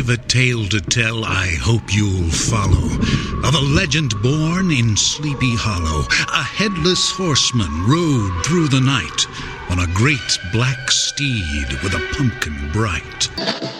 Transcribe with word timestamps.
I've 0.00 0.08
a 0.08 0.16
tale 0.16 0.66
to 0.68 0.80
tell 0.80 1.26
I 1.26 1.48
hope 1.60 1.92
you'll 1.94 2.30
follow. 2.30 2.86
Of 3.46 3.54
a 3.54 3.60
legend 3.60 4.14
born 4.22 4.70
in 4.70 4.96
Sleepy 4.96 5.54
Hollow, 5.56 6.06
a 6.32 6.42
headless 6.42 7.10
horseman 7.10 7.86
rode 7.86 8.42
through 8.42 8.68
the 8.68 8.80
night 8.80 9.26
on 9.68 9.78
a 9.78 9.92
great 9.92 10.38
black 10.54 10.90
steed 10.90 11.68
with 11.82 11.92
a 11.92 12.14
pumpkin 12.16 12.72
bright. 12.72 13.79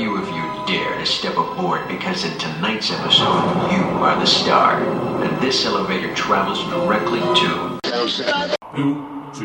you 0.00 0.16
if 0.16 0.26
you 0.28 0.66
dare 0.66 0.98
to 0.98 1.04
step 1.04 1.36
aboard 1.36 1.86
because 1.86 2.24
in 2.24 2.36
tonight's 2.38 2.90
episode, 2.90 3.44
you 3.70 3.82
are 4.00 4.18
the 4.18 4.26
star. 4.26 4.82
And 5.22 5.42
this 5.42 5.66
elevator 5.66 6.14
travels 6.14 6.64
directly 6.70 7.20
to... 7.20 7.78
To 7.82 9.44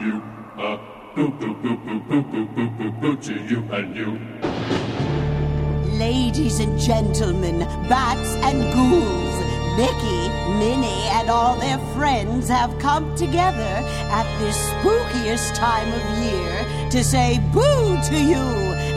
you 0.00 0.22
to 3.20 3.34
you 3.48 3.62
and 3.70 3.96
you? 3.96 4.18
Ladies 5.96 6.58
and 6.58 6.78
gentlemen, 6.80 7.60
bats 7.88 8.34
and 8.36 8.60
ghouls, 8.74 9.34
Mickey, 9.76 10.28
Minnie, 10.58 11.06
and 11.12 11.30
all 11.30 11.56
their 11.60 11.78
friends 11.94 12.48
have 12.48 12.76
come 12.78 13.14
together 13.14 13.84
at 14.10 14.26
this 14.40 14.56
spookiest 14.70 15.54
time 15.54 15.92
of 15.92 16.02
year 16.24 16.61
to 16.92 17.02
say 17.02 17.40
boo 17.54 17.98
to 18.02 18.22
you 18.22 18.36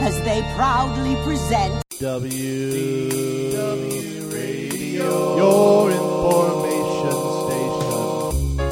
as 0.04 0.20
they 0.20 0.42
proudly 0.54 1.16
present 1.24 1.82
W 1.98 3.52
W 3.52 4.28
Radio, 4.28 5.36
your 5.38 5.90
information 5.90 7.10
station. 7.46 8.68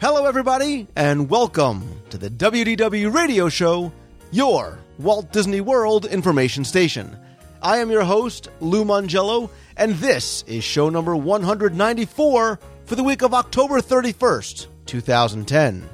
Hello, 0.00 0.26
everybody, 0.26 0.88
and 0.96 1.30
welcome 1.30 2.02
to 2.10 2.18
the 2.18 2.28
WDW 2.28 3.14
Radio 3.14 3.48
Show, 3.48 3.92
your 4.32 4.80
Walt 4.98 5.32
Disney 5.32 5.60
World 5.60 6.06
information 6.06 6.64
station. 6.64 7.16
I 7.62 7.76
am 7.76 7.88
your 7.88 8.02
host, 8.02 8.48
Lou 8.58 8.84
Mongello, 8.84 9.48
and 9.76 9.94
this 9.94 10.42
is 10.48 10.64
show 10.64 10.88
number 10.88 11.14
194 11.14 12.58
for 12.84 12.94
the 12.96 13.04
week 13.04 13.22
of 13.22 13.32
October 13.32 13.80
31st, 13.80 14.66
2010. 14.86 15.88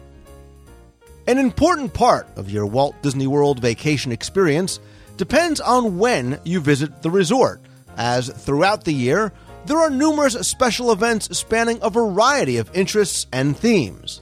An 1.32 1.38
important 1.38 1.94
part 1.94 2.28
of 2.36 2.50
your 2.50 2.66
Walt 2.66 2.94
Disney 3.00 3.26
World 3.26 3.58
vacation 3.58 4.12
experience 4.12 4.80
depends 5.16 5.62
on 5.62 5.96
when 5.96 6.38
you 6.44 6.60
visit 6.60 7.00
the 7.00 7.10
resort, 7.10 7.62
as 7.96 8.28
throughout 8.28 8.84
the 8.84 8.92
year, 8.92 9.32
there 9.64 9.78
are 9.78 9.88
numerous 9.88 10.34
special 10.46 10.92
events 10.92 11.34
spanning 11.38 11.78
a 11.80 11.88
variety 11.88 12.58
of 12.58 12.70
interests 12.76 13.28
and 13.32 13.56
themes. 13.56 14.20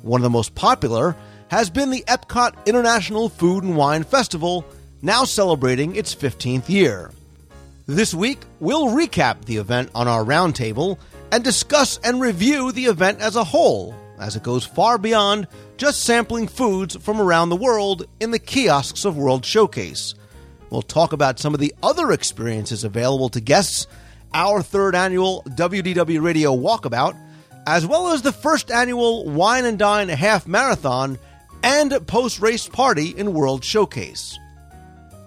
One 0.00 0.22
of 0.22 0.22
the 0.22 0.30
most 0.30 0.54
popular 0.54 1.14
has 1.48 1.68
been 1.68 1.90
the 1.90 2.04
Epcot 2.08 2.64
International 2.64 3.28
Food 3.28 3.62
and 3.62 3.76
Wine 3.76 4.04
Festival, 4.04 4.64
now 5.02 5.24
celebrating 5.24 5.94
its 5.94 6.14
15th 6.14 6.70
year. 6.70 7.10
This 7.84 8.14
week, 8.14 8.38
we'll 8.60 8.86
recap 8.86 9.44
the 9.44 9.58
event 9.58 9.90
on 9.94 10.08
our 10.08 10.24
roundtable 10.24 10.96
and 11.30 11.44
discuss 11.44 12.00
and 12.02 12.18
review 12.18 12.72
the 12.72 12.86
event 12.86 13.20
as 13.20 13.36
a 13.36 13.44
whole, 13.44 13.94
as 14.18 14.36
it 14.36 14.42
goes 14.42 14.64
far 14.64 14.98
beyond 14.98 15.46
just 15.76 16.02
sampling 16.02 16.48
foods 16.48 16.96
from 16.96 17.20
around 17.20 17.48
the 17.48 17.56
world 17.56 18.06
in 18.20 18.30
the 18.30 18.38
kiosks 18.38 19.04
of 19.04 19.16
World 19.16 19.44
Showcase. 19.44 20.14
We'll 20.70 20.82
talk 20.82 21.12
about 21.12 21.38
some 21.38 21.54
of 21.54 21.60
the 21.60 21.74
other 21.82 22.12
experiences 22.12 22.84
available 22.84 23.28
to 23.30 23.40
guests, 23.40 23.86
our 24.34 24.62
third 24.62 24.94
annual 24.94 25.42
WDW 25.48 26.22
Radio 26.22 26.56
Walkabout, 26.56 27.16
as 27.66 27.86
well 27.86 28.08
as 28.08 28.22
the 28.22 28.32
first 28.32 28.70
annual 28.70 29.28
Wine 29.28 29.64
and 29.64 29.78
Dine 29.78 30.08
Half 30.08 30.46
Marathon 30.46 31.18
and 31.62 32.06
post 32.06 32.40
race 32.40 32.68
party 32.68 33.10
in 33.16 33.32
World 33.32 33.64
Showcase. 33.64 34.38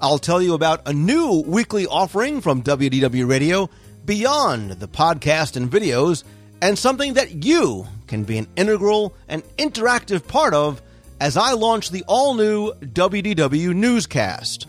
I'll 0.02 0.20
tell 0.20 0.42
you 0.42 0.54
about 0.54 0.88
a 0.88 0.94
new 0.94 1.44
weekly 1.46 1.86
offering 1.86 2.40
from 2.40 2.64
WDW 2.64 3.28
Radio 3.28 3.70
beyond 4.06 4.72
the 4.72 4.88
podcast 4.88 5.58
and 5.58 5.70
videos, 5.70 6.24
and 6.62 6.78
something 6.78 7.14
that 7.14 7.44
you 7.44 7.88
can 8.08 8.24
be 8.24 8.38
an 8.38 8.47
integral 8.56 9.16
and 9.28 9.44
interactive 9.58 10.28
part 10.28 10.53
of 10.53 10.81
as 11.22 11.38
I 11.38 11.53
launch 11.53 11.90
the 11.90 12.03
all 12.08 12.34
new 12.34 12.74
WDW 12.74 13.74
Newscast. 13.74 14.68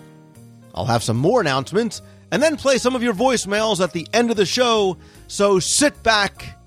I'll 0.74 0.86
have 0.86 1.02
some 1.02 1.16
more 1.16 1.40
announcements 1.40 2.02
and 2.30 2.42
then 2.42 2.56
play 2.56 2.78
some 2.78 2.94
of 2.94 3.02
your 3.02 3.14
voicemails 3.14 3.82
at 3.82 3.92
the 3.92 4.06
end 4.12 4.30
of 4.30 4.36
the 4.36 4.46
show, 4.46 4.96
so 5.26 5.58
sit 5.58 6.00
back, 6.02 6.58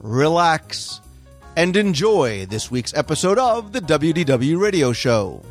relax, 0.00 1.00
and 1.56 1.76
enjoy 1.76 2.46
this 2.46 2.70
week's 2.70 2.94
episode 2.94 3.38
of 3.38 3.72
the 3.72 3.80
WDW 3.80 4.60
Radio 4.60 4.92
Show. 4.92 5.42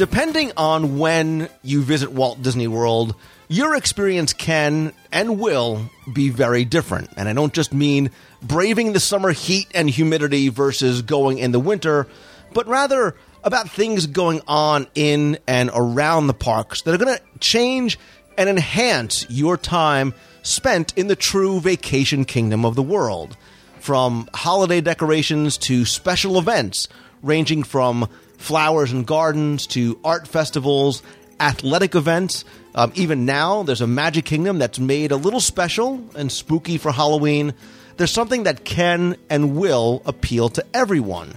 Depending 0.00 0.52
on 0.56 0.98
when 0.98 1.50
you 1.62 1.82
visit 1.82 2.10
Walt 2.10 2.40
Disney 2.40 2.66
World, 2.66 3.14
your 3.48 3.74
experience 3.74 4.32
can 4.32 4.94
and 5.12 5.38
will 5.38 5.90
be 6.10 6.30
very 6.30 6.64
different. 6.64 7.10
And 7.18 7.28
I 7.28 7.34
don't 7.34 7.52
just 7.52 7.74
mean 7.74 8.10
braving 8.40 8.94
the 8.94 8.98
summer 8.98 9.30
heat 9.30 9.68
and 9.74 9.90
humidity 9.90 10.48
versus 10.48 11.02
going 11.02 11.36
in 11.36 11.52
the 11.52 11.60
winter, 11.60 12.06
but 12.54 12.66
rather 12.66 13.14
about 13.44 13.68
things 13.68 14.06
going 14.06 14.40
on 14.48 14.86
in 14.94 15.36
and 15.46 15.70
around 15.74 16.28
the 16.28 16.32
parks 16.32 16.80
that 16.80 16.94
are 16.94 17.04
going 17.04 17.18
to 17.18 17.22
change 17.38 17.98
and 18.38 18.48
enhance 18.48 19.26
your 19.28 19.58
time 19.58 20.14
spent 20.42 20.96
in 20.96 21.08
the 21.08 21.14
true 21.14 21.60
vacation 21.60 22.24
kingdom 22.24 22.64
of 22.64 22.74
the 22.74 22.82
world. 22.82 23.36
From 23.80 24.30
holiday 24.32 24.80
decorations 24.80 25.58
to 25.58 25.84
special 25.84 26.38
events, 26.38 26.88
ranging 27.22 27.64
from 27.64 28.08
flowers 28.40 28.90
and 28.90 29.06
gardens 29.06 29.66
to 29.68 30.00
art 30.02 30.26
festivals, 30.26 31.02
athletic 31.38 31.94
events. 31.94 32.44
Um, 32.74 32.90
even 32.94 33.26
now, 33.26 33.62
there's 33.62 33.82
a 33.82 33.86
Magic 33.86 34.24
Kingdom 34.24 34.58
that's 34.58 34.78
made 34.78 35.12
a 35.12 35.16
little 35.16 35.40
special 35.40 36.02
and 36.16 36.32
spooky 36.32 36.78
for 36.78 36.90
Halloween. 36.90 37.54
There's 37.96 38.10
something 38.10 38.44
that 38.44 38.64
can 38.64 39.16
and 39.28 39.56
will 39.56 40.02
appeal 40.06 40.48
to 40.50 40.64
everyone. 40.72 41.34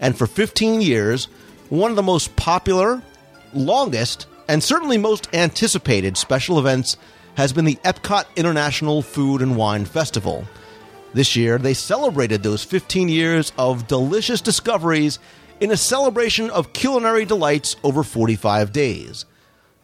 And 0.00 0.18
for 0.18 0.26
15 0.26 0.82
years, 0.82 1.26
one 1.68 1.90
of 1.90 1.96
the 1.96 2.02
most 2.02 2.34
popular, 2.34 3.00
longest, 3.54 4.26
and 4.48 4.62
certainly 4.62 4.98
most 4.98 5.32
anticipated 5.32 6.16
special 6.16 6.58
events 6.58 6.96
has 7.36 7.52
been 7.52 7.64
the 7.64 7.78
Epcot 7.84 8.24
International 8.34 9.02
Food 9.02 9.40
and 9.40 9.56
Wine 9.56 9.84
Festival. 9.84 10.44
This 11.14 11.36
year, 11.36 11.58
they 11.58 11.74
celebrated 11.74 12.42
those 12.42 12.64
15 12.64 13.08
years 13.08 13.52
of 13.56 13.86
delicious 13.86 14.40
discoveries 14.40 15.20
in 15.60 15.70
a 15.70 15.76
celebration 15.76 16.50
of 16.50 16.72
culinary 16.72 17.24
delights 17.24 17.76
over 17.84 18.02
45 18.02 18.72
days. 18.72 19.26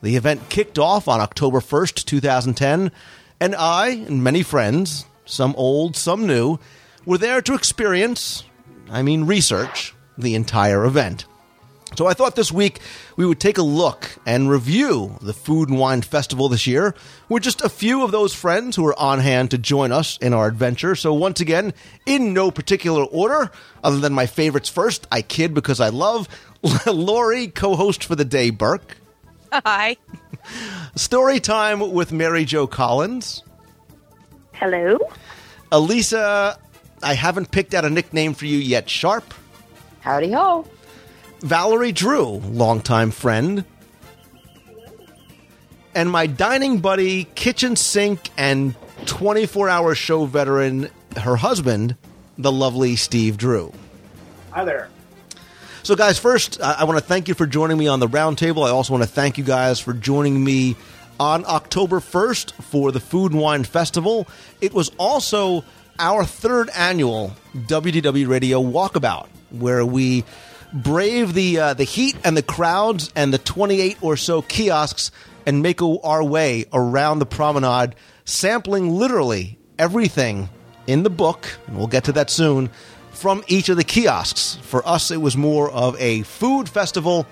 The 0.03 0.17
event 0.17 0.49
kicked 0.49 0.79
off 0.79 1.09
on 1.09 1.21
October 1.21 1.61
1st, 1.61 2.05
2010, 2.05 2.91
and 3.41 3.55
I 3.55 3.89
and 3.89 4.25
many 4.25 4.43
friends, 4.43 5.07
some 5.25 5.55
old, 5.57 5.97
some 5.97 6.27
new, 6.27 6.59
were 7.05 7.19
there 7.19 7.43
to 7.43 7.55
experience, 7.55 8.45
I 8.91 9.03
mean 9.03 9.25
research, 9.25 9.95
the 10.17 10.35
entire 10.35 10.85
event. 10.85 11.27
So 11.97 12.07
I 12.07 12.13
thought 12.13 12.37
this 12.37 12.53
week 12.53 12.81
we 13.17 13.25
would 13.25 13.41
take 13.41 13.57
a 13.57 13.63
look 13.63 14.11
and 14.27 14.51
review 14.51 15.17
the 15.23 15.33
Food 15.33 15.71
and 15.71 15.79
Wine 15.79 16.03
Festival 16.03 16.49
this 16.49 16.67
year 16.67 16.95
with 17.29 17.43
just 17.43 17.63
a 17.63 17.71
few 17.71 18.05
of 18.05 18.11
those 18.11 18.35
friends 18.35 18.77
who 18.77 18.87
are 18.87 18.99
on 18.99 19.21
hand 19.21 19.51
to 19.53 19.59
join 19.59 19.93
us 19.93 20.19
in 20.19 20.35
our 20.35 20.47
adventure. 20.47 20.95
So 20.95 21.15
once 21.15 21.41
again, 21.41 21.73
in 22.05 22.35
no 22.35 22.51
particular 22.51 23.05
order, 23.05 23.51
other 23.83 23.99
than 23.99 24.13
my 24.13 24.27
favorites 24.27 24.69
first, 24.69 25.07
I 25.11 25.23
kid 25.23 25.55
because 25.55 25.81
I 25.81 25.89
love 25.89 26.29
Lori, 26.87 27.49
co-host 27.49 28.05
for 28.05 28.15
the 28.15 28.25
day, 28.25 28.51
Burke. 28.51 28.99
Hi. 29.53 29.97
Story 30.97 31.41
time 31.41 31.93
with 31.93 32.13
Mary 32.13 32.45
Jo 32.45 32.67
Collins. 32.67 33.43
Hello. 34.53 34.99
Elisa, 35.73 36.59
I 37.03 37.15
haven't 37.15 37.51
picked 37.51 37.73
out 37.73 37.85
a 37.85 37.91
nickname 37.91 38.35
for 38.35 38.45
you 38.45 38.59
yet. 38.59 38.91
Sharp. 38.91 39.33
Howdy 40.01 40.33
ho. 40.33 40.67
Valerie 41.47 41.93
Drew, 41.93 42.25
longtime 42.25 43.13
friend. 43.13 43.65
And 45.95 46.11
my 46.11 46.27
dining 46.27 46.81
buddy, 46.81 47.23
kitchen 47.37 47.77
sink, 47.77 48.31
and 48.37 48.75
24 49.07 49.69
hour 49.69 49.95
show 49.95 50.27
veteran, 50.27 50.91
her 51.17 51.37
husband, 51.37 51.95
the 52.37 52.51
lovely 52.51 52.97
Steve 52.97 53.37
Drew. 53.39 53.73
Hi 54.51 54.65
there. 54.65 54.89
So, 55.85 55.95
guys, 55.95 56.19
first, 56.19 56.61
I, 56.61 56.79
I 56.81 56.85
want 56.85 56.99
to 56.99 57.05
thank 57.05 57.29
you 57.29 57.35
for 57.35 57.47
joining 57.47 57.79
me 57.79 57.87
on 57.87 58.01
the 58.01 58.09
roundtable. 58.09 58.67
I 58.67 58.71
also 58.71 58.93
want 58.93 59.05
to 59.05 59.09
thank 59.09 59.39
you 59.39 59.45
guys 59.45 59.79
for 59.79 59.93
joining 59.93 60.43
me 60.43 60.75
on 61.21 61.45
October 61.47 62.01
1st 62.01 62.55
for 62.65 62.91
the 62.91 62.99
Food 62.99 63.31
and 63.31 63.41
Wine 63.41 63.63
Festival. 63.63 64.27
It 64.61 64.75
was 64.75 64.91
also 64.99 65.65
our 66.01 66.25
third 66.25 66.71
annual 66.71 67.35
WDW 67.55 68.27
Radio 68.27 68.61
Walkabout, 68.61 69.29
where 69.51 69.87
we 69.87 70.25
brave 70.73 71.35
the 71.35 71.59
uh, 71.59 71.75
the 71.75 71.85
heat 71.85 72.17
and 72.25 72.37
the 72.37 72.43
crowds 72.43 73.13
and 73.15 73.33
the 73.33 73.39
28 73.39 73.99
or 74.01 74.17
so 74.17 74.43
kiosks 74.43 75.11
and 75.47 75.63
make 75.63 75.81
our 75.81 76.25
way 76.25 76.67
around 76.73 77.21
the 77.21 77.27
promenade, 77.27 77.95
sampling 78.25 78.91
literally 78.91 79.59
everything 79.79 80.49
in 80.87 81.05
the 81.05 81.11
book, 81.11 81.59
and 81.67 81.79
we'll 81.79 81.87
get 81.87 82.05
to 82.05 82.13
that 82.13 82.31
soon, 82.31 82.69
from 83.11 83.43
each 83.47 83.69
of 83.69 83.77
the 83.77 83.85
kiosks. 83.85 84.57
For 84.63 84.87
us, 84.87 85.11
it 85.11 85.21
was 85.21 85.37
more 85.37 85.71
of 85.71 85.99
a 86.01 86.23
food 86.23 86.69
festival. 86.69 87.27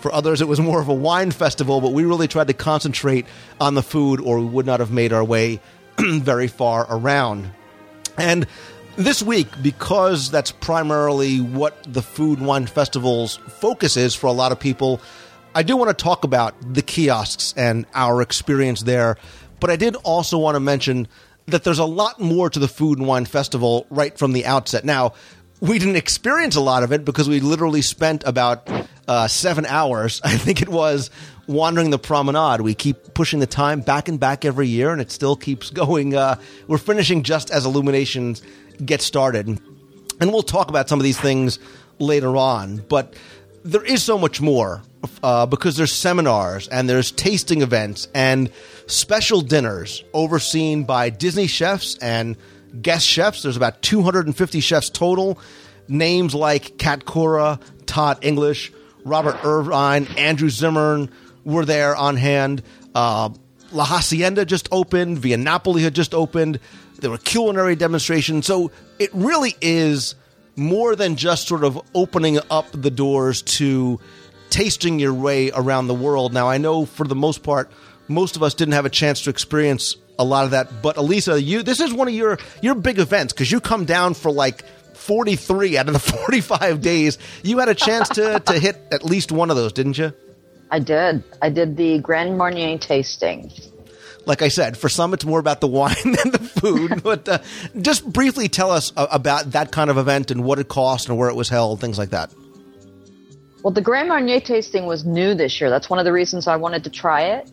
For 0.00 0.12
others, 0.12 0.40
it 0.40 0.48
was 0.48 0.60
more 0.60 0.80
of 0.80 0.88
a 0.88 0.94
wine 0.94 1.30
festival, 1.30 1.80
but 1.80 1.92
we 1.92 2.04
really 2.04 2.28
tried 2.28 2.48
to 2.48 2.54
concentrate 2.54 3.26
on 3.60 3.74
the 3.74 3.82
food, 3.82 4.20
or 4.20 4.38
we 4.38 4.46
would 4.46 4.66
not 4.66 4.80
have 4.80 4.90
made 4.90 5.12
our 5.12 5.24
way 5.24 5.60
very 5.98 6.48
far 6.48 6.86
around. 6.88 7.50
And 8.16 8.46
this 8.98 9.22
week, 9.22 9.46
because 9.62 10.30
that's 10.30 10.50
primarily 10.50 11.40
what 11.40 11.80
the 11.84 12.02
Food 12.02 12.38
and 12.38 12.48
Wine 12.48 12.66
Festival's 12.66 13.36
focus 13.36 13.96
is 13.96 14.14
for 14.14 14.26
a 14.26 14.32
lot 14.32 14.50
of 14.50 14.58
people, 14.58 15.00
I 15.54 15.62
do 15.62 15.76
want 15.76 15.96
to 15.96 16.02
talk 16.02 16.24
about 16.24 16.54
the 16.74 16.82
kiosks 16.82 17.54
and 17.56 17.86
our 17.94 18.20
experience 18.20 18.82
there. 18.82 19.16
But 19.60 19.70
I 19.70 19.76
did 19.76 19.94
also 19.96 20.36
want 20.36 20.56
to 20.56 20.60
mention 20.60 21.06
that 21.46 21.64
there's 21.64 21.78
a 21.78 21.84
lot 21.84 22.20
more 22.20 22.50
to 22.50 22.58
the 22.58 22.68
Food 22.68 22.98
and 22.98 23.06
Wine 23.06 23.24
Festival 23.24 23.86
right 23.88 24.18
from 24.18 24.32
the 24.32 24.44
outset. 24.44 24.84
Now, 24.84 25.14
we 25.60 25.78
didn't 25.78 25.96
experience 25.96 26.56
a 26.56 26.60
lot 26.60 26.82
of 26.82 26.92
it 26.92 27.04
because 27.04 27.28
we 27.28 27.40
literally 27.40 27.82
spent 27.82 28.24
about 28.26 28.68
uh, 29.06 29.28
seven 29.28 29.64
hours, 29.64 30.20
I 30.24 30.36
think 30.36 30.60
it 30.60 30.68
was, 30.68 31.10
wandering 31.46 31.90
the 31.90 31.98
promenade. 31.98 32.60
We 32.60 32.74
keep 32.74 33.14
pushing 33.14 33.38
the 33.38 33.46
time 33.46 33.80
back 33.80 34.08
and 34.08 34.18
back 34.18 34.44
every 34.44 34.66
year, 34.66 34.90
and 34.90 35.00
it 35.00 35.12
still 35.12 35.36
keeps 35.36 35.70
going. 35.84 36.16
Uh, 36.16 36.36
we're 36.66 36.78
finishing 36.78 37.22
just 37.22 37.50
as 37.50 37.64
Illuminations 37.64 38.42
get 38.84 39.02
started. 39.02 39.48
And 40.20 40.32
we'll 40.32 40.42
talk 40.42 40.68
about 40.68 40.88
some 40.88 40.98
of 40.98 41.04
these 41.04 41.18
things 41.18 41.58
later 41.98 42.36
on. 42.36 42.78
But 42.88 43.14
there 43.64 43.84
is 43.84 44.02
so 44.02 44.18
much 44.18 44.40
more 44.40 44.82
uh, 45.22 45.46
because 45.46 45.76
there's 45.76 45.92
seminars 45.92 46.68
and 46.68 46.88
there's 46.88 47.10
tasting 47.12 47.62
events 47.62 48.08
and 48.14 48.50
special 48.86 49.40
dinners 49.40 50.02
overseen 50.12 50.84
by 50.84 51.10
Disney 51.10 51.46
chefs 51.46 51.96
and 51.98 52.36
guest 52.80 53.06
chefs. 53.06 53.42
There's 53.42 53.56
about 53.56 53.82
250 53.82 54.60
chefs 54.60 54.90
total. 54.90 55.38
Names 55.88 56.34
like 56.34 56.78
Cat 56.78 57.04
Cora, 57.04 57.58
Todd 57.86 58.18
English, 58.22 58.72
Robert 59.04 59.38
Irvine, 59.44 60.06
Andrew 60.16 60.50
Zimmern 60.50 61.10
were 61.44 61.64
there 61.64 61.96
on 61.96 62.16
hand. 62.16 62.62
Uh, 62.94 63.30
La 63.72 63.84
Hacienda 63.84 64.44
just 64.44 64.68
opened. 64.70 65.18
Via 65.18 65.36
Napoli 65.36 65.82
had 65.82 65.94
just 65.94 66.14
opened. 66.14 66.60
There 66.98 67.10
were 67.10 67.18
culinary 67.18 67.76
demonstrations. 67.76 68.46
So 68.46 68.70
it 68.98 69.10
really 69.14 69.54
is 69.60 70.14
more 70.56 70.96
than 70.96 71.16
just 71.16 71.46
sort 71.46 71.64
of 71.64 71.80
opening 71.94 72.38
up 72.50 72.66
the 72.72 72.90
doors 72.90 73.42
to 73.42 74.00
tasting 74.50 74.98
your 74.98 75.14
way 75.14 75.50
around 75.52 75.86
the 75.86 75.94
world. 75.94 76.32
Now, 76.32 76.48
I 76.48 76.58
know 76.58 76.84
for 76.84 77.06
the 77.06 77.14
most 77.14 77.42
part, 77.42 77.70
most 78.08 78.36
of 78.36 78.42
us 78.42 78.54
didn't 78.54 78.74
have 78.74 78.86
a 78.86 78.90
chance 78.90 79.22
to 79.22 79.30
experience 79.30 79.96
a 80.18 80.24
lot 80.24 80.44
of 80.44 80.50
that. 80.50 80.82
But 80.82 80.96
Elisa, 80.96 81.40
you 81.40 81.62
this 81.62 81.80
is 81.80 81.92
one 81.92 82.08
of 82.08 82.14
your 82.14 82.38
your 82.60 82.74
big 82.74 82.98
events 82.98 83.32
because 83.32 83.52
you 83.52 83.60
come 83.60 83.84
down 83.84 84.14
for 84.14 84.32
like 84.32 84.64
43 84.94 85.78
out 85.78 85.86
of 85.86 85.92
the 85.92 86.00
45 86.26 86.80
days. 86.80 87.18
You 87.42 87.58
had 87.58 87.68
a 87.68 87.74
chance 87.74 88.08
to 88.10 88.40
to 88.40 88.58
hit 88.58 88.76
at 88.90 89.04
least 89.04 89.30
one 89.30 89.50
of 89.50 89.56
those, 89.56 89.72
didn't 89.72 89.98
you? 89.98 90.12
I 90.70 90.80
did. 90.80 91.24
I 91.40 91.48
did 91.48 91.76
the 91.76 91.98
Grand 92.00 92.36
Marnier 92.36 92.76
tasting. 92.78 93.50
Like 94.28 94.42
I 94.42 94.48
said, 94.48 94.76
for 94.76 94.90
some 94.90 95.14
it's 95.14 95.24
more 95.24 95.40
about 95.40 95.60
the 95.60 95.66
wine 95.80 95.94
than 96.04 96.30
the 96.30 96.38
food. 96.38 97.02
but 97.02 97.28
uh, 97.28 97.38
just 97.80 98.04
briefly 98.04 98.48
tell 98.48 98.70
us 98.70 98.92
uh, 98.94 99.06
about 99.10 99.52
that 99.52 99.72
kind 99.72 99.90
of 99.90 99.96
event 99.96 100.30
and 100.30 100.44
what 100.44 100.58
it 100.58 100.68
cost 100.68 101.08
and 101.08 101.16
where 101.16 101.30
it 101.30 101.34
was 101.34 101.48
held, 101.48 101.80
things 101.80 101.98
like 101.98 102.10
that. 102.10 102.30
Well, 103.64 103.72
the 103.72 103.80
Grand 103.80 104.08
Marnier 104.08 104.40
tasting 104.40 104.86
was 104.86 105.04
new 105.04 105.34
this 105.34 105.60
year. 105.60 105.68
That's 105.70 105.90
one 105.90 105.98
of 105.98 106.04
the 106.04 106.12
reasons 106.12 106.46
I 106.46 106.56
wanted 106.56 106.84
to 106.84 106.90
try 106.90 107.22
it. 107.22 107.50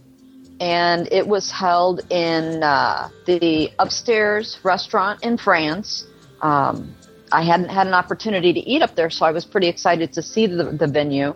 And 0.59 1.11
it 1.11 1.27
was 1.27 1.49
held 1.49 2.01
in 2.11 2.61
uh, 2.61 3.09
the 3.25 3.71
upstairs 3.79 4.59
restaurant 4.63 5.23
in 5.23 5.37
France. 5.37 6.05
Um, 6.41 6.93
I 7.31 7.43
hadn't 7.43 7.69
had 7.69 7.87
an 7.87 7.93
opportunity 7.93 8.53
to 8.53 8.59
eat 8.59 8.81
up 8.81 8.95
there, 8.95 9.09
so 9.09 9.25
I 9.25 9.31
was 9.31 9.45
pretty 9.45 9.67
excited 9.67 10.13
to 10.13 10.21
see 10.21 10.45
the, 10.45 10.65
the 10.65 10.87
venue. 10.87 11.33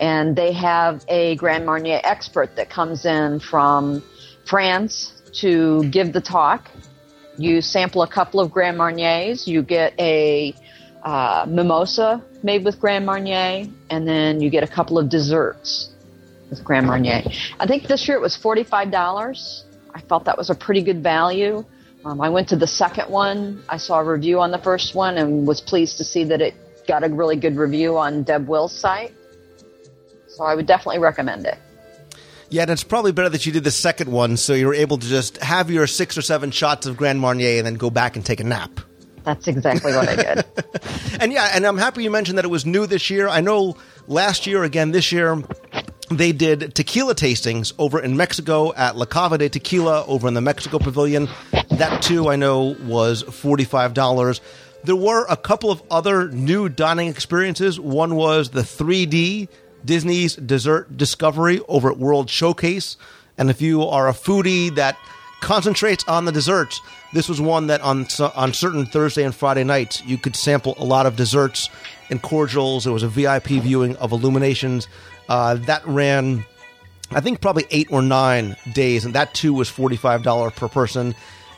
And 0.00 0.34
they 0.34 0.52
have 0.52 1.04
a 1.08 1.36
Grand 1.36 1.64
Marnier 1.64 2.00
expert 2.02 2.56
that 2.56 2.68
comes 2.68 3.04
in 3.04 3.40
from 3.40 4.02
France 4.50 5.12
to 5.34 5.84
give 5.90 6.12
the 6.12 6.20
talk. 6.20 6.68
You 7.38 7.62
sample 7.62 8.02
a 8.02 8.08
couple 8.08 8.40
of 8.40 8.50
Grand 8.50 8.76
Marniers, 8.76 9.46
you 9.46 9.62
get 9.62 9.94
a 9.98 10.52
uh, 11.04 11.46
mimosa 11.48 12.22
made 12.42 12.64
with 12.64 12.80
Grand 12.80 13.06
Marnier, 13.06 13.66
and 13.90 14.08
then 14.08 14.40
you 14.40 14.50
get 14.50 14.64
a 14.64 14.66
couple 14.66 14.98
of 14.98 15.08
desserts 15.08 15.90
with 16.50 16.64
Grand 16.64 16.86
Marnier. 16.86 17.22
I 17.60 17.66
think 17.66 17.84
this 17.84 18.08
year 18.08 18.16
it 18.16 18.20
was 18.20 18.36
$45. 18.36 19.62
I 19.94 20.00
felt 20.02 20.24
that 20.24 20.36
was 20.36 20.50
a 20.50 20.54
pretty 20.54 20.82
good 20.82 21.02
value. 21.02 21.64
Um, 22.04 22.20
I 22.20 22.28
went 22.28 22.48
to 22.48 22.56
the 22.56 22.66
second 22.66 23.08
one. 23.08 23.62
I 23.68 23.76
saw 23.76 24.00
a 24.00 24.04
review 24.04 24.40
on 24.40 24.50
the 24.50 24.58
first 24.58 24.96
one 24.96 25.16
and 25.18 25.46
was 25.46 25.60
pleased 25.60 25.96
to 25.98 26.04
see 26.04 26.24
that 26.24 26.40
it 26.40 26.54
got 26.88 27.04
a 27.04 27.08
really 27.08 27.36
good 27.36 27.56
review 27.56 27.96
on 27.96 28.24
Deb 28.24 28.48
Wills' 28.48 28.76
site. 28.76 29.14
So 30.26 30.44
I 30.44 30.54
would 30.54 30.66
definitely 30.66 30.98
recommend 30.98 31.46
it. 31.46 31.58
Yeah, 32.50 32.62
and 32.62 32.70
it's 32.72 32.82
probably 32.82 33.12
better 33.12 33.28
that 33.28 33.46
you 33.46 33.52
did 33.52 33.62
the 33.62 33.70
second 33.70 34.10
one 34.10 34.36
so 34.36 34.54
you 34.54 34.66
were 34.66 34.74
able 34.74 34.98
to 34.98 35.06
just 35.06 35.36
have 35.38 35.70
your 35.70 35.86
six 35.86 36.18
or 36.18 36.22
seven 36.22 36.50
shots 36.50 36.84
of 36.84 36.96
Grand 36.96 37.20
Marnier 37.20 37.58
and 37.58 37.66
then 37.66 37.74
go 37.74 37.90
back 37.90 38.16
and 38.16 38.26
take 38.26 38.40
a 38.40 38.44
nap. 38.44 38.80
That's 39.24 39.46
exactly 39.46 39.92
what 39.92 40.08
I 40.08 40.16
did. 40.16 40.44
and 41.20 41.32
yeah, 41.32 41.50
and 41.54 41.64
I'm 41.64 41.78
happy 41.78 42.02
you 42.02 42.10
mentioned 42.10 42.38
that 42.38 42.44
it 42.44 42.48
was 42.48 42.66
new 42.66 42.86
this 42.86 43.08
year. 43.08 43.28
I 43.28 43.40
know 43.40 43.76
last 44.08 44.48
year, 44.48 44.64
again 44.64 44.90
this 44.90 45.12
year, 45.12 45.42
they 46.10 46.32
did 46.32 46.74
tequila 46.74 47.14
tastings 47.14 47.72
over 47.78 48.00
in 48.00 48.16
Mexico 48.16 48.74
at 48.74 48.96
La 48.96 49.04
Cava 49.04 49.38
de 49.38 49.48
Tequila 49.48 50.04
over 50.06 50.26
in 50.26 50.34
the 50.34 50.40
Mexico 50.40 50.80
Pavilion. 50.80 51.28
That 51.70 52.02
too, 52.02 52.28
I 52.28 52.34
know, 52.34 52.76
was 52.82 53.22
$45. 53.22 54.40
There 54.82 54.96
were 54.96 55.24
a 55.28 55.36
couple 55.36 55.70
of 55.70 55.82
other 55.88 56.28
new 56.30 56.68
dining 56.68 57.06
experiences. 57.06 57.78
One 57.78 58.16
was 58.16 58.50
the 58.50 58.62
3D 58.62 59.48
Disney's 59.84 60.36
Dessert 60.36 60.96
Discovery 60.96 61.60
over 61.68 61.90
at 61.90 61.98
World 61.98 62.30
Showcase. 62.30 62.96
And 63.38 63.50
if 63.50 63.62
you 63.62 63.82
are 63.84 64.08
a 64.08 64.12
foodie 64.12 64.74
that 64.74 64.96
concentrates 65.40 66.04
on 66.06 66.26
the 66.26 66.32
desserts, 66.32 66.80
this 67.12 67.28
was 67.28 67.40
one 67.40 67.66
that 67.68 67.80
on 67.80 68.06
on 68.36 68.52
certain 68.52 68.86
Thursday 68.86 69.24
and 69.24 69.34
Friday 69.34 69.64
nights 69.64 70.02
you 70.04 70.18
could 70.18 70.36
sample 70.36 70.74
a 70.78 70.84
lot 70.84 71.06
of 71.06 71.16
desserts 71.16 71.68
and 72.10 72.20
cordials. 72.22 72.84
There 72.84 72.92
was 72.92 73.02
a 73.02 73.08
VIP 73.08 73.46
viewing 73.46 73.96
of 73.96 74.12
Illuminations 74.12 74.88
uh, 75.28 75.54
that 75.54 75.86
ran, 75.86 76.44
I 77.10 77.20
think, 77.20 77.40
probably 77.40 77.66
eight 77.70 77.90
or 77.90 78.02
nine 78.02 78.56
days, 78.72 79.04
and 79.04 79.14
that 79.14 79.34
too 79.34 79.54
was 79.54 79.68
forty 79.68 79.96
five 79.96 80.22
dollar 80.22 80.50
per 80.50 80.68
person. 80.68 81.14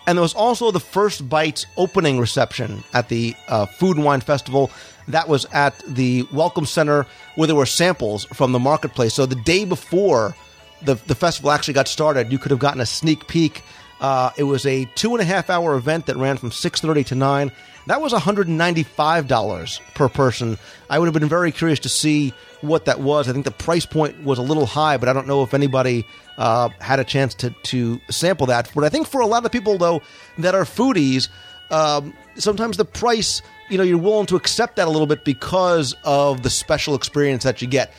And 0.07 0.19
there 0.19 0.23
was 0.23 0.35
also 0.35 0.71
the 0.73 0.81
First 0.81 1.29
Bites 1.29 1.65
opening 1.77 2.19
reception 2.19 2.83
at 2.93 3.09
the 3.09 3.37
uh, 3.49 3.67
Food 3.67 3.97
and 3.97 4.05
Wine 4.05 4.21
Festival. 4.21 4.71
That 5.09 5.29
was 5.29 5.45
at 5.47 5.79
the 5.81 6.27
Welcome 6.33 6.67
Center 6.67 7.07
where 7.35 7.47
there 7.47 7.57
were 7.57 7.67
samples 7.67 8.25
from 8.27 8.53
the 8.53 8.59
marketplace. 8.59 9.15
So 9.15 9.27
the 9.27 9.35
day 9.35 9.65
before 9.65 10.35
the, 10.83 10.95
the 10.95 11.15
festival 11.15 11.51
actually 11.51 11.75
got 11.75 11.89
started, 11.89 12.31
you 12.33 12.39
could 12.39 12.51
have 12.51 12.61
gotten 12.61 12.81
a 12.81 12.87
sneak 12.87 13.27
peek. 13.27 13.63
Uh, 14.01 14.31
it 14.37 14.45
was 14.45 14.67
a 14.67 14.85
two 14.97 15.15
and 15.15 15.21
a 15.21 15.25
half 15.25 15.49
hour 15.49 15.75
event 15.75 16.07
that 16.07 16.17
ran 16.17 16.37
from 16.37 16.51
6.30 16.51 17.07
to 17.07 17.15
9. 17.15 17.53
That 17.87 18.01
was 18.01 18.13
$195 18.13 19.81
per 19.95 20.09
person. 20.09 20.59
I 20.89 20.99
would 20.99 21.07
have 21.07 21.15
been 21.15 21.29
very 21.29 21.51
curious 21.51 21.81
to 21.81 21.89
see 21.89 22.33
what 22.61 22.85
that 22.85 23.01
was. 23.01 23.29
I 23.29 23.33
think 23.33 23.45
the 23.45 23.51
price 23.51 23.87
point 23.87 24.23
was 24.23 24.39
a 24.39 24.43
little 24.43 24.67
high, 24.67 24.97
but 24.97 25.09
I 25.09 25.13
don't 25.13 25.27
know 25.27 25.43
if 25.43 25.53
anybody 25.53 26.07
uh, 26.39 26.69
had 26.81 27.01
a 27.01 27.05
chance 27.05 27.35
to, 27.37 27.51
to 27.51 28.01
sample 28.09 28.47
that. 28.47 28.71
But 28.75 28.85
I 28.85 28.89
think 28.89 29.09
for 29.09 29.21
a 29.21 29.27
lot 29.27 29.45
of 29.45 29.53
people, 29.53 29.79
though, 29.79 30.01
that 30.39 30.55
are 30.55 30.65
foodies, 30.65 31.29
um, 31.71 32.15
sometimes 32.37 32.77
the 32.77 32.85
price, 32.85 33.43
you 33.69 33.79
know, 33.79 33.85
you're 33.85 33.99
willing 33.99 34.27
to 34.27 34.37
accept 34.37 34.77
that 34.77 34.89
a 34.89 34.91
little 34.91 35.07
bit 35.07 35.25
because 35.25 35.95
of 36.05 36.43
the 36.43 36.51
special 36.51 36.95
experience 36.95 37.45
that 37.45 37.63
you 37.63 37.69
get. 37.69 37.93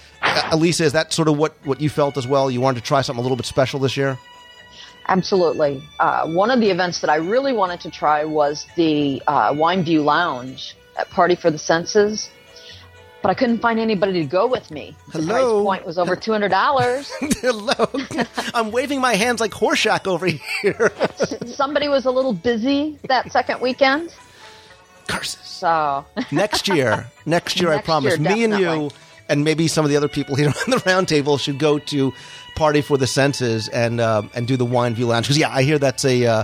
Elisa, 0.51 0.83
is 0.83 0.93
that 0.93 1.13
sort 1.13 1.27
of 1.27 1.37
what, 1.37 1.55
what 1.63 1.81
you 1.81 1.89
felt 1.89 2.17
as 2.17 2.27
well? 2.27 2.49
You 2.49 2.61
wanted 2.61 2.79
to 2.79 2.85
try 2.85 3.01
something 3.01 3.19
a 3.19 3.23
little 3.23 3.37
bit 3.37 3.45
special 3.45 3.79
this 3.79 3.97
year? 3.97 4.17
Absolutely. 5.07 5.83
Uh, 5.99 6.27
one 6.27 6.49
of 6.49 6.59
the 6.61 6.69
events 6.69 7.01
that 7.01 7.09
I 7.09 7.15
really 7.15 7.53
wanted 7.53 7.81
to 7.81 7.91
try 7.91 8.23
was 8.23 8.65
the 8.75 9.21
uh, 9.27 9.53
Wine 9.55 9.83
View 9.83 10.01
Lounge 10.01 10.75
at 10.97 11.09
Party 11.09 11.35
for 11.35 11.51
the 11.51 11.57
Senses, 11.57 12.29
but 13.24 13.30
I 13.30 13.34
couldn't 13.34 13.60
find 13.60 13.80
anybody 13.80 14.13
to 14.20 14.25
go 14.25 14.46
with 14.46 14.70
me. 14.70 14.96
The 15.08 15.20
Hello? 15.20 15.63
price 15.63 15.65
point 15.65 15.86
was 15.88 15.98
over 15.98 16.15
two 16.15 16.32
hundred 16.34 16.50
dollars. 16.50 17.12
Hello. 17.42 17.89
I'm 18.53 18.72
waving 18.72 19.01
my 19.01 19.15
hands 19.15 19.39
like 19.39 19.51
Horshack 19.51 20.06
over 20.06 20.27
here. 20.27 20.92
Somebody 21.48 21.88
was 21.88 22.06
a 22.06 22.12
little 22.12 22.34
busy 22.34 23.00
that 23.08 23.32
second 23.32 23.62
weekend, 23.62 24.13
Curses. 25.08 25.39
so 25.42 26.06
Next 26.32 26.68
year, 26.68 27.08
next 27.25 27.60
year, 27.60 27.72
I 27.72 27.82
promise. 27.82 28.20
year, 28.20 28.36
Me 28.36 28.44
and 28.44 28.60
you, 28.60 28.92
and 29.30 29.44
maybe 29.44 29.68
some 29.70 29.86
of 29.86 29.89
the 29.89 29.98
other 29.98 30.10
people 30.10 30.36
here 30.36 30.50
on 30.50 30.70
the 30.72 30.84
round 30.86 31.08
table 31.08 31.38
should 31.38 31.58
go 31.60 31.80
to 31.80 32.12
Party 32.56 32.82
for 32.82 32.98
the 32.98 33.08
Senses 33.08 33.70
and 33.70 34.00
uh, 34.01 34.24
and 34.36 34.48
do 34.48 34.58
the 34.58 34.65
Wine 34.65 34.94
View 34.96 35.08
Lounge 35.08 35.25
because 35.25 35.38
yeah, 35.38 35.50
I 35.50 35.63
hear 35.63 35.80
that's 35.80 36.03
a 36.06 36.25
uh, 36.25 36.44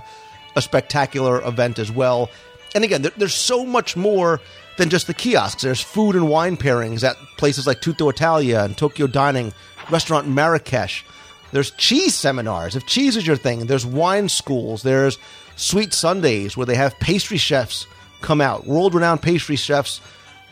a 0.56 0.62
spectacular 0.62 1.46
event 1.46 1.78
as 1.78 1.92
well. 1.92 2.30
And 2.76 2.84
again, 2.84 3.02
there, 3.02 3.12
there's 3.18 3.34
so 3.36 3.66
much 3.66 3.98
more 3.98 4.40
than 4.80 4.90
just 4.90 5.08
the 5.08 5.14
kiosks. 5.14 5.62
There's 5.62 5.82
food 5.82 6.16
and 6.16 6.28
wine 6.30 6.58
pairings 6.58 7.04
at 7.04 7.18
places 7.38 7.68
like 7.68 7.82
Tutto 7.82 8.10
Italia 8.10 8.64
and 8.64 8.76
Tokyo 8.76 9.08
Dining, 9.08 9.54
restaurant 9.92 10.28
Marrakesh. 10.28 11.06
There's 11.52 11.72
cheese 11.72 12.16
seminars. 12.16 12.76
If 12.76 12.86
cheese 12.86 13.18
is 13.18 13.28
your 13.28 13.36
thing, 13.36 13.66
there's 13.66 13.86
wine 13.86 14.30
schools. 14.30 14.82
There's 14.82 15.18
sweet 15.58 15.94
Sundays 15.94 16.56
where 16.56 16.66
they 16.66 16.76
have 16.76 16.98
pastry 17.00 17.38
chefs 17.38 17.88
come 18.22 18.40
out, 18.40 18.66
world 18.66 18.94
renowned 18.96 19.22
pastry 19.22 19.58
chefs. 19.58 20.00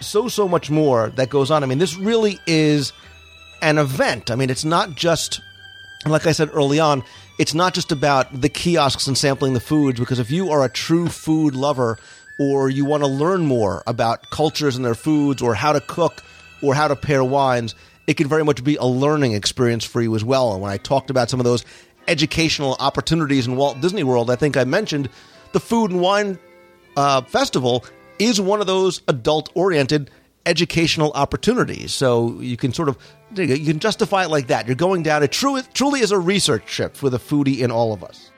So, 0.01 0.27
so 0.27 0.47
much 0.47 0.69
more 0.69 1.09
that 1.11 1.29
goes 1.29 1.49
on. 1.49 1.63
I 1.63 1.65
mean, 1.65 1.79
this 1.79 1.97
really 1.97 2.37
is 2.45 2.93
an 3.61 3.77
event. 3.77 4.29
I 4.29 4.35
mean, 4.35 4.49
it's 4.49 4.65
not 4.65 4.93
just, 4.93 5.39
like 6.05 6.27
I 6.27 6.33
said 6.33 6.49
early 6.53 6.79
on, 6.79 7.03
it's 7.39 7.53
not 7.53 7.73
just 7.73 7.91
about 7.91 8.41
the 8.41 8.49
kiosks 8.49 9.07
and 9.07 9.17
sampling 9.17 9.53
the 9.53 9.59
foods, 9.59 9.99
because 9.99 10.19
if 10.19 10.29
you 10.29 10.51
are 10.51 10.63
a 10.63 10.69
true 10.69 11.07
food 11.07 11.55
lover 11.55 11.97
or 12.39 12.69
you 12.69 12.85
want 12.85 13.03
to 13.03 13.07
learn 13.07 13.45
more 13.45 13.83
about 13.87 14.29
cultures 14.29 14.75
and 14.75 14.85
their 14.85 14.95
foods 14.95 15.41
or 15.41 15.55
how 15.55 15.73
to 15.73 15.81
cook 15.81 16.23
or 16.61 16.75
how 16.75 16.87
to 16.87 16.95
pair 16.95 17.23
wines, 17.23 17.75
it 18.05 18.15
can 18.15 18.27
very 18.27 18.43
much 18.43 18.63
be 18.63 18.75
a 18.75 18.85
learning 18.85 19.33
experience 19.33 19.83
for 19.83 20.01
you 20.01 20.15
as 20.15 20.23
well. 20.23 20.53
And 20.53 20.61
when 20.61 20.71
I 20.71 20.77
talked 20.77 21.09
about 21.09 21.29
some 21.29 21.39
of 21.39 21.43
those 21.43 21.65
educational 22.07 22.75
opportunities 22.79 23.47
in 23.47 23.55
Walt 23.55 23.81
Disney 23.81 24.03
World, 24.03 24.29
I 24.29 24.35
think 24.35 24.55
I 24.55 24.63
mentioned 24.63 25.09
the 25.51 25.59
Food 25.59 25.91
and 25.91 26.01
Wine 26.01 26.39
uh, 26.95 27.21
Festival 27.21 27.85
is 28.19 28.41
one 28.41 28.61
of 28.61 28.67
those 28.67 29.01
adult 29.07 29.49
oriented 29.53 30.09
educational 30.45 31.11
opportunities. 31.13 31.93
So 31.93 32.39
you 32.39 32.57
can 32.57 32.73
sort 32.73 32.89
of 32.89 32.97
you 33.35 33.65
can 33.65 33.79
justify 33.79 34.23
it 34.23 34.29
like 34.29 34.47
that. 34.47 34.65
You're 34.65 34.75
going 34.75 35.03
down. 35.03 35.21
It 35.21 35.31
truly, 35.31 35.61
truly 35.73 35.99
is 35.99 36.11
a 36.11 36.17
research 36.17 36.65
trip 36.65 36.95
for 36.95 37.09
the 37.09 37.19
foodie 37.19 37.59
in 37.59 37.71
all 37.71 37.93
of 37.93 38.03
us. 38.03 38.31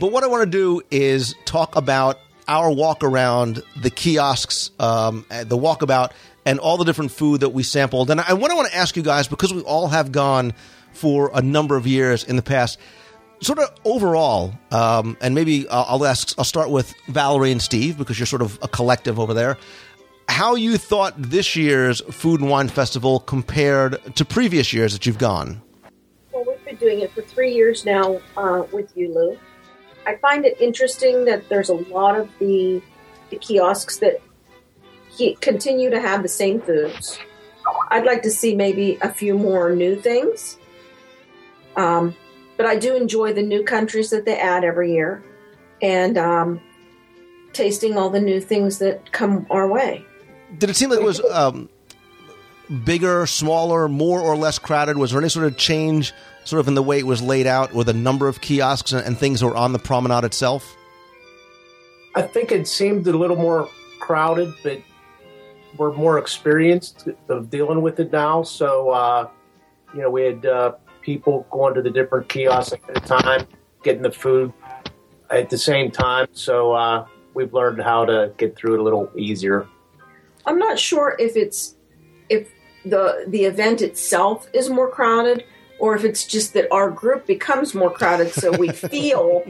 But 0.00 0.12
what 0.12 0.24
I 0.24 0.26
want 0.26 0.42
to 0.42 0.50
do 0.50 0.82
is 0.90 1.34
talk 1.44 1.76
about 1.76 2.18
our 2.48 2.70
walk 2.70 3.04
around 3.04 3.62
the 3.76 3.90
kiosks, 3.90 4.70
um, 4.80 5.24
the 5.28 5.56
walkabout, 5.56 6.12
and 6.44 6.58
all 6.58 6.78
the 6.78 6.84
different 6.84 7.12
food 7.12 7.40
that 7.40 7.50
we 7.50 7.62
sampled. 7.62 8.10
And 8.10 8.20
I, 8.20 8.32
what 8.32 8.50
I 8.50 8.54
want 8.54 8.68
to 8.68 8.76
ask 8.76 8.96
you 8.96 9.02
guys, 9.02 9.28
because 9.28 9.52
we 9.52 9.60
all 9.62 9.88
have 9.88 10.10
gone 10.10 10.54
for 10.92 11.30
a 11.34 11.42
number 11.42 11.76
of 11.76 11.86
years 11.86 12.24
in 12.24 12.36
the 12.36 12.42
past, 12.42 12.78
sort 13.40 13.58
of 13.58 13.70
overall, 13.84 14.54
um, 14.72 15.16
and 15.20 15.34
maybe 15.34 15.68
I'll, 15.68 16.04
ask. 16.04 16.34
I'll 16.38 16.44
start 16.44 16.70
with 16.70 16.94
Valerie 17.08 17.52
and 17.52 17.62
Steve 17.62 17.98
because 17.98 18.18
you're 18.18 18.26
sort 18.26 18.42
of 18.42 18.58
a 18.62 18.68
collective 18.68 19.20
over 19.20 19.34
there. 19.34 19.58
How 20.28 20.54
you 20.56 20.76
thought 20.76 21.14
this 21.16 21.56
year's 21.56 22.00
Food 22.00 22.40
and 22.40 22.50
Wine 22.50 22.68
Festival 22.68 23.20
compared 23.20 24.14
to 24.16 24.24
previous 24.24 24.72
years 24.72 24.92
that 24.92 25.06
you've 25.06 25.18
gone? 25.18 25.62
Well, 26.32 26.44
we've 26.46 26.64
been 26.64 26.76
doing 26.76 27.00
it 27.00 27.12
for 27.12 27.22
three 27.22 27.52
years 27.52 27.84
now 27.84 28.20
uh, 28.36 28.64
with 28.72 28.94
you, 28.96 29.14
Lou. 29.14 29.38
I 30.08 30.16
find 30.16 30.46
it 30.46 30.58
interesting 30.58 31.26
that 31.26 31.50
there's 31.50 31.68
a 31.68 31.74
lot 31.74 32.18
of 32.18 32.30
the, 32.38 32.80
the 33.28 33.36
kiosks 33.36 33.98
that 33.98 34.22
he, 35.10 35.34
continue 35.34 35.90
to 35.90 36.00
have 36.00 36.22
the 36.22 36.28
same 36.28 36.62
foods. 36.62 37.18
I'd 37.88 38.06
like 38.06 38.22
to 38.22 38.30
see 38.30 38.54
maybe 38.54 38.96
a 39.02 39.12
few 39.12 39.36
more 39.36 39.70
new 39.76 39.96
things. 39.96 40.58
Um, 41.76 42.16
but 42.56 42.64
I 42.64 42.76
do 42.76 42.96
enjoy 42.96 43.34
the 43.34 43.42
new 43.42 43.62
countries 43.62 44.08
that 44.08 44.24
they 44.24 44.38
add 44.38 44.64
every 44.64 44.94
year 44.94 45.22
and 45.82 46.16
um, 46.16 46.62
tasting 47.52 47.98
all 47.98 48.08
the 48.08 48.20
new 48.20 48.40
things 48.40 48.78
that 48.78 49.12
come 49.12 49.46
our 49.50 49.68
way. 49.68 50.06
Did 50.56 50.70
it 50.70 50.76
seem 50.76 50.88
like 50.88 51.00
it 51.00 51.04
was 51.04 51.20
um, 51.20 51.68
bigger, 52.84 53.26
smaller, 53.26 53.88
more 53.88 54.20
or 54.20 54.36
less 54.36 54.58
crowded? 54.58 54.96
Was 54.96 55.12
there 55.12 55.20
any 55.20 55.28
sort 55.28 55.46
of 55.46 55.56
change, 55.56 56.12
sort 56.44 56.60
of 56.60 56.68
in 56.68 56.74
the 56.74 56.82
way 56.82 56.98
it 56.98 57.06
was 57.06 57.22
laid 57.22 57.46
out, 57.46 57.74
or 57.74 57.84
the 57.84 57.92
number 57.92 58.28
of 58.28 58.40
kiosks 58.40 58.92
and, 58.92 59.04
and 59.06 59.18
things 59.18 59.40
that 59.40 59.46
were 59.46 59.56
on 59.56 59.72
the 59.72 59.78
promenade 59.78 60.24
itself? 60.24 60.76
I 62.14 62.22
think 62.22 62.52
it 62.52 62.66
seemed 62.66 63.06
a 63.06 63.16
little 63.16 63.36
more 63.36 63.68
crowded, 64.00 64.52
but 64.62 64.80
we're 65.76 65.92
more 65.92 66.18
experienced 66.18 67.08
of 67.28 67.50
dealing 67.50 67.82
with 67.82 68.00
it 68.00 68.12
now. 68.12 68.42
So, 68.42 68.90
uh, 68.90 69.28
you 69.94 70.00
know, 70.00 70.10
we 70.10 70.22
had 70.22 70.44
uh, 70.44 70.72
people 71.02 71.46
going 71.50 71.74
to 71.74 71.82
the 71.82 71.90
different 71.90 72.28
kiosks 72.28 72.78
at 72.88 72.96
a 72.96 73.00
time, 73.00 73.46
getting 73.82 74.02
the 74.02 74.10
food 74.10 74.52
at 75.30 75.50
the 75.50 75.58
same 75.58 75.90
time. 75.90 76.26
So 76.32 76.72
uh, 76.72 77.06
we've 77.34 77.52
learned 77.52 77.82
how 77.82 78.04
to 78.06 78.32
get 78.36 78.56
through 78.56 78.74
it 78.74 78.80
a 78.80 78.82
little 78.82 79.10
easier. 79.16 79.66
I'm 80.46 80.58
not 80.58 80.78
sure 80.78 81.14
if 81.18 81.36
it's 81.36 81.76
if 82.28 82.50
the 82.84 83.24
the 83.26 83.44
event 83.44 83.82
itself 83.82 84.48
is 84.52 84.70
more 84.70 84.90
crowded 84.90 85.44
or 85.80 85.94
if 85.94 86.04
it's 86.04 86.24
just 86.24 86.54
that 86.54 86.66
our 86.72 86.90
group 86.90 87.26
becomes 87.26 87.74
more 87.74 87.90
crowded 87.90 88.32
so 88.32 88.50
we 88.56 88.68
feel 88.72 89.44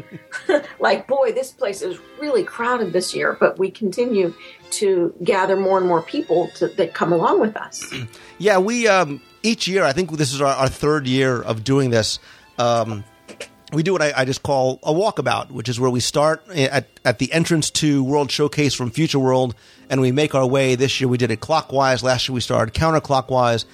like 0.80 1.06
boy 1.06 1.32
this 1.32 1.52
place 1.52 1.82
is 1.82 1.98
really 2.20 2.44
crowded 2.44 2.92
this 2.92 3.14
year 3.14 3.36
but 3.38 3.58
we 3.58 3.70
continue 3.70 4.34
to 4.70 5.14
gather 5.24 5.56
more 5.56 5.78
and 5.78 5.86
more 5.86 6.02
people 6.02 6.48
to, 6.54 6.68
that 6.68 6.94
come 6.94 7.12
along 7.12 7.40
with 7.40 7.56
us 7.56 7.84
Yeah, 8.38 8.58
we 8.58 8.86
um, 8.86 9.20
each 9.42 9.66
year. 9.66 9.84
I 9.84 9.92
think 9.92 10.10
this 10.12 10.32
is 10.32 10.40
our, 10.40 10.54
our 10.54 10.68
third 10.68 11.06
year 11.06 11.42
of 11.42 11.64
doing 11.64 11.90
this. 11.90 12.20
Um, 12.58 13.04
we 13.72 13.82
do 13.82 13.92
what 13.92 14.02
I, 14.02 14.12
I 14.16 14.24
just 14.24 14.42
call 14.42 14.78
a 14.82 14.92
walkabout, 14.92 15.50
which 15.50 15.68
is 15.68 15.78
where 15.78 15.90
we 15.90 16.00
start 16.00 16.42
at, 16.48 16.86
at 17.04 17.18
the 17.18 17.32
entrance 17.32 17.70
to 17.70 18.02
World 18.02 18.30
Showcase 18.30 18.74
from 18.74 18.90
Future 18.90 19.18
World, 19.18 19.54
and 19.90 20.00
we 20.00 20.12
make 20.12 20.34
our 20.34 20.46
way. 20.46 20.74
This 20.74 21.00
year 21.00 21.08
we 21.08 21.18
did 21.18 21.30
it 21.30 21.40
clockwise. 21.40 22.02
Last 22.02 22.28
year 22.28 22.34
we 22.34 22.40
started 22.40 22.74
counterclockwise, 22.74 23.64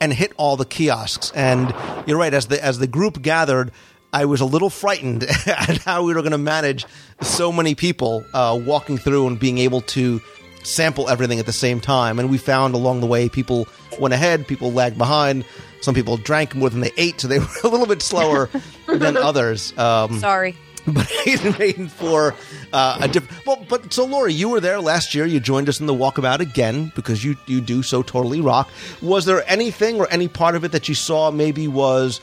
and 0.00 0.12
hit 0.12 0.32
all 0.36 0.56
the 0.56 0.64
kiosks. 0.64 1.30
And 1.34 1.72
you're 2.06 2.18
right, 2.18 2.34
as 2.34 2.46
the 2.46 2.62
as 2.62 2.78
the 2.78 2.86
group 2.86 3.22
gathered. 3.22 3.70
I 4.12 4.26
was 4.26 4.40
a 4.40 4.44
little 4.44 4.70
frightened 4.70 5.24
at 5.46 5.78
how 5.78 6.04
we 6.04 6.14
were 6.14 6.20
going 6.20 6.30
to 6.30 6.38
manage 6.38 6.86
so 7.20 7.50
many 7.50 7.74
people 7.74 8.24
uh, 8.32 8.56
walking 8.64 8.96
through 8.96 9.26
and 9.26 9.40
being 9.40 9.58
able 9.58 9.80
to 9.80 10.20
sample 10.62 11.08
everything 11.08 11.40
at 11.40 11.46
the 11.46 11.52
same 11.52 11.80
time. 11.80 12.20
And 12.20 12.30
we 12.30 12.38
found 12.38 12.74
along 12.74 13.00
the 13.00 13.08
way 13.08 13.28
people 13.28 13.66
went 13.98 14.14
ahead, 14.14 14.46
people 14.46 14.70
lagged 14.72 14.98
behind. 14.98 15.44
Some 15.84 15.94
people 15.94 16.16
drank 16.16 16.54
more 16.54 16.70
than 16.70 16.80
they 16.80 16.92
ate, 16.96 17.20
so 17.20 17.28
they 17.28 17.38
were 17.40 17.46
a 17.62 17.68
little 17.68 17.86
bit 17.86 18.00
slower 18.00 18.48
than 18.86 19.16
others. 19.30 19.76
Um, 19.78 20.18
Sorry. 20.18 20.56
but 20.86 21.06
it 21.26 21.58
made 21.58 21.90
for 21.92 22.34
uh, 22.72 22.98
a 23.02 23.08
different. 23.08 23.46
Well, 23.46 23.64
but 23.68 23.92
so 23.92 24.06
Lori, 24.06 24.32
you 24.32 24.48
were 24.48 24.60
there 24.60 24.80
last 24.80 25.14
year. 25.14 25.26
You 25.26 25.40
joined 25.40 25.68
us 25.68 25.80
in 25.80 25.86
the 25.86 25.94
walkabout 25.94 26.40
again 26.40 26.90
because 26.94 27.22
you 27.22 27.36
you 27.46 27.60
do 27.60 27.82
so 27.82 28.02
totally 28.02 28.40
rock. 28.40 28.70
Was 29.02 29.26
there 29.26 29.44
anything 29.50 30.00
or 30.00 30.08
any 30.10 30.26
part 30.28 30.54
of 30.56 30.64
it 30.64 30.72
that 30.72 30.88
you 30.88 30.94
saw 30.94 31.30
maybe 31.30 31.68
was 31.68 32.20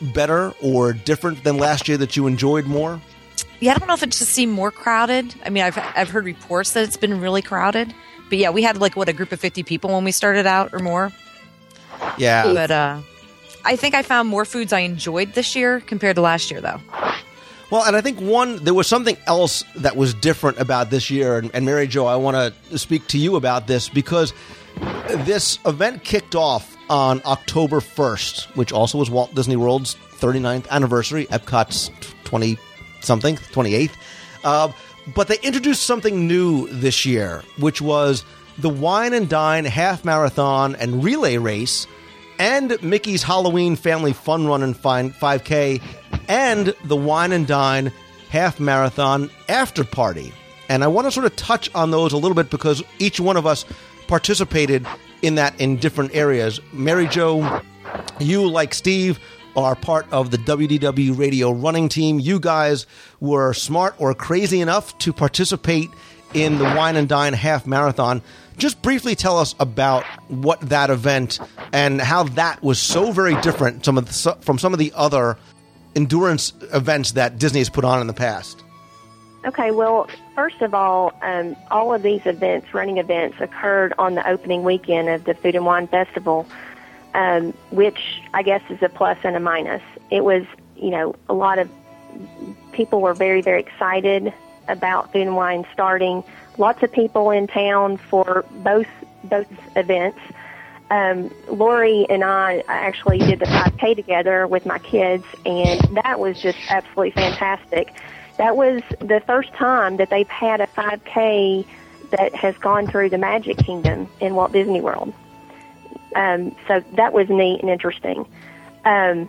better 0.00 0.52
or 0.60 0.92
different 0.92 1.42
than 1.44 1.58
last 1.58 1.88
year 1.88 1.96
that 1.98 2.16
you 2.16 2.26
enjoyed 2.26 2.66
more? 2.66 3.00
Yeah, 3.60 3.74
I 3.74 3.78
don't 3.78 3.88
know 3.88 3.94
if 3.94 4.02
it 4.02 4.10
just 4.10 4.30
seemed 4.32 4.52
more 4.52 4.70
crowded. 4.70 5.32
I 5.44 5.50
mean, 5.50 5.62
I've 5.62 5.78
I've 5.78 6.10
heard 6.10 6.24
reports 6.24 6.72
that 6.72 6.82
it's 6.84 6.96
been 6.96 7.20
really 7.20 7.42
crowded, 7.42 7.94
but 8.28 8.38
yeah, 8.38 8.50
we 8.50 8.62
had 8.62 8.78
like 8.78 8.96
what 8.96 9.08
a 9.08 9.12
group 9.12 9.30
of 9.32 9.40
fifty 9.40 9.62
people 9.62 9.90
when 9.94 10.02
we 10.04 10.12
started 10.12 10.46
out 10.46 10.74
or 10.74 10.80
more. 10.80 11.12
Yeah, 12.18 12.52
But 12.52 12.70
uh, 12.70 13.00
I 13.64 13.76
think 13.76 13.94
I 13.94 14.02
found 14.02 14.28
more 14.28 14.44
foods 14.44 14.72
I 14.72 14.80
enjoyed 14.80 15.34
this 15.34 15.54
year 15.54 15.80
compared 15.80 16.16
to 16.16 16.22
last 16.22 16.50
year, 16.50 16.60
though. 16.60 16.80
Well, 17.70 17.84
and 17.84 17.96
I 17.96 18.00
think 18.00 18.20
one 18.20 18.62
there 18.62 18.74
was 18.74 18.86
something 18.86 19.16
else 19.26 19.64
that 19.74 19.96
was 19.96 20.14
different 20.14 20.58
about 20.58 20.90
this 20.90 21.10
year, 21.10 21.36
and, 21.38 21.50
and 21.52 21.66
Mary 21.66 21.88
Jo, 21.88 22.06
I 22.06 22.16
want 22.16 22.54
to 22.70 22.78
speak 22.78 23.06
to 23.08 23.18
you 23.18 23.34
about 23.36 23.66
this 23.66 23.88
because 23.88 24.32
this 25.08 25.58
event 25.66 26.04
kicked 26.04 26.36
off 26.36 26.76
on 26.88 27.20
October 27.24 27.80
first, 27.80 28.44
which 28.56 28.72
also 28.72 28.98
was 28.98 29.10
Walt 29.10 29.34
Disney 29.34 29.56
World's 29.56 29.96
39th 30.18 30.68
anniversary, 30.68 31.26
Epcot's 31.26 31.90
20 32.24 32.56
something, 33.00 33.36
28th. 33.36 33.90
Uh, 34.44 34.70
but 35.14 35.28
they 35.28 35.38
introduced 35.42 35.82
something 35.82 36.26
new 36.26 36.68
this 36.68 37.04
year, 37.04 37.42
which 37.58 37.80
was 37.80 38.24
the 38.58 38.68
Wine 38.68 39.12
and 39.12 39.28
Dine 39.28 39.64
half 39.64 40.04
marathon 40.04 40.74
and 40.76 41.04
relay 41.04 41.36
race 41.36 41.86
and 42.38 42.80
Mickey's 42.82 43.22
Halloween 43.22 43.76
Family 43.76 44.12
Fun 44.12 44.46
Run 44.46 44.62
and 44.62 44.76
Fine 44.76 45.12
5K, 45.12 45.80
and 46.28 46.74
the 46.84 46.96
Wine 46.96 47.32
and 47.32 47.46
Dine 47.46 47.92
Half 48.30 48.60
Marathon 48.60 49.30
After 49.48 49.84
Party. 49.84 50.32
And 50.68 50.82
I 50.82 50.88
want 50.88 51.06
to 51.06 51.10
sort 51.10 51.26
of 51.26 51.36
touch 51.36 51.72
on 51.74 51.90
those 51.90 52.12
a 52.12 52.16
little 52.16 52.34
bit 52.34 52.50
because 52.50 52.82
each 52.98 53.20
one 53.20 53.36
of 53.36 53.46
us 53.46 53.64
participated 54.06 54.86
in 55.22 55.36
that 55.36 55.58
in 55.60 55.76
different 55.76 56.14
areas. 56.14 56.60
Mary 56.72 57.06
Jo, 57.06 57.62
you, 58.18 58.46
like 58.48 58.74
Steve, 58.74 59.18
are 59.56 59.74
part 59.74 60.06
of 60.12 60.30
the 60.30 60.38
WDW 60.38 61.16
radio 61.16 61.50
running 61.50 61.88
team. 61.88 62.18
You 62.20 62.38
guys 62.38 62.86
were 63.20 63.54
smart 63.54 63.94
or 63.98 64.12
crazy 64.14 64.60
enough 64.60 64.96
to 64.98 65.12
participate 65.12 65.88
in 66.34 66.58
the 66.58 66.64
Wine 66.64 66.96
and 66.96 67.08
Dine 67.08 67.32
half 67.32 67.66
marathon. 67.66 68.22
Just 68.56 68.80
briefly 68.82 69.14
tell 69.14 69.38
us 69.38 69.54
about 69.60 70.04
what 70.28 70.60
that 70.62 70.90
event 70.90 71.38
and 71.72 72.00
how 72.00 72.24
that 72.24 72.62
was 72.62 72.78
so 72.78 73.12
very 73.12 73.38
different 73.42 73.84
some 73.84 73.96
the, 73.96 74.36
from 74.40 74.58
some 74.58 74.72
of 74.72 74.78
the 74.78 74.92
other 74.94 75.36
endurance 75.94 76.52
events 76.72 77.12
that 77.12 77.38
Disney 77.38 77.60
has 77.60 77.70
put 77.70 77.84
on 77.84 78.00
in 78.00 78.06
the 78.06 78.12
past. 78.12 78.62
Okay, 79.46 79.70
well, 79.70 80.08
first 80.34 80.60
of 80.60 80.74
all, 80.74 81.12
um, 81.22 81.54
all 81.70 81.94
of 81.94 82.02
these 82.02 82.26
events, 82.26 82.74
running 82.74 82.98
events, 82.98 83.36
occurred 83.40 83.92
on 83.96 84.16
the 84.16 84.28
opening 84.28 84.64
weekend 84.64 85.08
of 85.08 85.24
the 85.24 85.34
Food 85.34 85.54
and 85.54 85.64
Wine 85.64 85.86
Festival, 85.86 86.46
um, 87.14 87.52
which 87.70 88.20
I 88.34 88.42
guess 88.42 88.62
is 88.70 88.82
a 88.82 88.88
plus 88.88 89.18
and 89.22 89.36
a 89.36 89.40
minus. 89.40 89.82
It 90.10 90.24
was, 90.24 90.44
you 90.76 90.90
know, 90.90 91.14
a 91.28 91.34
lot 91.34 91.60
of 91.60 91.70
people 92.72 93.00
were 93.00 93.14
very, 93.14 93.40
very 93.40 93.60
excited 93.60 94.32
about 94.66 95.12
Food 95.12 95.22
and 95.22 95.36
Wine 95.36 95.64
starting. 95.72 96.24
Lots 96.58 96.82
of 96.82 96.92
people 96.92 97.30
in 97.30 97.46
town 97.46 97.96
for 97.96 98.44
both 98.62 98.86
both 99.24 99.46
events. 99.76 100.18
Um, 100.90 101.30
Lori 101.48 102.06
and 102.08 102.22
I 102.22 102.62
actually 102.68 103.18
did 103.18 103.40
the 103.40 103.46
5K 103.46 103.96
together 103.96 104.46
with 104.46 104.66
my 104.66 104.78
kids, 104.78 105.24
and 105.44 105.80
that 106.04 106.20
was 106.20 106.40
just 106.40 106.58
absolutely 106.68 107.10
fantastic. 107.10 107.92
That 108.38 108.56
was 108.56 108.82
the 109.00 109.20
first 109.26 109.52
time 109.54 109.96
that 109.96 110.10
they've 110.10 110.28
had 110.28 110.60
a 110.60 110.66
5K 110.68 111.66
that 112.10 112.34
has 112.34 112.56
gone 112.58 112.86
through 112.86 113.10
the 113.10 113.18
Magic 113.18 113.58
Kingdom 113.58 114.08
in 114.20 114.34
Walt 114.36 114.52
Disney 114.52 114.80
World. 114.80 115.12
Um, 116.14 116.54
so 116.68 116.80
that 116.92 117.12
was 117.12 117.28
neat 117.28 117.60
and 117.60 117.70
interesting. 117.70 118.26
Um, 118.84 119.28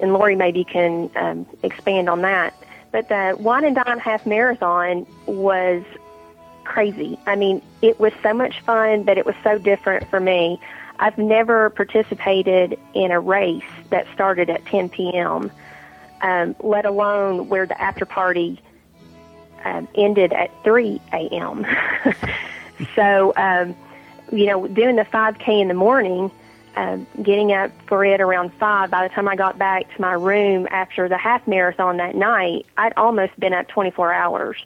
and 0.00 0.12
Lori 0.12 0.34
maybe 0.34 0.64
can 0.64 1.08
um, 1.14 1.46
expand 1.62 2.08
on 2.08 2.22
that. 2.22 2.54
But 2.90 3.08
the 3.08 3.36
Wine 3.38 3.64
and 3.64 3.76
Dine 3.76 3.98
Half 3.98 4.26
Marathon 4.26 5.06
was 5.26 5.84
crazy. 6.64 7.18
I 7.26 7.36
mean, 7.36 7.62
it 7.82 8.00
was 8.00 8.12
so 8.22 8.32
much 8.32 8.60
fun, 8.60 9.04
but 9.04 9.18
it 9.18 9.26
was 9.26 9.34
so 9.42 9.58
different 9.58 10.08
for 10.08 10.20
me. 10.20 10.60
I've 10.98 11.18
never 11.18 11.70
participated 11.70 12.78
in 12.94 13.10
a 13.10 13.20
race 13.20 13.62
that 13.90 14.06
started 14.14 14.50
at 14.50 14.64
10 14.66 14.88
p.m., 14.88 15.50
um, 16.22 16.56
let 16.60 16.86
alone 16.86 17.48
where 17.48 17.66
the 17.66 17.80
after 17.80 18.06
party 18.06 18.60
um, 19.64 19.88
ended 19.94 20.32
at 20.32 20.50
3 20.62 21.00
a.m. 21.12 21.66
so, 22.94 23.32
um, 23.36 23.74
you 24.32 24.46
know, 24.46 24.66
doing 24.66 24.96
the 24.96 25.04
5K 25.04 25.60
in 25.60 25.68
the 25.68 25.74
morning, 25.74 26.30
uh, 26.76 26.98
getting 27.22 27.52
up 27.52 27.70
for 27.86 28.04
it 28.04 28.20
around 28.20 28.52
5, 28.54 28.90
by 28.90 29.06
the 29.06 29.14
time 29.14 29.28
I 29.28 29.36
got 29.36 29.58
back 29.58 29.94
to 29.94 30.00
my 30.00 30.12
room 30.12 30.66
after 30.70 31.08
the 31.08 31.18
half 31.18 31.46
marathon 31.46 31.98
that 31.98 32.14
night, 32.14 32.66
I'd 32.76 32.94
almost 32.96 33.38
been 33.38 33.52
up 33.52 33.68
24 33.68 34.12
hours. 34.12 34.64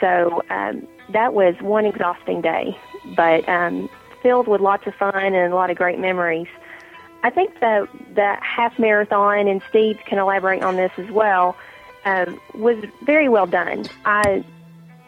So 0.00 0.42
um, 0.50 0.86
that 1.10 1.34
was 1.34 1.54
one 1.60 1.84
exhausting 1.84 2.40
day, 2.40 2.76
but 3.16 3.48
um, 3.48 3.88
filled 4.22 4.48
with 4.48 4.60
lots 4.60 4.86
of 4.86 4.94
fun 4.94 5.14
and 5.14 5.52
a 5.52 5.54
lot 5.54 5.70
of 5.70 5.76
great 5.76 5.98
memories. 5.98 6.48
I 7.22 7.30
think 7.30 7.58
the 7.60 7.88
the 8.14 8.36
half 8.40 8.78
marathon, 8.78 9.48
and 9.48 9.62
Steve 9.68 9.98
can 10.06 10.18
elaborate 10.18 10.62
on 10.62 10.76
this 10.76 10.92
as 10.98 11.10
well, 11.10 11.56
um, 12.04 12.40
was 12.54 12.76
very 13.02 13.28
well 13.28 13.46
done. 13.46 13.86
I 14.04 14.44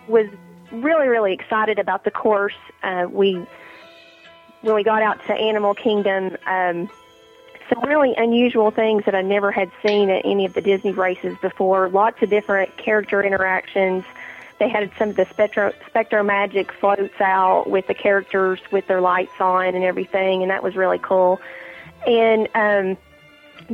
was 0.09 0.27
really 0.73 1.09
really 1.09 1.33
excited 1.33 1.79
about 1.79 2.05
the 2.05 2.11
course. 2.11 2.55
Uh, 2.83 3.07
we 3.11 3.47
when 4.63 4.75
we 4.75 4.83
got 4.83 5.03
out 5.03 5.25
to 5.27 5.33
Animal 5.33 5.75
Kingdom, 5.75 6.37
um, 6.47 6.91
some 7.69 7.83
really 7.89 8.15
unusual 8.17 8.71
things 8.71 9.05
that 9.05 9.15
I 9.15 9.23
never 9.23 9.53
had 9.53 9.71
seen 9.87 10.11
at 10.11 10.25
any 10.25 10.45
of 10.45 10.55
the 10.55 10.61
Disney 10.61 10.93
races 10.93 11.37
before. 11.41 11.89
Lots 11.89 12.21
of 12.23 12.31
different 12.31 12.77
character 12.77 13.23
interactions. 13.23 14.05
They 14.61 14.69
had 14.69 14.91
some 14.99 15.09
of 15.09 15.17
the 15.17 15.27
spectro, 15.31 15.73
SpectroMagic 15.93 16.71
floats 16.71 17.19
out 17.19 17.69
with 17.69 17.87
the 17.87 17.95
characters 17.95 18.61
with 18.71 18.87
their 18.87 19.01
lights 19.01 19.41
on 19.41 19.75
and 19.75 19.83
everything, 19.83 20.43
and 20.43 20.51
that 20.51 20.63
was 20.63 20.77
really 20.77 20.99
cool. 20.99 21.41
And 22.07 22.47
um, 22.55 22.97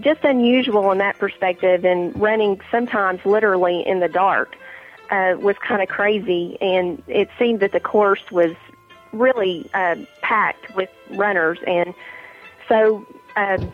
just 0.01 0.23
unusual 0.25 0.93
in 0.93 0.99
that 0.99 1.19
perspective, 1.19 1.85
and 1.85 2.19
running 2.19 2.61
sometimes 2.71 3.25
literally 3.27 3.85
in 3.85 3.99
the 3.99 4.09
dark 4.09 4.57
uh, 5.11 5.35
was 5.39 5.57
kind 5.59 5.83
of 5.83 5.89
crazy. 5.89 6.57
And 6.61 7.03
it 7.09 7.31
seemed 7.37 7.61
that 7.61 7.73
the 7.73 7.81
course 7.81 8.31
was 8.31 8.55
really 9.13 9.69
uh, 9.75 9.97
packed 10.23 10.75
with 10.77 10.91
runners, 11.11 11.59
and 11.67 11.95
so 12.69 13.05
um, 13.35 13.73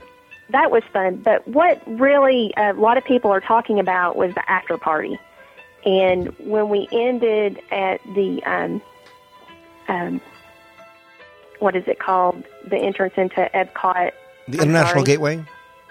that 0.49 0.71
was 0.71 0.83
fun. 0.95 1.17
But 1.17 1.47
what 1.47 1.83
really 1.87 2.55
uh, 2.57 2.73
a 2.73 2.81
lot 2.81 2.97
of 2.97 3.05
people 3.05 3.31
are 3.31 3.41
talking 3.41 3.79
about 3.81 4.17
was 4.17 4.33
the 4.35 4.51
after 4.51 4.79
party, 4.79 5.19
and 5.85 6.29
when 6.39 6.69
we 6.69 6.89
ended 6.93 7.61
at 7.71 8.01
the 8.15 8.43
um, 8.45 8.83
um, 9.89 10.21
what 11.59 11.77
is 11.77 11.87
it 11.87 11.99
called? 11.99 12.45
The 12.67 12.77
entrance 12.77 13.15
into 13.17 13.49
Epcot, 13.55 14.13
The 14.49 14.59
I'm 14.61 14.69
International 14.71 14.87
sorry. 14.89 15.05
Gateway? 15.05 15.45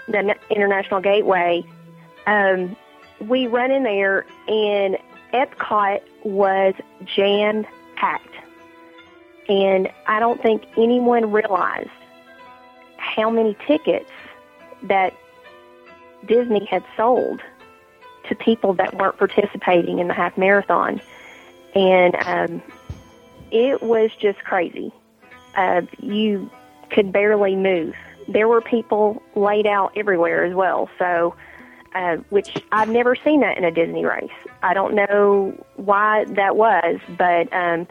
the 0.07 0.17
N- 0.17 0.35
International 0.49 0.99
Gateway. 1.01 1.63
Um, 2.25 2.75
we 3.19 3.47
run 3.47 3.71
in 3.71 3.83
there, 3.83 4.25
and 4.47 4.97
Epcot 5.33 6.01
was 6.23 6.73
jam 7.05 7.65
packed. 7.95 8.27
And 9.47 9.89
I 10.07 10.19
don't 10.19 10.41
think 10.41 10.63
anyone 10.77 11.31
realized 11.31 11.89
how 12.97 13.29
many 13.29 13.55
tickets 13.67 14.09
that 14.83 15.13
Disney 16.25 16.65
had 16.65 16.83
sold 16.97 17.41
to 18.31 18.35
people 18.35 18.73
that 18.75 18.93
weren't 18.95 19.17
participating 19.17 19.99
in 19.99 20.07
the 20.07 20.13
half 20.13 20.37
marathon. 20.37 21.01
And 21.75 22.15
um, 22.25 22.63
it 23.51 23.83
was 23.83 24.09
just 24.19 24.39
crazy. 24.39 24.93
Uh, 25.55 25.81
you 25.99 26.49
could 26.89 27.11
barely 27.11 27.57
move. 27.57 27.93
There 28.29 28.47
were 28.47 28.61
people 28.61 29.21
laid 29.35 29.67
out 29.67 29.91
everywhere 29.97 30.45
as 30.45 30.53
well. 30.53 30.89
So, 30.97 31.35
uh, 31.93 32.17
which 32.29 32.55
I've 32.71 32.87
never 32.87 33.17
seen 33.17 33.41
that 33.41 33.57
in 33.57 33.65
a 33.65 33.71
Disney 33.71 34.05
race. 34.05 34.31
I 34.63 34.73
don't 34.73 34.95
know 34.95 35.53
why 35.75 36.23
that 36.23 36.55
was, 36.55 36.99
but 37.17 37.51
um, 37.51 37.85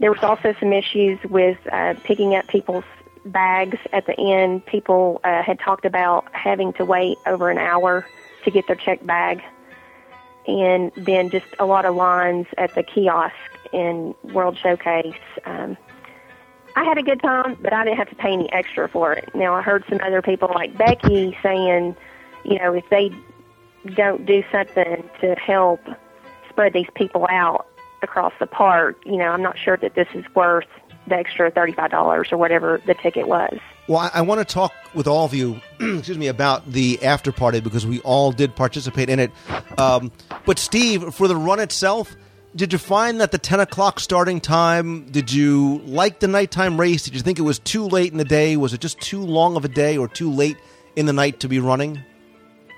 there 0.00 0.10
was 0.10 0.22
also 0.24 0.52
some 0.58 0.72
issues 0.72 1.20
with 1.30 1.58
uh, 1.70 1.94
picking 2.02 2.34
up 2.34 2.48
people's 2.48 2.84
bags 3.24 3.78
at 3.92 4.06
the 4.06 4.18
end. 4.18 4.66
People 4.66 5.20
uh, 5.22 5.44
had 5.44 5.60
talked 5.60 5.84
about 5.84 6.26
having 6.32 6.72
to 6.74 6.84
wait 6.84 7.18
over 7.24 7.50
an 7.50 7.58
hour 7.58 8.04
to 8.44 8.50
get 8.50 8.66
their 8.66 8.76
checked 8.76 9.06
bag, 9.06 9.42
and 10.46 10.92
then 10.96 11.30
just 11.30 11.46
a 11.58 11.66
lot 11.66 11.84
of 11.84 11.94
lines 11.94 12.46
at 12.58 12.74
the 12.74 12.82
kiosk 12.82 13.34
in 13.72 14.14
World 14.24 14.56
Showcase. 14.56 15.14
Um, 15.44 15.76
I 16.76 16.84
had 16.84 16.98
a 16.98 17.02
good 17.02 17.20
time, 17.22 17.56
but 17.60 17.72
I 17.72 17.84
didn't 17.84 17.96
have 17.96 18.10
to 18.10 18.16
pay 18.16 18.32
any 18.32 18.52
extra 18.52 18.88
for 18.88 19.12
it. 19.12 19.34
Now 19.34 19.54
I 19.54 19.62
heard 19.62 19.84
some 19.88 19.98
other 20.02 20.22
people 20.22 20.50
like 20.54 20.76
Becky 20.76 21.36
saying, 21.42 21.96
you 22.44 22.58
know, 22.58 22.74
if 22.74 22.88
they 22.90 23.10
don't 23.94 24.26
do 24.26 24.44
something 24.52 25.08
to 25.20 25.34
help 25.36 25.80
spread 26.48 26.72
these 26.72 26.88
people 26.94 27.26
out 27.30 27.66
across 28.02 28.32
the 28.38 28.46
park, 28.46 28.98
you 29.06 29.16
know, 29.16 29.28
I'm 29.28 29.42
not 29.42 29.58
sure 29.58 29.76
that 29.78 29.94
this 29.94 30.08
is 30.14 30.24
worth 30.34 30.66
the 31.06 31.16
extra 31.16 31.50
thirty-five 31.50 31.90
dollars 31.90 32.30
or 32.30 32.36
whatever 32.36 32.80
the 32.86 32.94
ticket 32.94 33.26
was. 33.26 33.58
Well, 33.88 33.98
I, 33.98 34.10
I 34.14 34.20
want 34.22 34.46
to 34.46 34.54
talk 34.54 34.72
with 34.94 35.06
all 35.06 35.24
of 35.24 35.32
you, 35.32 35.60
excuse 35.80 36.18
me, 36.18 36.26
about 36.26 36.70
the 36.70 37.02
after 37.04 37.30
party 37.30 37.60
because 37.60 37.86
we 37.86 38.00
all 38.00 38.32
did 38.32 38.56
participate 38.56 39.08
in 39.08 39.20
it. 39.20 39.30
Um, 39.78 40.10
but 40.44 40.58
Steve, 40.58 41.14
for 41.14 41.28
the 41.28 41.36
run 41.36 41.60
itself, 41.60 42.16
did 42.56 42.72
you 42.72 42.78
find 42.78 43.20
that 43.20 43.32
the 43.32 43.38
ten 43.38 43.60
o'clock 43.60 44.00
starting 44.00 44.40
time? 44.40 45.04
Did 45.10 45.32
you 45.32 45.82
like 45.84 46.20
the 46.20 46.28
nighttime 46.28 46.80
race? 46.80 47.04
Did 47.04 47.14
you 47.14 47.20
think 47.20 47.38
it 47.38 47.42
was 47.42 47.58
too 47.58 47.86
late 47.86 48.10
in 48.10 48.18
the 48.18 48.24
day? 48.24 48.56
Was 48.56 48.72
it 48.72 48.80
just 48.80 49.00
too 49.00 49.20
long 49.20 49.56
of 49.56 49.64
a 49.64 49.68
day 49.68 49.96
or 49.98 50.08
too 50.08 50.30
late 50.30 50.56
in 50.96 51.06
the 51.06 51.12
night 51.12 51.40
to 51.40 51.48
be 51.48 51.60
running? 51.60 52.02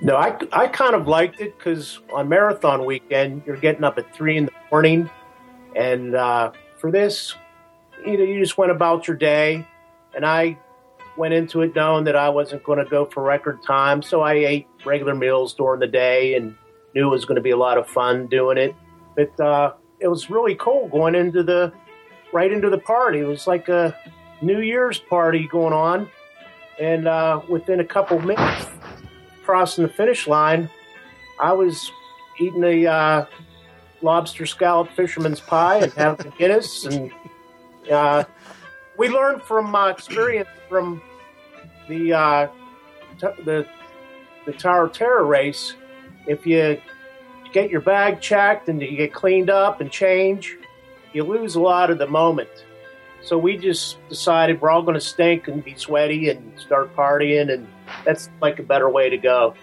No, 0.00 0.16
I, 0.16 0.36
I 0.52 0.68
kind 0.68 0.94
of 0.94 1.08
liked 1.08 1.40
it 1.40 1.56
because 1.56 2.00
on 2.12 2.28
marathon 2.28 2.84
weekend, 2.84 3.42
you're 3.46 3.56
getting 3.56 3.82
up 3.82 3.98
at 3.98 4.14
three 4.14 4.36
in 4.36 4.46
the 4.46 4.52
morning. 4.70 5.10
And 5.74 6.14
uh, 6.14 6.52
for 6.78 6.90
this, 6.90 7.34
you 8.04 8.16
know, 8.16 8.24
you 8.24 8.40
just 8.40 8.58
went 8.58 8.70
about 8.70 9.08
your 9.08 9.16
day. 9.16 9.66
And 10.14 10.24
I 10.24 10.58
went 11.18 11.34
into 11.34 11.62
it 11.62 11.74
knowing 11.74 12.04
that 12.04 12.16
I 12.16 12.28
wasn't 12.28 12.62
going 12.62 12.78
to 12.78 12.84
go 12.84 13.04
for 13.04 13.22
record 13.22 13.62
time. 13.62 14.02
So 14.02 14.22
I 14.22 14.34
ate 14.34 14.66
regular 14.84 15.14
meals 15.14 15.52
during 15.54 15.80
the 15.80 15.86
day 15.86 16.34
and 16.34 16.54
knew 16.94 17.08
it 17.08 17.10
was 17.10 17.24
going 17.24 17.36
to 17.36 17.42
be 17.42 17.50
a 17.50 17.56
lot 17.56 17.76
of 17.76 17.88
fun 17.88 18.26
doing 18.28 18.56
it. 18.56 18.74
But 19.16 19.38
uh, 19.40 19.74
it 20.00 20.08
was 20.08 20.30
really 20.30 20.54
cool 20.54 20.88
going 20.88 21.14
into 21.14 21.42
the 21.42 21.72
right 22.32 22.52
into 22.52 22.70
the 22.70 22.78
party. 22.78 23.20
It 23.20 23.26
was 23.26 23.46
like 23.46 23.68
a 23.68 23.96
New 24.40 24.60
Year's 24.60 24.98
party 24.98 25.48
going 25.50 25.72
on. 25.72 26.08
And 26.78 27.08
uh, 27.08 27.40
within 27.48 27.80
a 27.80 27.84
couple 27.84 28.20
minutes, 28.20 28.66
crossing 29.44 29.82
the 29.82 29.90
finish 29.90 30.28
line, 30.28 30.70
I 31.40 31.52
was 31.52 31.90
eating 32.38 32.62
a 32.62 32.86
uh, 32.86 33.26
lobster 34.02 34.46
scallop 34.46 34.90
fisherman's 34.92 35.40
pie 35.40 35.78
and 35.78 35.92
having 35.94 36.32
Guinness, 36.38 36.84
and 36.84 37.10
uh, 37.90 38.24
we 38.96 39.08
learned 39.08 39.42
from 39.42 39.74
uh, 39.74 39.88
experience 39.88 40.48
from 40.68 41.02
the 41.88 42.12
uh, 42.12 42.48
t- 43.20 43.42
the 43.44 43.66
the 44.46 44.52
Tower 44.52 44.84
of 44.84 44.92
Terror 44.92 45.24
race, 45.24 45.74
if 46.26 46.46
you 46.46 46.80
get 47.52 47.70
your 47.70 47.80
bag 47.80 48.20
checked 48.20 48.68
and 48.68 48.80
you 48.80 48.96
get 48.96 49.12
cleaned 49.12 49.50
up 49.50 49.80
and 49.80 49.90
change, 49.90 50.56
you 51.12 51.24
lose 51.24 51.54
a 51.54 51.60
lot 51.60 51.90
of 51.90 51.98
the 51.98 52.06
moment. 52.06 52.48
So 53.22 53.36
we 53.36 53.56
just 53.56 53.96
decided 54.08 54.60
we're 54.60 54.70
all 54.70 54.82
going 54.82 54.94
to 54.94 55.00
stink 55.00 55.48
and 55.48 55.62
be 55.62 55.74
sweaty 55.74 56.30
and 56.30 56.52
start 56.58 56.94
partying, 56.94 57.52
and 57.52 57.66
that's 58.04 58.30
like 58.40 58.58
a 58.58 58.62
better 58.62 58.88
way 58.88 59.10
to 59.10 59.18
go. 59.18 59.54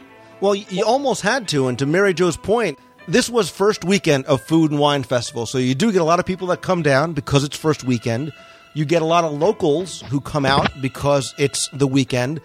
Well, 0.41 0.53
you 0.53 0.83
almost 0.83 1.21
had 1.21 1.47
to, 1.49 1.67
and 1.67 1.79
to 1.79 1.85
Mary 1.85 2.13
Jo's 2.13 2.37
point, 2.37 2.77
this 3.07 3.29
was 3.29 3.49
first 3.49 3.85
weekend 3.85 4.25
of 4.25 4.41
Food 4.41 4.71
and 4.71 4.79
Wine 4.79 5.03
Festival, 5.03 5.45
so 5.45 5.57
you 5.57 5.73
do 5.73 5.91
get 5.91 6.01
a 6.01 6.03
lot 6.03 6.19
of 6.19 6.25
people 6.25 6.47
that 6.47 6.61
come 6.61 6.81
down 6.81 7.13
because 7.13 7.43
it's 7.43 7.55
first 7.55 7.83
weekend. 7.83 8.33
You 8.75 8.85
get 8.85 9.01
a 9.01 9.05
lot 9.05 9.23
of 9.23 9.33
locals 9.33 10.01
who 10.01 10.21
come 10.21 10.45
out 10.45 10.69
because 10.81 11.33
it's 11.39 11.69
the 11.69 11.87
weekend, 11.87 12.41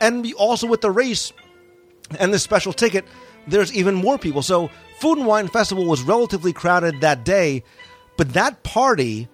and 0.00 0.32
also 0.34 0.66
with 0.66 0.82
the 0.82 0.90
race 0.90 1.32
and 2.18 2.32
the 2.32 2.38
special 2.38 2.72
ticket, 2.72 3.04
there's 3.48 3.72
even 3.72 3.94
more 3.94 4.18
people. 4.18 4.42
So 4.42 4.70
Food 5.00 5.18
and 5.18 5.26
Wine 5.26 5.48
Festival 5.48 5.86
was 5.86 6.02
relatively 6.02 6.52
crowded 6.52 7.00
that 7.00 7.24
day, 7.24 7.64
but 8.16 8.34
that 8.34 8.62
party 8.62 9.28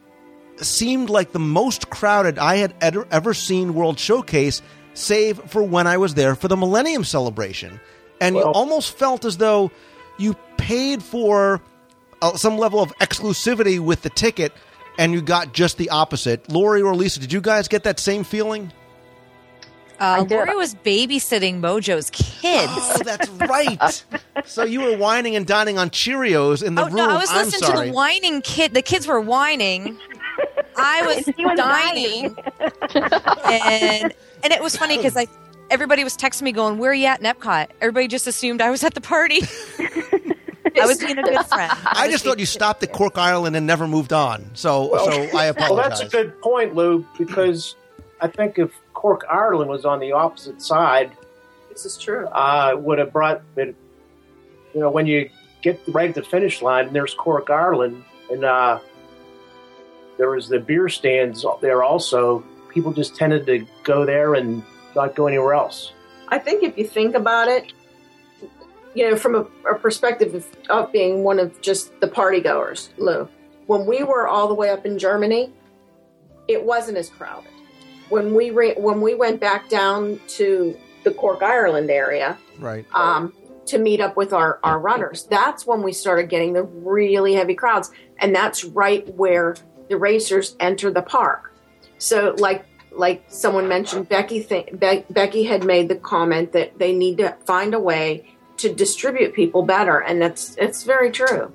seemed 0.58 1.10
like 1.10 1.32
the 1.32 1.38
most 1.38 1.90
crowded 1.90 2.38
I 2.38 2.56
had 2.56 2.74
ever, 3.10 3.34
seen 3.34 3.74
World 3.74 3.98
Showcase, 3.98 4.62
save 4.94 5.38
for 5.50 5.62
when 5.62 5.86
I 5.86 5.98
was 5.98 6.14
there 6.14 6.34
for 6.34 6.48
the 6.48 6.56
Millennium 6.56 7.04
Celebration. 7.04 7.80
And 8.20 8.36
you 8.36 8.42
almost 8.42 8.96
felt 8.96 9.24
as 9.24 9.36
though 9.36 9.70
you 10.18 10.34
paid 10.56 11.02
for 11.02 11.60
uh, 12.22 12.36
some 12.36 12.56
level 12.56 12.80
of 12.80 12.96
exclusivity 12.98 13.78
with 13.78 14.02
the 14.02 14.10
ticket 14.10 14.52
and 14.98 15.12
you 15.12 15.20
got 15.22 15.52
just 15.52 15.78
the 15.78 15.90
opposite. 15.90 16.50
Lori 16.50 16.82
or 16.82 16.94
Lisa, 16.94 17.20
did 17.20 17.32
you 17.32 17.40
guys 17.40 17.68
get 17.68 17.84
that 17.84 17.98
same 18.00 18.24
feeling? 18.24 18.72
Uh. 19.98 20.26
Lori 20.28 20.54
was 20.54 20.74
babysitting 20.74 21.60
Mojo's 21.60 22.10
kids. 22.10 22.32
Oh, 22.42 22.98
that's 23.04 23.28
right. 23.30 24.04
so 24.44 24.62
you 24.64 24.80
were 24.82 24.96
whining 24.96 25.36
and 25.36 25.46
dining 25.46 25.78
on 25.78 25.88
Cheerios 25.90 26.62
in 26.62 26.74
the 26.74 26.82
Oh 26.82 26.86
room. 26.86 26.96
no, 26.96 27.08
I 27.10 27.16
was 27.18 27.30
I'm 27.30 27.46
listening 27.46 27.60
sorry. 27.62 27.86
to 27.86 27.90
the 27.90 27.96
whining 27.96 28.42
kid. 28.42 28.74
The 28.74 28.82
kids 28.82 29.06
were 29.06 29.20
whining. 29.20 29.98
I 30.76 31.02
was, 31.06 31.24
She 31.24 31.44
was 31.46 31.56
dining, 31.58 32.36
and 33.50 34.12
and 34.44 34.52
it 34.52 34.62
was 34.62 34.76
funny 34.76 34.98
because 34.98 35.16
I 35.16 35.26
everybody 35.70 36.04
was 36.04 36.14
texting 36.14 36.42
me 36.42 36.52
going, 36.52 36.76
"Where 36.76 36.90
are 36.90 36.94
you 36.94 37.06
at 37.06 37.20
in 37.20 37.24
Epcot?" 37.26 37.68
Everybody 37.80 38.08
just 38.08 38.26
assumed 38.26 38.60
I 38.60 38.70
was 38.70 38.84
at 38.84 38.92
the 38.92 39.00
party. 39.00 39.40
I 40.78 40.86
was 40.86 40.98
being 40.98 41.18
a 41.18 41.22
good 41.22 41.46
friend. 41.46 41.72
I 41.86 42.08
just 42.10 42.24
thought 42.24 42.38
you 42.38 42.46
stopped 42.46 42.82
at 42.82 42.92
Cork, 42.92 43.18
Ireland 43.18 43.56
and 43.56 43.66
never 43.66 43.86
moved 43.86 44.12
on. 44.12 44.50
So, 44.54 44.90
so 45.04 45.38
I 45.38 45.46
apologize. 45.46 45.70
Well, 45.70 45.76
that's 45.76 46.00
a 46.00 46.08
good 46.08 46.40
point, 46.40 46.74
Lou, 46.74 47.06
because 47.18 47.76
I 48.20 48.28
think 48.28 48.58
if 48.58 48.70
Cork, 48.94 49.24
Ireland 49.30 49.70
was 49.70 49.84
on 49.84 50.00
the 50.00 50.12
opposite 50.12 50.60
side, 50.62 51.10
This 51.70 51.84
is 51.86 51.96
true. 51.98 52.26
uh, 52.28 52.74
would 52.78 52.98
have 52.98 53.12
brought 53.12 53.42
it. 53.56 53.74
You 54.74 54.80
know, 54.80 54.90
when 54.90 55.06
you 55.06 55.30
get 55.62 55.80
right 55.88 56.08
at 56.10 56.14
the 56.14 56.22
finish 56.22 56.60
line, 56.62 56.86
and 56.86 56.94
there's 56.96 57.14
Cork, 57.14 57.48
Ireland, 57.50 58.04
and 58.30 58.44
uh, 58.44 58.78
there 60.18 60.30
was 60.30 60.48
the 60.48 60.58
beer 60.58 60.88
stands 60.88 61.44
there 61.60 61.82
also. 61.82 62.44
People 62.68 62.92
just 62.92 63.16
tended 63.16 63.46
to 63.46 63.66
go 63.84 64.04
there 64.04 64.34
and 64.34 64.62
not 64.94 65.14
go 65.14 65.26
anywhere 65.26 65.54
else. 65.54 65.92
I 66.28 66.38
think 66.38 66.62
if 66.62 66.76
you 66.76 66.86
think 66.86 67.14
about 67.14 67.48
it, 67.48 67.72
you 68.96 69.08
know, 69.08 69.16
from 69.16 69.34
a, 69.34 69.46
a 69.70 69.78
perspective 69.78 70.34
of, 70.34 70.46
of 70.70 70.90
being 70.90 71.22
one 71.22 71.38
of 71.38 71.60
just 71.60 72.00
the 72.00 72.08
party 72.08 72.40
goers, 72.40 72.88
Lou, 72.96 73.28
when 73.66 73.84
we 73.84 74.02
were 74.02 74.26
all 74.26 74.48
the 74.48 74.54
way 74.54 74.70
up 74.70 74.86
in 74.86 74.98
Germany, 74.98 75.52
it 76.48 76.64
wasn't 76.64 76.96
as 76.96 77.10
crowded. 77.10 77.50
When 78.08 78.34
we 78.34 78.50
re- 78.50 78.74
when 78.76 79.02
we 79.02 79.14
went 79.14 79.38
back 79.38 79.68
down 79.68 80.18
to 80.28 80.76
the 81.04 81.10
Cork, 81.10 81.42
Ireland 81.42 81.90
area 81.90 82.38
right. 82.58 82.86
um, 82.94 83.34
to 83.66 83.78
meet 83.78 84.00
up 84.00 84.16
with 84.16 84.32
our, 84.32 84.60
our 84.62 84.78
runners, 84.78 85.24
that's 85.24 85.66
when 85.66 85.82
we 85.82 85.92
started 85.92 86.30
getting 86.30 86.54
the 86.54 86.62
really 86.62 87.34
heavy 87.34 87.54
crowds. 87.54 87.90
And 88.18 88.34
that's 88.34 88.64
right 88.64 89.06
where 89.14 89.56
the 89.90 89.98
racers 89.98 90.56
enter 90.58 90.90
the 90.90 91.02
park. 91.02 91.52
So, 91.98 92.34
like 92.38 92.64
like 92.92 93.24
someone 93.28 93.68
mentioned, 93.68 94.08
Becky 94.08 94.42
th- 94.42 94.70
Be- 94.78 95.04
Becky 95.10 95.44
had 95.44 95.64
made 95.64 95.90
the 95.90 95.96
comment 95.96 96.52
that 96.52 96.78
they 96.78 96.94
need 96.94 97.18
to 97.18 97.36
find 97.44 97.74
a 97.74 97.80
way 97.80 98.35
to 98.58 98.72
distribute 98.72 99.34
people 99.34 99.62
better, 99.62 99.98
and 99.98 100.20
that's 100.20 100.56
it's 100.56 100.84
very 100.84 101.10
true. 101.10 101.52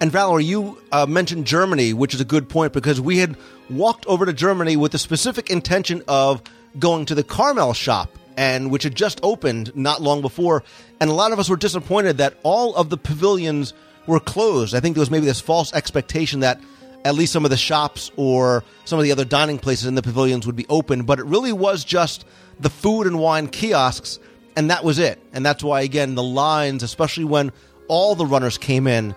And 0.00 0.10
Valerie, 0.10 0.44
you 0.44 0.78
uh, 0.92 1.04
mentioned 1.06 1.46
Germany, 1.46 1.92
which 1.92 2.14
is 2.14 2.20
a 2.20 2.24
good 2.24 2.48
point 2.48 2.72
because 2.72 3.00
we 3.00 3.18
had 3.18 3.36
walked 3.68 4.06
over 4.06 4.24
to 4.24 4.32
Germany 4.32 4.76
with 4.76 4.92
the 4.92 4.98
specific 4.98 5.50
intention 5.50 6.02
of 6.08 6.42
going 6.78 7.04
to 7.06 7.14
the 7.14 7.22
Carmel 7.22 7.74
shop, 7.74 8.10
and 8.36 8.70
which 8.70 8.82
had 8.82 8.94
just 8.94 9.20
opened 9.22 9.76
not 9.76 10.00
long 10.00 10.22
before. 10.22 10.62
And 11.00 11.10
a 11.10 11.12
lot 11.12 11.32
of 11.32 11.38
us 11.38 11.50
were 11.50 11.56
disappointed 11.56 12.18
that 12.18 12.38
all 12.42 12.74
of 12.76 12.88
the 12.88 12.96
pavilions 12.96 13.74
were 14.06 14.20
closed. 14.20 14.74
I 14.74 14.80
think 14.80 14.94
there 14.94 15.02
was 15.02 15.10
maybe 15.10 15.26
this 15.26 15.40
false 15.40 15.72
expectation 15.74 16.40
that 16.40 16.60
at 17.04 17.14
least 17.14 17.32
some 17.32 17.44
of 17.44 17.50
the 17.50 17.56
shops 17.56 18.10
or 18.16 18.64
some 18.84 18.98
of 18.98 19.04
the 19.04 19.12
other 19.12 19.24
dining 19.24 19.58
places 19.58 19.86
in 19.86 19.94
the 19.94 20.02
pavilions 20.02 20.46
would 20.46 20.56
be 20.56 20.66
open, 20.68 21.02
but 21.02 21.18
it 21.18 21.24
really 21.26 21.52
was 21.52 21.84
just 21.84 22.24
the 22.58 22.70
food 22.70 23.06
and 23.06 23.18
wine 23.18 23.48
kiosks, 23.48 24.18
and 24.56 24.70
that 24.70 24.84
was 24.84 24.98
it. 24.98 25.18
And 25.32 25.44
that's 25.44 25.62
why, 25.62 25.82
again, 25.82 26.14
the 26.14 26.22
lines, 26.22 26.82
especially 26.82 27.24
when 27.24 27.52
all 27.88 28.14
the 28.14 28.26
runners 28.26 28.58
came 28.58 28.86
in, 28.86 29.14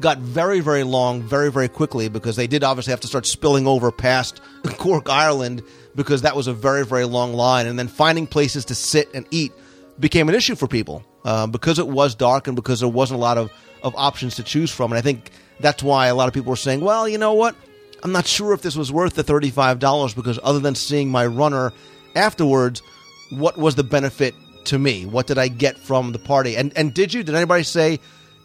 got 0.00 0.18
very, 0.18 0.60
very 0.60 0.82
long 0.82 1.22
very, 1.22 1.50
very 1.50 1.68
quickly 1.68 2.08
because 2.08 2.36
they 2.36 2.46
did 2.46 2.62
obviously 2.62 2.90
have 2.90 3.00
to 3.00 3.06
start 3.06 3.26
spilling 3.26 3.66
over 3.66 3.90
past 3.90 4.40
Cork, 4.78 5.08
Ireland, 5.08 5.62
because 5.94 6.22
that 6.22 6.36
was 6.36 6.46
a 6.46 6.52
very, 6.52 6.84
very 6.84 7.04
long 7.04 7.32
line. 7.32 7.66
And 7.66 7.78
then 7.78 7.88
finding 7.88 8.26
places 8.26 8.66
to 8.66 8.74
sit 8.74 9.08
and 9.14 9.26
eat 9.30 9.52
became 9.98 10.28
an 10.28 10.34
issue 10.34 10.54
for 10.54 10.66
people 10.66 11.04
uh, 11.24 11.46
because 11.46 11.78
it 11.78 11.88
was 11.88 12.14
dark 12.14 12.46
and 12.46 12.56
because 12.56 12.80
there 12.80 12.88
wasn't 12.88 13.18
a 13.18 13.20
lot 13.20 13.38
of, 13.38 13.50
of 13.82 13.94
options 13.96 14.36
to 14.36 14.42
choose 14.42 14.70
from. 14.70 14.92
And 14.92 14.98
I 14.98 15.02
think 15.02 15.30
that's 15.60 15.82
why 15.82 16.08
a 16.08 16.14
lot 16.14 16.28
of 16.28 16.34
people 16.34 16.50
were 16.50 16.56
saying, 16.56 16.80
well, 16.80 17.08
you 17.08 17.18
know 17.18 17.32
what? 17.32 17.56
I'm 18.02 18.12
not 18.12 18.26
sure 18.26 18.52
if 18.52 18.60
this 18.60 18.76
was 18.76 18.92
worth 18.92 19.14
the 19.14 19.24
$35 19.24 20.14
because 20.14 20.38
other 20.42 20.60
than 20.60 20.74
seeing 20.74 21.10
my 21.10 21.24
runner 21.26 21.72
afterwards, 22.14 22.82
what 23.30 23.56
was 23.56 23.74
the 23.74 23.82
benefit 23.82 24.34
to 24.66 24.78
me? 24.78 25.06
What 25.06 25.26
did 25.26 25.38
I 25.38 25.48
get 25.48 25.78
from 25.78 26.12
the 26.12 26.18
party? 26.18 26.56
And 26.56 26.72
and 26.76 26.92
did 26.92 27.12
you? 27.14 27.22
Did 27.22 27.34
anybody 27.34 27.62
say 27.62 28.00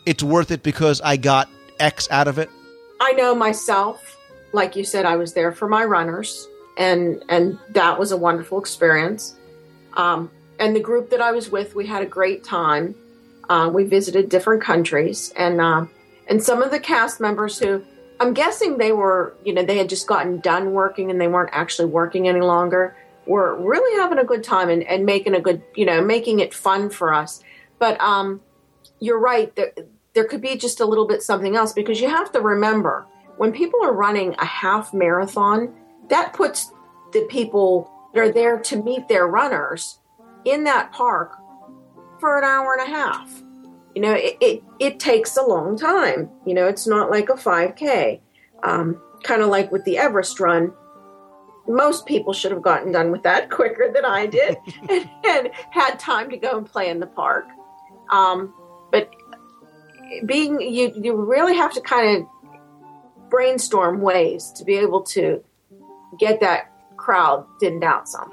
it's 0.06 0.24
worth 0.24 0.52
it 0.52 0.64
because 0.64 1.02
I 1.02 1.18
got 1.18 1.50
X 1.80 2.10
out 2.12 2.28
of 2.28 2.38
it? 2.38 2.50
I 3.00 3.14
know 3.14 3.36
myself, 3.36 4.18
like 4.54 4.76
you 4.76 4.84
said, 4.84 5.06
I 5.06 5.16
was 5.16 5.34
there 5.34 5.52
for 5.52 5.68
my 5.68 5.84
runners, 5.84 6.48
and 6.78 7.24
and 7.30 7.60
that 7.70 8.00
was 8.00 8.12
a 8.12 8.18
wonderful 8.18 8.60
experience. 8.60 9.36
Um, 9.98 10.32
and 10.60 10.76
the 10.76 10.80
group 10.80 11.10
that 11.10 11.22
I 11.22 11.32
was 11.32 11.50
with, 11.50 11.76
we 11.76 11.86
had 11.88 12.04
a 12.04 12.06
great 12.06 12.44
time. 12.44 12.96
Uh, 13.50 13.70
we 13.74 13.84
visited 13.84 14.30
different 14.30 14.62
countries, 14.62 15.34
and 15.36 15.60
uh, 15.60 15.86
and 16.28 16.42
some 16.42 16.62
of 16.62 16.72
the 16.72 16.80
cast 16.80 17.20
members 17.20 17.60
who 17.60 17.84
I'm 18.22 18.36
guessing 18.36 18.78
they 18.78 18.92
were, 18.92 19.36
you 19.44 19.52
know, 19.52 19.64
they 19.64 19.80
had 19.80 19.90
just 19.90 20.06
gotten 20.06 20.40
done 20.42 20.74
working 20.74 21.10
and 21.10 21.20
they 21.20 21.28
weren't 21.28 21.50
actually 21.54 21.90
working 21.90 22.28
any 22.28 22.42
longer, 22.42 22.96
were 23.26 23.56
really 23.56 24.00
having 24.02 24.18
a 24.18 24.24
good 24.24 24.44
time 24.44 24.70
and, 24.70 24.84
and 24.84 25.06
making 25.06 25.36
a 25.36 25.42
good, 25.42 25.62
you 25.76 25.86
know, 25.86 26.02
making 26.02 26.40
it 26.40 26.54
fun 26.54 26.90
for 26.90 27.14
us. 27.14 27.44
But 27.80 28.00
um, 28.02 28.42
you're 29.00 29.20
right. 29.20 29.56
There, 29.56 29.74
there 30.14 30.26
could 30.26 30.42
be 30.42 30.56
just 30.56 30.80
a 30.80 30.86
little 30.86 31.08
bit 31.08 31.22
something 31.22 31.56
else 31.56 31.74
because 31.74 32.02
you 32.02 32.10
have 32.10 32.32
to 32.34 32.42
remember 32.42 33.06
when 33.38 33.52
people 33.52 33.84
are 33.84 33.94
running 33.94 34.36
a 34.38 34.46
half 34.46 34.94
marathon, 34.94 35.74
that 36.10 36.34
puts 36.34 36.72
the 37.14 37.26
people 37.30 37.90
that 38.14 38.20
are 38.20 38.32
there 38.32 38.60
to 38.60 38.84
meet 38.84 39.08
their 39.08 39.28
runners 39.28 40.00
in 40.46 40.64
that 40.66 40.92
park 40.92 41.38
for 42.20 42.38
an 42.38 42.44
hour 42.44 42.78
and 42.78 42.88
a 42.88 42.96
half. 42.96 43.42
You 43.96 44.02
know, 44.04 44.14
it, 44.14 44.38
it, 44.40 44.64
it 44.80 45.00
takes 45.00 45.38
a 45.38 45.42
long 45.42 45.78
time. 45.78 46.30
You 46.46 46.54
know, 46.54 46.68
it's 46.68 46.88
not 46.88 47.10
like 47.10 47.30
a 47.30 47.34
5K. 47.34 48.20
Um, 48.64 49.02
kind 49.24 49.42
of 49.42 49.50
like 49.50 49.72
with 49.72 49.84
the 49.86 49.98
Everest 49.98 50.40
run, 50.40 50.72
most 51.68 52.06
people 52.06 52.34
should 52.34 52.52
have 52.52 52.62
gotten 52.62 52.92
done 52.92 53.12
with 53.12 53.24
that 53.24 53.50
quicker 53.58 53.92
than 53.94 54.06
I 54.06 54.26
did 54.26 54.58
and, 54.90 55.10
and 55.26 55.50
had 55.72 56.00
time 56.00 56.30
to 56.30 56.38
go 56.38 56.58
and 56.58 56.66
play 56.66 56.90
in 56.90 57.00
the 57.00 57.08
park. 57.08 57.46
Um, 58.12 58.54
but 58.92 59.10
being 60.26 60.60
you, 60.60 60.92
you 60.96 61.16
really 61.16 61.56
have 61.56 61.74
to 61.74 61.82
kind 61.82 62.18
of 62.18 63.30
brainstorm 63.30 64.02
ways 64.02 64.52
to 64.58 64.66
be 64.66 64.76
able 64.76 65.02
to 65.02 65.42
get 66.20 66.42
that 66.42 66.72
crowd 66.98 67.46
thinned 67.60 67.84
out 67.84 68.10
some. 68.10 68.32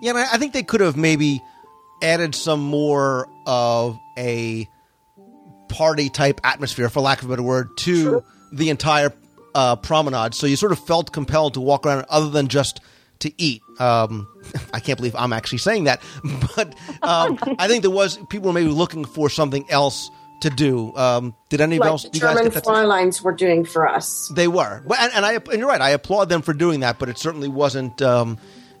Yeah, 0.00 0.10
and 0.10 0.18
I, 0.18 0.34
I 0.34 0.38
think 0.38 0.52
they 0.52 0.62
could 0.62 0.80
have 0.80 0.96
maybe 0.96 1.42
added 2.02 2.34
some 2.34 2.60
more 2.60 3.28
of 3.46 3.98
a 4.16 4.68
party 5.68 6.08
type 6.08 6.40
atmosphere, 6.44 6.88
for 6.88 7.00
lack 7.00 7.22
of 7.22 7.26
a 7.26 7.28
better 7.30 7.42
word, 7.42 7.76
to 7.78 8.22
the 8.52 8.70
entire 8.70 9.10
uh, 9.54 9.76
promenade. 9.76 10.34
So 10.34 10.46
you 10.46 10.56
sort 10.56 10.72
of 10.72 10.78
felt 10.78 11.12
compelled 11.12 11.54
to 11.54 11.60
walk 11.60 11.86
around 11.86 12.06
other 12.08 12.30
than 12.30 12.48
just 12.48 12.80
to 13.20 13.32
eat. 13.42 13.62
Um, 13.80 14.28
I 14.72 14.80
can't 14.80 14.96
believe 14.96 15.14
I'm 15.16 15.32
actually 15.32 15.58
saying 15.58 15.84
that, 15.84 16.02
but 16.56 16.74
um, 17.02 17.38
I 17.58 17.66
think 17.68 17.82
there 17.82 17.90
was 17.90 18.18
people 18.28 18.48
were 18.48 18.52
maybe 18.52 18.68
looking 18.70 19.04
for 19.04 19.28
something 19.30 19.64
else 19.70 20.10
to 20.42 20.50
do. 20.50 20.94
Um, 20.96 21.34
did 21.48 21.60
any 21.60 21.78
Like 21.80 21.88
else? 21.88 22.04
the 22.04 22.10
do 22.10 22.18
you 22.18 22.22
guys 22.22 22.30
German 22.34 22.44
get 22.44 22.54
that 22.54 22.64
sense? 22.64 22.66
fly 22.66 22.84
lines 22.84 23.22
were 23.22 23.32
doing 23.32 23.64
for 23.64 23.88
us. 23.88 24.30
They 24.36 24.46
were, 24.46 24.82
well, 24.86 24.98
and, 25.00 25.12
and 25.14 25.26
I 25.26 25.34
and 25.34 25.58
you're 25.58 25.66
right. 25.68 25.80
I 25.80 25.90
applaud 25.90 26.28
them 26.28 26.42
for 26.42 26.52
doing 26.52 26.80
that, 26.80 26.98
but 27.00 27.08
it 27.08 27.18
certainly 27.18 27.48
wasn't. 27.48 28.00
Um, 28.02 28.38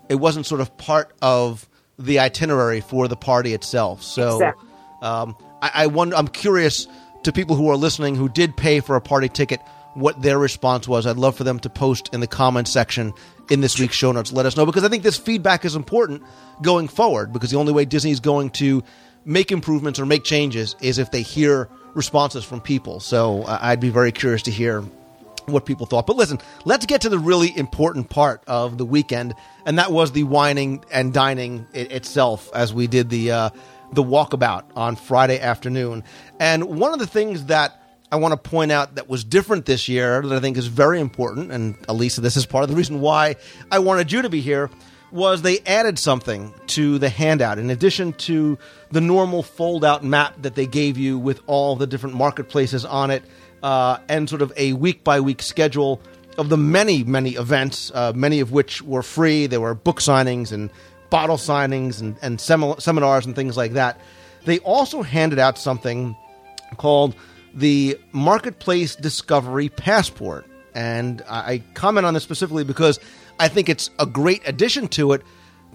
it 0.08 0.14
wasn't 0.16 0.46
sort 0.46 0.60
of 0.60 0.74
part 0.78 1.12
of 1.20 1.68
the 1.98 2.20
itinerary 2.20 2.80
for 2.80 3.08
the 3.08 3.16
party 3.16 3.52
itself. 3.54 4.02
So, 4.04 4.34
Exactly. 4.36 4.68
um, 5.02 5.36
I, 5.60 5.70
I 5.74 5.86
wonder. 5.88 6.14
I'm 6.14 6.28
curious 6.28 6.86
to 7.24 7.32
people 7.32 7.56
who 7.56 7.68
are 7.70 7.76
listening 7.76 8.14
who 8.14 8.28
did 8.28 8.56
pay 8.56 8.78
for 8.78 8.94
a 8.94 9.00
party 9.00 9.28
ticket 9.28 9.60
what 9.98 10.20
their 10.22 10.38
response 10.38 10.86
was. 10.86 11.06
I'd 11.06 11.16
love 11.16 11.36
for 11.36 11.44
them 11.44 11.58
to 11.60 11.70
post 11.70 12.10
in 12.12 12.20
the 12.20 12.26
comment 12.26 12.68
section 12.68 13.12
in 13.50 13.60
this 13.60 13.78
week's 13.78 13.96
show 13.96 14.12
notes. 14.12 14.32
Let 14.32 14.46
us 14.46 14.56
know 14.56 14.66
because 14.66 14.84
I 14.84 14.88
think 14.88 15.02
this 15.02 15.16
feedback 15.16 15.64
is 15.64 15.74
important 15.74 16.22
going 16.62 16.88
forward. 16.88 17.32
Because 17.32 17.50
the 17.50 17.58
only 17.58 17.72
way 17.72 17.84
Disney's 17.84 18.20
going 18.20 18.50
to 18.50 18.82
make 19.24 19.50
improvements 19.52 19.98
or 19.98 20.06
make 20.06 20.24
changes 20.24 20.76
is 20.80 20.98
if 20.98 21.10
they 21.10 21.22
hear 21.22 21.68
responses 21.94 22.44
from 22.44 22.60
people. 22.60 23.00
So 23.00 23.42
uh, 23.42 23.58
I'd 23.60 23.80
be 23.80 23.90
very 23.90 24.12
curious 24.12 24.42
to 24.42 24.50
hear 24.50 24.82
what 25.46 25.64
people 25.64 25.86
thought. 25.86 26.06
But 26.06 26.16
listen, 26.16 26.38
let's 26.66 26.84
get 26.86 27.00
to 27.02 27.08
the 27.08 27.18
really 27.18 27.56
important 27.56 28.10
part 28.10 28.42
of 28.46 28.76
the 28.76 28.84
weekend, 28.84 29.34
and 29.64 29.78
that 29.78 29.90
was 29.90 30.12
the 30.12 30.24
whining 30.24 30.84
and 30.92 31.12
dining 31.12 31.66
i- 31.74 31.78
itself 31.78 32.50
as 32.54 32.74
we 32.74 32.86
did 32.86 33.08
the 33.08 33.30
uh, 33.32 33.50
the 33.92 34.02
walkabout 34.02 34.64
on 34.76 34.94
Friday 34.96 35.40
afternoon. 35.40 36.04
And 36.38 36.78
one 36.78 36.92
of 36.92 36.98
the 36.98 37.06
things 37.06 37.46
that 37.46 37.80
I 38.10 38.16
want 38.16 38.32
to 38.32 38.50
point 38.50 38.72
out 38.72 38.94
that 38.94 39.08
was 39.08 39.22
different 39.22 39.66
this 39.66 39.88
year 39.88 40.22
that 40.22 40.34
I 40.34 40.40
think 40.40 40.56
is 40.56 40.66
very 40.66 40.98
important, 40.98 41.52
and 41.52 41.76
Elisa, 41.88 42.22
this 42.22 42.36
is 42.36 42.46
part 42.46 42.64
of 42.64 42.70
the 42.70 42.76
reason 42.76 43.00
why 43.00 43.36
I 43.70 43.80
wanted 43.80 44.10
you 44.10 44.22
to 44.22 44.30
be 44.30 44.40
here, 44.40 44.70
was 45.10 45.42
they 45.42 45.58
added 45.60 45.98
something 45.98 46.54
to 46.68 46.98
the 46.98 47.10
handout. 47.10 47.58
In 47.58 47.68
addition 47.68 48.14
to 48.14 48.58
the 48.90 49.00
normal 49.00 49.42
fold 49.42 49.84
out 49.84 50.04
map 50.04 50.34
that 50.40 50.54
they 50.54 50.66
gave 50.66 50.96
you 50.96 51.18
with 51.18 51.42
all 51.46 51.76
the 51.76 51.86
different 51.86 52.16
marketplaces 52.16 52.84
on 52.84 53.10
it, 53.10 53.22
uh, 53.62 53.98
and 54.08 54.28
sort 54.28 54.40
of 54.40 54.52
a 54.56 54.72
week 54.72 55.04
by 55.04 55.20
week 55.20 55.42
schedule 55.42 56.00
of 56.38 56.48
the 56.48 56.56
many, 56.56 57.04
many 57.04 57.30
events, 57.30 57.90
uh, 57.94 58.12
many 58.14 58.40
of 58.40 58.52
which 58.52 58.80
were 58.80 59.02
free. 59.02 59.46
There 59.46 59.60
were 59.60 59.74
book 59.74 60.00
signings 60.00 60.52
and 60.52 60.70
bottle 61.10 61.36
signings 61.36 62.00
and, 62.00 62.16
and 62.22 62.40
semi- 62.40 62.78
seminars 62.78 63.26
and 63.26 63.34
things 63.34 63.56
like 63.56 63.72
that. 63.72 64.00
They 64.44 64.60
also 64.60 65.02
handed 65.02 65.38
out 65.38 65.58
something 65.58 66.16
called 66.76 67.14
the 67.58 67.98
Marketplace 68.12 68.94
Discovery 68.96 69.68
Passport. 69.68 70.46
And 70.74 71.22
I 71.28 71.38
I 71.38 71.62
comment 71.74 72.06
on 72.06 72.14
this 72.14 72.22
specifically 72.22 72.64
because 72.64 73.00
I 73.40 73.48
think 73.48 73.68
it's 73.68 73.90
a 73.98 74.06
great 74.06 74.42
addition 74.46 74.88
to 74.88 75.12
it. 75.12 75.22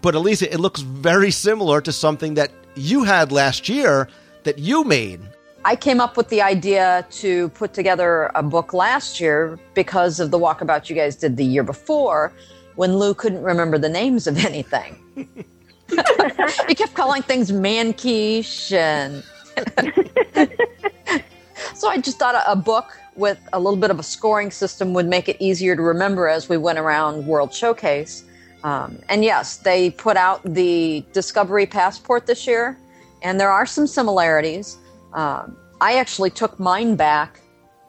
But 0.01 0.15
Elisa, 0.15 0.51
it 0.51 0.59
looks 0.59 0.81
very 0.81 1.31
similar 1.31 1.81
to 1.81 1.91
something 1.91 2.33
that 2.35 2.51
you 2.75 3.03
had 3.03 3.31
last 3.31 3.69
year 3.69 4.09
that 4.43 4.59
you 4.59 4.83
made. 4.83 5.21
I 5.65 5.77
came 5.77 6.01
up 6.01 6.17
with 6.17 6.27
the 6.27 6.41
idea 6.41 7.05
to 7.11 7.47
put 7.49 7.73
together 7.73 8.29
a 8.35 8.43
book 8.43 8.73
last 8.73 9.21
year 9.21 9.57
because 9.73 10.19
of 10.19 10.29
the 10.31 10.37
walkabout 10.37 10.89
you 10.89 10.95
guys 10.95 11.15
did 11.15 11.37
the 11.37 11.45
year 11.45 11.63
before 11.63 12.33
when 12.75 12.97
Lou 12.97 13.13
couldn't 13.13 13.43
remember 13.43 13.77
the 13.77 13.87
names 13.87 14.27
of 14.27 14.43
anything. 14.43 14.99
he 16.67 16.75
kept 16.75 16.93
calling 16.93 17.21
things 17.21 17.51
man 17.51 17.93
and 18.71 19.23
so 21.83 21.89
I 21.89 21.97
just 21.97 22.17
thought 22.17 22.41
a, 22.47 22.55
book 22.55 22.97
with 23.17 23.37
a 23.51 23.59
little 23.59 23.75
bit 23.75 23.91
of 23.91 23.99
a 23.99 24.03
scoring 24.03 24.51
system 24.51 24.93
would 24.93 25.05
make 25.05 25.27
it 25.27 25.35
easier 25.41 25.75
to 25.75 25.81
remember 25.81 26.29
as 26.29 26.47
we 26.47 26.55
went 26.55 26.79
around 26.79 27.27
World 27.27 27.53
Showcase. 27.53 28.23
Um, 28.63 28.99
and 29.09 29.21
yes, 29.21 29.57
they 29.57 29.89
put 29.89 30.15
out 30.15 30.41
the 30.45 31.03
Discovery 31.11 31.65
Passport 31.65 32.25
this 32.25 32.47
year, 32.47 32.77
and 33.21 33.37
there 33.37 33.51
are 33.51 33.65
some 33.65 33.85
similarities. 33.85 34.77
Um, 35.11 35.57
I 35.81 35.95
actually 35.95 36.29
took 36.29 36.57
mine 36.57 36.95
back 36.95 37.41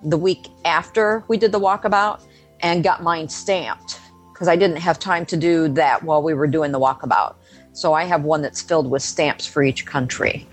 the 0.02 0.18
week 0.18 0.48
after 0.64 1.22
we 1.28 1.36
did 1.36 1.52
the 1.52 1.60
walkabout 1.60 2.20
and 2.62 2.82
got 2.82 3.00
mine 3.00 3.28
stamped 3.28 4.00
because 4.32 4.48
I 4.48 4.56
didn't 4.56 4.78
have 4.78 4.98
time 4.98 5.24
to 5.26 5.36
do 5.36 5.68
that 5.68 6.02
while 6.02 6.20
we 6.20 6.34
were 6.34 6.48
doing 6.48 6.72
the 6.72 6.80
walkabout. 6.80 7.36
So 7.74 7.92
I 7.92 8.02
have 8.06 8.24
one 8.24 8.42
that's 8.42 8.60
filled 8.60 8.90
with 8.90 9.02
stamps 9.02 9.46
for 9.46 9.62
each 9.62 9.86
country. 9.86 10.48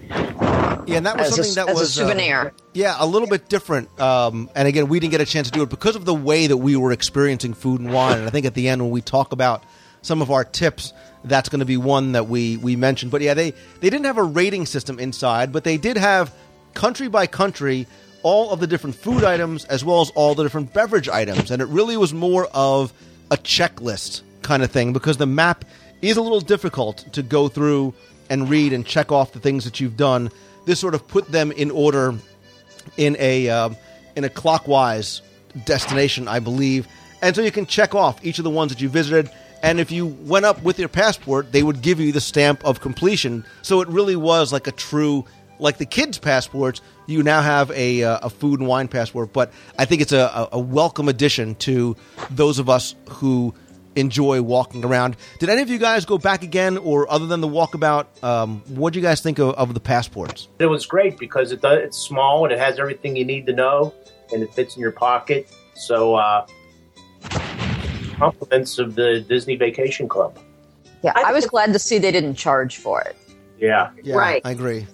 Yeah, 0.88 0.98
and 0.98 1.06
that 1.06 1.18
was 1.18 1.28
As 1.28 1.40
a- 1.40 1.44
something 1.44 1.66
that 1.66 1.74
was 1.80 1.98
a 1.98 2.04
uh, 2.04 2.08
souvenir. 2.08 2.54
yeah, 2.74 2.96
a 3.00 3.06
little 3.06 3.28
bit 3.28 3.48
different. 3.50 3.88
Um, 4.00 4.50
and 4.56 4.68
again, 4.68 4.88
we 4.88 5.00
didn't 5.00 5.12
get 5.12 5.22
a 5.22 5.26
chance 5.26 5.48
to 5.50 5.54
do 5.54 5.64
it 5.64 5.70
because 5.70 5.96
of 5.96 6.06
the 6.06 6.14
way 6.14 6.48
that 6.48 6.58
we 6.58 6.76
were 6.76 6.92
experiencing 6.92 7.54
food 7.54 7.80
and 7.82 7.94
wine. 7.94 8.18
And 8.20 8.28
I 8.28 8.30
think 8.32 8.46
at 8.46 8.54
the 8.56 8.68
end, 8.68 8.82
when 8.82 8.92
we 8.92 9.02
talk 9.02 9.32
about 9.32 9.64
some 10.02 10.22
of 10.22 10.32
our 10.32 10.44
tips, 10.44 10.94
that's 11.24 11.50
going 11.50 11.60
to 11.60 11.66
be 11.66 11.78
one 11.78 12.14
that 12.14 12.28
we 12.28 12.58
we 12.58 12.76
mentioned. 12.76 13.12
But 13.12 13.22
yeah, 13.22 13.34
they 13.36 13.52
they 13.80 13.90
didn't 13.90 14.06
have 14.06 14.18
a 14.18 14.24
rating 14.24 14.66
system 14.66 14.98
inside, 15.00 15.52
but 15.52 15.64
they 15.64 15.78
did 15.78 15.98
have 15.98 16.34
country 16.74 17.08
by 17.08 17.28
country 17.28 17.86
all 18.24 18.52
of 18.52 18.60
the 18.60 18.68
different 18.68 18.96
food 18.96 19.24
items 19.24 19.66
as 19.66 19.84
well 19.84 20.02
as 20.02 20.10
all 20.12 20.36
the 20.36 20.44
different 20.44 20.74
beverage 20.74 21.10
items, 21.10 21.52
and 21.52 21.62
it 21.62 21.68
really 21.68 21.98
was 21.98 22.14
more 22.14 22.48
of 22.54 22.92
a 23.32 23.38
checklist 23.38 24.22
kind 24.42 24.62
of 24.64 24.72
thing 24.72 24.94
because 24.94 25.18
the 25.18 25.26
map 25.28 25.64
is 26.02 26.18
a 26.18 26.22
little 26.22 26.42
difficult 26.42 27.06
to 27.14 27.22
go 27.24 27.48
through 27.48 27.94
and 28.30 28.50
read 28.50 28.74
and 28.74 28.86
check 28.86 29.12
off 29.12 29.32
the 29.34 29.40
things 29.40 29.66
that 29.66 29.80
you've 29.80 29.98
done. 29.98 30.32
This 30.66 30.80
sort 30.80 30.96
of 30.96 31.08
put 31.08 31.32
them 31.32 31.52
in 31.52 31.72
order 31.72 32.16
in 32.98 33.16
a 33.20 33.50
um, 33.50 33.76
in 34.16 34.24
a 34.24 34.30
clockwise 34.30 35.22
destination, 35.66 36.28
I 36.28 36.40
believe, 36.40 36.88
and 37.22 37.36
so 37.36 37.42
you 37.42 37.52
can 37.52 37.66
check 37.66 37.96
off 37.96 38.24
each 38.24 38.40
of 38.40 38.44
the 38.44 38.50
ones 38.50 38.72
that 38.72 38.82
you 38.82 38.90
visited. 38.90 39.32
And 39.64 39.80
if 39.80 39.92
you 39.92 40.08
went 40.08 40.46
up 40.46 40.64
with 40.64 40.80
your 40.80 40.90
passport, 40.90 41.52
they 41.52 41.62
would 41.62 41.82
give 41.82 42.00
you 42.00 42.12
the 42.12 42.22
stamp 42.22 42.66
of 42.66 42.82
completion. 42.82 43.46
So 43.62 43.82
it 43.82 43.88
really 43.90 44.16
was 44.16 44.52
like 44.52 44.66
a 44.66 44.72
true, 44.72 45.26
like 45.60 45.78
the 45.78 45.86
kids' 45.86 46.18
passports. 46.18 46.82
You 47.06 47.22
now 47.22 47.42
have 47.42 47.70
a 47.72 48.04
uh, 48.04 48.20
a 48.24 48.30
food 48.30 48.60
and 48.60 48.68
wine 48.68 48.88
passport, 48.88 49.34
but 49.34 49.52
I 49.78 49.86
think 49.86 50.02
it's 50.02 50.14
a, 50.14 50.50
a 50.52 50.60
welcome 50.60 51.10
addition 51.10 51.56
to 51.56 51.96
those 52.32 52.58
of 52.58 52.70
us 52.70 52.96
who 53.10 53.54
enjoy 53.96 54.42
walking 54.42 54.86
around. 54.86 55.18
Did 55.40 55.50
any 55.50 55.62
of 55.62 55.70
you 55.70 55.78
guys 55.78 56.06
go 56.06 56.18
back 56.18 56.44
again, 56.44 56.78
or 56.78 57.12
other 57.12 57.28
than 57.28 57.42
the 57.42 57.48
walkabout, 57.48 58.06
um, 58.24 58.62
what 58.68 58.94
do 58.94 59.00
you 59.00 59.04
guys 59.04 59.22
think 59.22 59.40
of, 59.40 59.54
of 59.56 59.74
the 59.74 59.80
passports? 59.80 60.48
It 60.60 60.68
was 60.68 60.86
great 60.86 61.18
because 61.18 61.52
it 61.52 61.62
does, 61.62 61.80
it's 61.80 61.98
small 61.98 62.44
and 62.46 62.54
it 62.54 62.60
has 62.60 62.80
everything 62.80 63.16
you 63.16 63.26
need 63.26 63.46
to 63.48 63.54
know, 63.54 63.94
and 64.32 64.42
it 64.44 64.54
fits 64.54 64.76
in 64.76 64.82
your 64.82 64.92
pocket. 64.92 65.50
So, 65.76 66.16
uh, 66.16 66.46
compliments 68.22 68.78
of 68.78 68.96
the 68.96 69.22
Disney 69.28 69.56
Vacation 69.56 70.08
Club. 70.08 70.38
Yeah, 71.04 71.14
I, 71.16 71.34
was 71.34 71.48
glad 71.48 71.74
to 71.74 71.80
see 71.80 71.98
they 71.98 72.12
didn't 72.12 72.36
charge 72.36 72.78
for 72.78 73.02
it. 73.02 73.16
Yeah, 73.60 73.92
Yeah, 74.04 74.16
Right. 74.16 74.42
I 74.46 74.52
agree. 74.52 74.86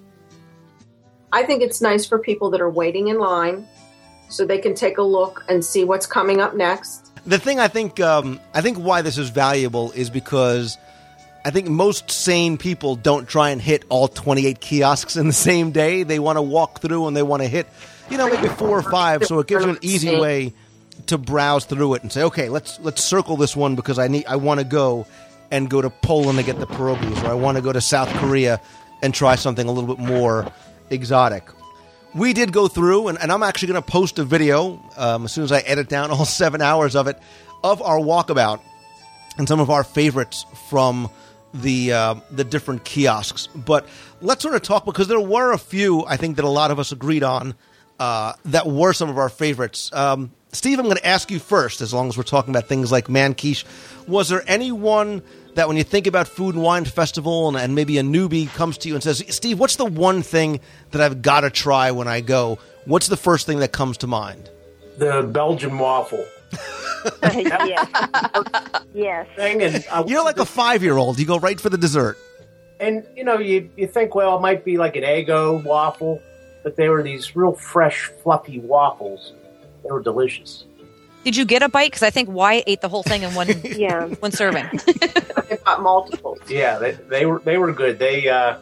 I 1.33 1.43
think 1.43 1.61
it's 1.61 1.81
nice 1.81 2.05
for 2.05 2.19
people 2.19 2.49
that 2.51 2.61
are 2.61 2.69
waiting 2.69 3.09
in 3.09 3.19
line 3.19 3.67
so 4.29 4.45
they 4.45 4.57
can 4.57 4.73
take 4.73 4.97
a 4.97 5.03
look 5.03 5.43
and 5.49 5.63
see 5.63 5.83
what's 5.83 6.05
coming 6.05 6.39
up 6.39 6.55
next. 6.55 7.06
The 7.27 7.37
thing 7.37 7.59
I 7.59 7.67
think 7.67 7.99
um, 7.99 8.39
I 8.53 8.61
think 8.61 8.77
why 8.77 9.01
this 9.01 9.17
is 9.17 9.29
valuable 9.29 9.91
is 9.91 10.09
because 10.09 10.77
I 11.43 11.51
think 11.51 11.67
most 11.67 12.09
sane 12.09 12.57
people 12.57 12.95
don't 12.95 13.27
try 13.27 13.49
and 13.49 13.61
hit 13.61 13.83
all 13.89 14.07
28 14.07 14.61
kiosks 14.61 15.17
in 15.17 15.27
the 15.27 15.33
same 15.33 15.71
day. 15.71 16.03
They 16.03 16.19
want 16.19 16.37
to 16.37 16.41
walk 16.41 16.79
through 16.79 17.05
and 17.05 17.17
they 17.17 17.23
want 17.23 17.43
to 17.43 17.49
hit, 17.49 17.67
you 18.09 18.17
know, 18.17 18.29
maybe 18.29 18.47
four 18.47 18.77
or 18.77 18.81
five. 18.81 19.25
So 19.25 19.39
it 19.39 19.47
gives 19.47 19.65
you 19.65 19.71
an 19.71 19.79
easy 19.81 20.17
way 20.17 20.53
to 21.07 21.17
browse 21.17 21.65
through 21.65 21.95
it 21.95 22.01
and 22.01 22.11
say, 22.11 22.23
okay, 22.23 22.47
let's 22.47 22.79
let's 22.79 23.03
circle 23.03 23.35
this 23.35 23.57
one 23.57 23.75
because 23.75 23.99
I 23.99 24.07
need 24.07 24.25
I 24.25 24.37
want 24.37 24.61
to 24.61 24.65
go 24.65 25.05
and 25.51 25.69
go 25.69 25.81
to 25.81 25.89
Poland 25.89 26.37
to 26.39 26.45
get 26.45 26.59
the 26.59 26.67
pierogies, 26.67 27.23
or 27.23 27.27
I 27.27 27.33
want 27.33 27.57
to 27.57 27.61
go 27.61 27.73
to 27.73 27.81
South 27.81 28.09
Korea 28.19 28.61
and 29.01 29.13
try 29.13 29.35
something 29.35 29.67
a 29.67 29.71
little 29.71 29.95
bit 29.95 30.03
more 30.03 30.49
exotic. 30.89 31.43
We 32.17 32.33
did 32.33 32.51
go 32.51 32.67
through, 32.67 33.09
and, 33.09 33.21
and 33.21 33.31
I'm 33.31 33.43
actually 33.43 33.67
going 33.69 33.83
to 33.83 33.87
post 33.87 34.17
a 34.17 34.23
video 34.23 34.83
um, 34.97 35.25
as 35.25 35.31
soon 35.31 35.43
as 35.43 35.51
I 35.51 35.59
edit 35.59 35.87
down 35.87 36.09
all 36.11 36.25
seven 36.25 36.61
hours 36.61 36.95
of 36.95 37.07
it 37.07 37.19
of 37.63 37.81
our 37.81 37.97
walkabout 37.97 38.59
and 39.37 39.47
some 39.47 39.59
of 39.59 39.69
our 39.69 39.83
favorites 39.83 40.45
from 40.69 41.09
the 41.53 41.93
uh, 41.93 42.15
the 42.31 42.43
different 42.43 42.83
kiosks. 42.83 43.47
But 43.47 43.87
let's 44.19 44.41
sort 44.41 44.55
of 44.55 44.63
talk 44.63 44.83
because 44.85 45.07
there 45.07 45.19
were 45.19 45.51
a 45.51 45.59
few 45.59 46.05
I 46.05 46.17
think 46.17 46.37
that 46.37 46.45
a 46.45 46.49
lot 46.49 46.71
of 46.71 46.79
us 46.79 46.91
agreed 46.91 47.23
on 47.23 47.53
uh, 47.99 48.33
that 48.45 48.65
were 48.67 48.93
some 48.93 49.09
of 49.09 49.17
our 49.17 49.29
favorites. 49.29 49.91
Um, 49.93 50.31
Steve, 50.53 50.79
I'm 50.79 50.85
going 50.85 50.97
to 50.97 51.05
ask 51.05 51.29
you 51.29 51.39
first, 51.39 51.81
as 51.81 51.93
long 51.93 52.07
as 52.07 52.17
we're 52.17 52.23
talking 52.23 52.51
about 52.51 52.67
things 52.67 52.91
like 52.91 53.09
Man 53.09 53.35
Quiche. 53.35 53.65
Was 54.07 54.29
there 54.29 54.43
anyone 54.47 55.21
that 55.57 55.67
when 55.67 55.75
you 55.75 55.83
think 55.83 56.05
about 56.07 56.27
Food 56.27 56.53
and 56.55 56.63
Wine 56.63 56.85
Festival 56.85 57.47
and, 57.47 57.57
and 57.57 57.73
maybe 57.73 57.97
a 57.97 58.03
newbie 58.03 58.47
comes 58.53 58.77
to 58.79 58.87
you 58.87 58.93
and 58.93 59.03
says, 59.03 59.23
Steve, 59.29 59.59
what's 59.59 59.75
the 59.75 59.85
one 59.85 60.21
thing 60.21 60.59
that 60.91 61.01
I've 61.01 61.21
got 61.21 61.41
to 61.41 61.49
try 61.49 61.89
when 61.91 62.07
I 62.07 62.21
go? 62.21 62.59
What's 62.85 63.07
the 63.07 63.17
first 63.17 63.45
thing 63.45 63.59
that 63.59 63.71
comes 63.71 63.97
to 63.97 64.07
mind? 64.07 64.49
the 64.97 65.21
Belgian 65.31 65.77
waffle 65.77 66.25
yes. 67.23 67.87
yes. 68.95 69.27
thing, 69.35 69.61
and 69.61 69.85
I, 69.91 70.03
You're 70.05 70.23
like 70.23 70.39
a 70.39 70.45
five 70.45 70.81
year 70.81 70.97
old. 70.97 71.19
You 71.19 71.25
go 71.25 71.37
right 71.37 71.59
for 71.59 71.69
the 71.69 71.77
dessert. 71.77 72.17
and 72.79 73.05
you 73.15 73.23
know 73.23 73.37
you 73.37 73.69
you 73.75 73.85
think 73.85 74.15
well 74.15 74.37
it 74.37 74.41
might 74.41 74.65
be 74.65 74.77
like 74.77 74.95
an 74.95 75.03
Eggo 75.03 75.63
waffle, 75.63 76.19
but 76.63 76.75
they 76.75 76.89
were 76.89 77.03
these 77.03 77.35
real 77.35 77.53
fresh, 77.53 78.09
fluffy 78.23 78.59
waffles. 78.59 79.33
They 79.83 79.91
were 79.91 80.01
delicious. 80.01 80.65
Did 81.27 81.35
you 81.35 81.43
get 81.43 81.61
a 81.61 81.67
bite? 81.67 81.87
Because 81.91 82.03
I 82.03 82.09
think 82.09 82.29
Wyatt 82.29 82.63
ate 82.67 82.79
the 82.79 82.87
whole 82.87 83.03
thing 83.03 83.23
in 83.23 83.35
one 83.35 83.49
Yeah. 83.65 84.05
one 84.07 84.31
serving. 84.31 84.63
I've 84.87 85.61
got 85.65 85.81
multiples. 85.81 86.39
Yeah, 86.47 86.79
they, 86.79 86.91
they 86.93 87.25
were 87.25 87.39
they 87.39 87.57
were 87.57 87.73
good. 87.73 87.99
They 87.99 88.29
uh, 88.29 88.59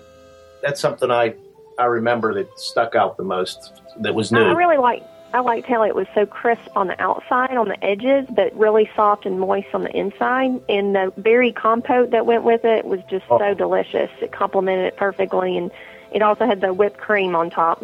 that's 0.63 0.82
something 0.82 1.12
I 1.12 1.36
I 1.78 1.86
remember 1.86 2.34
that 2.34 2.47
stuck 2.58 2.95
out 2.95 3.17
the 3.17 3.23
most. 3.23 3.71
That 3.99 4.15
was 4.15 4.32
new. 4.32 4.41
I 4.41 4.54
really 4.54 4.78
like 4.78 5.04
I 5.32 5.41
liked 5.41 5.67
how 5.67 5.84
it 5.84 5.93
was 5.93 6.08
so 6.15 6.25
crisp 6.25 6.75
on 6.75 6.88
the 6.88 6.99
outside, 6.99 7.56
on 7.56 7.67
the 7.67 7.84
edges, 7.86 8.25
but 8.32 8.51
really 8.58 8.89
soft 8.95 9.28
and 9.28 9.39
moist 9.39 9.67
on 9.75 9.84
the 9.84 9.95
inside. 9.95 10.60
And 10.67 10.95
the 10.95 11.13
berry 11.17 11.51
compote 11.51 12.10
that 12.12 12.25
went 12.25 12.45
with 12.45 12.65
it 12.65 12.84
was 12.86 12.99
just 13.12 13.25
Oh. 13.30 13.38
so 13.38 13.54
delicious. 13.54 14.10
It 14.21 14.32
complemented 14.32 14.86
it 14.88 14.97
perfectly, 14.97 15.56
and 15.56 15.69
it 16.12 16.23
also 16.23 16.47
had 16.47 16.62
the 16.62 16.73
whipped 16.73 16.97
cream 16.97 17.36
on 17.36 17.51
top. 17.51 17.84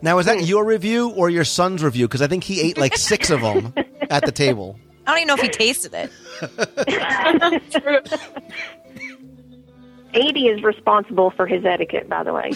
Now, 0.00 0.18
is 0.18 0.26
that 0.26 0.44
your 0.44 0.64
review 0.64 1.10
or 1.10 1.30
your 1.30 1.44
son's 1.44 1.82
review? 1.82 2.08
Because 2.08 2.22
I 2.22 2.26
think 2.26 2.44
he 2.44 2.60
ate 2.60 2.76
like 2.76 2.96
six 2.96 3.30
of 3.30 3.40
them 3.40 3.72
at 4.10 4.24
the 4.24 4.32
table. 4.32 4.78
I 5.06 5.10
don't 5.10 5.18
even 5.18 5.28
know 5.28 5.34
if 5.34 5.40
he 5.40 5.48
tasted 5.48 5.92
it. 5.94 6.10
Andy 10.14 10.46
is 10.48 10.62
responsible 10.62 11.30
for 11.30 11.46
his 11.46 11.64
etiquette, 11.64 12.08
by 12.08 12.22
the 12.22 12.32
way. 12.32 12.52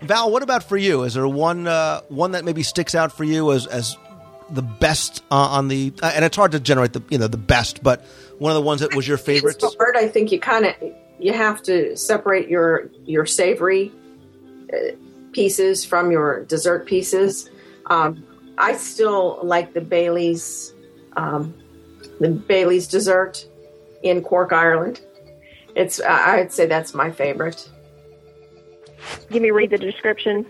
Val, 0.02 0.30
what 0.30 0.42
about 0.42 0.64
for 0.64 0.76
you? 0.76 1.02
Is 1.04 1.14
there 1.14 1.26
one 1.26 1.66
uh, 1.66 2.00
one 2.08 2.32
that 2.32 2.44
maybe 2.44 2.62
sticks 2.62 2.94
out 2.94 3.12
for 3.12 3.24
you 3.24 3.52
as 3.52 3.66
as 3.66 3.96
the 4.50 4.62
best 4.62 5.22
uh, 5.30 5.34
on 5.34 5.68
the? 5.68 5.92
Uh, 6.02 6.12
and 6.14 6.24
it's 6.24 6.36
hard 6.36 6.52
to 6.52 6.60
generate 6.60 6.92
the 6.92 7.02
you 7.10 7.18
know 7.18 7.26
the 7.26 7.36
best, 7.38 7.82
but 7.82 8.04
one 8.38 8.50
of 8.50 8.56
the 8.56 8.62
ones 8.62 8.80
that 8.80 8.94
was 8.94 9.06
your 9.08 9.18
favorite. 9.18 9.56
It's 9.62 9.76
hard. 9.76 9.96
I 9.96 10.08
think 10.08 10.32
you 10.32 10.40
kind 10.40 10.66
of 10.66 10.74
you 11.20 11.32
have 11.32 11.62
to 11.64 11.96
separate 11.96 12.48
your 12.48 12.90
your 13.04 13.26
savory 13.26 13.92
uh, 14.72 14.76
pieces 15.32 15.84
from 15.84 16.10
your 16.10 16.44
dessert 16.44 16.86
pieces. 16.86 17.50
Um, 17.86 18.24
I 18.58 18.74
still 18.76 19.38
like 19.42 19.72
the 19.74 19.80
Bailey's 19.80 20.74
um, 21.16 21.54
the 22.20 22.28
Bailey's 22.30 22.86
dessert 22.88 23.46
in 24.02 24.22
Cork, 24.22 24.52
Ireland. 24.52 25.00
It's 25.76 26.00
I- 26.00 26.38
I'd 26.40 26.52
say 26.52 26.66
that's 26.66 26.94
my 26.94 27.10
favorite. 27.10 27.68
Give 29.30 29.42
me 29.42 29.50
read 29.50 29.70
the 29.70 29.78
description. 29.78 30.46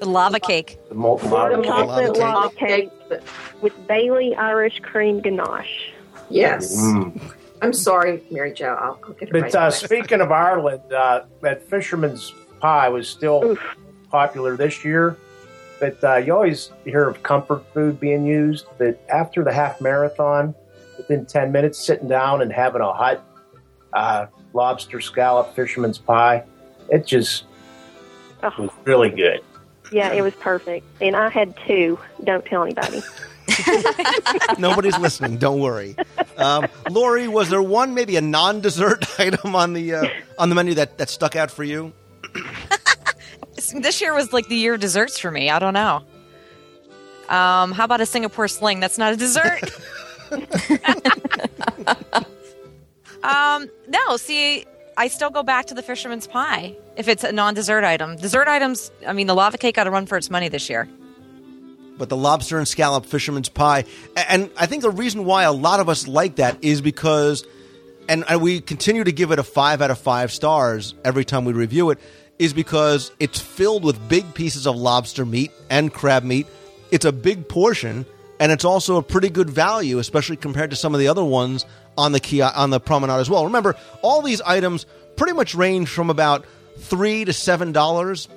The 0.00 0.08
lava 0.08 0.40
cake. 0.40 0.78
The 0.88 0.94
molten 0.96 1.30
The 1.30 1.34
lava 1.36 1.56
cake. 1.56 1.66
chocolate 1.66 2.14
cake. 2.14 2.20
lava 2.20 2.54
cake 2.56 2.90
with 3.60 3.86
Bailey 3.86 4.34
Irish 4.34 4.80
cream 4.80 5.20
ganache. 5.20 5.92
Yes. 6.28 6.76
Mm. 6.76 7.20
I'm 7.62 7.72
sorry, 7.72 8.22
Mary 8.30 8.52
Jo. 8.52 8.74
I'll, 8.78 9.00
I'll 9.04 9.12
get 9.14 9.28
it 9.28 9.32
But 9.32 9.42
right. 9.42 9.54
uh, 9.54 9.70
speaking 9.70 10.20
of 10.20 10.30
Ireland, 10.32 10.92
uh, 10.92 11.22
that 11.42 11.62
fisherman's 11.70 12.34
pie 12.60 12.88
was 12.88 13.08
still 13.08 13.56
popular 14.10 14.56
this 14.56 14.84
year. 14.84 15.16
But 15.80 16.02
uh, 16.04 16.16
you 16.16 16.32
always 16.34 16.70
hear 16.84 17.08
of 17.08 17.22
comfort 17.22 17.64
food 17.72 17.98
being 18.00 18.26
used. 18.26 18.66
But 18.78 19.00
after 19.08 19.42
the 19.44 19.52
half 19.52 19.80
marathon, 19.80 20.54
within 20.96 21.24
10 21.24 21.50
minutes, 21.52 21.78
sitting 21.78 22.08
down 22.08 22.42
and 22.42 22.52
having 22.52 22.82
a 22.82 22.92
hot 22.92 23.24
uh, 23.92 24.26
lobster 24.52 25.00
scallop 25.00 25.54
fisherman's 25.54 25.98
pie, 25.98 26.44
it 26.90 27.06
just 27.06 27.44
Oh, 28.44 28.52
was 28.58 28.70
really 28.84 29.08
good. 29.10 29.40
yeah, 29.92 30.10
it 30.12 30.20
was 30.20 30.34
perfect. 30.34 30.84
And 31.00 31.14
I 31.14 31.28
had 31.28 31.54
two. 31.64 31.96
Don't 32.24 32.44
tell 32.44 32.64
anybody. 32.64 33.02
Nobody's 34.58 34.98
listening. 34.98 35.38
Don't 35.38 35.60
worry. 35.60 35.96
Um, 36.36 36.66
Lori, 36.90 37.28
was 37.28 37.50
there 37.50 37.62
one 37.62 37.94
maybe 37.94 38.16
a 38.16 38.20
non-dessert 38.20 39.04
item 39.18 39.54
on 39.54 39.72
the 39.72 39.94
uh, 39.94 40.08
on 40.38 40.48
the 40.48 40.54
menu 40.54 40.74
that, 40.74 40.98
that 40.98 41.10
stuck 41.10 41.36
out 41.36 41.50
for 41.50 41.64
you? 41.64 41.92
This 43.74 44.00
year 44.00 44.14
was 44.14 44.32
like 44.32 44.48
the 44.48 44.56
year 44.56 44.74
of 44.74 44.80
desserts 44.80 45.18
for 45.18 45.30
me. 45.30 45.50
I 45.50 45.58
don't 45.58 45.74
know. 45.74 46.02
Um, 47.28 47.72
how 47.72 47.84
about 47.84 48.00
a 48.00 48.06
Singapore 48.06 48.48
sling? 48.48 48.80
That's 48.80 48.98
not 48.98 49.12
a 49.12 49.16
dessert. 49.16 49.62
um, 53.22 53.70
no, 53.88 54.16
see, 54.16 54.66
I 54.96 55.08
still 55.08 55.30
go 55.30 55.42
back 55.42 55.66
to 55.66 55.74
the 55.74 55.82
fisherman's 55.82 56.26
pie 56.26 56.76
if 56.96 57.08
it's 57.08 57.24
a 57.24 57.32
non-dessert 57.32 57.84
item. 57.84 58.16
Dessert 58.16 58.48
items, 58.48 58.90
I 59.06 59.12
mean, 59.12 59.26
the 59.26 59.34
lava 59.34 59.58
cake 59.58 59.76
got 59.76 59.84
to 59.84 59.90
run 59.90 60.06
for 60.06 60.18
its 60.18 60.30
money 60.30 60.48
this 60.48 60.68
year. 60.68 60.88
But 61.98 62.08
the 62.08 62.16
lobster 62.16 62.58
and 62.58 62.66
scallop 62.66 63.06
fisherman's 63.06 63.48
pie. 63.48 63.84
And 64.16 64.50
I 64.56 64.66
think 64.66 64.82
the 64.82 64.90
reason 64.90 65.24
why 65.24 65.44
a 65.44 65.52
lot 65.52 65.80
of 65.80 65.88
us 65.88 66.08
like 66.08 66.36
that 66.36 66.62
is 66.62 66.80
because, 66.80 67.46
and, 68.08 68.24
we 68.40 68.60
continue 68.60 69.04
to 69.04 69.12
give 69.12 69.30
it 69.30 69.38
a 69.38 69.42
five 69.42 69.82
out 69.82 69.90
of 69.90 69.98
five 69.98 70.32
stars 70.32 70.94
every 71.04 71.24
time 71.24 71.44
we 71.44 71.52
review 71.52 71.90
it, 71.90 71.98
is 72.38 72.52
because 72.52 73.12
it's 73.20 73.40
filled 73.40 73.84
with 73.84 74.08
big 74.08 74.34
pieces 74.34 74.66
of 74.66 74.76
lobster 74.76 75.24
meat 75.24 75.52
and 75.70 75.92
crab 75.92 76.24
meat. 76.24 76.46
It's 76.90 77.04
a 77.04 77.12
big 77.12 77.48
portion, 77.48 78.04
and 78.40 78.52
it's 78.52 78.64
also 78.64 78.96
a 78.96 79.02
pretty 79.02 79.28
good 79.28 79.48
value, 79.48 79.98
especially 79.98 80.36
compared 80.36 80.70
to 80.70 80.76
some 80.76 80.94
of 80.94 81.00
the 81.00 81.08
other 81.08 81.24
ones 81.24 81.64
on 81.96 82.12
the 82.12 82.20
key 82.20 82.40
on 82.40 82.70
the 82.70 82.80
promenade 82.80 83.20
as 83.20 83.30
well. 83.30 83.44
Remember, 83.44 83.76
all 84.02 84.22
these 84.22 84.40
items 84.40 84.86
pretty 85.16 85.34
much 85.34 85.54
range 85.54 85.88
from 85.88 86.10
about 86.10 86.46
three 86.78 87.24
to 87.24 87.32
seven 87.32 87.72
dollars 87.72 88.28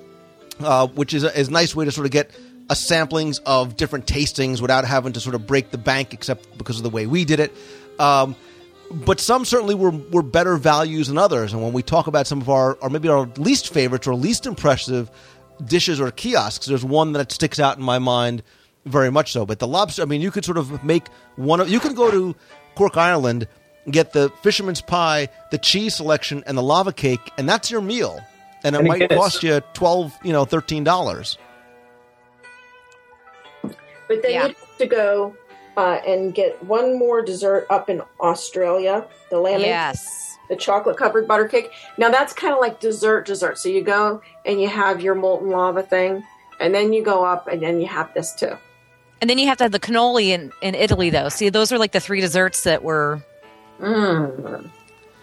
uh, 0.60 0.86
which 0.88 1.14
is 1.14 1.24
a, 1.24 1.38
is 1.38 1.48
a 1.48 1.50
nice 1.50 1.74
way 1.74 1.84
to 1.84 1.92
sort 1.92 2.06
of 2.06 2.10
get 2.10 2.30
a 2.68 2.74
samplings 2.74 3.40
of 3.46 3.76
different 3.76 4.06
tastings 4.06 4.60
without 4.60 4.84
having 4.84 5.12
to 5.12 5.20
sort 5.20 5.34
of 5.34 5.46
break 5.46 5.70
the 5.70 5.78
bank, 5.78 6.12
except 6.12 6.58
because 6.58 6.78
of 6.78 6.82
the 6.82 6.90
way 6.90 7.06
we 7.06 7.24
did 7.24 7.40
it. 7.40 7.52
Um, 7.98 8.34
but 8.90 9.20
some 9.20 9.44
certainly 9.44 9.74
were, 9.74 9.90
were 9.90 10.22
better 10.22 10.56
values 10.56 11.08
than 11.08 11.18
others. 11.18 11.52
And 11.52 11.62
when 11.62 11.72
we 11.72 11.82
talk 11.82 12.06
about 12.06 12.26
some 12.26 12.40
of 12.40 12.48
our, 12.48 12.74
or 12.74 12.90
maybe 12.90 13.08
our 13.08 13.26
least 13.36 13.72
favorites 13.72 14.06
or 14.06 14.14
least 14.14 14.46
impressive 14.46 15.10
dishes 15.64 16.00
or 16.00 16.10
kiosks, 16.10 16.66
there's 16.66 16.84
one 16.84 17.12
that 17.12 17.32
sticks 17.32 17.58
out 17.58 17.78
in 17.78 17.82
my 17.82 17.98
mind 17.98 18.42
very 18.84 19.10
much 19.10 19.32
so. 19.32 19.46
But 19.46 19.58
the 19.58 19.66
lobster, 19.66 20.02
I 20.02 20.04
mean, 20.04 20.20
you 20.20 20.30
could 20.30 20.44
sort 20.44 20.58
of 20.58 20.84
make 20.84 21.08
one 21.36 21.60
of, 21.60 21.68
you 21.68 21.80
can 21.80 21.94
go 21.94 22.10
to 22.10 22.36
Cork, 22.74 22.96
Ireland, 22.96 23.48
get 23.90 24.12
the 24.12 24.30
fisherman's 24.42 24.80
pie, 24.80 25.28
the 25.50 25.58
cheese 25.58 25.94
selection, 25.94 26.42
and 26.46 26.58
the 26.58 26.62
lava 26.62 26.92
cake, 26.92 27.20
and 27.38 27.48
that's 27.48 27.70
your 27.70 27.80
meal. 27.80 28.20
And 28.64 28.74
it 28.74 28.80
And 28.80 28.88
might 28.88 29.02
is. 29.02 29.16
cost 29.16 29.42
you 29.42 29.60
twelve, 29.74 30.12
you 30.24 30.32
know, 30.32 30.44
thirteen 30.44 30.82
dollars. 30.82 31.38
But 34.08 34.22
then 34.22 34.32
Yeah. 34.32 34.42
you 34.46 34.48
have 34.54 34.78
to 34.78 34.86
go 34.86 35.36
uh, 35.76 36.00
and 36.06 36.34
get 36.34 36.62
one 36.64 36.98
more 36.98 37.20
dessert 37.22 37.66
up 37.70 37.90
in 37.90 38.00
Australia, 38.20 39.04
the 39.30 39.38
lamb, 39.38 39.60
Yes. 39.60 40.38
the 40.48 40.56
chocolate 40.56 40.96
covered 40.96 41.28
butter 41.28 41.46
cake. 41.48 41.70
Now 41.98 42.08
that's 42.10 42.32
kind 42.32 42.54
of 42.54 42.60
like 42.60 42.80
dessert, 42.80 43.26
dessert. 43.26 43.58
So 43.58 43.68
you 43.68 43.82
go 43.82 44.20
and 44.46 44.60
you 44.60 44.68
have 44.68 45.00
your 45.02 45.14
molten 45.14 45.50
lava 45.50 45.82
thing, 45.82 46.24
and 46.60 46.74
then 46.74 46.92
you 46.94 47.02
go 47.02 47.24
up 47.24 47.46
and 47.48 47.60
then 47.62 47.80
you 47.80 47.86
have 47.88 48.12
this 48.14 48.32
too. 48.32 48.56
And 49.20 49.28
then 49.28 49.38
you 49.38 49.46
have 49.48 49.58
to 49.58 49.64
have 49.64 49.72
the 49.72 49.80
cannoli 49.80 50.28
in, 50.28 50.52
in 50.62 50.74
Italy, 50.74 51.10
though. 51.10 51.28
See, 51.30 51.48
those 51.48 51.72
are 51.72 51.78
like 51.78 51.92
the 51.92 52.00
three 52.00 52.20
desserts 52.20 52.62
that 52.64 52.82
were, 52.82 53.22
Mm. 53.80 54.70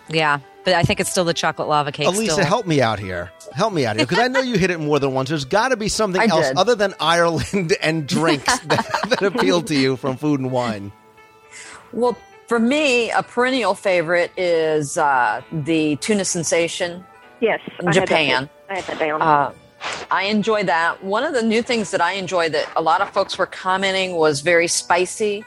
yeah. 0.09 0.39
But 0.63 0.75
I 0.75 0.83
think 0.83 0.99
it's 0.99 1.09
still 1.09 1.25
the 1.25 1.33
chocolate 1.33 1.67
lava 1.67 1.91
cake. 1.91 2.07
Elisa, 2.07 2.33
still. 2.33 2.45
help 2.45 2.65
me 2.65 2.81
out 2.81 2.99
here. 2.99 3.31
Help 3.53 3.73
me 3.73 3.85
out 3.85 3.95
here 3.97 4.05
because 4.05 4.19
I 4.19 4.27
know 4.27 4.41
you 4.41 4.57
hit 4.57 4.71
it 4.71 4.79
more 4.79 4.99
than 4.99 5.13
once. 5.13 5.29
There's 5.29 5.45
got 5.45 5.69
to 5.69 5.77
be 5.77 5.87
something 5.87 6.21
I 6.21 6.25
else 6.25 6.47
did. 6.49 6.57
other 6.57 6.75
than 6.75 6.93
Ireland 6.99 7.73
and 7.81 8.07
drinks 8.07 8.45
that, 8.65 9.05
that 9.09 9.21
appeal 9.21 9.61
to 9.63 9.75
you 9.75 9.95
from 9.95 10.17
food 10.17 10.39
and 10.39 10.51
wine. 10.51 10.91
Well, 11.91 12.17
for 12.47 12.59
me, 12.59 13.11
a 13.11 13.21
perennial 13.23 13.75
favorite 13.75 14.31
is 14.37 14.97
uh, 14.97 15.41
the 15.51 15.95
tuna 15.97 16.25
sensation 16.25 17.03
Yes, 17.39 17.59
in 17.79 17.87
I 17.87 17.93
had 17.93 18.03
that 18.03 18.07
Japan. 18.09 18.49
I 18.69 18.75
had 18.75 18.83
that 18.85 18.99
down. 18.99 19.21
Uh, 19.21 19.53
I 20.09 20.23
enjoy 20.23 20.63
that. 20.63 21.03
One 21.03 21.23
of 21.23 21.33
the 21.33 21.41
new 21.43 21.61
things 21.61 21.91
that 21.91 21.99
I 22.01 22.13
enjoy 22.13 22.49
that 22.49 22.69
a 22.75 22.81
lot 22.81 23.01
of 23.01 23.09
folks 23.09 23.37
were 23.37 23.45
commenting 23.45 24.15
was 24.15 24.41
very 24.41 24.67
spicy. 24.67 25.43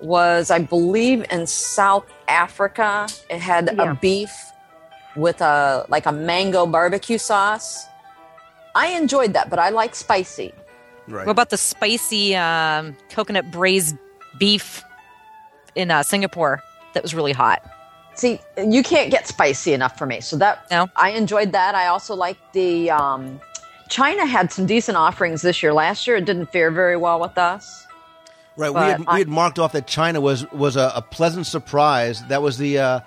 Was 0.00 0.50
I 0.50 0.60
believe 0.60 1.24
in 1.30 1.46
South 1.46 2.06
Africa? 2.28 3.08
It 3.28 3.40
had 3.40 3.68
Yeah. 3.76 3.90
a 3.90 3.94
beef 3.96 4.30
with 5.16 5.40
a 5.40 5.86
like 5.88 6.06
a 6.06 6.12
mango 6.12 6.66
barbecue 6.66 7.18
sauce. 7.18 7.86
I 8.74 8.88
enjoyed 8.88 9.32
that, 9.32 9.50
but 9.50 9.58
I 9.58 9.70
like 9.70 9.94
spicy. 9.94 10.52
Right. 11.08 11.26
What 11.26 11.32
about 11.32 11.50
the 11.50 11.56
spicy 11.56 12.36
um, 12.36 12.96
coconut 13.10 13.50
braised 13.50 13.96
beef 14.38 14.84
in 15.74 15.90
uh, 15.90 16.02
Singapore 16.04 16.62
that 16.94 17.02
was 17.02 17.14
really 17.14 17.32
hot? 17.32 17.62
See, 18.14 18.38
you 18.64 18.82
can't 18.82 19.10
get 19.10 19.26
spicy 19.26 19.72
enough 19.72 19.96
for 19.98 20.06
me. 20.06 20.20
So 20.20 20.36
that 20.36 20.70
No. 20.70 20.88
I 20.94 21.10
enjoyed 21.10 21.52
that. 21.52 21.74
I 21.74 21.86
also 21.86 22.14
liked 22.14 22.52
the 22.52 22.90
um, 22.90 23.40
China 23.88 24.24
had 24.26 24.52
some 24.52 24.66
decent 24.66 24.96
offerings 24.96 25.42
this 25.42 25.62
year. 25.62 25.72
Last 25.72 26.06
year 26.06 26.16
it 26.16 26.24
didn't 26.26 26.52
fare 26.52 26.70
very 26.70 26.96
well 26.96 27.18
with 27.18 27.36
us. 27.38 27.86
Right. 28.56 28.70
We 28.72 28.80
had, 28.80 29.04
I- 29.08 29.14
we 29.14 29.18
had 29.20 29.28
marked 29.28 29.58
off 29.58 29.72
that 29.72 29.86
China 29.88 30.20
was 30.20 30.48
was 30.52 30.76
a, 30.76 30.92
a 30.94 31.02
pleasant 31.02 31.46
surprise. 31.46 32.22
That 32.26 32.42
was 32.42 32.58
the 32.58 32.78
uh, 32.78 33.00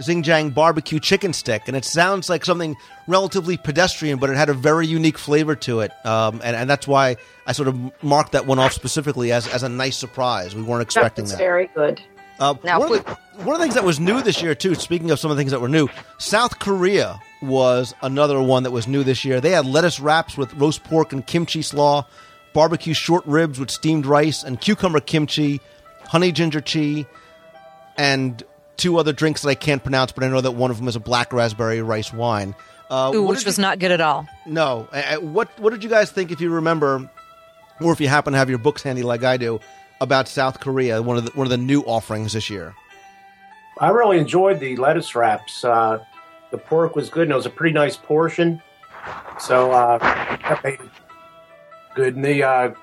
Xinjiang 0.00 0.52
barbecue 0.54 0.98
chicken 0.98 1.32
stick, 1.32 1.62
and 1.68 1.76
it 1.76 1.84
sounds 1.84 2.28
like 2.28 2.44
something 2.44 2.76
relatively 3.06 3.56
pedestrian, 3.56 4.18
but 4.18 4.28
it 4.30 4.36
had 4.36 4.48
a 4.48 4.54
very 4.54 4.86
unique 4.86 5.18
flavor 5.18 5.54
to 5.56 5.80
it, 5.80 5.92
um, 6.04 6.40
and 6.42 6.56
and 6.56 6.68
that's 6.68 6.88
why 6.88 7.16
I 7.46 7.52
sort 7.52 7.68
of 7.68 8.02
marked 8.02 8.32
that 8.32 8.46
one 8.46 8.58
off 8.58 8.72
specifically 8.72 9.30
as 9.30 9.46
as 9.48 9.62
a 9.62 9.68
nice 9.68 9.96
surprise. 9.96 10.54
We 10.54 10.62
weren't 10.62 10.82
expecting 10.82 11.24
That's 11.26 11.32
that. 11.32 11.38
very 11.38 11.68
good. 11.74 12.00
Uh, 12.40 12.54
Now, 12.64 12.80
one, 12.80 12.92
of 12.92 13.04
the, 13.04 13.12
one 13.44 13.54
of 13.54 13.60
the 13.60 13.64
things 13.64 13.74
that 13.74 13.84
was 13.84 14.00
new 14.00 14.20
this 14.20 14.42
year, 14.42 14.56
too, 14.56 14.74
speaking 14.74 15.12
of 15.12 15.20
some 15.20 15.30
of 15.30 15.36
the 15.36 15.40
things 15.40 15.52
that 15.52 15.60
were 15.60 15.68
new, 15.68 15.88
South 16.18 16.58
Korea 16.58 17.20
was 17.40 17.94
another 18.02 18.42
one 18.42 18.64
that 18.64 18.72
was 18.72 18.88
new 18.88 19.04
this 19.04 19.24
year. 19.24 19.40
They 19.40 19.50
had 19.52 19.64
lettuce 19.66 20.00
wraps 20.00 20.36
with 20.36 20.52
roast 20.54 20.82
pork 20.82 21.12
and 21.12 21.24
kimchi 21.24 21.62
slaw, 21.62 22.04
barbecue 22.52 22.92
short 22.92 23.24
ribs 23.26 23.60
with 23.60 23.70
steamed 23.70 24.04
rice, 24.04 24.42
and 24.42 24.60
cucumber 24.60 24.98
kimchi, 24.98 25.60
honey 26.08 26.32
ginger 26.32 26.60
chi, 26.60 27.06
and 27.96 28.42
two 28.76 28.98
other 28.98 29.12
drinks 29.12 29.42
that 29.42 29.48
I 29.48 29.54
can't 29.54 29.82
pronounce, 29.82 30.12
but 30.12 30.24
I 30.24 30.28
know 30.28 30.40
that 30.40 30.52
one 30.52 30.70
of 30.70 30.76
them 30.78 30.88
is 30.88 30.96
a 30.96 31.00
black 31.00 31.32
raspberry 31.32 31.80
rice 31.82 32.12
wine. 32.12 32.54
Uh, 32.90 33.12
Ooh, 33.14 33.22
which 33.24 33.40
did 33.40 33.46
was 33.46 33.58
you- 33.58 33.62
not 33.62 33.78
good 33.78 33.90
at 33.90 34.00
all. 34.00 34.26
No. 34.46 34.88
Uh, 34.92 35.16
what 35.16 35.48
What 35.58 35.70
did 35.72 35.82
you 35.82 35.90
guys 35.90 36.10
think, 36.10 36.30
if 36.30 36.40
you 36.40 36.50
remember, 36.50 37.08
or 37.80 37.92
if 37.92 38.00
you 38.00 38.08
happen 38.08 38.32
to 38.32 38.38
have 38.38 38.48
your 38.48 38.58
books 38.58 38.82
handy 38.82 39.02
like 39.02 39.24
I 39.24 39.36
do, 39.36 39.58
about 40.00 40.28
South 40.28 40.60
Korea? 40.60 41.00
One 41.02 41.16
of 41.16 41.24
the 41.24 41.30
one 41.32 41.46
of 41.46 41.50
the 41.50 41.56
new 41.56 41.80
offerings 41.82 42.32
this 42.34 42.50
year. 42.50 42.74
I 43.80 43.88
really 43.88 44.18
enjoyed 44.18 44.60
the 44.60 44.76
lettuce 44.76 45.14
wraps. 45.16 45.64
Uh, 45.64 45.98
the 46.50 46.58
pork 46.58 46.94
was 46.94 47.10
good, 47.10 47.22
and 47.24 47.32
it 47.32 47.36
was 47.36 47.46
a 47.46 47.50
pretty 47.50 47.72
nice 47.74 47.96
portion. 47.96 48.62
So 49.40 49.72
uh, 49.72 49.98
that 49.98 50.60
made 50.62 50.74
it 50.74 50.80
good. 51.94 52.14
And 52.16 52.24
the 52.24 52.42
uh, 52.44 52.74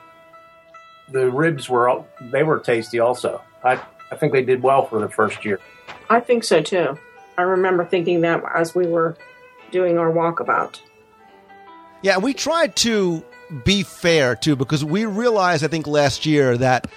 the 1.10 1.30
ribs 1.30 1.70
were 1.70 2.04
they 2.20 2.44
were 2.44 2.60
tasty 2.60 3.00
also. 3.00 3.42
I 3.64 3.80
I 4.12 4.16
think 4.18 4.34
they 4.34 4.44
did 4.44 4.62
well 4.64 4.86
for 4.86 5.00
the 5.00 5.10
first 5.10 5.46
year. 5.46 5.60
I 6.12 6.20
think 6.20 6.44
so 6.44 6.62
too. 6.62 7.00
I 7.38 7.44
remember 7.44 7.86
thinking 7.86 8.20
that 8.22 8.44
as 8.54 8.76
we 8.76 8.86
were 8.86 9.16
doing 9.72 9.98
our 9.98 10.12
walkabout. 10.12 10.82
Yeah, 12.02 12.18
we 12.18 12.34
tried 12.34 12.76
to 12.78 13.24
be 13.64 13.84
fair 13.84 14.36
too 14.36 14.58
because 14.58 14.84
we 14.84 15.06
realized 15.06 15.64
I 15.64 15.70
think 15.70 15.88
last 15.88 16.26
year 16.26 16.58
that 16.58 16.88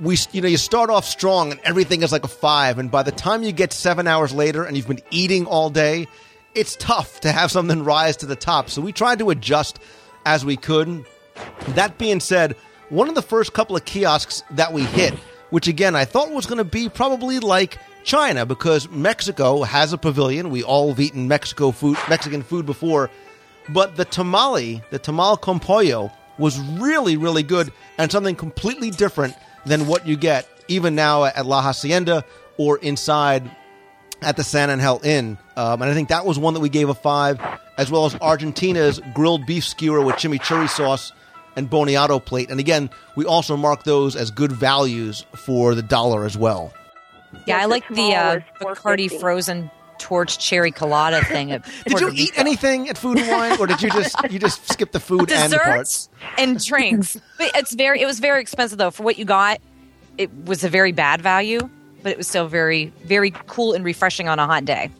we 0.00 0.16
you 0.32 0.40
know 0.40 0.48
you 0.48 0.56
start 0.56 0.88
off 0.88 1.04
strong 1.04 1.50
and 1.50 1.60
everything 1.64 2.02
is 2.02 2.12
like 2.12 2.24
a 2.24 2.28
5 2.28 2.78
and 2.78 2.90
by 2.90 3.02
the 3.02 3.12
time 3.12 3.42
you 3.42 3.52
get 3.52 3.74
7 3.74 4.06
hours 4.06 4.32
later 4.32 4.64
and 4.64 4.74
you've 4.74 4.88
been 4.88 5.02
eating 5.10 5.44
all 5.44 5.68
day, 5.68 6.08
it's 6.54 6.74
tough 6.76 7.20
to 7.20 7.30
have 7.30 7.50
something 7.50 7.84
rise 7.84 8.16
to 8.18 8.26
the 8.26 8.36
top. 8.36 8.70
So 8.70 8.80
we 8.80 8.92
tried 8.92 9.18
to 9.18 9.28
adjust 9.28 9.80
as 10.24 10.46
we 10.46 10.56
could. 10.56 11.04
That 11.68 11.98
being 11.98 12.20
said, 12.20 12.56
one 12.88 13.10
of 13.10 13.14
the 13.16 13.22
first 13.22 13.52
couple 13.52 13.76
of 13.76 13.84
kiosks 13.84 14.42
that 14.52 14.72
we 14.72 14.84
hit, 14.84 15.12
which 15.50 15.68
again 15.68 15.94
I 15.94 16.06
thought 16.06 16.30
was 16.30 16.46
going 16.46 16.56
to 16.56 16.64
be 16.64 16.88
probably 16.88 17.38
like 17.38 17.76
China 18.04 18.46
because 18.46 18.88
Mexico 18.90 19.62
has 19.62 19.92
a 19.92 19.98
pavilion. 19.98 20.50
We 20.50 20.62
all 20.62 20.88
have 20.90 21.00
eaten 21.00 21.28
Mexico 21.28 21.70
food, 21.70 21.96
Mexican 22.08 22.42
food 22.42 22.66
before, 22.66 23.10
but 23.68 23.96
the 23.96 24.04
tamale, 24.04 24.82
the 24.90 24.98
tamal 24.98 25.40
con 25.40 25.60
pollo, 25.60 26.10
was 26.38 26.58
really 26.58 27.16
really 27.16 27.42
good 27.42 27.72
and 27.98 28.10
something 28.10 28.34
completely 28.34 28.90
different 28.90 29.34
than 29.66 29.86
what 29.86 30.06
you 30.06 30.16
get 30.16 30.48
even 30.68 30.94
now 30.94 31.24
at 31.24 31.46
La 31.46 31.62
Hacienda 31.62 32.24
or 32.56 32.78
inside 32.78 33.50
at 34.22 34.36
the 34.36 34.44
San 34.44 34.70
Angel 34.70 35.00
Inn. 35.04 35.38
Um, 35.56 35.82
and 35.82 35.90
I 35.90 35.94
think 35.94 36.08
that 36.08 36.24
was 36.24 36.38
one 36.38 36.54
that 36.54 36.60
we 36.60 36.68
gave 36.68 36.88
a 36.88 36.94
five, 36.94 37.40
as 37.76 37.90
well 37.90 38.06
as 38.06 38.14
Argentina's 38.16 39.00
grilled 39.14 39.46
beef 39.46 39.64
skewer 39.64 40.00
with 40.00 40.16
chimichurri 40.16 40.68
sauce 40.68 41.12
and 41.56 41.68
boniato 41.68 42.24
plate. 42.24 42.50
And 42.50 42.60
again, 42.60 42.90
we 43.16 43.24
also 43.24 43.56
mark 43.56 43.84
those 43.84 44.16
as 44.16 44.30
good 44.30 44.52
values 44.52 45.26
for 45.34 45.74
the 45.74 45.82
dollar 45.82 46.24
as 46.24 46.36
well. 46.36 46.72
Yeah, 47.46 47.58
I 47.58 47.66
like 47.66 47.86
the 47.88 47.94
the 47.94 48.14
uh, 48.14 48.40
small 48.58 48.72
is 48.72 48.78
Bacardi 48.78 49.20
frozen 49.20 49.70
torch 49.98 50.38
cherry 50.38 50.70
colada 50.70 51.24
thing. 51.26 51.52
At 51.52 51.64
Did 51.64 51.90
Puerto 51.92 52.08
you 52.08 52.24
eat 52.24 52.32
anything 52.36 52.88
at 52.88 52.98
Food 52.98 53.18
and 53.18 53.28
Wine, 53.28 53.58
or 53.58 53.66
did 53.66 53.80
you 53.82 53.90
just 53.90 54.16
you 54.30 54.38
just 54.38 54.70
skip 54.70 54.92
the 54.92 55.00
food 55.00 55.30
and 55.30 55.52
parts? 55.52 56.06
desserts 56.08 56.08
and 56.38 56.64
drinks. 56.64 57.16
But 57.38 57.52
it's 57.54 57.74
very 57.74 58.00
it 58.00 58.06
was 58.06 58.18
very 58.20 58.40
expensive 58.40 58.78
though 58.78 58.90
for 58.90 59.02
what 59.02 59.18
you 59.18 59.24
got. 59.24 59.60
It 60.18 60.30
was 60.44 60.62
a 60.64 60.68
very 60.68 60.92
bad 60.92 61.20
value, 61.22 61.68
but 62.02 62.12
it 62.12 62.18
was 62.18 62.28
still 62.28 62.46
very 62.48 62.92
very 63.04 63.30
cool 63.46 63.72
and 63.74 63.84
refreshing 63.84 64.28
on 64.28 64.38
a 64.38 64.46
hot 64.46 64.64
day. 64.64 64.90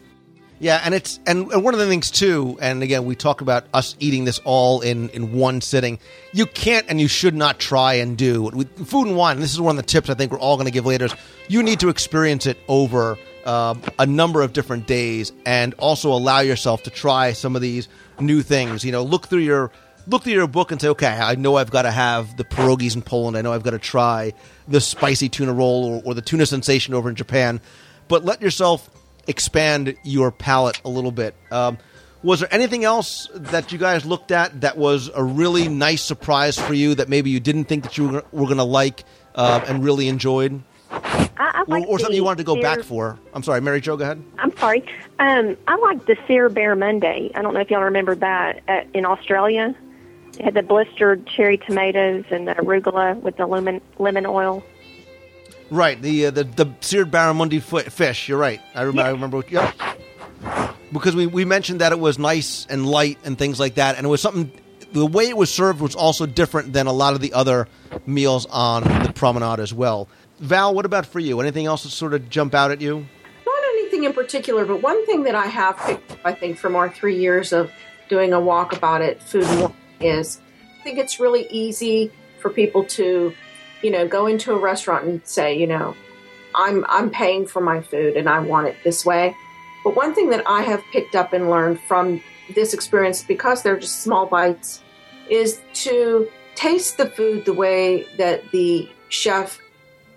Yeah, 0.63 0.81
and 0.85 0.95
it's 0.95 1.19
and, 1.27 1.51
and 1.51 1.65
one 1.65 1.75
of 1.75 1.81
the 1.81 1.89
things 1.89 2.09
too, 2.09 2.57
and 2.61 2.85
again, 2.85 3.05
we 3.05 3.17
talk 3.17 3.41
about 3.41 3.65
us 3.75 3.97
eating 3.99 4.27
this 4.27 4.39
all 4.45 4.81
in 4.81 5.09
in 5.09 5.33
one 5.33 5.61
sitting. 5.61 5.99
You 6.33 6.47
can't 6.47 6.87
and 6.89 7.01
you 7.01 7.09
should 7.09 7.35
not 7.35 7.59
try 7.59 7.95
and 7.95 8.17
do 8.17 8.45
with 8.45 8.87
food 8.87 9.09
and 9.09 9.17
wine. 9.17 9.41
This 9.41 9.53
is 9.53 9.61
one 9.61 9.77
of 9.77 9.85
the 9.85 9.91
tips 9.91 10.09
I 10.09 10.15
think 10.15 10.31
we're 10.31 10.39
all 10.39 10.55
going 10.55 10.67
to 10.67 10.71
give 10.71 10.87
later. 10.87 11.07
Is 11.07 11.17
you 11.49 11.65
need 11.65 11.81
to 11.81 11.89
experience 11.89 12.47
it 12.47 12.59
over 12.69 13.19
um, 13.45 13.83
a 13.99 14.07
number 14.07 14.41
of 14.41 14.53
different 14.53 14.87
days, 14.87 15.33
and 15.45 15.75
also 15.81 16.13
allow 16.13 16.39
yourself 16.39 16.85
to 16.85 16.91
try 16.91 17.33
some 17.33 17.57
of 17.57 17.63
these 17.63 17.89
new 18.21 18.41
things. 18.41 18.85
You 18.85 18.93
know, 18.93 19.03
look 19.03 19.27
through 19.27 19.41
your 19.41 19.73
look 20.07 20.23
through 20.23 20.35
your 20.35 20.47
book 20.47 20.71
and 20.71 20.81
say, 20.81 20.91
okay, 20.91 21.09
I 21.09 21.35
know 21.35 21.57
I've 21.57 21.73
got 21.73 21.83
to 21.83 21.91
have 21.91 22.37
the 22.37 22.45
pierogies 22.45 22.95
in 22.95 23.03
Poland. 23.03 23.37
I 23.37 23.43
know 23.43 23.53
I've 23.53 23.65
got 23.65 23.71
to 23.71 23.81
try 23.81 24.33
the 24.69 24.81
spicy 24.81 25.29
tuna 25.29 25.55
roll 25.55 25.87
or, 25.87 26.03
or 26.05 26.15
the 26.15 26.23
tuna 26.23 26.47
sensation 26.47 26.95
over 26.95 27.09
in 27.09 27.17
Japan. 27.17 27.61
But 28.07 28.25
let 28.25 28.41
yourself 28.41 28.89
expand 29.27 29.97
your 30.03 30.31
palate 30.31 30.81
a 30.85 30.89
little 30.89 31.13
bit. 31.13 31.35
Um, 31.51 31.79
was 32.23 32.41
there 32.41 32.49
anything 32.53 32.85
else 32.85 33.29
that 33.35 33.73
you 33.73 33.79
guys 33.79 34.05
looked 34.05 34.31
at 34.31 34.61
that 34.61 34.77
was 34.77 35.11
a 35.13 35.23
really 35.23 35.69
nice 35.69 36.03
surprise 36.03 36.57
for 36.57 36.73
you 36.73 36.95
that 36.95 37.09
maybe 37.09 37.31
you 37.31 37.41
didn't 37.41 37.65
think 37.65 37.83
that 37.83 37.99
you 37.99 38.09
were, 38.09 38.25
were 38.31 38.45
going 38.45 38.59
to 38.59 38.65
like 38.65 39.05
uh, 39.35 39.65
and 39.67 39.83
really 39.83 40.09
enjoyed, 40.09 40.63
I, 40.91 41.29
I 41.37 41.61
or, 41.63 41.65
like 41.67 41.89
or 41.89 41.99
something 41.99 42.15
you 42.15 42.23
wanted 42.23 42.39
to 42.39 42.45
go 42.45 42.55
sear- 42.55 42.63
back 42.63 42.83
for? 42.85 43.19
I'm 43.35 43.43
sorry, 43.43 43.61
Mary 43.61 43.81
Jo, 43.81 43.97
go 43.97 44.05
ahead. 44.05 44.23
I'm 44.39 44.57
sorry. 44.57 44.85
Um, 45.19 45.57
I 45.67 45.77
like 45.77 46.07
the 46.07 46.17
seared 46.27 46.55
barramundi. 46.55 47.33
I 47.35 47.43
don't 47.43 47.55
know 47.55 47.61
if 47.61 47.71
y'all 47.71 47.83
remember 47.83 48.15
that 48.17 48.61
at, 48.69 48.87
in 48.95 49.05
Australia. 49.05 49.75
It 50.39 50.45
had 50.45 50.55
the 50.55 50.63
blistered 50.63 51.27
cherry 51.27 51.59
tomatoes 51.59 52.25
and 52.31 52.47
the 52.47 52.55
arugula 52.55 53.21
with 53.21 53.37
the 53.37 53.47
lemon 53.47 53.81
lemon 53.99 54.27
oil. 54.27 54.63
Right, 55.73 56.01
the 56.03 56.27
uh, 56.27 56.31
the 56.31 56.45
the 56.45 56.71
seared 56.83 57.11
barramundi 57.11 57.63
foot 57.63 57.91
fish. 57.91 58.29
You're 58.29 58.37
right. 58.37 58.61
I 58.75 58.83
remember. 58.83 59.03
I 59.03 59.11
remember. 59.13 59.37
What, 59.39 59.51
yep. 59.51 59.75
Because 60.93 61.17
we 61.17 61.27
we 61.27 61.47
mentioned 61.47 61.81
that 61.81 61.93
it 61.93 61.99
was 61.99 62.19
nice 62.19 62.67
and 62.69 62.87
light 62.87 63.19
and 63.25 63.39
things 63.39 63.59
like 63.59 63.77
that, 63.77 63.97
and 63.97 64.05
it 64.05 64.09
was 64.11 64.21
something. 64.21 64.53
The 64.93 65.07
way 65.07 65.31
it 65.31 65.37
was 65.37 65.51
served 65.51 65.81
was 65.81 65.95
also 65.95 66.27
different 66.27 66.75
than 66.75 66.87
a 66.87 66.93
lot 66.93 67.15
of 67.15 67.23
the 67.23 67.33
other 67.33 67.69
meals 68.05 68.45
on 68.51 68.83
the 68.83 69.15
promenade 69.15 69.61
as 69.61 69.73
well. 69.73 70.09
Val, 70.41 70.75
what 70.75 70.85
about 70.85 71.07
for 71.07 71.21
you? 71.21 71.41
Anything 71.41 71.65
else 71.65 71.85
that 71.85 71.89
sort 71.89 72.13
of 72.13 72.29
jump 72.29 72.53
out 72.53 72.71
at 72.71 72.83
you? 72.83 73.07
Not 73.47 73.65
anything 73.73 74.05
in 74.05 74.13
particular, 74.13 74.67
but 74.67 74.83
one 74.83 75.07
thing 75.07 75.23
that 75.23 75.35
I 75.35 75.47
have 75.47 75.79
picked 75.79 76.13
up, 76.13 76.19
I 76.23 76.35
think, 76.35 76.59
from 76.59 76.77
our 76.77 76.91
three 76.91 77.19
years 77.19 77.55
of 77.55 77.73
doing 78.11 78.35
a 78.35 78.39
walkabout 78.39 79.01
at 79.01 79.23
Food 79.23 79.45
and 79.45 79.61
Wine 79.63 79.75
is 80.01 80.39
I 80.81 80.83
think 80.83 80.99
it's 80.99 81.19
really 81.19 81.47
easy 81.49 82.13
for 82.41 82.51
people 82.51 82.85
to, 82.85 83.33
you 83.83 83.91
know, 83.91 84.07
go 84.07 84.27
into 84.27 84.53
a 84.53 84.59
restaurant 84.59 85.05
and 85.05 85.21
say, 85.25 85.59
you 85.59 85.67
know, 85.67 85.95
I'm 86.55 86.85
I'm 86.89 87.11
paying 87.11 87.47
for 87.47 87.61
my 87.61 87.81
food 87.81 88.17
and 88.17 88.29
I 88.29 88.39
want 88.41 88.69
it 88.69 88.77
this 88.85 89.05
way. 89.05 89.35
But 89.85 89.97
one 89.97 90.15
thing 90.15 90.31
that 90.31 90.45
I 90.47 90.63
have 90.63 90.83
picked 90.93 91.15
up 91.15 91.33
and 91.33 91.51
learned 91.51 91.81
from 91.81 92.23
this 92.55 92.73
experience, 92.75 93.23
because 93.23 93.63
they're 93.63 93.79
just 93.79 94.03
small 94.03 94.27
bites, 94.27 94.83
is 95.29 95.61
to 95.75 96.29
taste 96.55 96.99
the 96.99 97.07
food 97.11 97.45
the 97.45 97.53
way 97.53 98.07
that 98.19 98.43
the 98.53 98.89
chef 99.09 99.59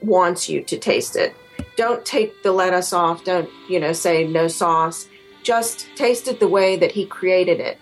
wants 0.02 0.50
you 0.50 0.62
to 0.64 0.78
taste 0.78 1.16
it. 1.16 1.36
Don't 1.78 2.06
take 2.06 2.44
the 2.44 2.52
lettuce 2.52 2.94
off. 2.94 3.24
Don't, 3.24 3.50
you 3.70 3.80
know, 3.80 3.94
say 3.94 4.26
no 4.26 4.48
sauce. 4.48 5.08
Just 5.44 5.88
taste 5.96 6.28
it 6.28 6.40
the 6.40 6.48
way 6.48 6.78
that 6.78 6.92
he 6.92 7.06
created 7.06 7.60
it. 7.60 7.78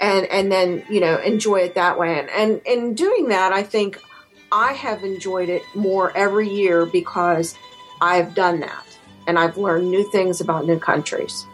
And 0.00 0.26
and 0.26 0.50
then, 0.52 0.84
you 0.88 1.00
know, 1.00 1.18
enjoy 1.18 1.60
it 1.60 1.74
that 1.74 1.98
way. 1.98 2.18
And 2.18 2.30
and 2.30 2.60
in 2.64 2.94
doing 2.94 3.28
that, 3.28 3.52
I 3.52 3.62
think 3.62 4.00
I 4.50 4.72
have 4.72 5.04
enjoyed 5.04 5.48
it 5.48 5.62
more 5.74 6.16
every 6.16 6.48
year 6.48 6.86
because 6.86 7.54
I've 8.00 8.34
done 8.34 8.60
that. 8.60 8.84
And 9.26 9.38
I've 9.38 9.58
learned 9.58 9.90
new 9.90 10.10
things 10.10 10.40
about 10.40 10.66
new 10.66 10.78
countries. 10.78 11.46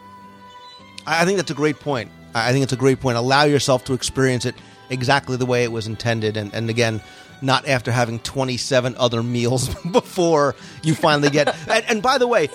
I 1.06 1.24
think 1.24 1.36
that's 1.36 1.50
a 1.50 1.54
great 1.54 1.80
point. 1.80 2.10
I 2.34 2.48
I 2.48 2.52
think 2.52 2.62
it's 2.62 2.72
a 2.72 2.76
great 2.76 3.00
point. 3.00 3.16
Allow 3.16 3.44
yourself 3.44 3.84
to 3.86 3.94
experience 3.94 4.44
it 4.44 4.54
exactly 4.90 5.36
the 5.36 5.46
way 5.46 5.64
it 5.64 5.72
was 5.72 5.86
intended, 5.86 6.36
and, 6.36 6.52
and 6.54 6.70
again, 6.70 7.00
not 7.42 7.66
after 7.66 7.92
having 7.92 8.18
27 8.20 8.94
other 8.96 9.22
meals 9.22 9.74
before 9.92 10.54
you 10.82 10.94
finally 10.94 11.30
get. 11.30 11.54
and, 11.68 11.84
and 11.88 12.02
by 12.02 12.18
the 12.18 12.26
way. 12.26 12.48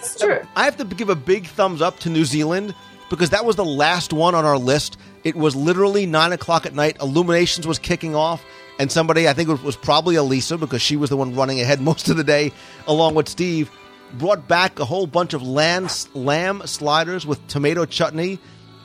I 0.56 0.66
have 0.66 0.78
to 0.78 0.86
give 0.86 1.10
a 1.10 1.16
big 1.16 1.48
thumbs 1.48 1.82
up 1.82 2.00
to 2.00 2.10
New 2.10 2.26
Zealand 2.26 2.74
because 3.10 3.32
that 3.32 3.46
was 3.46 3.56
the 3.56 3.66
last 3.66 4.14
one 4.14 4.36
on 4.36 4.46
our 4.46 4.58
list. 4.58 4.98
It 5.24 5.36
was 5.36 5.56
literally 5.56 6.06
nine 6.06 6.32
o'clock 6.32 6.66
at 6.66 6.74
night. 6.74 6.98
Illuminations 7.02 7.68
was 7.68 7.80
kicking 7.80 8.16
off, 8.16 8.44
and 8.80 8.92
somebody 8.92 9.28
I 9.28 9.34
think 9.34 9.50
it 9.50 9.62
was 9.62 9.76
probably 9.76 10.16
Elisa 10.16 10.58
because 10.58 10.82
she 10.82 10.96
was 10.96 11.10
the 11.12 11.18
one 11.18 11.36
running 11.36 11.60
ahead 11.62 11.82
most 11.82 12.10
of 12.10 12.18
the 12.18 12.24
day, 12.24 12.52
along 12.88 13.14
with 13.16 13.28
Steve. 13.30 13.70
Brought 14.14 14.48
back 14.48 14.80
a 14.80 14.86
whole 14.86 15.06
bunch 15.06 15.36
of 15.36 15.44
lamb, 15.44 15.88
lamb 16.16 16.64
sliders 16.66 17.28
with 17.28 17.46
tomato 17.48 17.86
chutney, 17.86 18.40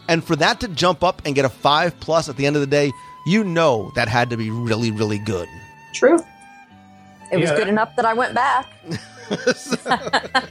and 0.06 0.22
for 0.22 0.36
that 0.36 0.60
to 0.60 0.68
jump 0.68 1.02
up 1.02 1.22
and 1.24 1.34
get 1.34 1.46
a 1.46 1.48
five 1.48 1.98
plus 1.98 2.28
at 2.28 2.36
the 2.36 2.44
end 2.44 2.56
of 2.56 2.60
the 2.60 2.66
day, 2.66 2.92
you 3.24 3.42
know 3.42 3.90
that 3.94 4.06
had 4.06 4.28
to 4.30 4.36
be 4.36 4.50
really, 4.50 4.90
really 4.90 5.18
good. 5.18 5.48
True. 5.94 6.18
It 7.32 7.38
was 7.38 7.48
Yeah. 7.48 7.56
good 7.56 7.68
enough 7.68 7.96
that 7.96 8.04
I 8.04 8.12
went 8.12 8.34
back. 8.34 8.66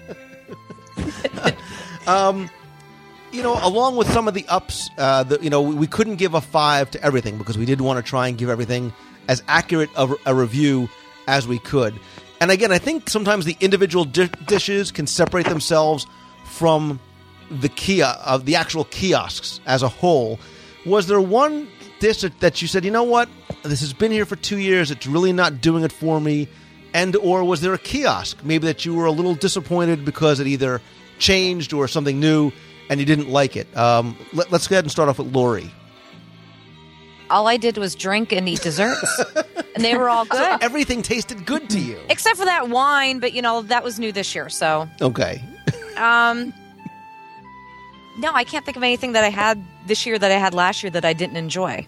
you 3.32 3.42
know, 3.42 3.58
along 3.62 3.96
with 3.96 4.12
some 4.12 4.28
of 4.28 4.34
the 4.34 4.46
ups, 4.48 4.90
uh, 4.98 5.24
the, 5.24 5.40
you 5.42 5.50
know, 5.50 5.62
we, 5.62 5.76
we 5.76 5.88
couldn't 5.88 6.18
give 6.18 6.34
a 6.34 6.42
five 6.42 6.92
to 6.92 7.04
everything 7.04 7.38
because 7.38 7.58
we 7.58 7.66
did 7.66 7.82
want 7.82 8.04
to 8.04 8.08
try 8.08 8.28
and 8.28 8.38
give 8.38 8.50
everything 8.50 8.94
as 9.28 9.44
accurate 9.48 9.90
a, 9.96 10.14
a 10.26 10.36
review 10.36 10.90
as 11.28 11.48
we 11.48 11.60
could. 11.60 12.00
And 12.42 12.52
again, 12.52 12.72
I 12.72 12.78
think 12.78 13.10
sometimes 13.10 13.46
the 13.46 13.56
individual 13.62 14.06
di- 14.06 14.30
dishes 14.48 14.92
can 14.92 15.08
separate 15.08 15.46
themselves 15.46 16.06
from 16.46 17.00
the 17.50 17.70
kia 17.70 18.08
of 18.26 18.46
the 18.46 18.56
actual 18.56 18.86
kiosks 18.86 19.60
as 19.66 19.84
a 19.84 19.88
whole. 19.88 20.40
Was 20.86 21.08
there 21.08 21.22
one 21.22 21.68
dish 22.00 22.22
that, 22.22 22.38
that 22.42 22.62
you 22.62 22.68
said, 22.68 22.84
you 22.84 22.92
know 22.92 23.04
what, 23.04 23.30
this 23.64 23.80
has 23.80 23.94
been 23.94 24.12
here 24.12 24.26
for 24.26 24.36
two 24.36 24.58
years, 24.58 24.92
it's 24.92 25.08
really 25.08 25.32
not 25.32 25.62
doing 25.62 25.84
it 25.84 25.92
for 25.92 26.20
me, 26.20 26.50
and 26.94 27.16
or 27.16 27.44
was 27.44 27.62
there 27.62 27.74
a 27.74 27.78
kiosk 27.78 28.44
maybe 28.44 28.68
that 28.68 28.86
you 28.86 28.94
were 28.94 29.06
a 29.06 29.12
little 29.12 29.36
disappointed 29.36 30.04
because 30.04 30.40
it 30.40 30.48
either 30.48 30.82
changed 31.20 31.74
or 31.74 31.88
something 31.88 32.20
new 32.20 32.52
and 32.90 33.00
you 33.00 33.06
didn't 33.06 33.30
like 33.30 33.56
it. 33.56 33.76
Um, 33.78 34.18
let, 34.34 34.52
us 34.52 34.68
go 34.68 34.76
ahead 34.76 34.84
and 34.84 34.92
start 34.92 35.10
off 35.10 35.18
with 35.18 35.34
Lori. 35.34 35.72
All 37.34 37.48
I 37.48 37.58
did 37.58 37.78
was 37.78 37.96
drink 37.96 38.32
and 38.32 38.48
eat 38.48 38.62
desserts, 38.62 39.22
and 39.76 39.84
they 39.84 39.98
were 39.98 40.08
all 40.08 40.24
good. 40.34 40.38
So 40.38 40.58
everything 40.62 41.02
tasted 41.02 41.46
good 41.46 41.70
to 41.72 41.80
you, 41.80 42.00
except 42.10 42.38
for 42.38 42.46
that 42.46 42.70
wine. 42.70 43.20
But 43.20 43.34
you 43.34 43.42
know 43.42 43.64
that 43.64 43.84
was 43.84 43.98
new 43.98 44.12
this 44.12 44.36
year, 44.36 44.50
so 44.50 44.88
okay. 45.02 45.44
um, 45.98 46.54
no, 48.20 48.32
I 48.32 48.44
can't 48.44 48.64
think 48.64 48.78
of 48.78 48.84
anything 48.84 49.14
that 49.14 49.24
I 49.24 49.30
had 49.30 49.62
this 49.88 50.06
year 50.06 50.20
that 50.20 50.32
I 50.32 50.36
had 50.36 50.54
last 50.54 50.84
year 50.84 50.92
that 50.92 51.04
I 51.06 51.14
didn't 51.14 51.38
enjoy. 51.38 51.88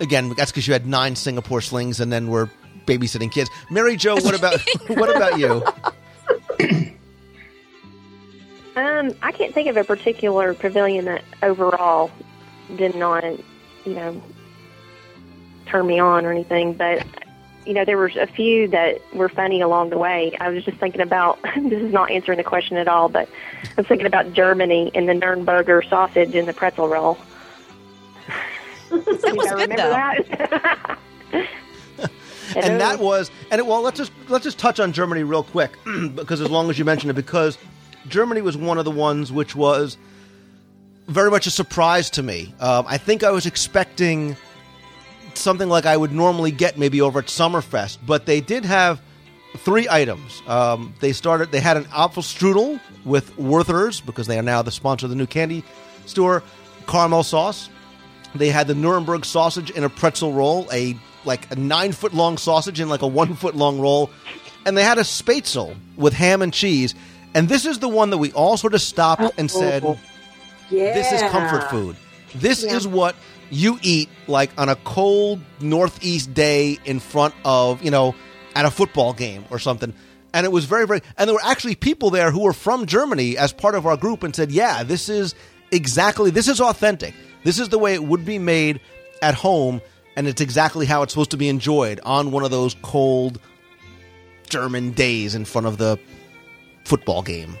Again, 0.00 0.34
that's 0.36 0.50
because 0.50 0.66
you 0.66 0.72
had 0.72 0.86
nine 0.86 1.14
Singapore 1.14 1.60
slings 1.60 2.00
and 2.00 2.12
then 2.12 2.28
were 2.28 2.50
babysitting 2.86 3.30
kids. 3.30 3.50
Mary 3.70 3.96
Jo, 3.96 4.16
what 4.16 4.34
about 4.34 4.60
what 4.88 5.14
about 5.14 5.38
you? 5.38 5.62
Um, 8.78 9.12
I 9.22 9.32
can't 9.32 9.52
think 9.52 9.68
of 9.68 9.76
a 9.76 9.82
particular 9.82 10.54
pavilion 10.54 11.06
that 11.06 11.24
overall 11.42 12.12
did 12.76 12.94
not, 12.94 13.24
you 13.88 13.94
know, 13.94 14.22
turn 15.66 15.86
me 15.86 15.98
on 15.98 16.26
or 16.26 16.30
anything. 16.30 16.74
But 16.74 17.06
you 17.64 17.74
know, 17.74 17.84
there 17.84 17.96
were 17.96 18.10
a 18.18 18.26
few 18.26 18.68
that 18.68 19.00
were 19.14 19.28
funny 19.28 19.60
along 19.60 19.90
the 19.90 19.98
way. 19.98 20.36
I 20.40 20.50
was 20.50 20.64
just 20.64 20.78
thinking 20.78 21.00
about 21.00 21.40
this 21.56 21.82
is 21.82 21.92
not 21.92 22.10
answering 22.10 22.38
the 22.38 22.44
question 22.44 22.76
at 22.76 22.88
all, 22.88 23.08
but 23.08 23.28
I 23.64 23.74
was 23.76 23.86
thinking 23.86 24.06
about 24.06 24.32
Germany 24.32 24.90
and 24.94 25.08
the 25.08 25.14
Nürnberger 25.14 25.88
sausage 25.88 26.34
and 26.34 26.46
the 26.46 26.52
pretzel 26.52 26.88
roll. 26.88 27.18
that 28.90 29.34
was 29.36 29.52
good 29.52 29.70
though. 29.70 29.76
That? 29.76 30.98
and 32.56 32.80
that 32.80 32.98
was 32.98 33.30
and 33.50 33.58
it, 33.58 33.66
well 33.66 33.82
let's 33.82 33.98
just 33.98 34.12
let's 34.28 34.44
just 34.44 34.58
touch 34.58 34.80
on 34.80 34.92
Germany 34.92 35.22
real 35.22 35.42
quick 35.42 35.72
because 36.14 36.40
as 36.40 36.50
long 36.50 36.70
as 36.70 36.78
you 36.78 36.84
mention 36.84 37.10
it 37.10 37.14
because 37.14 37.58
Germany 38.08 38.40
was 38.40 38.56
one 38.56 38.78
of 38.78 38.84
the 38.84 38.90
ones 38.90 39.30
which 39.30 39.54
was 39.54 39.98
very 41.08 41.30
much 41.30 41.46
a 41.46 41.50
surprise 41.50 42.10
to 42.10 42.22
me. 42.22 42.54
Um, 42.60 42.84
I 42.86 42.98
think 42.98 43.24
I 43.24 43.30
was 43.30 43.46
expecting 43.46 44.36
something 45.34 45.68
like 45.68 45.86
I 45.86 45.96
would 45.96 46.12
normally 46.12 46.50
get 46.50 46.78
maybe 46.78 47.00
over 47.00 47.18
at 47.18 47.26
Summerfest, 47.26 47.98
but 48.06 48.26
they 48.26 48.40
did 48.40 48.64
have 48.64 49.00
three 49.56 49.88
items. 49.88 50.42
Um, 50.46 50.94
they 51.00 51.12
started. 51.12 51.50
They 51.50 51.60
had 51.60 51.76
an 51.76 51.84
Apfelstrudel 51.86 52.80
with 53.04 53.36
Werther's 53.38 54.00
because 54.00 54.26
they 54.26 54.38
are 54.38 54.42
now 54.42 54.62
the 54.62 54.70
sponsor 54.70 55.06
of 55.06 55.10
the 55.10 55.16
new 55.16 55.26
candy 55.26 55.64
store. 56.06 56.42
Caramel 56.86 57.22
sauce. 57.22 57.68
They 58.34 58.48
had 58.50 58.66
the 58.66 58.74
Nuremberg 58.74 59.24
sausage 59.24 59.70
in 59.70 59.84
a 59.84 59.88
pretzel 59.88 60.32
roll, 60.32 60.68
a 60.72 60.96
like 61.24 61.50
a 61.50 61.56
nine 61.56 61.92
foot 61.92 62.12
long 62.14 62.36
sausage 62.38 62.80
in 62.80 62.88
like 62.88 63.02
a 63.02 63.06
one 63.06 63.34
foot 63.34 63.56
long 63.56 63.80
roll, 63.80 64.10
and 64.66 64.76
they 64.76 64.82
had 64.82 64.98
a 64.98 65.02
Spätzle 65.02 65.74
with 65.96 66.12
ham 66.12 66.42
and 66.42 66.52
cheese. 66.52 66.94
And 67.34 67.48
this 67.48 67.66
is 67.66 67.78
the 67.78 67.88
one 67.88 68.10
that 68.10 68.18
we 68.18 68.32
all 68.32 68.56
sort 68.56 68.74
of 68.74 68.80
stopped 68.80 69.22
and 69.38 69.50
said, 69.50 69.82
Yeah. 70.70 70.94
"This 70.94 71.12
is 71.12 71.22
comfort 71.30 71.70
food. 71.70 71.96
This 72.34 72.62
Yeah. 72.62 72.76
is 72.76 72.86
what 72.86 73.16
you 73.50 73.78
eat 73.82 74.08
like 74.26 74.50
on 74.58 74.68
a 74.68 74.76
cold 74.76 75.40
northeast 75.60 76.34
day 76.34 76.78
in 76.84 77.00
front 77.00 77.34
of 77.44 77.82
you 77.82 77.90
know 77.90 78.14
at 78.54 78.64
a 78.64 78.70
football 78.70 79.12
game 79.12 79.44
or 79.50 79.58
something." 79.58 79.92
And 80.34 80.44
it 80.44 80.52
was 80.52 80.66
very, 80.66 80.86
very, 80.86 81.00
and 81.16 81.26
there 81.26 81.34
were 81.34 81.42
actually 81.44 81.74
people 81.74 82.10
there 82.10 82.30
who 82.30 82.40
were 82.40 82.52
from 82.52 82.84
Germany 82.84 83.38
as 83.38 83.50
part 83.52 83.74
of 83.74 83.86
our 83.86 83.96
group 83.96 84.22
and 84.22 84.36
said, 84.36 84.52
"Yeah, 84.52 84.82
this 84.82 85.08
is 85.08 85.34
exactly 85.72 86.30
this 86.30 86.48
is 86.48 86.60
authentic. 86.60 87.14
This 87.44 87.58
is 87.58 87.70
the 87.70 87.78
way 87.78 87.94
it 87.94 88.04
would 88.04 88.24
be 88.26 88.38
made 88.38 88.80
at 89.22 89.34
home." 89.34 89.80
And 90.16 90.26
it's 90.28 90.40
exactly 90.42 90.84
how 90.84 91.02
it's 91.02 91.12
supposed 91.14 91.30
to 91.30 91.36
be 91.38 91.48
enjoyed 91.48 92.00
on 92.04 92.30
one 92.32 92.44
of 92.44 92.50
those 92.50 92.76
cold 92.82 93.38
German 94.50 94.90
days 94.90 95.34
in 95.34 95.44
front 95.44 95.66
of 95.66 95.78
the 95.78 95.98
football 96.84 97.22
game. 97.22 97.56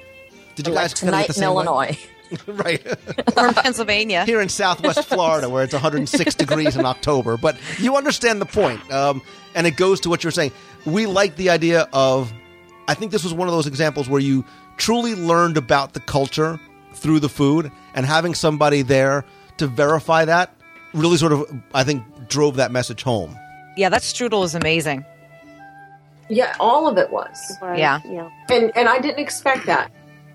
Did 0.56 0.66
you 0.66 0.72
Like 0.74 0.84
guys 0.84 0.94
kinda 0.94 1.12
get 1.12 1.12
tonight 1.12 1.26
the 1.28 1.32
in 1.34 1.56
same 1.56 1.74
way? 1.76 1.98
Illinois. 2.30 2.62
right. 2.64 2.86
or 3.36 3.48
in 3.48 3.54
Pennsylvania. 3.54 4.24
Here 4.24 4.40
in 4.40 4.48
Southwest 4.48 5.04
Florida, 5.08 5.48
where 5.48 5.64
it's 5.64 5.72
106 5.72 6.34
degrees 6.36 6.76
in 6.76 6.84
October. 6.84 7.36
But 7.36 7.56
you 7.78 7.96
understand 7.96 8.40
the 8.40 8.46
point. 8.46 8.90
Um, 8.92 9.22
and 9.54 9.66
it 9.66 9.76
goes 9.76 10.00
to 10.00 10.08
what 10.08 10.22
you're 10.22 10.30
saying. 10.30 10.52
We 10.84 11.06
like 11.06 11.36
the 11.36 11.50
idea 11.50 11.88
of, 11.92 12.32
I 12.86 12.94
think 12.94 13.12
this 13.12 13.24
was 13.24 13.34
one 13.34 13.48
of 13.48 13.54
those 13.54 13.66
examples 13.66 14.08
where 14.08 14.20
you 14.20 14.44
truly 14.76 15.14
learned 15.14 15.56
about 15.56 15.92
the 15.92 16.00
culture 16.00 16.60
through 16.94 17.20
the 17.20 17.28
food, 17.28 17.70
and 17.94 18.04
having 18.04 18.34
somebody 18.34 18.82
there 18.82 19.24
to 19.58 19.66
verify 19.66 20.24
that 20.24 20.52
really 20.94 21.16
sort 21.16 21.32
of, 21.32 21.44
I 21.74 21.84
think, 21.84 22.02
drove 22.28 22.56
that 22.56 22.72
message 22.72 23.02
home. 23.02 23.36
Yeah, 23.76 23.88
that 23.90 24.02
strudel 24.02 24.44
is 24.44 24.54
amazing. 24.54 25.04
Yeah, 26.28 26.54
all 26.60 26.88
of 26.88 26.98
it 26.98 27.10
was. 27.10 27.56
Yeah. 27.62 28.00
Yeah. 28.04 28.28
and 28.50 28.70
and 28.76 28.88
I 28.88 28.98
didn't 28.98 29.18
expect 29.18 29.66
that. 29.66 29.90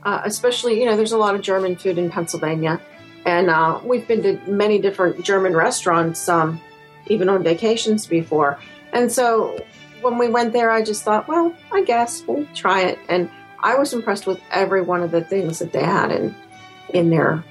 Uh, 0.06 0.22
especially, 0.26 0.80
you 0.80 0.86
know, 0.86 0.98
there's 0.98 1.14
a 1.14 1.18
lot 1.18 1.34
of 1.34 1.42
German 1.42 1.76
food 1.76 1.98
in 1.98 2.10
Pennsylvania, 2.10 2.82
and 3.26 3.50
uh, 3.50 3.80
we've 3.84 4.08
been 4.08 4.22
to 4.24 4.40
many 4.52 4.80
different 4.80 5.24
German 5.24 5.56
restaurants, 5.56 6.28
um, 6.28 6.60
even 7.08 7.30
on 7.30 7.44
vacations 7.44 8.06
before. 8.06 8.60
And 8.92 9.12
so 9.12 9.58
when 10.02 10.18
we 10.18 10.28
went 10.28 10.54
there, 10.54 10.70
I 10.70 10.84
just 10.84 11.04
thought, 11.04 11.28
well, 11.28 11.56
I 11.72 11.84
guess 11.84 12.24
we'll 12.28 12.46
try 12.54 12.82
it. 12.82 13.00
And 13.08 13.30
I 13.60 13.76
was 13.76 13.94
impressed 13.94 14.28
with 14.28 14.42
every 14.52 14.82
one 14.82 15.02
of 15.02 15.12
the 15.12 15.24
things 15.24 15.60
that 15.60 15.72
they 15.72 15.84
had 15.84 16.12
in 16.12 16.36
in 16.90 17.10
their 17.10 17.44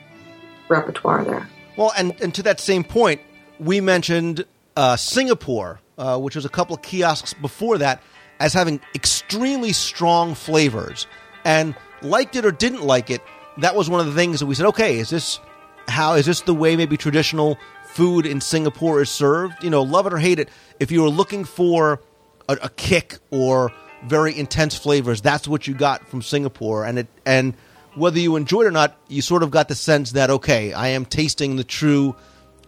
repertoire 0.69 1.25
there. 1.25 1.49
Well, 1.77 1.93
and, 1.97 2.15
and 2.21 2.35
to 2.35 2.43
that 2.45 2.61
same 2.61 2.85
point, 2.85 3.21
we 3.59 3.81
mentioned 3.81 4.45
uh, 4.77 4.97
Singapore, 4.97 5.81
uh, 5.99 6.19
which 6.19 6.37
was 6.37 6.45
a 6.45 6.51
couple 6.51 6.77
of 6.77 6.83
kiosks 6.83 7.33
before 7.35 7.79
that, 7.79 8.03
as 8.41 8.53
having 8.53 8.81
extremely 8.95 9.73
strong 9.73 10.35
flavors. 10.35 11.07
And 11.45 11.75
liked 12.05 12.37
it 12.37 12.45
or 12.45 12.53
didn't 12.53 12.83
like 12.83 13.11
it, 13.11 13.23
that 13.59 13.75
was 13.75 13.89
one 13.89 14.01
of 14.01 14.07
the 14.07 14.15
things 14.15 14.41
that 14.41 14.47
we 14.47 14.55
said, 14.55 14.67
okay, 14.67 14.99
is 14.99 15.11
this 15.11 15.41
how 15.89 16.15
is 16.15 16.27
this 16.27 16.43
the 16.43 16.55
way 16.55 16.77
maybe 16.77 16.97
traditional 16.97 17.59
food 17.87 18.25
in 18.25 18.41
Singapore 18.41 19.03
is 19.03 19.11
served? 19.11 19.63
You 19.63 19.71
know, 19.71 19.83
love 19.83 20.07
it 20.07 20.13
or 20.13 20.19
hate 20.19 20.39
it, 20.39 20.49
if 20.81 20.91
you 20.91 21.03
were 21.03 21.11
looking 21.11 21.45
for 21.45 22.01
a, 22.49 22.59
a 22.63 22.69
kick 22.71 23.19
or 23.31 23.73
very 24.05 24.37
intense 24.37 24.77
flavors, 24.77 25.21
that's 25.21 25.47
what 25.47 25.67
you 25.67 25.75
got 25.75 26.07
from 26.07 26.23
Singapore. 26.23 26.85
And 26.85 27.01
it 27.01 27.07
and 27.27 27.55
whether 27.95 28.19
you 28.19 28.37
enjoyed 28.37 28.67
it 28.67 28.69
or 28.69 28.73
not, 28.73 28.97
you 29.09 29.23
sort 29.23 29.43
of 29.43 29.51
got 29.51 29.69
the 29.69 29.75
sense 29.75 30.13
that 30.13 30.31
okay, 30.31 30.73
I 30.73 30.89
am 30.89 31.05
tasting 31.05 31.57
the 31.57 31.65
true 31.65 32.17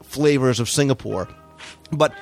flavors 0.02 0.60
of 0.60 0.68
Singapore. 0.68 1.28
But 1.90 2.14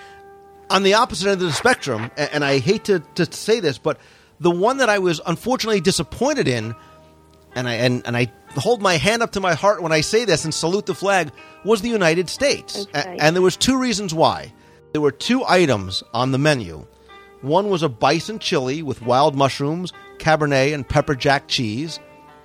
on 0.70 0.82
the 0.82 0.94
opposite 0.94 1.28
end 1.28 1.42
of 1.42 1.46
the 1.46 1.52
spectrum, 1.52 2.10
and 2.16 2.44
I 2.44 2.58
hate 2.58 2.84
to, 2.84 3.00
to 3.16 3.30
say 3.30 3.60
this, 3.60 3.78
but 3.78 3.98
the 4.40 4.50
one 4.50 4.78
that 4.78 4.88
I 4.88 4.98
was 4.98 5.20
unfortunately 5.26 5.80
disappointed 5.80 6.48
in, 6.48 6.74
and 7.55 7.68
I 7.68 7.74
and, 7.74 8.07
and 8.07 8.16
I 8.16 8.32
hold 8.57 8.82
my 8.82 8.96
hand 8.96 9.22
up 9.22 9.32
to 9.32 9.40
my 9.40 9.55
heart 9.55 9.82
when 9.82 9.92
I 9.92 10.00
say 10.00 10.24
this 10.24 10.44
and 10.44 10.53
salute 10.55 10.86
the 10.86 10.94
flag, 10.94 11.30
was 11.64 11.82
the 11.82 11.88
United 11.88 12.28
States. 12.28 12.86
A- 12.94 13.09
and 13.22 13.34
there 13.34 13.42
was 13.42 13.57
two 13.57 13.78
reasons 13.78 14.12
why. 14.14 14.53
There 14.92 15.00
were 15.00 15.11
two 15.12 15.44
items 15.44 16.03
on 16.12 16.32
the 16.32 16.38
menu. 16.38 16.86
One 17.40 17.70
was 17.70 17.82
a 17.82 17.88
bison 17.88 18.38
chili 18.38 18.82
with 18.82 19.03
wild 19.03 19.34
mushrooms, 19.34 19.92
cabernet, 20.18 20.74
and 20.74 20.88
pepper 20.88 21.14
jack 21.14 21.48
cheese. 21.48 21.98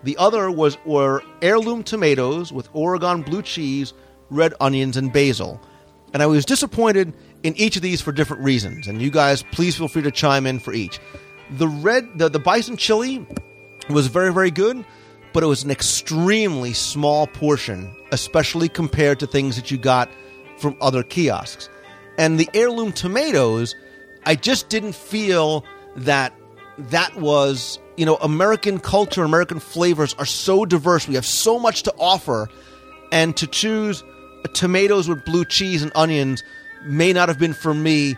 The 0.04 0.18
other 0.18 0.50
was 0.50 0.78
were 0.86 1.22
heirloom 1.42 1.84
tomatoes 1.84 2.52
with 2.52 2.70
Oregon 2.74 3.22
blue 3.22 3.42
cheese, 3.42 3.94
red 4.30 4.54
onions, 4.60 4.98
and 4.98 5.12
basil. 5.12 5.62
And 6.14 6.24
I 6.24 6.26
was 6.26 6.46
disappointed 6.46 7.14
in 7.44 7.56
each 7.58 7.76
of 7.76 7.82
these 7.82 8.02
for 8.02 8.12
different 8.12 8.44
reasons. 8.44 8.88
And 8.88 9.02
you 9.02 9.12
guys, 9.12 9.44
please 9.52 9.76
feel 9.76 9.88
free 9.88 10.04
to 10.04 10.12
chime 10.12 10.48
in 10.48 10.60
for 10.60 10.74
each. 10.74 11.00
The 11.52 11.68
red, 11.68 12.18
the, 12.18 12.30
the 12.30 12.40
bison 12.40 12.78
chili 12.78 13.28
was 13.90 14.08
very, 14.08 14.34
very 14.34 14.52
good, 14.52 14.86
but 15.34 15.44
it 15.44 15.48
was 15.48 15.64
an 15.64 15.72
extremely 15.72 16.74
small 16.74 17.28
portion, 17.28 17.96
especially 18.12 18.70
compared 18.70 19.20
to 19.20 19.28
things 19.28 19.56
that 19.56 19.72
you 19.72 19.78
got 19.78 20.10
from 20.58 20.76
other 20.82 21.04
kiosks. 21.04 21.70
And 22.18 22.40
the 22.40 22.50
heirloom 22.54 22.92
tomatoes, 22.92 23.76
I 24.26 24.36
just 24.36 24.70
didn't 24.70 24.96
feel 24.96 25.64
that 25.96 26.34
that 26.78 27.16
was, 27.18 27.80
you 27.96 28.06
know, 28.06 28.16
American 28.18 28.80
culture, 28.80 29.24
American 29.24 29.60
flavors 29.60 30.14
are 30.16 30.26
so 30.26 30.66
diverse. 30.66 31.08
We 31.08 31.16
have 31.16 31.26
so 31.26 31.60
much 31.60 31.84
to 31.84 31.94
offer. 31.98 32.50
And 33.12 33.38
to 33.38 33.48
choose 33.48 34.04
tomatoes 34.54 35.08
with 35.08 35.24
blue 35.26 35.46
cheese 35.46 35.82
and 35.82 35.92
onions 35.96 36.44
may 36.86 37.14
not 37.14 37.30
have 37.30 37.40
been 37.40 37.54
for 37.54 37.74
me, 37.74 38.18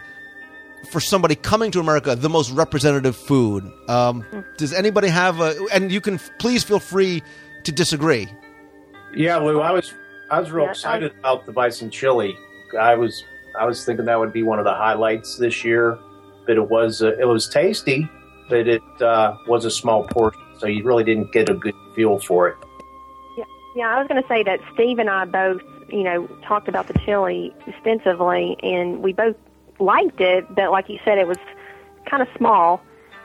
for 0.91 0.99
somebody 0.99 1.35
coming 1.35 1.71
to 1.71 1.79
America, 1.79 2.15
the 2.15 2.29
most 2.29 2.51
representative 2.51 3.15
food. 3.15 3.71
Um, 3.87 4.25
does 4.57 4.73
anybody 4.73 5.07
have 5.09 5.39
a, 5.41 5.55
and 5.73 5.91
you 5.91 6.01
can 6.01 6.15
f- 6.15 6.29
please 6.39 6.63
feel 6.63 6.79
free 6.79 7.21
to 7.63 7.71
disagree. 7.71 8.27
Yeah, 9.15 9.37
Lou, 9.37 9.59
I 9.61 9.71
was 9.71 9.93
I 10.31 10.39
was 10.39 10.51
real 10.51 10.65
Yeah, 10.65 10.71
excited 10.71 11.13
about 11.19 11.45
the 11.45 11.51
bison 11.51 11.89
chili. 11.89 12.35
I 12.79 12.95
was 12.95 13.23
I 13.59 13.65
was 13.65 13.83
thinking 13.83 14.05
that 14.05 14.19
would 14.19 14.31
be 14.33 14.43
one 14.43 14.59
of 14.59 14.65
the 14.65 14.73
highlights 14.73 15.37
this 15.37 15.63
year, 15.65 15.97
but 16.45 16.55
it 16.55 16.69
was 16.69 17.01
uh, 17.01 17.17
it 17.19 17.25
was 17.25 17.49
tasty, 17.49 18.07
but 18.49 18.67
it 18.67 18.81
uh, 19.01 19.35
was 19.47 19.65
a 19.65 19.71
small 19.71 20.03
portion, 20.07 20.41
so 20.59 20.67
you 20.67 20.83
really 20.83 21.03
didn't 21.03 21.31
get 21.33 21.49
a 21.49 21.53
good 21.55 21.73
feel 21.95 22.19
for 22.19 22.47
it. 22.49 22.55
Yeah, 23.37 23.43
Yeah, 23.75 23.95
I 23.95 23.99
was 23.99 24.07
going 24.07 24.21
to 24.21 24.27
say 24.27 24.43
that 24.43 24.59
Steve 24.75 24.99
and 24.99 25.09
I 25.09 25.25
both, 25.25 25.61
you 25.89 26.03
know, 26.03 26.27
talked 26.47 26.67
about 26.67 26.87
the 26.87 26.93
chili 27.05 27.53
extensively, 27.67 28.55
and 28.61 29.01
we 29.01 29.11
both 29.13 29.35
liked 29.79 30.21
it. 30.21 30.53
But 30.53 30.71
like 30.71 30.89
you 30.89 30.99
said, 31.03 31.17
it 31.17 31.27
was 31.27 31.37
kind 32.05 32.21
of 32.21 32.27
small. 32.37 32.81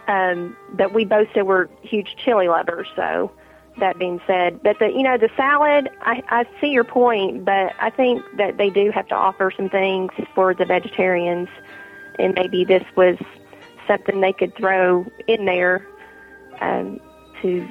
Um, 0.07 0.57
but 0.73 0.93
we 0.93 1.05
both 1.05 1.29
said 1.33 1.47
we're 1.47 1.69
huge 1.83 2.17
chili 2.23 2.49
lovers, 2.49 2.89
so 2.95 3.31
that 3.79 3.99
being 3.99 4.21
said, 4.27 4.63
but 4.63 4.79
the 4.79 4.89
you 4.89 5.03
know 5.03 5.19
the 5.19 5.31
salad, 5.37 5.91
I, 6.03 6.23
I 6.29 6.45
see 6.61 6.69
your 6.69 6.85
point, 6.85 7.45
but 7.45 7.73
I 7.81 7.91
think 7.91 8.23
that 8.37 8.57
they 8.57 8.71
do 8.71 8.91
have 8.91 9.09
to 9.09 9.15
offer 9.15 9.51
some 9.57 9.69
things 9.69 10.13
for 10.35 10.55
the 10.55 10.65
vegetarians, 10.65 11.49
and 12.19 12.35
maybe 12.35 12.65
this 12.65 12.85
was 12.97 13.17
something 13.87 14.21
they 14.21 14.33
could 14.33 14.55
throw 14.57 15.07
in 15.27 15.45
there 15.45 15.87
um, 16.61 17.01
to 17.43 17.69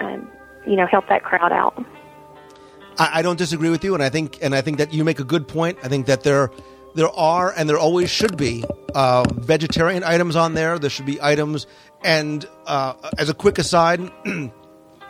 um, 0.00 0.28
you 0.66 0.76
know 0.76 0.86
help 0.86 1.08
that 1.08 1.22
crowd 1.22 1.52
out. 1.52 1.84
I, 2.98 3.18
I 3.18 3.22
don't 3.22 3.38
disagree 3.38 3.70
with 3.70 3.84
you, 3.84 3.94
and 3.94 4.02
I 4.02 4.08
think 4.08 4.38
and 4.42 4.54
I 4.54 4.62
think 4.62 4.78
that 4.78 4.92
you 4.92 5.04
make 5.04 5.20
a 5.20 5.24
good 5.24 5.46
point. 5.46 5.78
I 5.82 5.88
think 5.88 6.06
that 6.06 6.22
there 6.22 6.50
there 6.94 7.10
are 7.10 7.52
and 7.56 7.68
there 7.68 7.78
always 7.78 8.10
should 8.10 8.36
be 8.36 8.64
uh, 8.94 9.24
vegetarian 9.34 10.04
items 10.04 10.36
on 10.36 10.54
there. 10.54 10.78
There 10.78 10.90
should 10.90 11.06
be 11.06 11.20
items, 11.20 11.66
and 12.02 12.46
uh, 12.66 12.94
as 13.18 13.28
a 13.28 13.34
quick 13.34 13.58
aside, 13.58 14.00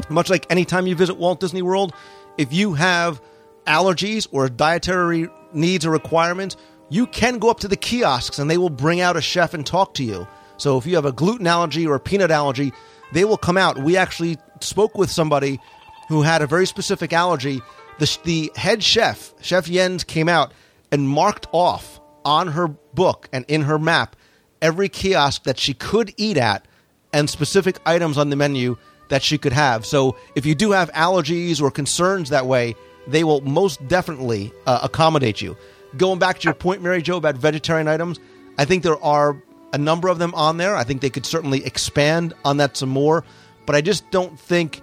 much 0.09 0.31
like 0.31 0.47
anytime 0.51 0.87
you 0.87 0.95
visit 0.95 1.17
Walt 1.17 1.41
Disney 1.41 1.63
World, 1.63 1.95
if 2.39 2.53
you 2.53 2.75
have 2.75 3.21
allergies 3.67 4.27
or 4.31 4.49
dietary 4.49 5.29
needs 5.53 5.87
or 5.87 5.91
requirements, 5.91 6.57
you 6.89 7.07
can 7.07 7.39
go 7.39 7.51
up 7.51 7.61
to 7.61 7.69
the 7.69 7.77
kiosks 7.77 8.39
and 8.39 8.51
they 8.51 8.59
will 8.59 8.71
bring 8.71 9.01
out 9.01 9.17
a 9.17 9.21
chef 9.21 9.55
and 9.55 9.67
talk 9.67 9.95
to 9.95 10.05
you. 10.05 10.27
So 10.57 10.79
if 10.79 10.87
you 10.87 10.95
have 10.97 11.05
a 11.05 11.13
gluten 11.13 11.47
allergy 11.47 11.87
or 11.87 11.95
a 11.95 12.01
peanut 12.01 12.31
allergy, 12.31 12.73
they 13.13 13.25
will 13.25 13.37
come 13.37 13.57
out. 13.57 13.79
We 13.79 13.97
actually 13.97 14.39
spoke 14.61 14.97
with 14.97 15.11
somebody 15.11 15.61
who 16.09 16.23
had 16.23 16.43
a 16.43 16.47
very 16.47 16.67
specific 16.67 17.13
allergy. 17.13 17.61
The, 17.99 18.19
the 18.25 18.53
head 18.57 18.83
chef, 18.83 19.33
Chef 19.41 19.67
Jens, 19.67 20.05
came 20.05 20.29
out 20.29 20.53
and 20.95 21.09
marked 21.09 21.49
off 21.51 22.01
on 22.25 22.47
her 22.47 22.69
book 22.69 23.29
and 23.33 23.45
in 23.49 23.63
her 23.63 23.81
map 23.81 24.15
every 24.63 24.89
kiosk 24.89 25.43
that 25.43 25.59
she 25.59 25.75
could 25.75 26.15
eat 26.17 26.37
at 26.37 26.65
and 27.13 27.29
specific 27.29 27.81
items 27.85 28.17
on 28.17 28.31
the 28.31 28.37
menu 28.37 28.77
that 29.09 29.21
she 29.21 29.37
could 29.37 29.53
have. 29.53 29.85
So 29.85 30.17
if 30.37 30.47
you 30.47 30.55
do 30.55 30.71
have 30.71 30.93
allergies 30.93 31.61
or 31.61 31.73
concerns 31.73 32.31
that 32.31 32.47
way, 32.47 32.77
they 33.09 33.25
will 33.25 33.41
most 33.41 33.87
definitely 33.89 34.53
uh, 34.69 34.79
accommodate 34.85 35.43
you. 35.43 35.57
Going 35.97 36.21
back 36.21 36.39
to 36.39 36.45
your 36.45 36.55
point, 36.55 36.81
Mary 36.81 37.03
Jo, 37.03 37.17
about 37.17 37.35
vegetarian 37.35 37.89
items, 37.89 38.21
I 38.57 38.65
think 38.65 38.85
there 38.85 39.03
are 39.03 39.43
a 39.73 39.79
number 39.79 40.07
of 40.07 40.21
them 40.21 40.33
on 40.35 40.59
there. 40.59 40.77
I 40.77 40.85
think 40.85 41.01
they 41.01 41.11
could 41.11 41.27
certainly 41.27 41.67
expand 41.67 42.35
on 42.45 42.59
that 42.59 42.77
some 42.77 42.89
more, 42.89 43.25
but 43.67 43.75
I 43.75 43.81
just 43.81 44.09
don't 44.13 44.39
think 44.39 44.81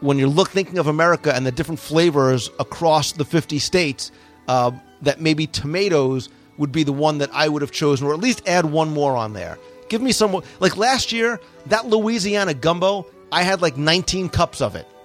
when 0.00 0.18
you're 0.18 0.28
look 0.28 0.50
thinking 0.50 0.78
of 0.78 0.88
America 0.88 1.32
and 1.32 1.46
the 1.46 1.52
different 1.52 1.78
flavors 1.78 2.50
across 2.58 3.12
the 3.12 3.24
50 3.24 3.60
states, 3.60 4.10
uh, 4.48 4.72
that 5.02 5.20
maybe 5.20 5.46
tomatoes 5.46 6.28
would 6.58 6.72
be 6.72 6.82
the 6.82 6.92
one 6.92 7.18
that 7.18 7.30
I 7.32 7.48
would 7.48 7.62
have 7.62 7.70
chosen, 7.72 8.06
or 8.06 8.14
at 8.14 8.20
least 8.20 8.42
add 8.48 8.64
one 8.64 8.90
more 8.92 9.16
on 9.16 9.32
there. 9.34 9.58
Give 9.88 10.00
me 10.02 10.12
some 10.12 10.42
like 10.60 10.76
last 10.76 11.12
year 11.12 11.40
that 11.66 11.86
Louisiana 11.86 12.54
gumbo. 12.54 13.06
I 13.32 13.42
had 13.42 13.60
like 13.60 13.76
19 13.76 14.28
cups 14.28 14.60
of 14.60 14.76
it, 14.76 14.86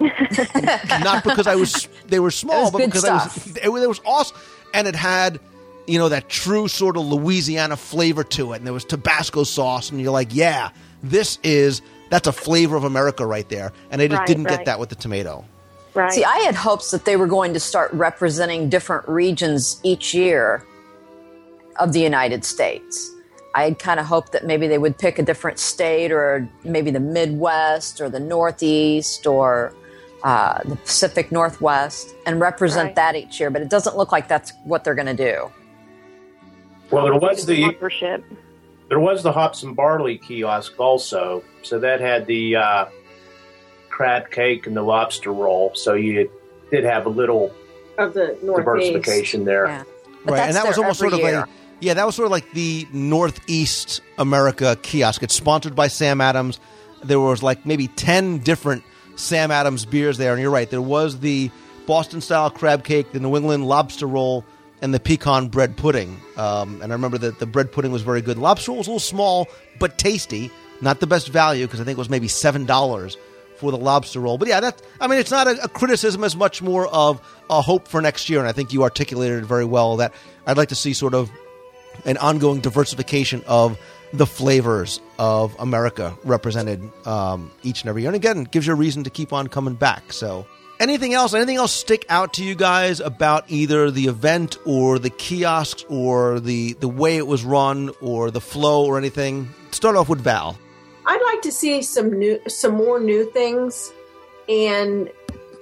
not 1.02 1.24
because 1.24 1.46
I 1.46 1.56
was 1.56 1.88
they 2.06 2.20
were 2.20 2.30
small, 2.30 2.70
but 2.70 2.78
because 2.78 3.04
I 3.04 3.14
was 3.14 3.56
it, 3.56 3.68
was- 3.68 3.82
it 3.82 3.88
was 3.88 4.00
awesome, 4.06 4.36
and 4.74 4.86
it 4.86 4.94
had 4.94 5.40
you 5.86 5.98
know 5.98 6.08
that 6.08 6.28
true 6.28 6.68
sort 6.68 6.96
of 6.96 7.04
Louisiana 7.04 7.76
flavor 7.76 8.22
to 8.24 8.52
it, 8.52 8.56
and 8.58 8.66
there 8.66 8.72
was 8.72 8.84
Tabasco 8.84 9.44
sauce, 9.44 9.90
and 9.90 10.00
you're 10.00 10.12
like, 10.12 10.34
yeah, 10.34 10.70
this 11.02 11.38
is 11.42 11.82
that's 12.10 12.28
a 12.28 12.32
flavor 12.32 12.76
of 12.76 12.84
America 12.84 13.26
right 13.26 13.48
there, 13.48 13.72
and 13.90 14.00
I 14.00 14.06
just 14.06 14.18
Right, 14.20 14.26
didn't 14.28 14.44
right. 14.44 14.58
get 14.58 14.66
that 14.66 14.78
with 14.78 14.88
the 14.88 14.94
tomato. 14.96 15.44
Right. 15.94 16.12
See, 16.12 16.24
I 16.24 16.38
had 16.38 16.54
hopes 16.54 16.90
that 16.90 17.04
they 17.04 17.16
were 17.16 17.26
going 17.26 17.52
to 17.54 17.60
start 17.60 17.92
representing 17.92 18.68
different 18.70 19.06
regions 19.08 19.78
each 19.82 20.14
year 20.14 20.64
of 21.80 21.92
the 21.92 22.00
United 22.00 22.44
States. 22.44 23.10
I 23.54 23.64
had 23.64 23.78
kind 23.78 24.00
of 24.00 24.06
hoped 24.06 24.32
that 24.32 24.46
maybe 24.46 24.66
they 24.66 24.78
would 24.78 24.96
pick 24.96 25.18
a 25.18 25.22
different 25.22 25.58
state 25.58 26.10
or 26.10 26.48
maybe 26.64 26.90
the 26.90 27.00
Midwest 27.00 28.00
or 28.00 28.08
the 28.08 28.20
Northeast 28.20 29.26
or 29.26 29.74
uh, 30.24 30.62
the 30.64 30.76
Pacific 30.76 31.30
Northwest 31.30 32.14
and 32.24 32.40
represent 32.40 32.86
Right. 32.88 32.96
that 32.96 33.16
each 33.16 33.38
year, 33.38 33.50
but 33.50 33.60
it 33.60 33.68
doesn't 33.68 33.96
look 33.96 34.12
like 34.12 34.28
that's 34.28 34.52
what 34.64 34.84
they're 34.84 34.94
going 34.94 35.14
to 35.14 35.30
do. 35.32 35.50
Well, 36.90 37.04
there 37.04 37.16
was 37.18 37.44
the 37.44 37.62
Sponsorship. 37.64 38.24
there 38.88 39.00
was 39.00 39.22
the 39.22 39.32
hops 39.32 39.62
and 39.62 39.74
barley 39.76 40.16
kiosk 40.18 40.78
also, 40.78 41.42
so 41.62 41.78
that 41.80 42.00
had 42.00 42.26
the 42.26 42.56
uh, 42.56 42.84
crab 43.92 44.30
cake 44.30 44.66
and 44.66 44.76
the 44.76 44.82
lobster 44.82 45.32
roll. 45.32 45.72
So 45.74 45.94
you 45.94 46.28
did 46.70 46.82
have 46.84 47.06
a 47.06 47.10
little 47.10 47.54
Of 47.98 48.14
the 48.14 48.36
Northeast. 48.42 48.56
diversification 48.92 49.44
there. 49.44 49.66
Yeah. 49.66 49.84
But 50.24 50.32
right, 50.32 50.46
and 50.48 50.56
that 50.56 50.66
was 50.66 50.78
almost 50.78 50.98
sort 50.98 51.12
of 51.12 51.20
every 51.20 51.36
like 51.36 51.48
yeah, 51.80 51.94
that 51.94 52.06
was 52.06 52.14
sort 52.14 52.26
of 52.26 52.30
like 52.32 52.50
the 52.52 52.86
Northeast 52.92 54.00
America 54.18 54.76
kiosk. 54.82 55.22
It's 55.24 55.34
sponsored 55.34 55.74
by 55.74 55.88
Sam 55.88 56.20
Adams. 56.20 56.60
There 57.02 57.18
was 57.18 57.42
like 57.42 57.66
maybe 57.66 57.88
ten 57.88 58.38
different 58.38 58.84
Sam 59.16 59.50
Adams 59.50 59.84
beers 59.84 60.16
there, 60.16 60.32
and 60.32 60.40
you're 60.40 60.50
right. 60.50 60.70
There 60.70 60.80
was 60.80 61.18
the 61.18 61.50
Boston 61.86 62.20
style 62.20 62.50
crab 62.50 62.84
cake, 62.84 63.10
the 63.12 63.18
New 63.18 63.36
England 63.36 63.66
lobster 63.66 64.06
roll, 64.06 64.44
and 64.80 64.94
the 64.94 65.00
pecan 65.00 65.48
bread 65.48 65.76
pudding. 65.76 66.20
Um, 66.36 66.80
and 66.82 66.92
I 66.92 66.94
remember 66.94 67.18
that 67.18 67.40
the 67.40 67.46
bread 67.46 67.72
pudding 67.72 67.90
was 67.90 68.02
very 68.02 68.22
good. 68.22 68.38
Lobster 68.38 68.70
roll 68.70 68.78
was 68.78 68.86
a 68.86 68.90
little 68.90 69.00
small 69.00 69.48
but 69.80 69.98
tasty. 69.98 70.52
Not 70.80 71.00
the 71.00 71.06
best 71.08 71.28
value 71.28 71.66
because 71.66 71.80
I 71.80 71.84
think 71.84 71.96
it 71.96 71.98
was 71.98 72.10
maybe 72.10 72.28
seven 72.28 72.64
dollars 72.64 73.16
for 73.62 73.70
the 73.70 73.78
lobster 73.78 74.18
roll. 74.18 74.38
But 74.38 74.48
yeah, 74.48 74.58
that 74.58 74.82
I 75.00 75.06
mean, 75.06 75.20
it's 75.20 75.30
not 75.30 75.46
a, 75.46 75.64
a 75.64 75.68
criticism 75.68 76.24
as 76.24 76.34
much 76.34 76.60
more 76.60 76.88
of 76.88 77.20
a 77.48 77.62
hope 77.62 77.86
for 77.86 78.02
next 78.02 78.28
year. 78.28 78.40
And 78.40 78.48
I 78.48 78.52
think 78.52 78.72
you 78.72 78.82
articulated 78.82 79.44
it 79.44 79.46
very 79.46 79.64
well. 79.64 79.98
That 79.98 80.12
I'd 80.48 80.56
like 80.56 80.70
to 80.70 80.74
see 80.74 80.94
sort 80.94 81.14
of 81.14 81.30
an 82.04 82.16
ongoing 82.16 82.60
diversification 82.60 83.44
of 83.46 83.78
the 84.12 84.26
flavors 84.26 85.00
of 85.16 85.54
America 85.60 86.18
represented 86.24 86.82
um, 87.06 87.52
each 87.62 87.82
and 87.82 87.88
every 87.88 88.02
year. 88.02 88.08
And 88.08 88.16
again, 88.16 88.42
gives 88.44 88.66
you 88.66 88.72
a 88.72 88.76
reason 88.76 89.04
to 89.04 89.10
keep 89.10 89.32
on 89.32 89.46
coming 89.46 89.74
back. 89.74 90.12
So, 90.12 90.44
anything 90.80 91.14
else? 91.14 91.34
Anything 91.34 91.56
else 91.56 91.72
stick 91.72 92.04
out 92.08 92.34
to 92.34 92.44
you 92.44 92.56
guys 92.56 92.98
about 92.98 93.44
either 93.48 93.92
the 93.92 94.08
event 94.08 94.58
or 94.66 94.98
the 94.98 95.10
kiosks 95.10 95.84
or 95.88 96.40
the 96.40 96.72
the 96.74 96.88
way 96.88 97.16
it 97.16 97.28
was 97.28 97.44
run 97.44 97.92
or 98.00 98.32
the 98.32 98.40
flow 98.40 98.86
or 98.86 98.98
anything? 98.98 99.50
Start 99.70 99.94
off 99.94 100.08
with 100.08 100.20
Val. 100.20 100.58
I'd 101.06 101.22
like 101.22 101.42
to 101.42 101.52
see 101.52 101.82
some 101.82 102.12
new, 102.18 102.40
some 102.48 102.74
more 102.74 103.00
new 103.00 103.30
things, 103.30 103.92
and 104.48 105.10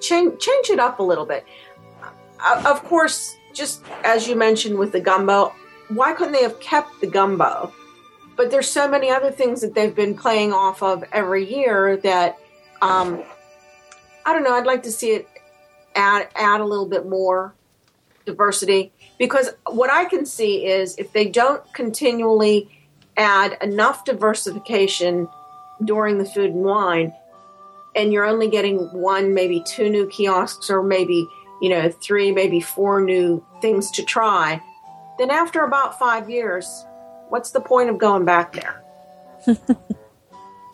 change 0.01 0.39
change 0.39 0.69
it 0.69 0.79
up 0.79 0.99
a 0.99 1.03
little 1.03 1.25
bit. 1.25 1.45
Uh, 2.39 2.63
Of 2.65 2.83
course, 2.83 3.35
just 3.53 3.83
as 4.03 4.27
you 4.27 4.35
mentioned 4.35 4.77
with 4.77 4.91
the 4.91 4.99
gumbo, 4.99 5.53
why 5.89 6.13
couldn't 6.13 6.33
they 6.33 6.43
have 6.43 6.59
kept 6.59 7.01
the 7.01 7.07
gumbo? 7.07 7.73
But 8.35 8.49
there's 8.49 8.69
so 8.69 8.87
many 8.87 9.09
other 9.09 9.31
things 9.31 9.61
that 9.61 9.75
they've 9.75 9.95
been 9.95 10.17
playing 10.17 10.53
off 10.53 10.81
of 10.81 11.03
every 11.11 11.43
year 11.53 11.97
that 11.97 12.39
um, 12.81 13.23
I 14.25 14.33
don't 14.33 14.43
know. 14.43 14.53
I'd 14.53 14.65
like 14.65 14.83
to 14.83 14.91
see 14.91 15.11
it 15.11 15.27
add 15.95 16.29
add 16.35 16.61
a 16.61 16.65
little 16.65 16.87
bit 16.87 17.07
more 17.07 17.53
diversity 18.25 18.91
because 19.17 19.49
what 19.67 19.91
I 19.91 20.05
can 20.05 20.25
see 20.25 20.65
is 20.65 20.95
if 20.97 21.11
they 21.11 21.27
don't 21.27 21.61
continually 21.73 22.69
add 23.17 23.57
enough 23.61 24.05
diversification 24.05 25.27
during 25.83 26.17
the 26.17 26.25
food 26.25 26.51
and 26.51 26.63
wine 26.63 27.13
and 27.95 28.13
you're 28.13 28.25
only 28.25 28.47
getting 28.47 28.77
one 28.93 29.33
maybe 29.33 29.61
two 29.65 29.89
new 29.89 30.07
kiosks 30.07 30.69
or 30.69 30.81
maybe 30.83 31.27
you 31.61 31.69
know 31.69 31.89
three 31.89 32.31
maybe 32.31 32.59
four 32.59 33.01
new 33.01 33.43
things 33.61 33.91
to 33.91 34.03
try 34.03 34.61
then 35.17 35.29
after 35.29 35.63
about 35.63 35.97
five 35.99 36.29
years 36.29 36.85
what's 37.29 37.51
the 37.51 37.61
point 37.61 37.89
of 37.89 37.97
going 37.97 38.25
back 38.25 38.53
there 38.53 38.83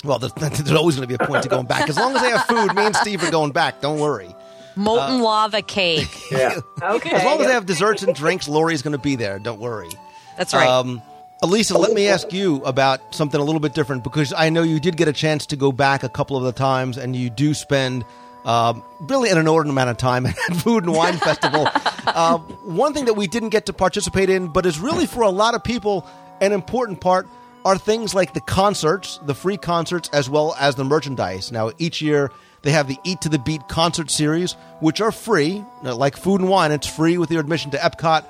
Well, 0.04 0.20
there's, 0.20 0.34
there's 0.34 0.72
always 0.72 0.96
going 0.96 1.08
to 1.08 1.18
be 1.18 1.22
a 1.22 1.28
point 1.28 1.44
to 1.44 1.50
going 1.50 1.66
back. 1.66 1.90
As 1.90 1.98
long 1.98 2.16
as 2.16 2.22
they 2.22 2.30
have 2.30 2.46
food, 2.46 2.76
me 2.76 2.86
and 2.86 2.96
Steve 2.96 3.24
are 3.24 3.32
going 3.32 3.52
back. 3.52 3.82
Don't 3.82 4.00
worry. 4.00 4.34
Molten 4.76 5.22
lava 5.22 5.62
cake. 5.62 6.08
Yeah. 6.32 6.60
okay 6.82 7.10
As 7.12 7.24
long 7.24 7.40
as 7.40 7.48
they 7.48 7.54
have 7.54 7.66
desserts 7.66 8.04
and 8.04 8.14
drinks, 8.14 8.48
Lori's 8.48 8.82
going 8.82 8.92
to 8.96 9.02
be 9.02 9.16
there. 9.16 9.40
Don't 9.40 9.60
worry. 9.60 9.90
That's 10.38 10.54
right. 10.54 10.68
Um, 10.68 11.02
Elisa, 11.44 11.78
let 11.78 11.94
me 11.94 12.08
ask 12.08 12.34
you 12.34 12.64
about 12.64 13.14
something 13.14 13.40
a 13.40 13.44
little 13.44 13.60
bit 13.60 13.74
different 13.74 14.04
because 14.04 14.34
I 14.34 14.50
know 14.50 14.64
you 14.64 14.80
did 14.80 14.98
get 14.98 15.08
a 15.08 15.14
chance 15.14 15.46
to 15.48 15.56
go 15.56 15.72
back 15.72 16.04
a 16.04 16.10
couple 16.10 16.36
of 16.36 16.44
the 16.44 16.52
times, 16.52 16.98
and 16.98 17.16
you 17.16 17.30
do 17.30 17.54
spend 17.54 18.06
um, 18.44 18.84
really 19.02 19.30
an 19.30 19.38
inordinate 19.38 19.74
amount 19.74 19.92
of 19.92 19.98
time 19.98 20.26
at 20.26 20.36
Food 20.36 20.84
and 20.84 20.94
Wine 20.94 21.18
Festival. 21.18 21.68
Uh, 22.08 22.38
one 22.64 22.94
thing 22.94 23.04
that 23.04 23.16
we 23.16 23.28
didn't 23.28 23.50
get 23.50 23.66
to 23.66 23.74
participate 23.74 24.30
in, 24.30 24.48
but 24.48 24.66
is 24.66 24.80
really 24.80 25.06
for 25.06 25.24
a 25.24 25.30
lot 25.30 25.54
of 25.56 25.64
people 25.64 26.08
an 26.40 26.54
important 26.54 27.02
part, 27.02 27.28
are 27.66 27.78
things 27.78 28.16
like 28.16 28.34
the 28.34 28.40
concerts, 28.40 29.20
the 29.26 29.36
free 29.36 29.58
concerts, 29.58 30.10
as 30.14 30.30
well 30.30 30.56
as 30.58 30.76
the 30.76 30.86
merchandise. 30.86 31.52
Now, 31.52 31.72
each 31.78 32.02
year 32.02 32.32
they 32.62 32.72
have 32.72 32.88
the 32.88 32.98
Eat 33.04 33.22
to 33.22 33.30
the 33.30 33.40
Beat 33.40 33.68
concert 33.68 34.10
series, 34.10 34.54
which 34.80 35.02
are 35.02 35.12
free, 35.12 35.64
like 35.84 36.16
Food 36.16 36.40
and 36.40 36.50
Wine. 36.50 36.72
It's 36.72 36.88
free 36.88 37.18
with 37.18 37.30
your 37.30 37.42
admission 37.42 37.72
to 37.72 37.78
Epcot. 37.78 38.26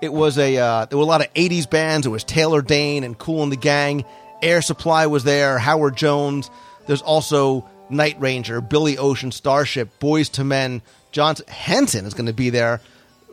It 0.00 0.12
was 0.12 0.38
a 0.38 0.56
uh, 0.56 0.84
there 0.86 0.98
were 0.98 1.04
a 1.04 1.06
lot 1.06 1.20
of 1.20 1.32
'80s 1.34 1.68
bands. 1.68 2.06
It 2.06 2.10
was 2.10 2.24
Taylor 2.24 2.62
Dayne 2.62 3.04
and 3.04 3.18
Kool 3.18 3.42
and 3.42 3.52
the 3.52 3.56
Gang. 3.56 4.04
Air 4.42 4.62
Supply 4.62 5.06
was 5.06 5.24
there. 5.24 5.58
Howard 5.58 5.96
Jones. 5.96 6.50
There's 6.86 7.02
also 7.02 7.68
Night 7.90 8.18
Ranger, 8.20 8.60
Billy 8.60 8.96
Ocean, 8.96 9.32
Starship, 9.32 9.90
Boyz 10.00 10.36
II 10.38 10.44
Men. 10.46 10.82
John 11.12 11.36
Henson 11.48 12.06
is 12.06 12.14
going 12.14 12.26
to 12.26 12.32
be 12.32 12.50
there. 12.50 12.80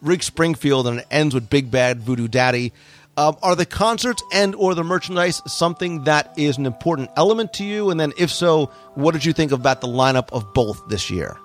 Rick 0.01 0.23
Springfield, 0.23 0.87
and 0.87 0.99
it 0.99 1.07
ends 1.09 1.33
with 1.33 1.49
Big 1.49 1.71
Bad 1.71 2.01
Voodoo 2.01 2.27
Daddy. 2.27 2.73
Um, 3.17 3.35
are 3.41 3.55
the 3.55 3.65
concerts 3.65 4.21
and 4.31 4.53
or 4.53 4.75
the 4.75 4.83
merchandise 4.83 5.41
something 5.47 6.03
that 6.03 6.33
is 6.37 6.57
an 6.57 6.67
important 6.67 7.09
element 7.17 7.53
to 7.53 7.63
you? 7.63 7.89
And 7.89 7.99
then, 7.99 8.13
if 8.15 8.29
so, 8.29 8.67
what 8.93 9.13
did 9.13 9.25
you 9.25 9.33
think 9.33 9.51
about 9.51 9.81
the 9.81 9.87
lineup 9.87 10.29
of 10.31 10.53
both 10.53 10.87
this 10.87 11.09
year? 11.09 11.35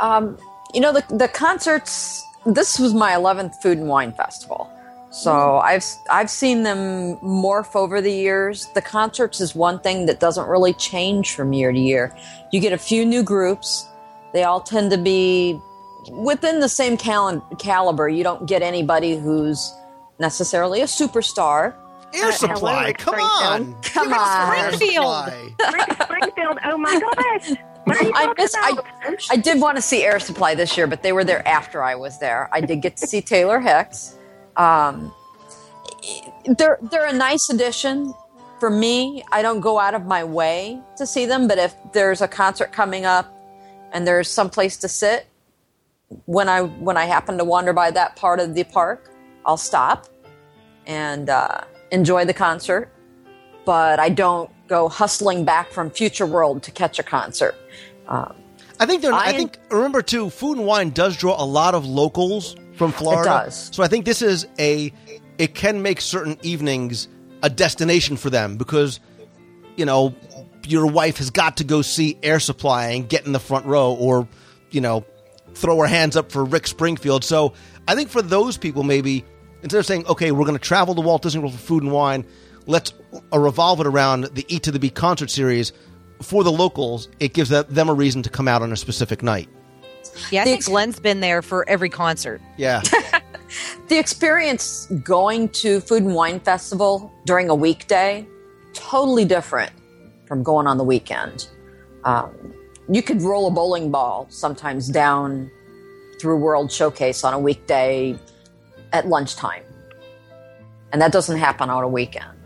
Um, 0.00 0.38
you 0.72 0.80
know, 0.80 0.92
the 0.92 1.04
the 1.14 1.28
concerts. 1.28 2.24
This 2.46 2.78
was 2.78 2.94
my 2.94 3.14
eleventh 3.14 3.60
Food 3.62 3.78
and 3.78 3.88
Wine 3.88 4.12
Festival, 4.12 4.70
so 5.10 5.30
mm-hmm. 5.30 5.66
I've 5.66 5.84
I've 6.10 6.30
seen 6.30 6.62
them 6.62 7.16
morph 7.18 7.76
over 7.76 8.00
the 8.00 8.12
years. 8.12 8.66
The 8.74 8.82
concerts 8.82 9.40
is 9.40 9.54
one 9.54 9.78
thing 9.80 10.06
that 10.06 10.20
doesn't 10.20 10.48
really 10.48 10.72
change 10.74 11.34
from 11.34 11.52
year 11.52 11.70
to 11.72 11.78
year. 11.78 12.16
You 12.50 12.60
get 12.60 12.72
a 12.72 12.78
few 12.78 13.04
new 13.04 13.22
groups. 13.22 13.86
They 14.32 14.44
all 14.44 14.60
tend 14.60 14.90
to 14.92 14.98
be 14.98 15.60
within 16.10 16.60
the 16.60 16.68
same 16.68 16.96
cal- 16.96 17.40
caliber. 17.58 18.08
You 18.08 18.22
don't 18.24 18.46
get 18.46 18.62
anybody 18.62 19.18
who's 19.18 19.74
necessarily 20.18 20.80
a 20.80 20.84
superstar. 20.86 21.74
Air 22.14 22.28
uh, 22.28 22.32
Supply, 22.32 22.92
come 22.94 23.14
Springfield. 23.14 23.76
on, 23.76 23.82
Come 23.82 24.08
Give 24.08 24.16
us 24.16 24.28
on. 24.28 24.56
Air 24.58 24.72
Springfield. 24.72 25.32
Springfield, 26.02 26.58
oh 26.64 26.78
my 26.78 27.00
gosh. 27.48 27.56
What 27.84 27.96
are 28.00 28.04
you 28.04 28.12
I 28.14 28.26
talking 28.26 28.44
miss. 28.44 28.54
I. 28.56 29.16
I 29.30 29.36
did 29.36 29.60
want 29.60 29.76
to 29.76 29.82
see 29.82 30.04
Air 30.04 30.20
Supply 30.20 30.54
this 30.54 30.76
year, 30.76 30.86
but 30.86 31.02
they 31.02 31.12
were 31.12 31.24
there 31.24 31.46
after 31.46 31.82
I 31.82 31.94
was 31.94 32.18
there. 32.18 32.48
I 32.52 32.60
did 32.60 32.82
get 32.82 32.96
to 32.98 33.06
see 33.06 33.20
Taylor 33.20 33.60
Hicks. 33.60 34.16
Um, 34.56 35.12
they're 36.44 36.78
they're 36.90 37.06
a 37.06 37.12
nice 37.12 37.48
addition 37.50 38.12
for 38.58 38.70
me. 38.70 39.22
I 39.32 39.42
don't 39.42 39.60
go 39.60 39.78
out 39.78 39.94
of 39.94 40.06
my 40.06 40.24
way 40.24 40.80
to 40.96 41.06
see 41.06 41.26
them, 41.26 41.48
but 41.48 41.58
if 41.58 41.74
there's 41.92 42.20
a 42.20 42.28
concert 42.28 42.72
coming 42.72 43.04
up 43.04 43.34
and 43.92 44.06
there's 44.06 44.28
some 44.28 44.50
place 44.50 44.76
to 44.78 44.88
sit, 44.88 45.26
when 46.26 46.48
I 46.48 46.62
when 46.62 46.96
I 46.96 47.06
happen 47.06 47.38
to 47.38 47.44
wander 47.44 47.72
by 47.72 47.90
that 47.92 48.16
part 48.16 48.40
of 48.40 48.54
the 48.54 48.64
park, 48.64 49.10
I'll 49.46 49.56
stop 49.56 50.06
and 50.86 51.30
uh, 51.30 51.62
enjoy 51.90 52.24
the 52.24 52.34
concert. 52.34 52.92
But 53.64 53.98
I 53.98 54.08
don't 54.08 54.50
go 54.68 54.88
hustling 54.88 55.44
back 55.44 55.70
from 55.70 55.90
Future 55.90 56.26
World 56.26 56.62
to 56.64 56.70
catch 56.70 56.98
a 56.98 57.02
concert. 57.02 57.54
Um, 58.08 58.34
I 58.78 58.86
think 58.86 59.02
they're. 59.02 59.12
I, 59.12 59.26
I- 59.26 59.32
think 59.32 59.58
remember 59.70 60.02
too. 60.02 60.30
Food 60.30 60.58
and 60.58 60.66
Wine 60.66 60.90
does 60.90 61.16
draw 61.16 61.40
a 61.42 61.44
lot 61.44 61.74
of 61.74 61.84
locals 61.86 62.56
from 62.76 62.92
Florida. 62.92 63.24
does. 63.44 63.70
So 63.72 63.82
I 63.82 63.88
think 63.88 64.04
this 64.04 64.22
is 64.22 64.46
a. 64.58 64.92
It 65.38 65.54
can 65.54 65.82
make 65.82 66.00
certain 66.00 66.38
evenings 66.42 67.08
a 67.42 67.48
destination 67.48 68.16
for 68.18 68.28
them 68.28 68.56
because, 68.58 69.00
you 69.76 69.86
know, 69.86 70.14
your 70.66 70.86
wife 70.86 71.16
has 71.18 71.30
got 71.30 71.56
to 71.58 71.64
go 71.64 71.80
see 71.82 72.18
Air 72.22 72.40
Supply 72.40 72.88
and 72.88 73.08
get 73.08 73.24
in 73.24 73.32
the 73.32 73.40
front 73.40 73.64
row, 73.64 73.94
or, 73.94 74.28
you 74.70 74.82
know, 74.82 75.04
throw 75.54 75.78
her 75.78 75.86
hands 75.86 76.16
up 76.16 76.30
for 76.30 76.44
Rick 76.44 76.66
Springfield. 76.66 77.24
So 77.24 77.54
I 77.88 77.94
think 77.94 78.10
for 78.10 78.20
those 78.20 78.58
people, 78.58 78.82
maybe 78.82 79.24
instead 79.62 79.78
of 79.78 79.86
saying, 79.86 80.06
okay, 80.06 80.30
we're 80.30 80.44
going 80.44 80.58
to 80.58 80.62
travel 80.62 80.94
to 80.94 81.00
Walt 81.00 81.22
Disney 81.22 81.40
World 81.40 81.54
for 81.54 81.58
food 81.60 81.82
and 81.82 81.92
wine, 81.92 82.26
let's 82.70 82.92
uh, 83.32 83.38
revolve 83.38 83.80
it 83.80 83.86
around 83.86 84.24
the 84.32 84.46
E 84.48 84.58
to 84.60 84.70
the 84.70 84.78
B 84.78 84.88
concert 84.90 85.30
series. 85.30 85.72
For 86.22 86.44
the 86.44 86.52
locals, 86.52 87.08
it 87.18 87.32
gives 87.34 87.48
them- 87.48 87.64
them 87.68 87.88
a 87.88 87.94
reason 87.94 88.22
to 88.22 88.30
come 88.30 88.46
out 88.46 88.62
on 88.62 88.72
a 88.72 88.76
specific 88.76 89.22
night. 89.22 89.48
Yeah, 90.30 90.42
I 90.42 90.44
think 90.44 90.64
Glenn's 90.64 91.00
been 91.00 91.20
there 91.20 91.42
for 91.42 91.68
every 91.68 91.88
concert. 91.88 92.40
Yeah. 92.56 92.82
the 93.88 93.98
experience 93.98 94.86
going 95.02 95.48
to 95.50 95.80
Food 95.80 96.02
and 96.02 96.14
Wine 96.14 96.40
Festival 96.40 97.12
during 97.26 97.48
a 97.48 97.54
weekday 97.54 98.26
totally 98.72 99.24
different 99.24 99.72
from 100.26 100.42
going 100.42 100.66
on 100.66 100.78
the 100.78 100.84
weekend. 100.84 101.48
Um, 102.04 102.54
you 102.88 103.02
could 103.02 103.22
roll 103.22 103.46
a 103.46 103.50
bowling 103.50 103.90
ball 103.90 104.26
sometimes 104.30 104.88
down 104.88 105.50
through 106.20 106.36
World 106.36 106.70
Showcase 106.70 107.24
on 107.24 107.34
a 107.34 107.38
weekday 107.38 108.18
at 108.92 109.08
lunchtime, 109.08 109.62
and 110.92 111.00
that 111.00 111.12
doesn't 111.12 111.38
happen 111.38 111.70
on 111.70 111.82
a 111.82 111.88
weekend. 111.88 112.39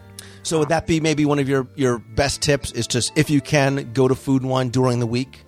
So 0.45 0.59
would 0.59 0.69
that 0.69 0.87
be 0.87 1.01
maybe 1.01 1.25
one 1.25 1.39
of 1.39 1.49
your, 1.49 1.67
your 1.75 1.99
best 1.99 2.43
tips 2.43 2.71
is 2.73 2.87
just 2.87 3.17
if 3.17 3.31
you 3.31 3.41
can 3.41 3.91
go 3.95 4.07
to 4.07 4.15
food 4.15 4.43
and 4.43 4.51
wine 4.51 4.69
during 4.69 5.01
the 5.01 5.07
week? 5.07 5.43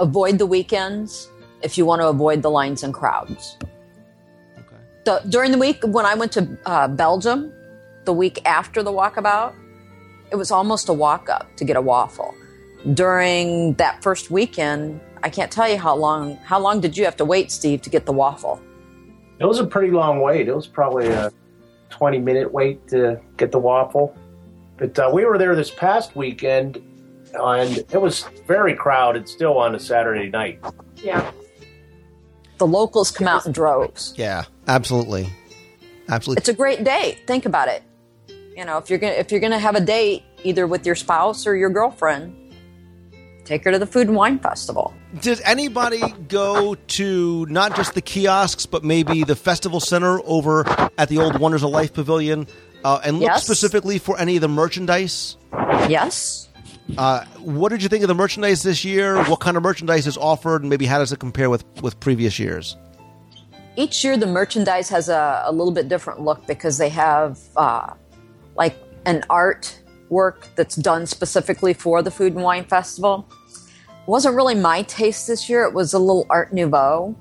Avoid 0.00 0.38
the 0.38 0.46
weekends 0.46 1.30
if 1.62 1.78
you 1.78 1.86
want 1.86 2.02
to 2.02 2.08
avoid 2.08 2.42
the 2.42 2.50
lines 2.50 2.82
and 2.82 2.92
crowds. 2.92 3.56
Okay. 4.58 4.76
The, 5.04 5.22
during 5.28 5.52
the 5.52 5.58
week 5.58 5.78
when 5.84 6.04
I 6.04 6.16
went 6.16 6.32
to 6.32 6.58
uh, 6.66 6.88
Belgium, 6.88 7.52
the 8.04 8.12
week 8.12 8.40
after 8.44 8.82
the 8.82 8.90
walkabout, 8.90 9.54
it 10.32 10.36
was 10.36 10.50
almost 10.50 10.88
a 10.88 10.92
walk 10.92 11.28
up 11.28 11.54
to 11.56 11.64
get 11.64 11.76
a 11.76 11.80
waffle. 11.80 12.34
During 12.94 13.74
that 13.74 14.02
first 14.02 14.32
weekend, 14.32 15.00
I 15.22 15.30
can't 15.30 15.52
tell 15.52 15.68
you 15.68 15.78
how 15.78 15.94
long. 15.94 16.34
How 16.38 16.58
long 16.58 16.80
did 16.80 16.98
you 16.98 17.04
have 17.04 17.16
to 17.18 17.24
wait, 17.24 17.52
Steve, 17.52 17.80
to 17.82 17.90
get 17.90 18.06
the 18.06 18.12
waffle? 18.12 18.60
It 19.38 19.44
was 19.44 19.60
a 19.60 19.66
pretty 19.66 19.92
long 19.92 20.20
wait. 20.20 20.48
It 20.48 20.56
was 20.56 20.66
probably 20.66 21.06
a 21.06 21.30
20 21.90 22.18
minute 22.18 22.52
wait 22.52 22.88
to 22.88 23.20
get 23.36 23.52
the 23.52 23.60
waffle. 23.60 24.16
But 24.82 24.98
uh, 24.98 25.10
we 25.14 25.24
were 25.24 25.38
there 25.38 25.54
this 25.54 25.70
past 25.70 26.16
weekend, 26.16 26.82
and 27.34 27.78
it 27.92 28.02
was 28.02 28.24
very 28.48 28.74
crowded 28.74 29.28
still 29.28 29.56
on 29.56 29.76
a 29.76 29.78
Saturday 29.78 30.28
night. 30.28 30.58
Yeah. 30.96 31.30
The 32.58 32.66
locals 32.66 33.12
come 33.12 33.28
out 33.28 33.46
in 33.46 33.52
droves. 33.52 34.12
Yeah, 34.16 34.42
absolutely. 34.66 35.32
Absolutely. 36.08 36.40
It's 36.40 36.48
a 36.48 36.52
great 36.52 36.82
date. 36.82 37.20
Think 37.28 37.46
about 37.46 37.68
it. 37.68 37.84
You 38.56 38.64
know, 38.64 38.76
if 38.78 38.90
you're 38.90 38.98
gonna 38.98 39.12
if 39.12 39.30
you're 39.30 39.40
gonna 39.40 39.56
have 39.56 39.76
a 39.76 39.80
date 39.80 40.24
either 40.42 40.66
with 40.66 40.84
your 40.84 40.96
spouse 40.96 41.46
or 41.46 41.54
your 41.54 41.70
girlfriend, 41.70 42.52
take 43.44 43.62
her 43.62 43.70
to 43.70 43.78
the 43.78 43.86
food 43.86 44.08
and 44.08 44.16
wine 44.16 44.40
festival. 44.40 44.92
Does 45.20 45.40
anybody 45.42 46.02
go 46.26 46.74
to 46.74 47.46
not 47.46 47.76
just 47.76 47.94
the 47.94 48.02
kiosks, 48.02 48.66
but 48.66 48.82
maybe 48.82 49.22
the 49.22 49.36
festival 49.36 49.78
center 49.78 50.20
over 50.24 50.64
at 50.98 51.08
the 51.08 51.18
old 51.18 51.38
Wonders 51.38 51.62
of 51.62 51.70
Life 51.70 51.94
Pavilion 51.94 52.48
uh, 52.84 53.00
and 53.04 53.18
look 53.18 53.28
Yes. 53.28 53.44
specifically 53.44 53.98
for 53.98 54.18
any 54.18 54.36
of 54.36 54.42
the 54.42 54.48
merchandise? 54.48 55.36
Yes. 55.88 56.48
Uh, 56.98 57.24
what 57.40 57.70
did 57.70 57.82
you 57.82 57.88
think 57.88 58.02
of 58.02 58.08
the 58.08 58.14
merchandise 58.14 58.62
this 58.62 58.84
year? 58.84 59.22
What 59.24 59.40
kind 59.40 59.56
of 59.56 59.62
merchandise 59.62 60.06
is 60.06 60.16
offered, 60.16 60.62
and 60.62 60.70
maybe 60.70 60.86
how 60.86 60.98
does 60.98 61.12
it 61.12 61.18
compare 61.20 61.48
with, 61.48 61.64
with 61.82 61.98
previous 62.00 62.38
years? 62.38 62.76
Each 63.76 64.04
year, 64.04 64.16
the 64.18 64.26
merchandise 64.26 64.88
has 64.90 65.08
a, 65.08 65.42
a 65.46 65.52
little 65.52 65.72
bit 65.72 65.88
different 65.88 66.20
look 66.20 66.46
because 66.46 66.76
they 66.78 66.90
have 66.90 67.38
uh, 67.56 67.94
like 68.56 68.76
an 69.06 69.24
art 69.30 69.80
work 70.10 70.46
that's 70.56 70.76
done 70.76 71.06
specifically 71.06 71.72
for 71.72 72.02
the 72.02 72.10
Food 72.10 72.34
and 72.34 72.42
Wine 72.42 72.64
Festival. 72.64 73.26
It 73.88 74.08
wasn't 74.08 74.34
really 74.34 74.54
my 74.56 74.82
taste 74.82 75.26
this 75.26 75.48
year. 75.48 75.64
It 75.64 75.72
was 75.72 75.94
a 75.94 75.98
little 75.98 76.26
Art 76.28 76.52
Nouveau. 76.52 77.16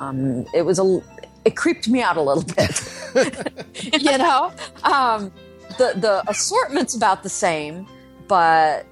Um, 0.00 0.46
it 0.54 0.62
was 0.62 0.78
a 0.78 1.02
it 1.48 1.56
creeped 1.56 1.88
me 1.88 2.02
out 2.02 2.18
a 2.18 2.22
little 2.22 2.44
bit. 2.44 3.94
you 4.02 4.18
know, 4.18 4.52
um, 4.82 5.32
the 5.78 5.94
the 5.96 6.22
assortment's 6.28 6.94
about 6.94 7.22
the 7.22 7.30
same, 7.30 7.86
but 8.28 8.86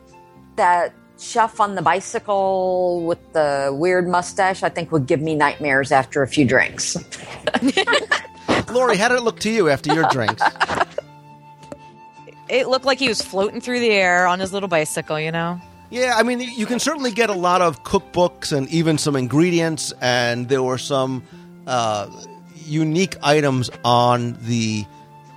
that 0.56 0.94
chef 1.18 1.60
on 1.60 1.74
the 1.74 1.82
bicycle 1.82 3.04
with 3.04 3.20
the 3.34 3.70
weird 3.78 4.08
mustache, 4.08 4.62
I 4.62 4.70
think, 4.70 4.90
would 4.90 5.06
give 5.06 5.20
me 5.20 5.34
nightmares 5.34 5.92
after 5.92 6.22
a 6.22 6.28
few 6.28 6.46
drinks. 6.46 6.96
Lori, 8.72 8.96
how 8.96 9.08
did 9.08 9.18
it 9.18 9.22
look 9.22 9.38
to 9.40 9.50
you 9.50 9.68
after 9.68 9.92
your 9.92 10.08
drinks? 10.10 10.42
It 12.48 12.68
looked 12.68 12.86
like 12.86 12.98
he 12.98 13.08
was 13.08 13.20
floating 13.20 13.60
through 13.60 13.80
the 13.80 13.90
air 13.90 14.26
on 14.26 14.40
his 14.40 14.52
little 14.52 14.68
bicycle, 14.68 15.20
you 15.20 15.32
know? 15.32 15.60
Yeah, 15.90 16.14
I 16.16 16.22
mean, 16.22 16.40
you 16.40 16.64
can 16.64 16.78
certainly 16.78 17.10
get 17.10 17.28
a 17.28 17.34
lot 17.34 17.60
of 17.60 17.82
cookbooks 17.84 18.56
and 18.56 18.68
even 18.68 18.98
some 18.98 19.14
ingredients, 19.14 19.92
and 20.00 20.48
there 20.48 20.62
were 20.62 20.78
some 20.78 21.22
uh, 21.66 22.08
unique 22.66 23.16
items 23.22 23.70
on 23.84 24.38
the 24.42 24.84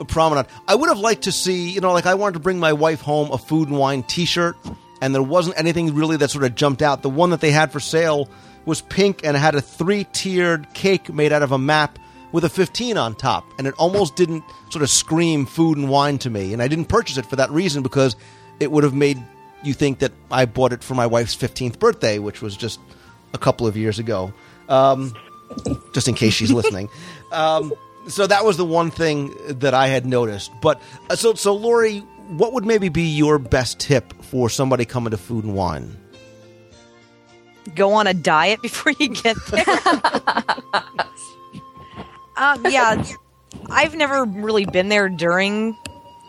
promenade. 0.08 0.48
I 0.68 0.76
would 0.76 0.90
have 0.90 1.00
liked 1.00 1.24
to 1.24 1.32
see, 1.32 1.70
you 1.70 1.82
know, 1.82 1.94
like 1.94 2.06
I 2.06 2.16
wanted 2.16 2.34
to 2.34 2.40
bring 2.40 2.60
my 2.60 2.74
wife 2.74 3.02
home 3.02 3.32
a 3.32 3.38
food 3.38 3.70
and 3.70 3.78
wine 3.78 4.04
T-shirt, 4.04 4.56
and 5.02 5.14
there 5.14 5.24
wasn't 5.24 5.58
anything 5.60 5.94
really 5.96 6.18
that 6.18 6.32
sort 6.32 6.44
of 6.44 6.56
jumped 6.56 6.82
out. 6.82 7.02
The 7.02 7.10
one 7.10 7.30
that 7.32 7.42
they 7.42 7.52
had 7.52 7.72
for 7.72 7.80
sale 7.80 8.30
was 8.66 8.82
pink 8.82 9.22
and 9.24 9.36
had 9.36 9.56
a 9.56 9.62
three-tiered 9.62 10.74
cake 10.74 11.14
made 11.14 11.32
out 11.32 11.42
of 11.42 11.52
a 11.52 11.58
map 11.58 11.98
with 12.32 12.44
a 12.44 12.50
15 12.50 12.98
on 12.98 13.16
top, 13.16 13.46
and 13.58 13.66
it 13.66 13.74
almost 13.78 14.16
didn't 14.16 14.44
sort 14.70 14.84
of 14.84 14.90
scream 14.90 15.46
food 15.46 15.78
and 15.78 15.90
wine 15.90 16.18
to 16.20 16.30
me. 16.30 16.54
And 16.54 16.62
I 16.62 16.68
didn't 16.68 16.86
purchase 16.86 17.18
it 17.18 17.26
for 17.26 17.36
that 17.38 17.50
reason 17.50 17.82
because 17.82 18.16
it 18.60 18.72
would 18.72 18.84
have 18.84 18.94
made 18.94 19.22
you 19.64 19.74
think 19.74 20.00
that 20.00 20.12
I 20.32 20.46
bought 20.46 20.74
it 20.74 20.84
for 20.84 20.94
my 20.94 21.08
wife's 21.08 21.36
15th 21.36 21.80
birthday, 21.80 22.20
which 22.20 22.42
was 22.42 22.56
just 22.56 22.80
a 23.34 23.38
couple 23.38 23.68
of 23.68 23.76
years 23.76 24.00
ago. 24.00 24.34
Um, 24.68 25.14
just 25.94 26.08
in 26.08 26.16
case 26.16 26.34
she's 26.34 26.52
listening. 26.60 26.90
Um, 27.32 27.74
so 28.08 28.28
that 28.28 28.46
was 28.46 28.58
the 28.58 28.66
one 28.66 28.92
thing 28.92 29.34
that 29.60 29.74
I 29.74 29.88
had 29.88 30.06
noticed. 30.06 30.52
But 30.62 30.82
uh, 31.10 31.16
so, 31.16 31.34
so 31.34 31.56
Lori, 31.56 32.00
what 32.30 32.54
would 32.54 32.66
maybe 32.66 32.90
be 32.90 33.04
your 33.04 33.40
best 33.40 33.80
tip 33.80 34.14
for 34.24 34.50
somebody 34.50 34.86
coming 34.86 35.12
to 35.12 35.18
Food 35.18 35.46
and 35.46 35.56
Wine? 35.56 35.98
Go 37.76 37.94
on 37.94 38.08
a 38.08 38.14
diet 38.14 38.62
before 38.62 38.94
you 39.00 39.10
get 39.10 39.38
there. 39.48 39.66
um, 42.38 42.66
yeah, 42.68 43.04
I've 43.70 43.96
never 43.96 44.26
really 44.26 44.66
been 44.66 44.90
there 44.90 45.10
during 45.10 45.78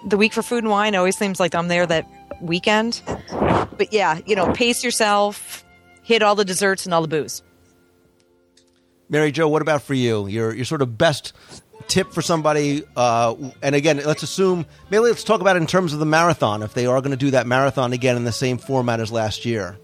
the 0.04 0.16
week 0.16 0.32
for 0.32 0.42
food 0.42 0.64
and 0.64 0.70
wine. 0.70 0.94
It 0.94 0.98
always 0.98 1.16
seems 1.16 1.40
like 1.40 1.54
I'm 1.54 1.68
there 1.68 1.86
that 1.86 2.10
weekend. 2.40 3.02
But 3.76 3.92
yeah, 3.92 4.20
you 4.26 4.36
know, 4.36 4.52
pace 4.52 4.84
yourself, 4.84 5.64
hit 6.02 6.22
all 6.22 6.34
the 6.34 6.44
desserts 6.44 6.84
and 6.84 6.94
all 6.94 7.02
the 7.02 7.08
booze. 7.08 7.42
Mary 9.10 9.32
Jo, 9.32 9.48
what 9.48 9.60
about 9.60 9.82
for 9.82 9.94
you? 9.94 10.26
Your 10.28 10.54
your 10.54 10.64
sort 10.64 10.82
of 10.82 10.96
best 10.96 11.32
tip 11.88 12.12
for 12.12 12.22
somebody, 12.22 12.84
uh, 12.96 13.34
and 13.62 13.74
again, 13.74 14.00
let's 14.06 14.22
assume 14.22 14.64
maybe 14.88 15.00
let's 15.00 15.24
talk 15.24 15.40
about 15.40 15.56
it 15.56 15.60
in 15.60 15.66
terms 15.66 15.92
of 15.92 15.98
the 15.98 16.06
marathon. 16.06 16.62
If 16.62 16.74
they 16.74 16.86
are 16.86 17.00
going 17.00 17.10
to 17.10 17.16
do 17.16 17.32
that 17.32 17.46
marathon 17.46 17.92
again 17.92 18.16
in 18.16 18.24
the 18.24 18.32
same 18.32 18.56
format 18.56 19.00
as 19.00 19.10
last 19.10 19.44
year. 19.44 19.76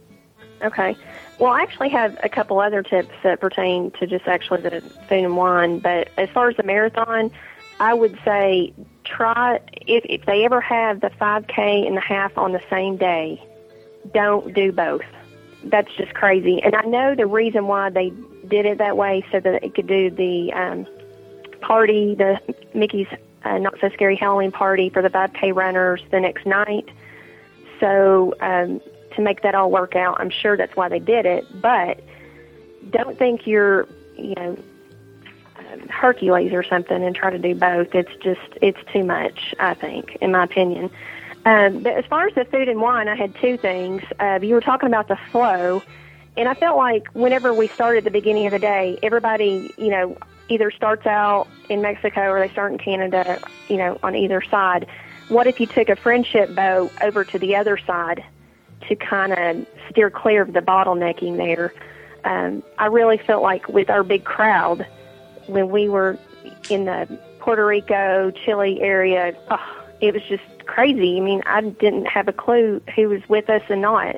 Okay. 0.63 0.97
Well, 1.39 1.53
I 1.53 1.63
actually 1.63 1.91
have 1.91 2.17
a 2.23 2.29
couple 2.29 2.61
other 2.61 2.83
tips 2.83 3.13
that 3.23 3.41
pertain 3.41 3.91
to 3.99 4.07
just 4.07 4.27
actually 4.27 4.63
the 4.63 4.81
food 5.09 5.25
and 5.25 5.37
wine. 5.37 5.81
But 5.81 6.09
as 6.17 6.31
far 6.31 6.49
as 6.49 6.57
the 6.57 6.63
marathon, 6.63 7.31
I 7.81 7.93
would 7.93 8.17
say 8.25 8.73
try 9.05 9.61
if 9.73 10.05
if 10.07 10.25
they 10.25 10.45
ever 10.45 10.61
have 10.61 11.01
the 11.01 11.11
5K 11.11 11.87
and 11.87 11.97
the 11.97 12.01
half 12.01 12.39
on 12.39 12.53
the 12.53 12.63
same 12.71 12.97
day, 12.97 13.43
don't 14.15 14.55
do 14.55 14.71
both. 14.71 15.03
That's 15.65 15.93
just 15.97 16.15
crazy. 16.15 16.63
And 16.63 16.75
I 16.75 16.83
know 16.83 17.15
the 17.15 17.27
reason 17.27 17.67
why 17.67 17.91
they 17.91 18.13
did 18.49 18.67
it 18.67 18.79
that 18.79 18.97
way 18.97 19.25
so 19.33 19.41
that 19.41 19.65
it 19.65 19.75
could 19.75 19.87
do 19.87 20.11
the 20.11 20.53
um, 20.53 20.87
party, 21.61 22.15
the 22.15 22.41
Mickey's 22.75 23.09
uh, 23.45 23.59
Not 23.59 23.75
So 23.81 23.89
Scary 23.91 24.17
Halloween 24.17 24.53
party 24.53 24.89
for 24.91 25.03
the 25.03 25.11
5K 25.11 25.55
runners 25.55 26.03
the 26.11 26.21
next 26.21 26.47
night. 26.47 26.89
So 27.81 28.35
um, 28.41 28.81
to 29.15 29.23
make 29.23 29.43
that 29.43 29.55
all 29.55 29.71
work 29.71 29.97
out, 29.97 30.21
I'm 30.21 30.31
sure 30.31 30.57
that's 30.57 30.77
why 30.77 30.89
they 30.89 30.99
did 30.99 31.27
it. 31.27 31.45
But 31.61 32.01
don't 32.91 33.19
think 33.19 33.47
you're, 33.47 33.89
you 34.17 34.35
know, 34.35 34.59
um, 35.59 35.89
Hercules 35.89 36.53
or 36.53 36.63
something 36.63 37.03
and 37.03 37.15
try 37.15 37.31
to 37.31 37.39
do 37.39 37.55
both. 37.55 37.95
It's 37.95 38.15
just 38.23 38.41
it's 38.63 38.79
too 38.93 39.05
much. 39.05 39.55
I 39.59 39.75
think, 39.75 40.17
in 40.21 40.33
my 40.33 40.45
opinion. 40.45 40.91
Um, 41.47 41.85
but 41.85 41.95
as 41.95 42.05
far 42.07 42.27
as 42.27 42.35
the 42.35 42.45
food 42.45 42.69
and 42.69 42.81
wine, 42.81 43.07
I 43.07 43.15
had 43.15 43.33
two 43.37 43.57
things. 43.57 44.03
Uh, 44.19 44.41
you 44.43 44.53
were 44.53 44.61
talking 44.61 44.89
about 44.89 45.07
the 45.07 45.17
flow, 45.31 45.81
and 46.37 46.49
I 46.49 46.55
felt 46.55 46.77
like 46.77 47.07
whenever 47.15 47.55
we 47.55 47.69
started 47.69 48.03
the 48.03 48.11
beginning 48.11 48.47
of 48.47 48.53
the 48.53 48.59
day, 48.59 48.99
everybody, 49.01 49.73
you 49.79 49.91
know, 49.91 50.19
either 50.49 50.73
starts 50.73 51.07
out 51.07 51.47
in 51.69 51.83
Mexico 51.83 52.31
or 52.31 52.41
they 52.41 52.49
start 52.49 52.73
in 52.73 52.79
Canada, 52.79 53.41
you 53.69 53.77
know, 53.77 53.97
on 54.03 54.17
either 54.17 54.43
side. 54.43 54.89
What 55.29 55.47
if 55.47 55.61
you 55.61 55.67
took 55.67 55.89
a 55.89 55.95
friendship 55.95 56.53
boat 56.57 56.91
over 57.01 57.25
to 57.25 57.39
the 57.39 57.55
other 57.55 57.79
side 57.79 58.25
to 58.89 58.97
kind 58.97 59.33
of 59.33 59.67
steer 59.89 60.11
clear 60.11 60.43
of 60.43 60.53
the 60.53 60.61
bottlenecking 60.61 61.37
there? 61.37 61.73
Um, 62.25 62.65
I 62.77 62.87
really 62.87 63.19
felt 63.19 63.45
like 63.45 63.69
with 63.69 63.89
our 63.89 64.03
big 64.03 64.25
crowd, 64.25 64.85
when 65.47 65.71
we 65.71 65.89
were 65.89 66.19
in 66.69 66.87
the 66.87 67.21
Puerto 67.39 67.65
Rico, 67.65 68.33
Chile 68.33 68.81
area, 68.81 69.37
oh, 69.49 69.85
it 70.01 70.13
was 70.13 70.25
just 70.25 70.43
crazy. 70.67 71.17
I 71.17 71.21
mean, 71.21 71.43
I 71.47 71.63
didn't 71.63 72.07
have 72.07 72.29
a 72.29 72.33
clue 72.33 72.81
who 72.95 73.09
was 73.09 73.27
with 73.29 73.49
us 73.49 73.63
and 73.69 73.83
not. 73.83 74.17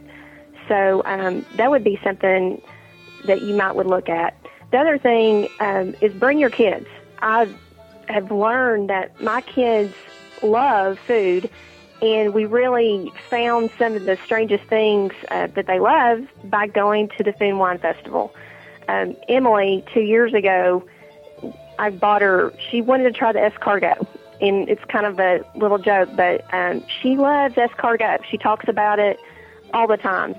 So 0.69 1.03
um, 1.05 1.47
that 1.57 1.71
would 1.71 1.85
be 1.85 1.99
something 2.03 2.61
that 3.25 3.43
you 3.43 3.55
might 3.55 3.73
would 3.73 3.87
look 3.87 4.09
at. 4.09 4.37
The 4.71 4.79
other 4.79 4.99
thing 4.99 5.49
um, 5.61 5.95
is 6.01 6.13
bring 6.13 6.39
your 6.39 6.51
kids. 6.51 6.87
I 7.21 7.49
have 8.09 8.31
learned 8.31 8.91
that 8.91 9.21
my 9.21 9.41
kids 9.41 9.95
love 10.43 10.99
food, 10.99 11.51
and 12.03 12.35
we 12.35 12.45
really 12.45 13.11
found 13.31 13.71
some 13.79 13.95
of 13.95 14.05
the 14.05 14.19
strangest 14.25 14.65
things 14.65 15.13
uh, 15.31 15.49
that 15.49 15.67
they 15.67 15.81
love 15.81 16.27
by 16.45 16.67
going 16.67 17.09
to 17.17 17.25
the 17.25 17.33
Food 17.33 17.49
and 17.49 17.59
Wine 17.59 17.79
Festival. 17.79 18.35
Um, 18.89 19.17
Emily, 19.29 19.85
two 19.93 20.01
years 20.01 20.33
ago, 20.35 20.85
I 21.79 21.91
bought 21.91 22.23
her. 22.23 22.53
She 22.71 22.83
wanted 22.83 23.05
to 23.05 23.13
try 23.13 23.33
the 23.33 23.41
escargot, 23.41 24.07
and 24.41 24.68
it's 24.68 24.84
kind 24.84 25.07
of 25.07 25.18
a 25.18 25.45
little 25.55 25.78
joke, 25.78 26.11
but 26.14 26.43
um, 26.55 26.84
she 27.01 27.16
loves 27.16 27.55
escargot. 27.55 28.24
She 28.24 28.39
talks 28.39 28.68
about 28.68 28.99
it 28.99 29.18
all 29.72 29.86
the 29.86 29.97
time. 29.97 30.34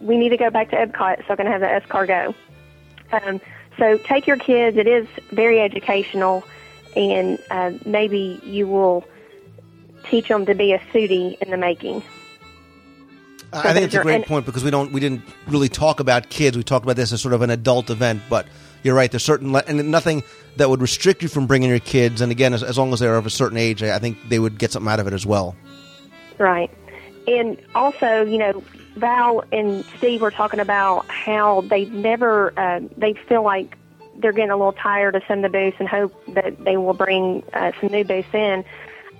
We 0.00 0.16
need 0.16 0.28
to 0.30 0.36
go 0.36 0.50
back 0.50 0.70
to 0.70 0.76
Epcot 0.76 1.26
so 1.26 1.32
I 1.32 1.36
can 1.36 1.46
have 1.46 1.60
the 1.60 1.66
escargot. 1.66 2.34
Um, 3.12 3.40
so 3.78 3.98
take 3.98 4.26
your 4.26 4.36
kids. 4.36 4.76
It 4.76 4.86
is 4.86 5.06
very 5.30 5.60
educational, 5.60 6.44
and 6.94 7.38
uh, 7.50 7.72
maybe 7.84 8.40
you 8.44 8.68
will 8.68 9.04
teach 10.04 10.28
them 10.28 10.46
to 10.46 10.54
be 10.54 10.72
a 10.72 10.78
foodie 10.78 11.38
in 11.38 11.50
the 11.50 11.56
making. 11.56 12.02
I 13.52 13.72
think 13.72 13.86
it's 13.86 13.94
a 13.94 14.02
great 14.02 14.26
point 14.26 14.46
because 14.46 14.62
we 14.62 14.70
don't 14.70 14.92
we 14.92 15.00
didn't 15.00 15.22
really 15.48 15.68
talk 15.68 15.98
about 15.98 16.30
kids. 16.30 16.56
We 16.56 16.62
talked 16.62 16.84
about 16.84 16.96
this 16.96 17.12
as 17.12 17.20
sort 17.20 17.34
of 17.34 17.42
an 17.42 17.50
adult 17.50 17.90
event, 17.90 18.22
but 18.30 18.46
you're 18.82 18.94
right. 18.94 19.10
There's 19.10 19.24
certain 19.24 19.52
le- 19.52 19.64
and 19.66 19.90
nothing 19.90 20.22
that 20.56 20.68
would 20.68 20.80
restrict 20.80 21.22
you 21.22 21.28
from 21.28 21.46
bringing 21.46 21.70
your 21.70 21.78
kids. 21.78 22.20
And 22.20 22.32
again, 22.32 22.54
as, 22.54 22.62
as 22.62 22.78
long 22.78 22.92
as 22.92 23.00
they're 23.00 23.16
of 23.16 23.26
a 23.26 23.30
certain 23.30 23.58
age, 23.58 23.82
I 23.82 23.98
think 23.98 24.18
they 24.28 24.38
would 24.38 24.58
get 24.58 24.72
something 24.72 24.90
out 24.90 25.00
of 25.00 25.06
it 25.06 25.12
as 25.12 25.26
well. 25.26 25.56
Right. 26.38 26.70
And 27.26 27.60
also, 27.74 28.24
you 28.24 28.38
know, 28.38 28.62
Val 28.96 29.44
and 29.52 29.84
Steve 29.98 30.20
were 30.20 30.30
talking 30.30 30.60
about 30.60 31.06
how 31.08 31.62
they 31.62 31.84
never, 31.86 32.58
uh, 32.58 32.80
they 32.96 33.14
feel 33.14 33.42
like 33.42 33.76
they're 34.16 34.32
getting 34.32 34.50
a 34.50 34.56
little 34.56 34.72
tired 34.72 35.14
of 35.14 35.22
some 35.28 35.38
of 35.38 35.50
the 35.50 35.58
booths 35.58 35.76
and 35.78 35.88
hope 35.88 36.12
that 36.34 36.64
they 36.64 36.76
will 36.76 36.94
bring 36.94 37.42
uh, 37.52 37.72
some 37.80 37.90
new 37.90 38.04
booths 38.04 38.34
in. 38.34 38.64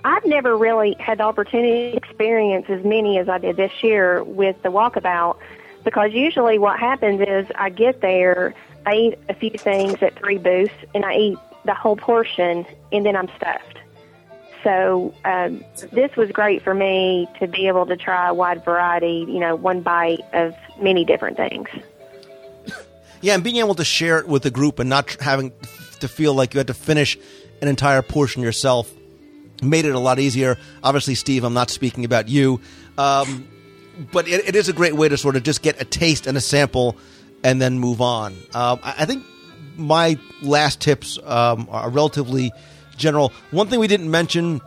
I've 0.04 0.24
never 0.24 0.56
really 0.56 0.96
had 0.98 1.18
the 1.18 1.24
opportunity 1.24 1.92
to 1.92 1.96
experience 1.96 2.66
as 2.68 2.84
many 2.84 3.18
as 3.18 3.28
I 3.28 3.38
did 3.38 3.56
this 3.56 3.72
year 3.82 4.24
with 4.24 4.60
the 4.62 4.70
walkabout 4.70 5.36
because 5.84 6.12
usually 6.12 6.58
what 6.58 6.78
happens 6.78 7.20
is 7.20 7.46
I 7.54 7.70
get 7.70 8.00
there, 8.00 8.54
I 8.86 8.94
eat 8.94 9.18
a 9.28 9.34
few 9.34 9.50
things 9.50 10.02
at 10.02 10.18
three 10.18 10.38
booths, 10.38 10.74
and 10.94 11.04
I 11.04 11.14
eat 11.14 11.38
the 11.64 11.74
whole 11.74 11.96
portion, 11.96 12.66
and 12.92 13.04
then 13.04 13.16
I'm 13.16 13.28
stuffed. 13.36 13.78
So 14.62 15.14
um, 15.24 15.64
this 15.92 16.14
was 16.16 16.30
great 16.30 16.62
for 16.62 16.74
me 16.74 17.28
to 17.38 17.46
be 17.46 17.66
able 17.68 17.86
to 17.86 17.96
try 17.96 18.28
a 18.28 18.34
wide 18.34 18.64
variety, 18.64 19.24
you 19.26 19.40
know, 19.40 19.56
one 19.56 19.80
bite 19.80 20.20
of 20.32 20.54
many 20.80 21.04
different 21.04 21.36
things. 21.36 21.68
Yeah, 23.22 23.34
and 23.34 23.44
being 23.44 23.56
able 23.56 23.74
to 23.74 23.84
share 23.84 24.18
it 24.18 24.26
with 24.26 24.44
the 24.44 24.50
group 24.50 24.78
and 24.78 24.88
not 24.88 25.10
having 25.20 25.52
to 25.98 26.08
feel 26.08 26.32
like 26.32 26.54
you 26.54 26.58
had 26.58 26.68
to 26.68 26.74
finish 26.74 27.18
an 27.60 27.68
entire 27.68 28.00
portion 28.00 28.42
yourself 28.42 28.90
made 29.62 29.84
it 29.84 29.94
a 29.94 29.98
lot 29.98 30.18
easier. 30.18 30.56
Obviously, 30.82 31.14
Steve, 31.14 31.44
I'm 31.44 31.54
not 31.54 31.70
speaking 31.70 32.04
about 32.04 32.28
you, 32.28 32.60
um, 32.96 33.46
but 34.12 34.26
it, 34.26 34.48
it 34.48 34.56
is 34.56 34.68
a 34.68 34.72
great 34.72 34.94
way 34.94 35.08
to 35.08 35.16
sort 35.16 35.36
of 35.36 35.42
just 35.42 35.62
get 35.62 35.80
a 35.80 35.84
taste 35.84 36.26
and 36.26 36.36
a 36.36 36.40
sample 36.40 36.96
and 37.42 37.60
then 37.60 37.78
move 37.78 38.00
on. 38.00 38.32
Um, 38.54 38.80
I, 38.82 39.04
think 39.06 39.24
my 39.76 40.18
last 40.42 40.80
tips 40.80 41.18
um, 41.24 41.68
are 41.70 41.90
relatively 41.90 42.52
general. 42.96 43.32
One 43.50 43.68
thing 43.68 43.80
we 43.80 43.88
didn't 43.88 44.10
mention, 44.10 44.60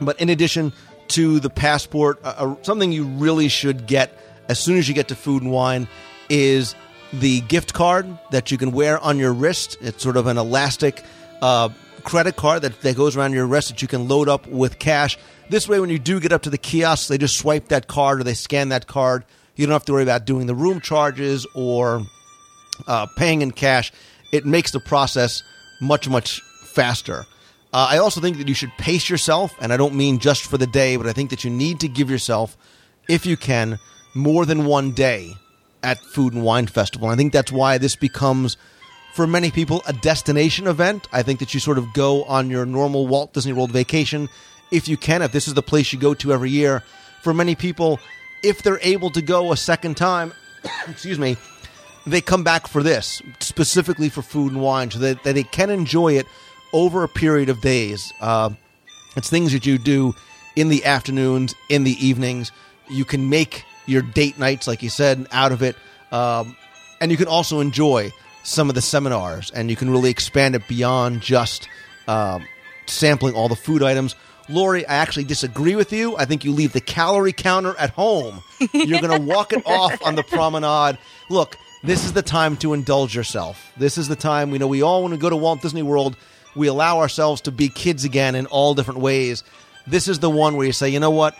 but 0.00 0.20
in 0.20 0.28
addition 0.28 0.72
to 1.08 1.40
the 1.40 1.50
passport, 1.50 2.20
uh, 2.24 2.34
uh, 2.36 2.54
something 2.62 2.92
you 2.92 3.04
really 3.04 3.48
should 3.48 3.86
get 3.86 4.16
as 4.48 4.58
soon 4.58 4.78
as 4.78 4.88
you 4.88 4.94
get 4.94 5.08
to 5.08 5.14
Food 5.14 5.42
and 5.42 5.52
Wine 5.52 5.88
is 6.28 6.74
the 7.12 7.40
gift 7.42 7.74
card 7.74 8.06
that 8.30 8.50
you 8.50 8.58
can 8.58 8.72
wear 8.72 8.98
on 8.98 9.18
your 9.18 9.32
wrist. 9.32 9.76
It's 9.80 10.02
sort 10.02 10.16
of 10.16 10.26
an 10.26 10.38
elastic 10.38 11.02
uh, 11.42 11.70
credit 12.04 12.36
card 12.36 12.62
that, 12.62 12.80
that 12.82 12.96
goes 12.96 13.16
around 13.16 13.32
your 13.32 13.46
wrist 13.46 13.68
that 13.68 13.82
you 13.82 13.88
can 13.88 14.08
load 14.08 14.28
up 14.28 14.46
with 14.46 14.78
cash. 14.78 15.18
This 15.48 15.68
way, 15.68 15.80
when 15.80 15.90
you 15.90 15.98
do 15.98 16.20
get 16.20 16.32
up 16.32 16.42
to 16.42 16.50
the 16.50 16.58
kiosks, 16.58 17.08
they 17.08 17.18
just 17.18 17.36
swipe 17.36 17.68
that 17.68 17.88
card 17.88 18.20
or 18.20 18.24
they 18.24 18.34
scan 18.34 18.68
that 18.68 18.86
card. 18.86 19.24
You 19.56 19.66
don't 19.66 19.72
have 19.72 19.84
to 19.86 19.92
worry 19.92 20.02
about 20.02 20.24
doing 20.24 20.46
the 20.46 20.54
room 20.54 20.80
charges 20.80 21.46
or 21.54 22.02
uh, 22.86 23.06
paying 23.16 23.42
in 23.42 23.50
cash. 23.50 23.92
It 24.32 24.46
makes 24.46 24.70
the 24.70 24.80
process 24.80 25.42
much, 25.80 26.08
much 26.08 26.40
faster. 26.62 27.26
Uh, 27.72 27.88
I 27.90 27.98
also 27.98 28.20
think 28.20 28.38
that 28.38 28.48
you 28.48 28.54
should 28.54 28.72
pace 28.78 29.08
yourself, 29.08 29.54
and 29.60 29.72
I 29.72 29.76
don't 29.76 29.94
mean 29.94 30.18
just 30.18 30.44
for 30.44 30.58
the 30.58 30.66
day, 30.66 30.96
but 30.96 31.06
I 31.06 31.12
think 31.12 31.30
that 31.30 31.44
you 31.44 31.50
need 31.50 31.80
to 31.80 31.88
give 31.88 32.10
yourself, 32.10 32.56
if 33.08 33.26
you 33.26 33.36
can, 33.36 33.78
more 34.14 34.44
than 34.44 34.64
one 34.64 34.90
day 34.92 35.34
at 35.82 36.00
Food 36.00 36.34
and 36.34 36.42
Wine 36.42 36.66
Festival. 36.66 37.08
I 37.08 37.16
think 37.16 37.32
that's 37.32 37.52
why 37.52 37.78
this 37.78 37.96
becomes, 37.96 38.56
for 39.14 39.26
many 39.26 39.50
people, 39.50 39.82
a 39.86 39.92
destination 39.92 40.66
event. 40.66 41.06
I 41.12 41.22
think 41.22 41.38
that 41.38 41.54
you 41.54 41.60
sort 41.60 41.78
of 41.78 41.92
go 41.94 42.24
on 42.24 42.50
your 42.50 42.66
normal 42.66 43.06
Walt 43.06 43.32
Disney 43.34 43.52
World 43.52 43.70
vacation, 43.70 44.28
if 44.72 44.88
you 44.88 44.96
can, 44.96 45.22
if 45.22 45.32
this 45.32 45.46
is 45.48 45.54
the 45.54 45.62
place 45.62 45.92
you 45.92 45.98
go 45.98 46.14
to 46.14 46.32
every 46.32 46.50
year. 46.50 46.82
For 47.22 47.32
many 47.32 47.54
people, 47.54 48.00
if 48.42 48.62
they're 48.62 48.80
able 48.82 49.10
to 49.10 49.22
go 49.22 49.52
a 49.52 49.56
second 49.56 49.96
time, 49.96 50.32
excuse 50.88 51.18
me, 51.18 51.36
they 52.06 52.20
come 52.20 52.42
back 52.42 52.66
for 52.66 52.82
this 52.82 53.22
specifically 53.40 54.08
for 54.08 54.22
food 54.22 54.52
and 54.52 54.60
wine 54.60 54.90
so 54.90 54.98
that, 54.98 55.22
that 55.24 55.34
they 55.34 55.42
can 55.42 55.70
enjoy 55.70 56.14
it 56.14 56.26
over 56.72 57.02
a 57.02 57.08
period 57.08 57.48
of 57.48 57.60
days. 57.60 58.12
Uh, 58.20 58.50
it's 59.16 59.28
things 59.28 59.52
that 59.52 59.66
you 59.66 59.78
do 59.78 60.14
in 60.56 60.68
the 60.68 60.84
afternoons, 60.84 61.54
in 61.68 61.84
the 61.84 62.04
evenings. 62.04 62.52
You 62.88 63.04
can 63.04 63.28
make 63.28 63.64
your 63.86 64.02
date 64.02 64.38
nights, 64.38 64.66
like 64.66 64.82
you 64.82 64.88
said, 64.88 65.26
out 65.32 65.52
of 65.52 65.62
it. 65.62 65.76
Um, 66.12 66.56
and 67.00 67.10
you 67.10 67.16
can 67.16 67.28
also 67.28 67.60
enjoy 67.60 68.12
some 68.42 68.68
of 68.68 68.74
the 68.74 68.82
seminars 68.82 69.50
and 69.50 69.70
you 69.70 69.76
can 69.76 69.90
really 69.90 70.10
expand 70.10 70.54
it 70.54 70.66
beyond 70.68 71.20
just 71.20 71.68
um, 72.08 72.44
sampling 72.86 73.34
all 73.34 73.48
the 73.48 73.56
food 73.56 73.82
items. 73.82 74.14
Lori, 74.50 74.86
I 74.86 74.96
actually 74.96 75.24
disagree 75.24 75.76
with 75.76 75.92
you. 75.92 76.16
I 76.16 76.24
think 76.24 76.44
you 76.44 76.52
leave 76.52 76.72
the 76.72 76.80
calorie 76.80 77.32
counter 77.32 77.74
at 77.78 77.90
home. 77.90 78.42
You're 78.72 79.00
going 79.00 79.20
to 79.26 79.26
walk 79.26 79.52
it 79.52 79.62
off 79.66 80.04
on 80.04 80.16
the 80.16 80.22
promenade. 80.22 80.98
Look, 81.28 81.56
this 81.82 82.04
is 82.04 82.12
the 82.12 82.22
time 82.22 82.56
to 82.58 82.74
indulge 82.74 83.14
yourself. 83.14 83.72
This 83.76 83.96
is 83.96 84.08
the 84.08 84.16
time, 84.16 84.50
we 84.50 84.58
know 84.58 84.66
we 84.66 84.82
all, 84.82 85.02
when 85.02 85.12
we 85.12 85.18
go 85.18 85.30
to 85.30 85.36
Walt 85.36 85.62
Disney 85.62 85.82
World, 85.82 86.16
we 86.54 86.66
allow 86.66 86.98
ourselves 86.98 87.40
to 87.42 87.52
be 87.52 87.68
kids 87.68 88.04
again 88.04 88.34
in 88.34 88.46
all 88.46 88.74
different 88.74 89.00
ways. 89.00 89.44
This 89.86 90.08
is 90.08 90.18
the 90.18 90.30
one 90.30 90.56
where 90.56 90.66
you 90.66 90.72
say, 90.72 90.88
you 90.88 91.00
know 91.00 91.10
what? 91.10 91.34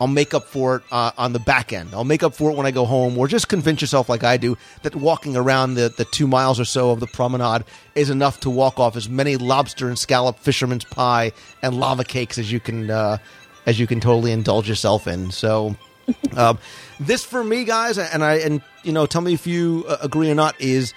I'll 0.00 0.06
make 0.06 0.34
up 0.34 0.44
for 0.44 0.76
it 0.76 0.82
uh, 0.90 1.12
on 1.16 1.32
the 1.32 1.38
back 1.38 1.72
end. 1.72 1.90
I'll 1.92 2.04
make 2.04 2.22
up 2.22 2.34
for 2.34 2.50
it 2.50 2.56
when 2.56 2.66
I 2.66 2.70
go 2.70 2.84
home, 2.84 3.16
or 3.16 3.28
just 3.28 3.48
convince 3.48 3.80
yourself, 3.80 4.08
like 4.08 4.24
I 4.24 4.36
do, 4.36 4.56
that 4.82 4.96
walking 4.96 5.36
around 5.36 5.74
the, 5.74 5.88
the 5.88 6.04
two 6.04 6.26
miles 6.26 6.58
or 6.58 6.64
so 6.64 6.90
of 6.90 7.00
the 7.00 7.06
promenade 7.06 7.64
is 7.94 8.10
enough 8.10 8.40
to 8.40 8.50
walk 8.50 8.78
off 8.80 8.96
as 8.96 9.08
many 9.08 9.36
lobster 9.36 9.88
and 9.88 9.98
scallop 9.98 10.38
fisherman's 10.38 10.84
pie 10.84 11.32
and 11.62 11.78
lava 11.78 12.04
cakes 12.04 12.38
as 12.38 12.50
you 12.50 12.60
can 12.60 12.90
uh, 12.90 13.18
as 13.66 13.78
you 13.78 13.86
can 13.86 14.00
totally 14.00 14.32
indulge 14.32 14.68
yourself 14.68 15.06
in. 15.06 15.30
So, 15.30 15.76
um, 16.36 16.58
this 17.00 17.24
for 17.24 17.42
me, 17.42 17.64
guys, 17.64 17.96
and 17.98 18.24
I 18.24 18.34
and 18.38 18.62
you 18.82 18.92
know, 18.92 19.06
tell 19.06 19.22
me 19.22 19.32
if 19.34 19.46
you 19.46 19.84
uh, 19.88 19.98
agree 20.02 20.30
or 20.30 20.34
not, 20.34 20.60
is 20.60 20.92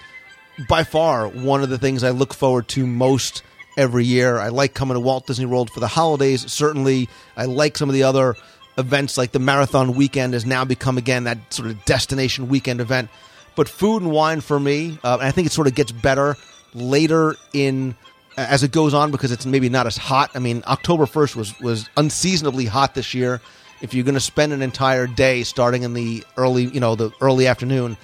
by 0.68 0.82
far 0.82 1.28
one 1.28 1.62
of 1.62 1.70
the 1.70 1.78
things 1.78 2.02
I 2.02 2.10
look 2.10 2.34
forward 2.34 2.68
to 2.68 2.86
most 2.86 3.42
every 3.76 4.04
year. 4.04 4.38
I 4.38 4.48
like 4.48 4.74
coming 4.74 4.94
to 4.94 5.00
Walt 5.00 5.26
Disney 5.26 5.46
World 5.46 5.70
for 5.70 5.80
the 5.80 5.88
holidays. 5.88 6.50
Certainly, 6.52 7.08
I 7.36 7.44
like 7.44 7.78
some 7.78 7.88
of 7.88 7.94
the 7.94 8.02
other 8.02 8.34
events 8.78 9.18
like 9.18 9.32
the 9.32 9.38
marathon 9.38 9.94
weekend 9.94 10.32
has 10.32 10.46
now 10.46 10.64
become 10.64 10.96
again 10.96 11.24
that 11.24 11.52
sort 11.52 11.68
of 11.68 11.84
destination 11.84 12.48
weekend 12.48 12.80
event. 12.80 13.10
But 13.56 13.68
food 13.68 14.02
and 14.02 14.12
wine 14.12 14.40
for 14.40 14.58
me, 14.58 14.98
uh, 15.02 15.14
and 15.14 15.26
I 15.26 15.32
think 15.32 15.48
it 15.48 15.52
sort 15.52 15.66
of 15.66 15.74
gets 15.74 15.90
better 15.90 16.36
later 16.74 17.34
in 17.52 17.96
as 18.36 18.62
it 18.62 18.70
goes 18.70 18.94
on 18.94 19.10
because 19.10 19.32
it's 19.32 19.44
maybe 19.44 19.68
not 19.68 19.86
as 19.88 19.96
hot. 19.96 20.30
I 20.34 20.38
mean, 20.38 20.62
October 20.66 21.06
first 21.06 21.34
was 21.34 21.58
was 21.60 21.90
unseasonably 21.96 22.66
hot 22.66 22.94
this 22.94 23.14
year. 23.14 23.40
If 23.80 23.94
you're 23.94 24.04
going 24.04 24.14
to 24.14 24.20
spend 24.20 24.52
an 24.52 24.62
entire 24.62 25.06
day 25.06 25.42
starting 25.42 25.82
in 25.82 25.94
the 25.94 26.24
early, 26.36 26.64
you 26.64 26.80
know, 26.80 26.94
the 26.94 27.10
early 27.20 27.46
afternoon, 27.46 27.96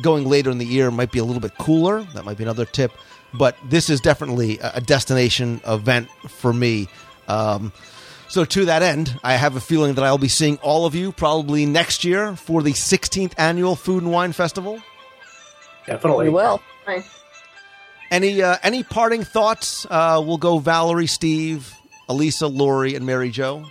going 0.00 0.26
later 0.26 0.50
in 0.50 0.58
the 0.58 0.66
year 0.66 0.90
might 0.90 1.12
be 1.12 1.18
a 1.18 1.24
little 1.24 1.40
bit 1.40 1.56
cooler. 1.58 2.02
That 2.14 2.24
might 2.24 2.36
be 2.36 2.44
another 2.44 2.64
tip. 2.66 2.92
But 3.34 3.56
this 3.64 3.90
is 3.90 4.00
definitely 4.00 4.58
a 4.58 4.72
a 4.74 4.80
destination 4.82 5.60
event 5.66 6.08
for 6.28 6.52
me. 6.52 6.88
Um, 7.28 7.72
so 8.28 8.44
to 8.44 8.66
that 8.66 8.82
end, 8.82 9.18
I 9.24 9.34
have 9.34 9.56
a 9.56 9.60
feeling 9.60 9.94
that 9.94 10.04
I'll 10.04 10.18
be 10.18 10.28
seeing 10.28 10.58
all 10.58 10.86
of 10.86 10.94
you 10.94 11.12
probably 11.12 11.66
next 11.66 12.04
year 12.04 12.36
for 12.36 12.62
the 12.62 12.72
16th 12.72 13.32
annual 13.38 13.74
Food 13.74 14.02
and 14.02 14.12
Wine 14.12 14.32
Festival. 14.32 14.80
Definitely. 15.86 16.26
We 16.26 16.34
will. 16.34 16.62
Any 18.10 18.42
uh, 18.42 18.56
any 18.62 18.82
parting 18.82 19.22
thoughts? 19.22 19.86
Uh, 19.88 20.22
we'll 20.24 20.38
go 20.38 20.58
Valerie, 20.58 21.06
Steve, 21.06 21.74
Elisa, 22.08 22.46
Lori, 22.46 22.94
and 22.94 23.04
Mary 23.04 23.30
Jo. 23.30 23.64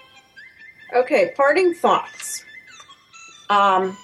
Okay, 0.94 1.34
parting 1.36 1.74
thoughts. 1.74 2.44
Um, 3.50 3.98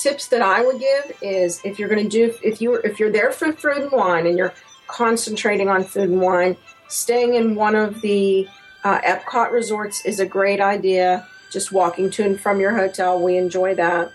tips 0.00 0.28
that 0.28 0.42
I 0.42 0.64
would 0.64 0.80
give 0.80 1.16
is 1.22 1.60
if 1.64 1.78
you're 1.78 1.88
going 1.88 2.02
to 2.02 2.08
do 2.08 2.34
if 2.42 2.60
you 2.60 2.74
if 2.76 2.98
you're 2.98 3.12
there 3.12 3.32
for 3.32 3.52
food 3.52 3.78
and 3.78 3.92
wine 3.92 4.26
and 4.26 4.36
you're 4.36 4.54
concentrating 4.86 5.68
on 5.68 5.84
food 5.84 6.10
and 6.10 6.20
wine, 6.20 6.56
staying 6.88 7.34
in 7.34 7.54
one 7.54 7.76
of 7.76 8.00
the 8.00 8.48
uh, 8.84 9.00
Epcot 9.00 9.50
resorts 9.50 10.04
is 10.04 10.20
a 10.20 10.26
great 10.26 10.60
idea. 10.60 11.26
Just 11.50 11.72
walking 11.72 12.10
to 12.10 12.24
and 12.24 12.38
from 12.38 12.60
your 12.60 12.76
hotel, 12.76 13.20
we 13.20 13.36
enjoy 13.36 13.74
that. 13.76 14.12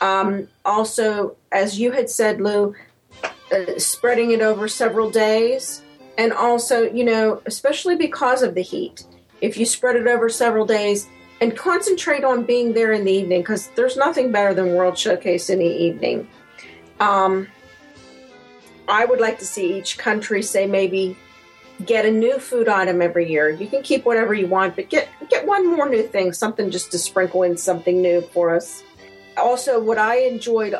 Um, 0.00 0.48
also, 0.64 1.36
as 1.52 1.78
you 1.78 1.92
had 1.92 2.10
said, 2.10 2.40
Lou, 2.40 2.74
uh, 3.22 3.78
spreading 3.78 4.32
it 4.32 4.40
over 4.40 4.66
several 4.66 5.10
days, 5.10 5.82
and 6.18 6.32
also, 6.32 6.82
you 6.82 7.04
know, 7.04 7.40
especially 7.46 7.96
because 7.96 8.42
of 8.42 8.54
the 8.54 8.62
heat, 8.62 9.04
if 9.40 9.56
you 9.56 9.64
spread 9.64 9.96
it 9.96 10.06
over 10.06 10.28
several 10.28 10.66
days 10.66 11.08
and 11.40 11.56
concentrate 11.56 12.24
on 12.24 12.44
being 12.44 12.72
there 12.72 12.92
in 12.92 13.04
the 13.04 13.12
evening, 13.12 13.42
because 13.42 13.68
there's 13.76 13.96
nothing 13.96 14.32
better 14.32 14.54
than 14.54 14.74
World 14.74 14.98
Showcase 14.98 15.50
in 15.50 15.58
the 15.58 15.64
evening. 15.64 16.26
Um, 16.98 17.48
I 18.88 19.04
would 19.04 19.20
like 19.20 19.38
to 19.38 19.46
see 19.46 19.78
each 19.78 19.98
country 19.98 20.42
say 20.42 20.66
maybe 20.66 21.16
get 21.84 22.06
a 22.06 22.10
new 22.10 22.38
food 22.38 22.68
item 22.68 23.02
every 23.02 23.30
year. 23.30 23.50
You 23.50 23.66
can 23.66 23.82
keep 23.82 24.04
whatever 24.04 24.34
you 24.34 24.46
want, 24.46 24.76
but 24.76 24.88
get 24.88 25.08
get 25.28 25.46
one 25.46 25.66
more 25.66 25.88
new 25.88 26.02
thing, 26.02 26.32
something 26.32 26.70
just 26.70 26.90
to 26.92 26.98
sprinkle 26.98 27.42
in 27.42 27.56
something 27.56 28.00
new 28.00 28.20
for 28.20 28.54
us. 28.54 28.82
Also, 29.36 29.80
what 29.80 29.98
I 29.98 30.20
enjoyed 30.20 30.74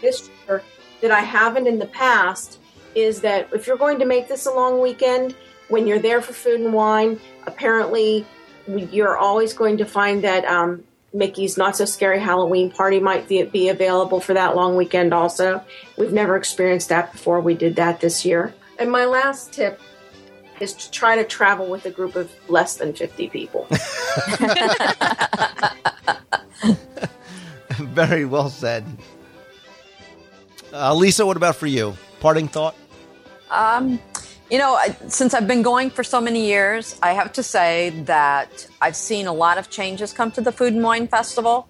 this 0.00 0.30
year 0.46 0.62
that 1.00 1.10
I 1.10 1.20
haven't 1.20 1.66
in 1.66 1.78
the 1.78 1.86
past 1.86 2.58
is 2.94 3.20
that 3.22 3.48
if 3.52 3.66
you're 3.66 3.76
going 3.76 3.98
to 3.98 4.06
make 4.06 4.28
this 4.28 4.46
a 4.46 4.50
long 4.50 4.80
weekend, 4.80 5.34
when 5.68 5.86
you're 5.86 5.98
there 5.98 6.20
for 6.20 6.32
food 6.32 6.60
and 6.60 6.72
wine, 6.72 7.20
apparently 7.46 8.26
you're 8.66 9.16
always 9.16 9.52
going 9.52 9.76
to 9.78 9.84
find 9.84 10.22
that 10.24 10.44
um, 10.44 10.84
Mickey's 11.12 11.56
Not 11.56 11.76
So 11.76 11.84
Scary 11.84 12.20
Halloween 12.20 12.70
Party 12.70 13.00
might 13.00 13.28
be, 13.28 13.42
be 13.44 13.68
available 13.68 14.20
for 14.20 14.34
that 14.34 14.56
long 14.56 14.76
weekend 14.76 15.14
also. 15.14 15.62
We've 15.96 16.12
never 16.12 16.36
experienced 16.36 16.88
that 16.88 17.12
before. 17.12 17.40
We 17.40 17.54
did 17.54 17.76
that 17.76 18.00
this 18.00 18.24
year. 18.24 18.54
And 18.78 18.90
my 18.90 19.04
last 19.04 19.52
tip 19.52 19.80
is 20.60 20.72
to 20.74 20.90
try 20.90 21.16
to 21.16 21.24
travel 21.24 21.66
with 21.68 21.84
a 21.86 21.90
group 21.90 22.16
of 22.16 22.30
less 22.48 22.76
than 22.76 22.92
50 22.92 23.28
people. 23.28 23.66
Very 27.78 28.24
well 28.24 28.48
said. 28.50 28.84
Uh, 30.72 30.94
Lisa, 30.94 31.24
what 31.26 31.36
about 31.36 31.56
for 31.56 31.66
you? 31.66 31.96
Parting 32.20 32.48
thought? 32.48 32.74
Um, 33.50 34.00
you 34.50 34.58
know, 34.58 34.74
I- 34.74 34.96
since 35.08 35.34
I've 35.34 35.46
been 35.46 35.62
going 35.62 35.90
for 35.90 36.02
so 36.04 36.20
many 36.20 36.46
years, 36.46 36.98
I 37.02 37.12
have 37.12 37.32
to 37.34 37.42
say 37.42 37.90
that 38.04 38.66
I've 38.80 38.96
seen 38.96 39.26
a 39.26 39.32
lot 39.32 39.58
of 39.58 39.70
changes 39.70 40.12
come 40.12 40.30
to 40.32 40.40
the 40.40 40.52
Food 40.52 40.74
and 40.74 40.82
Wine 40.82 41.06
Festival. 41.08 41.68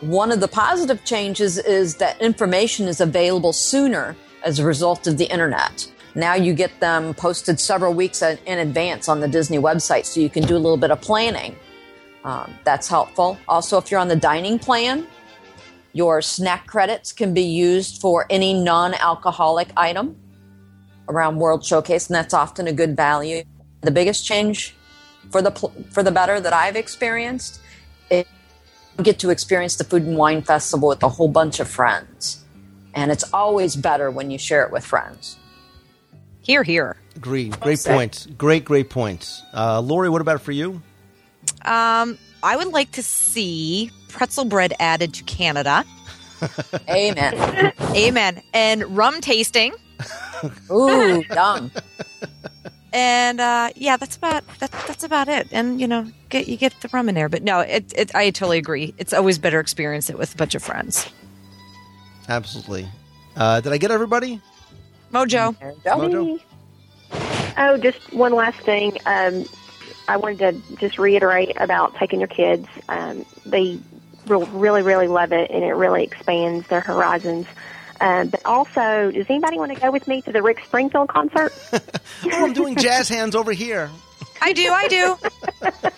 One 0.00 0.30
of 0.30 0.40
the 0.40 0.48
positive 0.48 1.04
changes 1.04 1.58
is 1.58 1.96
that 1.96 2.20
information 2.20 2.86
is 2.86 3.00
available 3.00 3.52
sooner 3.52 4.14
as 4.44 4.58
a 4.58 4.64
result 4.64 5.06
of 5.06 5.16
the 5.18 5.24
internet. 5.26 5.90
Now 6.16 6.34
you 6.34 6.54
get 6.54 6.80
them 6.80 7.12
posted 7.12 7.60
several 7.60 7.92
weeks 7.92 8.22
in 8.22 8.58
advance 8.58 9.06
on 9.06 9.20
the 9.20 9.28
Disney 9.28 9.58
website, 9.58 10.06
so 10.06 10.18
you 10.18 10.30
can 10.30 10.44
do 10.44 10.56
a 10.56 10.58
little 10.58 10.78
bit 10.78 10.90
of 10.90 11.02
planning. 11.02 11.54
Um, 12.24 12.54
that's 12.64 12.88
helpful. 12.88 13.38
Also, 13.46 13.76
if 13.76 13.90
you're 13.90 14.00
on 14.00 14.08
the 14.08 14.16
dining 14.16 14.58
plan, 14.58 15.06
your 15.92 16.22
snack 16.22 16.66
credits 16.66 17.12
can 17.12 17.34
be 17.34 17.42
used 17.42 18.00
for 18.00 18.24
any 18.30 18.54
non 18.54 18.94
alcoholic 18.94 19.68
item 19.76 20.16
around 21.10 21.36
World 21.36 21.62
Showcase, 21.62 22.06
and 22.08 22.14
that's 22.14 22.32
often 22.32 22.66
a 22.66 22.72
good 22.72 22.96
value. 22.96 23.44
The 23.82 23.90
biggest 23.90 24.24
change 24.24 24.74
for 25.30 25.42
the 25.42 25.50
for 25.90 26.02
the 26.02 26.10
better 26.10 26.40
that 26.40 26.54
I've 26.54 26.76
experienced 26.76 27.60
is 28.10 28.24
get 29.02 29.18
to 29.18 29.28
experience 29.28 29.76
the 29.76 29.84
Food 29.84 30.04
and 30.04 30.16
Wine 30.16 30.40
Festival 30.40 30.88
with 30.88 31.02
a 31.02 31.10
whole 31.10 31.28
bunch 31.28 31.60
of 31.60 31.68
friends, 31.68 32.42
and 32.94 33.12
it's 33.12 33.30
always 33.34 33.76
better 33.76 34.10
when 34.10 34.30
you 34.30 34.38
share 34.38 34.64
it 34.64 34.72
with 34.72 34.82
friends. 34.82 35.36
Here, 36.46 36.62
here. 36.62 36.96
Agreed. 37.16 37.58
Great 37.58 37.80
said. 37.80 37.92
points. 37.92 38.26
Great, 38.38 38.64
great 38.64 38.88
points. 38.88 39.42
Uh, 39.52 39.80
Lori, 39.80 40.08
what 40.08 40.20
about 40.20 40.40
for 40.40 40.52
you? 40.52 40.80
Um, 41.62 42.16
I 42.40 42.56
would 42.56 42.68
like 42.68 42.92
to 42.92 43.02
see 43.02 43.90
pretzel 44.06 44.44
bread 44.44 44.72
added 44.78 45.12
to 45.14 45.24
Canada. 45.24 45.84
Amen. 46.88 47.72
Amen. 47.96 48.42
And 48.54 48.96
rum 48.96 49.20
tasting. 49.20 49.74
Ooh, 50.70 51.24
yum. 51.34 51.72
And 52.92 53.40
uh, 53.40 53.70
yeah, 53.74 53.96
that's 53.96 54.16
about 54.16 54.44
that, 54.60 54.70
that's 54.86 55.02
about 55.02 55.26
it. 55.26 55.48
And 55.50 55.80
you 55.80 55.88
know, 55.88 56.06
get 56.28 56.46
you 56.46 56.56
get 56.56 56.80
the 56.80 56.88
rum 56.92 57.08
in 57.08 57.16
there. 57.16 57.28
But 57.28 57.42
no, 57.42 57.58
it, 57.58 57.92
it 57.96 58.14
I 58.14 58.30
totally 58.30 58.58
agree. 58.58 58.94
It's 58.98 59.12
always 59.12 59.38
better 59.38 59.58
experience 59.58 60.10
it 60.10 60.16
with 60.16 60.32
a 60.34 60.36
bunch 60.36 60.54
of 60.54 60.62
friends. 60.62 61.10
Absolutely. 62.28 62.86
Uh, 63.34 63.60
did 63.60 63.72
I 63.72 63.78
get 63.78 63.90
everybody? 63.90 64.40
Mojo. 65.16 65.58
There. 65.58 65.72
Mojo? 65.96 66.40
Oh, 67.58 67.78
just 67.78 68.12
one 68.12 68.34
last 68.34 68.58
thing. 68.60 68.98
Um, 69.06 69.46
I 70.08 70.18
wanted 70.18 70.38
to 70.38 70.76
just 70.76 70.98
reiterate 70.98 71.56
about 71.58 71.94
taking 71.96 72.20
your 72.20 72.28
kids. 72.28 72.68
Um, 72.88 73.24
they 73.46 73.78
will 74.26 74.46
really, 74.46 74.82
really 74.82 75.08
love 75.08 75.32
it, 75.32 75.50
and 75.50 75.64
it 75.64 75.72
really 75.72 76.04
expands 76.04 76.66
their 76.68 76.80
horizons. 76.82 77.46
Um, 78.00 78.28
but 78.28 78.44
also, 78.44 79.10
does 79.10 79.24
anybody 79.30 79.58
want 79.58 79.72
to 79.72 79.80
go 79.80 79.90
with 79.90 80.06
me 80.06 80.20
to 80.22 80.32
the 80.32 80.42
Rick 80.42 80.62
Springfield 80.64 81.08
concert? 81.08 81.52
Oh, 82.24 82.46
I'm 82.46 82.54
doing 82.54 82.76
jazz 82.76 83.08
hands 83.10 83.36
over 83.36 83.52
here. 83.52 83.90
I 84.40 84.54
do, 84.54 84.72
I 84.72 84.88
do. 84.88 85.18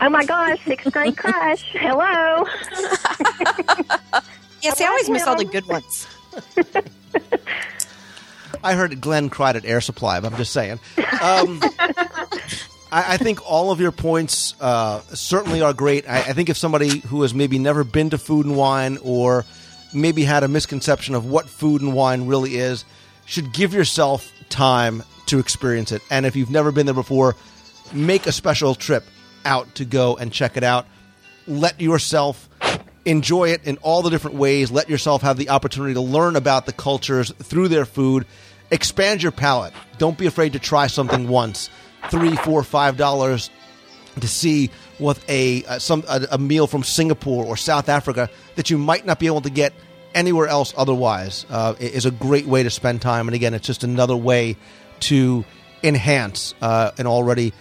oh 0.00 0.08
my 0.08 0.24
gosh, 0.24 0.64
sixth 0.64 0.92
grade 0.92 1.16
crush. 1.16 1.64
Hello. 1.72 2.46
yes, 4.62 4.80
I 4.80 4.86
always 4.86 5.10
miss 5.10 5.26
all 5.26 5.36
the 5.36 5.44
good 5.44 5.66
ones. 5.66 6.06
I 8.62 8.74
heard 8.74 9.00
Glenn 9.00 9.30
cried 9.30 9.56
at 9.56 9.64
Air 9.64 9.80
Supply, 9.80 10.20
but 10.20 10.32
I'm 10.32 10.38
just 10.38 10.52
saying. 10.52 10.80
Um, 11.20 11.60
I, 12.90 13.14
I 13.14 13.16
think 13.16 13.40
all 13.48 13.70
of 13.70 13.80
your 13.80 13.92
points 13.92 14.54
uh, 14.60 15.00
certainly 15.14 15.62
are 15.62 15.72
great. 15.72 16.08
I, 16.08 16.18
I 16.18 16.32
think 16.32 16.48
if 16.48 16.56
somebody 16.56 17.00
who 17.00 17.22
has 17.22 17.34
maybe 17.34 17.58
never 17.58 17.84
been 17.84 18.10
to 18.10 18.18
Food 18.18 18.46
and 18.46 18.56
Wine 18.56 18.98
or 19.02 19.44
maybe 19.92 20.24
had 20.24 20.42
a 20.42 20.48
misconception 20.48 21.14
of 21.14 21.26
what 21.26 21.48
food 21.48 21.80
and 21.80 21.94
wine 21.94 22.26
really 22.26 22.56
is, 22.56 22.84
should 23.24 23.52
give 23.52 23.74
yourself 23.74 24.30
time 24.48 25.02
to 25.26 25.38
experience 25.38 25.92
it. 25.92 26.02
And 26.10 26.26
if 26.26 26.36
you've 26.36 26.50
never 26.50 26.72
been 26.72 26.86
there 26.86 26.94
before, 26.94 27.36
make 27.92 28.26
a 28.26 28.32
special 28.32 28.74
trip 28.74 29.04
out 29.44 29.74
to 29.76 29.84
go 29.84 30.16
and 30.16 30.32
check 30.32 30.56
it 30.56 30.64
out. 30.64 30.86
Let 31.46 31.80
yourself 31.80 32.48
enjoy 33.04 33.50
it 33.50 33.64
in 33.64 33.78
all 33.78 34.02
the 34.02 34.10
different 34.10 34.36
ways. 34.36 34.70
Let 34.70 34.90
yourself 34.90 35.22
have 35.22 35.36
the 35.36 35.50
opportunity 35.50 35.94
to 35.94 36.00
learn 36.00 36.36
about 36.36 36.66
the 36.66 36.72
cultures 36.72 37.32
through 37.32 37.68
their 37.68 37.84
food. 37.84 38.26
Expand 38.70 39.22
your 39.22 39.32
palate. 39.32 39.72
Don't 39.98 40.18
be 40.18 40.26
afraid 40.26 40.52
to 40.52 40.58
try 40.58 40.86
something 40.86 41.28
once. 41.28 41.70
Three, 42.10 42.36
four, 42.36 42.62
five 42.62 42.96
dollars 42.96 43.50
to 44.20 44.28
see 44.28 44.70
with 44.98 45.24
a 45.28 45.64
uh, 45.64 45.78
some 45.78 46.04
a, 46.08 46.26
a 46.32 46.38
meal 46.38 46.66
from 46.66 46.82
Singapore 46.82 47.44
or 47.44 47.56
South 47.56 47.88
Africa 47.88 48.28
that 48.56 48.70
you 48.70 48.78
might 48.78 49.06
not 49.06 49.18
be 49.18 49.26
able 49.26 49.40
to 49.42 49.50
get 49.50 49.72
anywhere 50.14 50.48
else 50.48 50.74
otherwise 50.76 51.46
uh, 51.50 51.74
is 51.78 52.06
a 52.06 52.10
great 52.10 52.46
way 52.46 52.62
to 52.62 52.70
spend 52.70 53.02
time. 53.02 53.28
And 53.28 53.34
again, 53.34 53.54
it's 53.54 53.66
just 53.66 53.84
another 53.84 54.16
way 54.16 54.56
to 55.00 55.44
enhance 55.82 56.54
uh, 56.60 56.90
an 56.98 57.06
already 57.06 57.52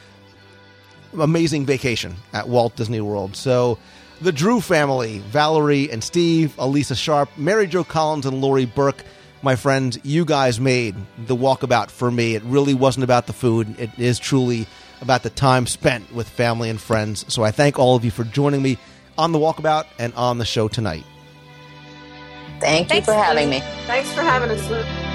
amazing 1.17 1.65
vacation 1.65 2.15
at 2.33 2.47
Walt 2.47 2.75
Disney 2.75 3.01
World. 3.01 3.35
So, 3.35 3.77
the 4.21 4.31
Drew 4.31 4.61
family, 4.61 5.19
Valerie 5.19 5.91
and 5.91 6.03
Steve, 6.03 6.57
Elisa 6.57 6.95
Sharp, 6.95 7.29
Mary 7.37 7.67
Jo 7.67 7.83
Collins, 7.83 8.25
and 8.25 8.41
Lori 8.41 8.65
Burke, 8.65 9.03
my 9.41 9.55
friends, 9.55 9.99
you 10.03 10.25
guys 10.25 10.59
made 10.59 10.95
the 11.17 11.35
walkabout 11.35 11.89
for 11.89 12.09
me. 12.11 12.35
It 12.35 12.43
really 12.43 12.73
wasn't 12.73 13.03
about 13.03 13.27
the 13.27 13.33
food, 13.33 13.79
it 13.79 13.89
is 13.97 14.19
truly 14.19 14.67
about 15.01 15.23
the 15.23 15.29
time 15.29 15.67
spent 15.67 16.11
with 16.13 16.27
family 16.27 16.69
and 16.69 16.81
friends. 16.81 17.25
So, 17.33 17.43
I 17.43 17.51
thank 17.51 17.77
all 17.77 17.95
of 17.95 18.03
you 18.03 18.11
for 18.11 18.23
joining 18.23 18.61
me 18.61 18.77
on 19.17 19.31
the 19.31 19.39
walkabout 19.39 19.85
and 19.99 20.13
on 20.15 20.37
the 20.37 20.45
show 20.45 20.67
tonight. 20.67 21.03
Thank 22.59 22.91
you 22.93 23.01
for 23.01 23.13
having 23.13 23.49
me. 23.49 23.59
Thanks 23.85 24.11
for 24.13 24.21
having 24.21 24.49
us, 24.49 24.67
Luke. 24.69 25.06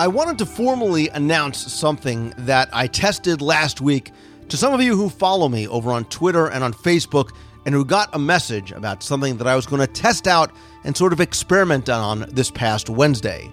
I 0.00 0.08
wanted 0.08 0.38
to 0.38 0.46
formally 0.46 1.10
announce 1.10 1.58
something 1.70 2.32
that 2.38 2.70
I 2.72 2.86
tested 2.86 3.42
last 3.42 3.82
week 3.82 4.12
to 4.48 4.56
some 4.56 4.72
of 4.72 4.80
you 4.80 4.96
who 4.96 5.10
follow 5.10 5.46
me 5.46 5.68
over 5.68 5.92
on 5.92 6.06
Twitter 6.06 6.46
and 6.46 6.64
on 6.64 6.72
Facebook 6.72 7.32
and 7.66 7.74
who 7.74 7.84
got 7.84 8.08
a 8.14 8.18
message 8.18 8.72
about 8.72 9.02
something 9.02 9.36
that 9.36 9.46
I 9.46 9.54
was 9.54 9.66
going 9.66 9.80
to 9.80 9.86
test 9.86 10.26
out 10.26 10.52
and 10.84 10.96
sort 10.96 11.12
of 11.12 11.20
experiment 11.20 11.90
on 11.90 12.24
this 12.30 12.50
past 12.50 12.88
Wednesday. 12.88 13.50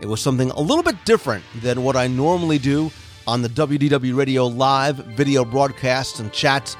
It 0.00 0.06
was 0.06 0.22
something 0.22 0.52
a 0.52 0.60
little 0.60 0.84
bit 0.84 1.04
different 1.04 1.42
than 1.56 1.82
what 1.82 1.96
I 1.96 2.06
normally 2.06 2.58
do 2.58 2.92
on 3.26 3.42
the 3.42 3.48
WDW 3.48 4.16
Radio 4.16 4.46
live 4.46 4.94
video 4.94 5.44
broadcasts 5.44 6.20
and 6.20 6.32
chats, 6.32 6.76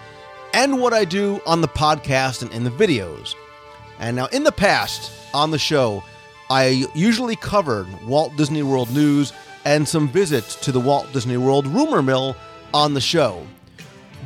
and 0.54 0.80
what 0.80 0.92
I 0.92 1.04
do 1.04 1.40
on 1.46 1.62
the 1.62 1.68
podcast 1.68 2.42
and 2.42 2.52
in 2.52 2.62
the 2.62 2.70
videos. 2.70 3.34
And 3.98 4.14
now, 4.14 4.26
in 4.26 4.44
the 4.44 4.52
past 4.52 5.10
on 5.34 5.50
the 5.50 5.58
show, 5.58 6.04
I 6.50 6.84
usually 6.94 7.36
covered 7.36 7.86
Walt 8.04 8.34
Disney 8.34 8.64
World 8.64 8.92
news 8.92 9.32
and 9.64 9.86
some 9.86 10.08
visits 10.08 10.56
to 10.56 10.72
the 10.72 10.80
Walt 10.80 11.12
Disney 11.12 11.36
World 11.36 11.64
rumor 11.68 12.02
mill 12.02 12.34
on 12.74 12.94
the 12.94 13.00
show. 13.00 13.46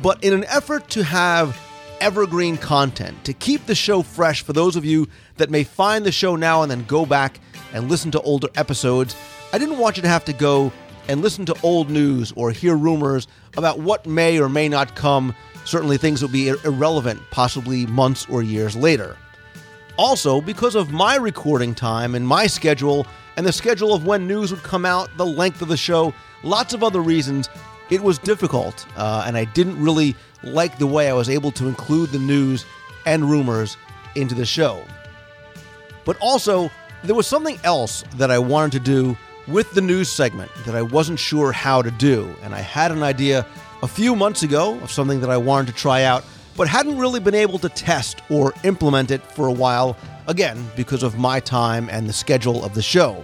But 0.01 0.23
in 0.23 0.33
an 0.33 0.43
effort 0.45 0.89
to 0.89 1.03
have 1.03 1.55
evergreen 2.01 2.57
content, 2.57 3.23
to 3.25 3.33
keep 3.33 3.67
the 3.67 3.75
show 3.75 4.01
fresh 4.01 4.41
for 4.41 4.53
those 4.53 4.75
of 4.75 4.83
you 4.83 5.07
that 5.37 5.51
may 5.51 5.63
find 5.63 6.03
the 6.03 6.11
show 6.11 6.35
now 6.35 6.63
and 6.63 6.71
then 6.71 6.83
go 6.85 7.05
back 7.05 7.39
and 7.73 7.91
listen 7.91 8.09
to 8.09 8.21
older 8.21 8.49
episodes, 8.55 9.15
I 9.53 9.59
didn't 9.59 9.77
want 9.77 9.97
you 9.97 10.01
to 10.01 10.09
have 10.09 10.25
to 10.25 10.33
go 10.33 10.71
and 11.07 11.21
listen 11.21 11.45
to 11.45 11.55
old 11.61 11.91
news 11.91 12.33
or 12.35 12.49
hear 12.49 12.75
rumors 12.75 13.27
about 13.55 13.81
what 13.81 14.07
may 14.07 14.39
or 14.39 14.49
may 14.49 14.67
not 14.67 14.95
come, 14.95 15.35
certainly 15.63 15.97
things 15.97 16.23
will 16.23 16.29
be 16.29 16.47
irrelevant 16.47 17.21
possibly 17.29 17.85
months 17.85 18.25
or 18.31 18.41
years 18.41 18.75
later. 18.75 19.15
Also, 19.97 20.41
because 20.41 20.75
of 20.75 20.91
my 20.91 21.15
recording 21.15 21.73
time 21.73 22.15
and 22.15 22.27
my 22.27 22.47
schedule, 22.47 23.07
and 23.37 23.45
the 23.45 23.53
schedule 23.53 23.93
of 23.93 24.05
when 24.05 24.27
news 24.27 24.51
would 24.51 24.63
come 24.63 24.85
out, 24.85 25.09
the 25.17 25.25
length 25.25 25.61
of 25.61 25.69
the 25.69 25.77
show, 25.77 26.13
lots 26.43 26.73
of 26.73 26.83
other 26.83 27.01
reasons, 27.01 27.49
it 27.89 28.01
was 28.01 28.17
difficult, 28.17 28.85
uh, 28.97 29.23
and 29.25 29.37
I 29.37 29.45
didn't 29.45 29.81
really 29.81 30.15
like 30.43 30.77
the 30.77 30.87
way 30.87 31.09
I 31.09 31.13
was 31.13 31.29
able 31.29 31.51
to 31.51 31.67
include 31.67 32.09
the 32.09 32.19
news 32.19 32.65
and 33.05 33.29
rumors 33.29 33.77
into 34.15 34.35
the 34.35 34.45
show. 34.45 34.83
But 36.03 36.17
also, 36.19 36.69
there 37.03 37.15
was 37.15 37.27
something 37.27 37.59
else 37.63 38.03
that 38.15 38.31
I 38.31 38.39
wanted 38.39 38.71
to 38.73 38.79
do 38.79 39.17
with 39.47 39.71
the 39.73 39.81
news 39.81 40.09
segment 40.09 40.51
that 40.65 40.75
I 40.75 40.81
wasn't 40.81 41.19
sure 41.19 41.51
how 41.51 41.81
to 41.81 41.91
do, 41.91 42.35
and 42.41 42.53
I 42.53 42.61
had 42.61 42.91
an 42.91 43.03
idea 43.03 43.45
a 43.81 43.87
few 43.87 44.15
months 44.15 44.43
ago 44.43 44.79
of 44.79 44.91
something 44.91 45.21
that 45.21 45.29
I 45.29 45.37
wanted 45.37 45.67
to 45.67 45.73
try 45.73 46.03
out 46.03 46.25
but 46.55 46.67
hadn't 46.67 46.97
really 46.97 47.19
been 47.19 47.35
able 47.35 47.59
to 47.59 47.69
test 47.69 48.21
or 48.29 48.53
implement 48.63 49.11
it 49.11 49.21
for 49.21 49.47
a 49.47 49.53
while, 49.53 49.97
again, 50.27 50.69
because 50.75 51.03
of 51.03 51.17
my 51.17 51.39
time 51.39 51.89
and 51.89 52.07
the 52.07 52.13
schedule 52.13 52.63
of 52.63 52.73
the 52.73 52.81
show. 52.81 53.23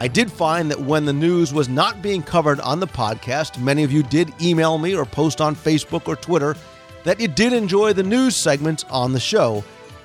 I 0.00 0.08
did 0.08 0.30
find 0.30 0.70
that 0.70 0.80
when 0.80 1.04
the 1.04 1.12
news 1.12 1.52
was 1.52 1.68
not 1.68 2.02
being 2.02 2.22
covered 2.22 2.60
on 2.60 2.80
the 2.80 2.86
podcast, 2.86 3.60
many 3.60 3.84
of 3.84 3.92
you 3.92 4.02
did 4.02 4.32
email 4.42 4.78
me 4.78 4.94
or 4.94 5.04
post 5.04 5.40
on 5.40 5.54
Facebook 5.54 6.08
or 6.08 6.16
Twitter 6.16 6.56
that 7.04 7.20
you 7.20 7.28
did 7.28 7.52
enjoy 7.52 7.92
the 7.92 8.02
news 8.02 8.34
segments 8.34 8.84
on 8.90 9.12
the 9.12 9.20
show. 9.20 9.62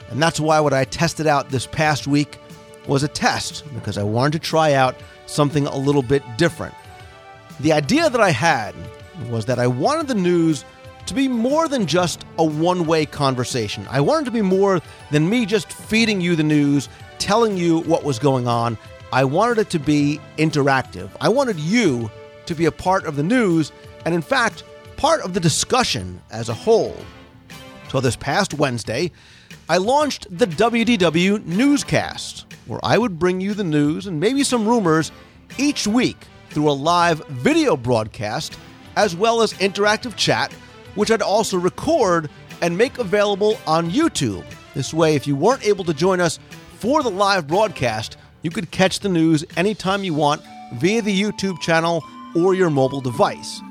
And 0.10 0.22
that's 0.22 0.40
why 0.40 0.60
what 0.60 0.74
I 0.74 0.86
tested 0.86 1.28
out 1.28 1.50
this 1.50 1.66
past 1.68 2.08
week 2.08 2.40
was 2.88 3.04
a 3.04 3.08
test, 3.08 3.64
because 3.74 3.98
I 3.98 4.04
wanted 4.04 4.34
to 4.34 4.48
try 4.48 4.74
out 4.74 4.96
something 5.28 5.66
a 5.68 5.78
little 5.78 6.02
bit 6.02 6.24
different. 6.38 6.74
The 7.60 7.74
idea 7.74 8.10
that 8.10 8.22
I 8.22 8.32
had 8.32 8.76
was 9.30 9.46
that 9.46 9.60
I 9.60 9.68
wanted 9.68 10.08
the 10.08 10.16
news 10.16 10.66
to 11.06 11.14
be 11.14 11.28
more 11.28 11.68
than 11.68 11.86
just 11.86 12.26
a 12.38 12.44
one 12.44 12.86
way 12.86 13.06
conversation. 13.06 13.86
I 13.90 14.02
wanted 14.02 14.26
to 14.26 14.32
be 14.32 14.42
more 14.42 14.82
than 15.12 15.30
me 15.30 15.46
just 15.46 15.72
feeding 15.72 16.22
you 16.22 16.36
the 16.36 16.44
news, 16.44 16.90
telling 17.18 17.58
you 17.58 17.80
what 17.82 18.04
was 18.04 18.20
going 18.20 18.48
on. 18.48 18.78
I 19.12 19.24
wanted 19.24 19.58
it 19.58 19.70
to 19.72 19.80
be 19.80 20.20
interactive. 20.38 21.10
I 21.20 21.30
wanted 21.30 21.60
you 21.60 22.12
to 22.46 22.56
be 22.56 22.66
a 22.66 22.72
part 22.72 23.06
of 23.06 23.16
the 23.16 23.24
news 23.24 23.72
and, 24.06 24.14
in 24.14 24.22
fact, 24.22 24.64
part 24.98 25.22
of 25.22 25.34
the 25.34 25.40
discussion 25.40 26.22
as 26.32 26.50
a 26.50 26.54
whole. 26.54 26.96
So, 27.90 28.00
this 28.00 28.16
past 28.16 28.54
Wednesday, 28.54 29.12
I 29.68 29.78
launched 29.78 30.28
the 30.36 30.46
WDW 30.46 31.46
Newscast, 31.46 32.46
where 32.68 32.80
I 32.84 32.98
would 32.98 33.18
bring 33.18 33.42
you 33.42 33.54
the 33.54 33.64
news 33.64 34.06
and 34.06 34.20
maybe 34.20 34.44
some 34.44 34.68
rumors 34.68 35.12
each 35.58 35.88
week 35.88 36.18
through 36.50 36.70
a 36.70 36.74
live 36.74 37.26
video 37.28 37.76
broadcast 37.76 38.58
as 38.96 39.16
well 39.16 39.42
as 39.42 39.54
interactive 39.54 40.16
chat 40.16 40.54
which 40.96 41.12
I'd 41.12 41.22
also 41.22 41.58
record 41.58 42.30
and 42.62 42.78
make 42.78 42.98
available 42.98 43.58
on 43.66 43.90
YouTube. 43.90 44.46
This 44.74 44.94
way, 44.94 45.16
if 45.16 45.28
you 45.28 45.36
weren't 45.36 45.66
able 45.66 45.84
to 45.86 45.94
join 45.94 46.20
us 46.20 46.40
for 46.78 47.04
the 47.04 47.12
live 47.12 47.48
broadcast, 47.48 48.18
you 48.42 48.50
could 48.50 48.72
catch 48.72 49.00
the 49.00 49.10
news 49.10 49.44
anytime 49.58 50.04
you 50.04 50.14
want 50.14 50.42
via 50.76 51.02
the 51.02 51.22
YouTube 51.22 51.60
channel 51.60 52.04
or 52.36 52.54
your 52.54 52.70
mobile 52.70 53.02
device. 53.02 53.62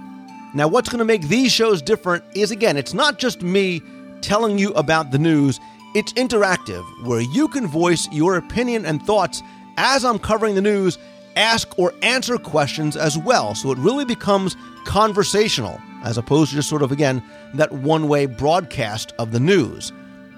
Now, 0.55 0.69
what's 0.69 0.89
going 0.89 0.99
to 0.99 1.05
make 1.05 1.23
these 1.23 1.53
shows 1.53 1.83
different 1.83 2.25
is 2.35 2.51
again, 2.51 2.77
it's 2.77 2.95
not 2.95 3.19
just 3.19 3.43
me 3.43 3.83
telling 4.21 4.59
you 4.59 4.73
about 4.73 5.11
the 5.11 5.19
news, 5.19 5.61
it's 5.95 6.13
interactive, 6.15 6.85
where 7.07 7.21
you 7.21 7.49
can 7.49 7.67
voice 7.67 8.09
your 8.11 8.37
opinion 8.37 8.85
and 8.85 9.03
thoughts 9.03 9.43
as 9.77 10.05
I'm 10.05 10.19
covering 10.19 10.55
the 10.55 10.61
news, 10.61 10.99
ask 11.37 11.79
or 11.79 11.95
answer 12.03 12.37
questions 12.37 12.97
as 12.97 13.17
well. 13.17 13.55
So 13.55 13.71
it 13.71 13.79
really 13.79 14.05
becomes 14.05 14.57
conversational 14.85 15.81
as 16.05 16.19
opposed 16.19 16.51
to 16.51 16.57
just 16.57 16.69
sort 16.69 16.83
of, 16.83 16.93
again, 16.93 17.23
that 17.55 17.73
one 17.73 18.09
way 18.09 18.27
broadcast 18.27 19.13
of 19.19 19.33
the 19.33 19.41
news. 19.41 19.93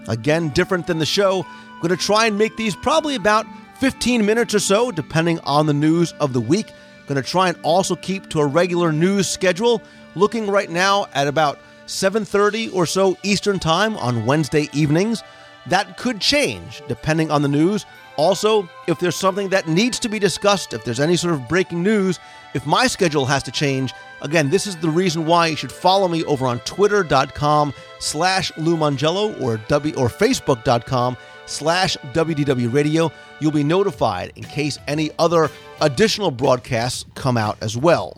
Again, 0.09 0.49
different 0.51 0.87
than 0.87 0.99
the 0.99 1.07
show. 1.07 1.45
I'm 1.45 1.81
going 1.81 1.97
to 1.97 1.97
try 1.97 2.27
and 2.27 2.39
make 2.39 2.57
these 2.57 2.75
probably 2.77 3.15
about 3.15 3.47
15 3.79 4.25
minutes 4.27 4.55
or 4.55 4.59
so, 4.59 4.91
depending 4.91 5.39
on 5.41 5.67
the 5.67 5.75
news 5.75 6.13
of 6.21 6.33
the 6.33 6.41
week. 6.41 6.67
Going 7.07 7.23
to 7.23 7.29
try 7.29 7.49
and 7.49 7.59
also 7.63 7.97
keep 7.97 8.29
to 8.31 8.41
a 8.41 8.47
regular 8.47 8.93
news 8.93 9.29
schedule, 9.29 9.83
looking 10.15 10.47
right 10.47 10.71
now 10.71 11.07
at 11.13 11.27
about 11.27 11.59
7:30 11.87 12.73
or 12.73 12.87
so 12.87 13.17
Eastern 13.23 13.59
Time 13.59 13.97
on 13.97 14.27
Wednesday 14.27 14.69
evenings. 14.73 15.23
That 15.67 15.97
could 15.97 16.21
change 16.21 16.83
depending 16.89 17.31
on 17.31 17.43
the 17.43 17.49
news. 17.49 17.85
Also, 18.17 18.69
if 18.87 18.99
there's 19.01 19.17
something 19.17 19.49
that 19.49 19.67
needs 19.67 19.99
to 20.01 20.09
be 20.09 20.19
discussed, 20.19 20.73
if 20.73 20.85
there's 20.85 21.01
any 21.01 21.17
sort 21.17 21.35
of 21.35 21.49
breaking 21.49 21.83
news, 21.83 22.21
if 22.55 22.67
my 22.67 22.87
schedule 22.87 23.27
has 23.27 23.43
to 23.45 23.51
change, 23.51 23.93
again, 24.23 24.51
this 24.51 24.67
is 24.67 24.77
the 24.77 24.91
reason 24.91 25.27
why 25.27 25.49
you 25.49 25.57
should 25.57 25.73
follow 25.73 26.09
me 26.09 26.25
over 26.25 26.47
on 26.47 26.61
twitter.com 26.61 27.75
slash 27.99 28.53
Lou 28.57 28.77
Mongello 28.77 29.41
or, 29.41 29.59
w, 29.69 29.95
or 29.97 30.09
facebook.com 30.09 31.17
slash 31.47 31.97
WDW 32.13 32.73
Radio. 32.73 33.11
You'll 33.41 33.53
be 33.53 33.65
notified 33.65 34.33
in 34.37 34.45
case 34.45 34.79
any 34.87 35.11
other 35.19 35.51
additional 35.81 36.31
broadcasts 36.31 37.07
come 37.15 37.37
out 37.37 37.59
as 37.61 37.77
well. 37.77 38.17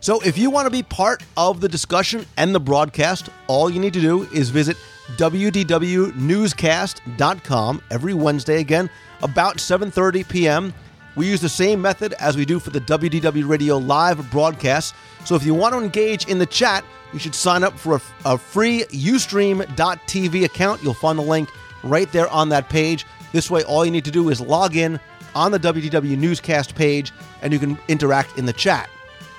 So 0.00 0.20
if 0.20 0.36
you 0.38 0.50
want 0.50 0.66
to 0.66 0.70
be 0.70 0.82
part 0.82 1.22
of 1.36 1.60
the 1.60 1.68
discussion 1.68 2.26
and 2.36 2.54
the 2.54 2.60
broadcast, 2.60 3.28
all 3.48 3.68
you 3.68 3.80
need 3.80 3.94
to 3.94 4.00
do 4.00 4.22
is 4.32 4.50
visit 4.50 4.76
wdwnewscast.com 5.16 7.82
every 7.90 8.14
Wednesday 8.14 8.60
again 8.60 8.88
about 9.22 9.56
7:30 9.56 10.28
p.m. 10.28 10.72
We 11.16 11.26
use 11.26 11.40
the 11.40 11.48
same 11.48 11.80
method 11.80 12.12
as 12.14 12.36
we 12.36 12.44
do 12.44 12.60
for 12.60 12.70
the 12.70 12.80
WDW 12.80 13.48
Radio 13.48 13.78
live 13.78 14.30
broadcast. 14.30 14.94
So 15.24 15.34
if 15.34 15.44
you 15.44 15.54
want 15.54 15.74
to 15.74 15.80
engage 15.80 16.28
in 16.28 16.38
the 16.38 16.46
chat, 16.46 16.84
you 17.12 17.18
should 17.18 17.34
sign 17.34 17.64
up 17.64 17.78
for 17.78 17.96
a, 17.96 18.00
a 18.34 18.38
free 18.38 18.84
Ustream.tv 18.90 20.44
account. 20.44 20.82
You'll 20.82 20.94
find 20.94 21.18
the 21.18 21.22
link 21.22 21.48
right 21.82 22.10
there 22.12 22.28
on 22.28 22.50
that 22.50 22.68
page. 22.68 23.06
This 23.32 23.50
way, 23.50 23.64
all 23.64 23.84
you 23.84 23.90
need 23.90 24.04
to 24.04 24.10
do 24.10 24.28
is 24.28 24.42
log 24.42 24.76
in 24.76 25.00
on 25.34 25.52
the 25.52 25.58
WDW 25.58 26.18
Newscast 26.18 26.74
page 26.74 27.12
and 27.40 27.52
you 27.52 27.58
can 27.58 27.78
interact 27.88 28.36
in 28.38 28.44
the 28.44 28.52
chat. 28.52 28.90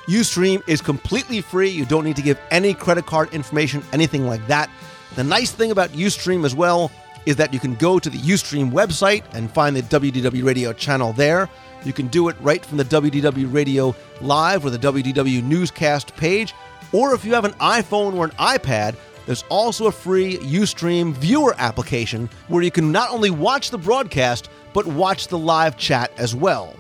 Ustream 0.08 0.64
is 0.68 0.82
completely 0.82 1.42
free. 1.42 1.70
You 1.70 1.86
don't 1.86 2.06
need 2.06 2.16
to 2.16 2.22
give 2.22 2.40
any 2.50 2.74
credit 2.74 3.06
card 3.06 3.32
information, 3.34 3.84
anything 3.94 4.26
like 4.26 4.46
that. 4.48 4.70
The 5.16 5.24
nice 5.24 5.52
thing 5.52 5.72
about 5.72 5.92
Ustream 5.92 6.46
as 6.46 6.56
well 6.56 6.92
is 7.28 7.36
that 7.36 7.54
you 7.54 7.60
can 7.60 7.76
go 7.76 8.00
to 8.00 8.10
the 8.10 8.18
Ustream 8.18 8.72
website 8.72 9.24
and 9.34 9.52
find 9.52 9.76
the 9.76 9.82
WDW 9.84 10.46
Radio 10.46 10.72
channel 10.72 11.12
there. 11.12 11.50
You 11.84 11.94
can 11.94 12.08
do 12.08 12.28
it 12.30 12.36
right 12.42 12.66
from 12.66 12.78
the 12.78 12.86
WDW 12.86 13.54
Radio 13.54 13.96
Live 14.22 14.66
or 14.66 14.70
the 14.70 14.80
WDW 14.80 15.44
Newscast 15.44 16.16
page. 16.16 16.54
Or 16.92 17.14
if 17.14 17.26
you 17.26 17.34
have 17.34 17.46
an 17.46 17.54
iPhone 17.54 18.16
or 18.16 18.26
an 18.26 18.32
iPad, 18.32 18.96
there's 19.26 19.44
also 19.50 19.88
a 19.88 19.92
free 19.92 20.38
Ustream 20.38 21.14
viewer 21.14 21.54
application 21.58 22.30
where 22.48 22.64
you 22.64 22.72
can 22.72 22.92
not 22.92 23.12
only 23.12 23.30
watch 23.30 23.72
the 23.72 23.78
broadcast, 23.78 24.50
but 24.74 24.88
watch 24.88 25.28
the 25.28 25.38
live 25.38 25.78
chat 25.78 26.12
as 26.18 26.34
well. 26.34 26.74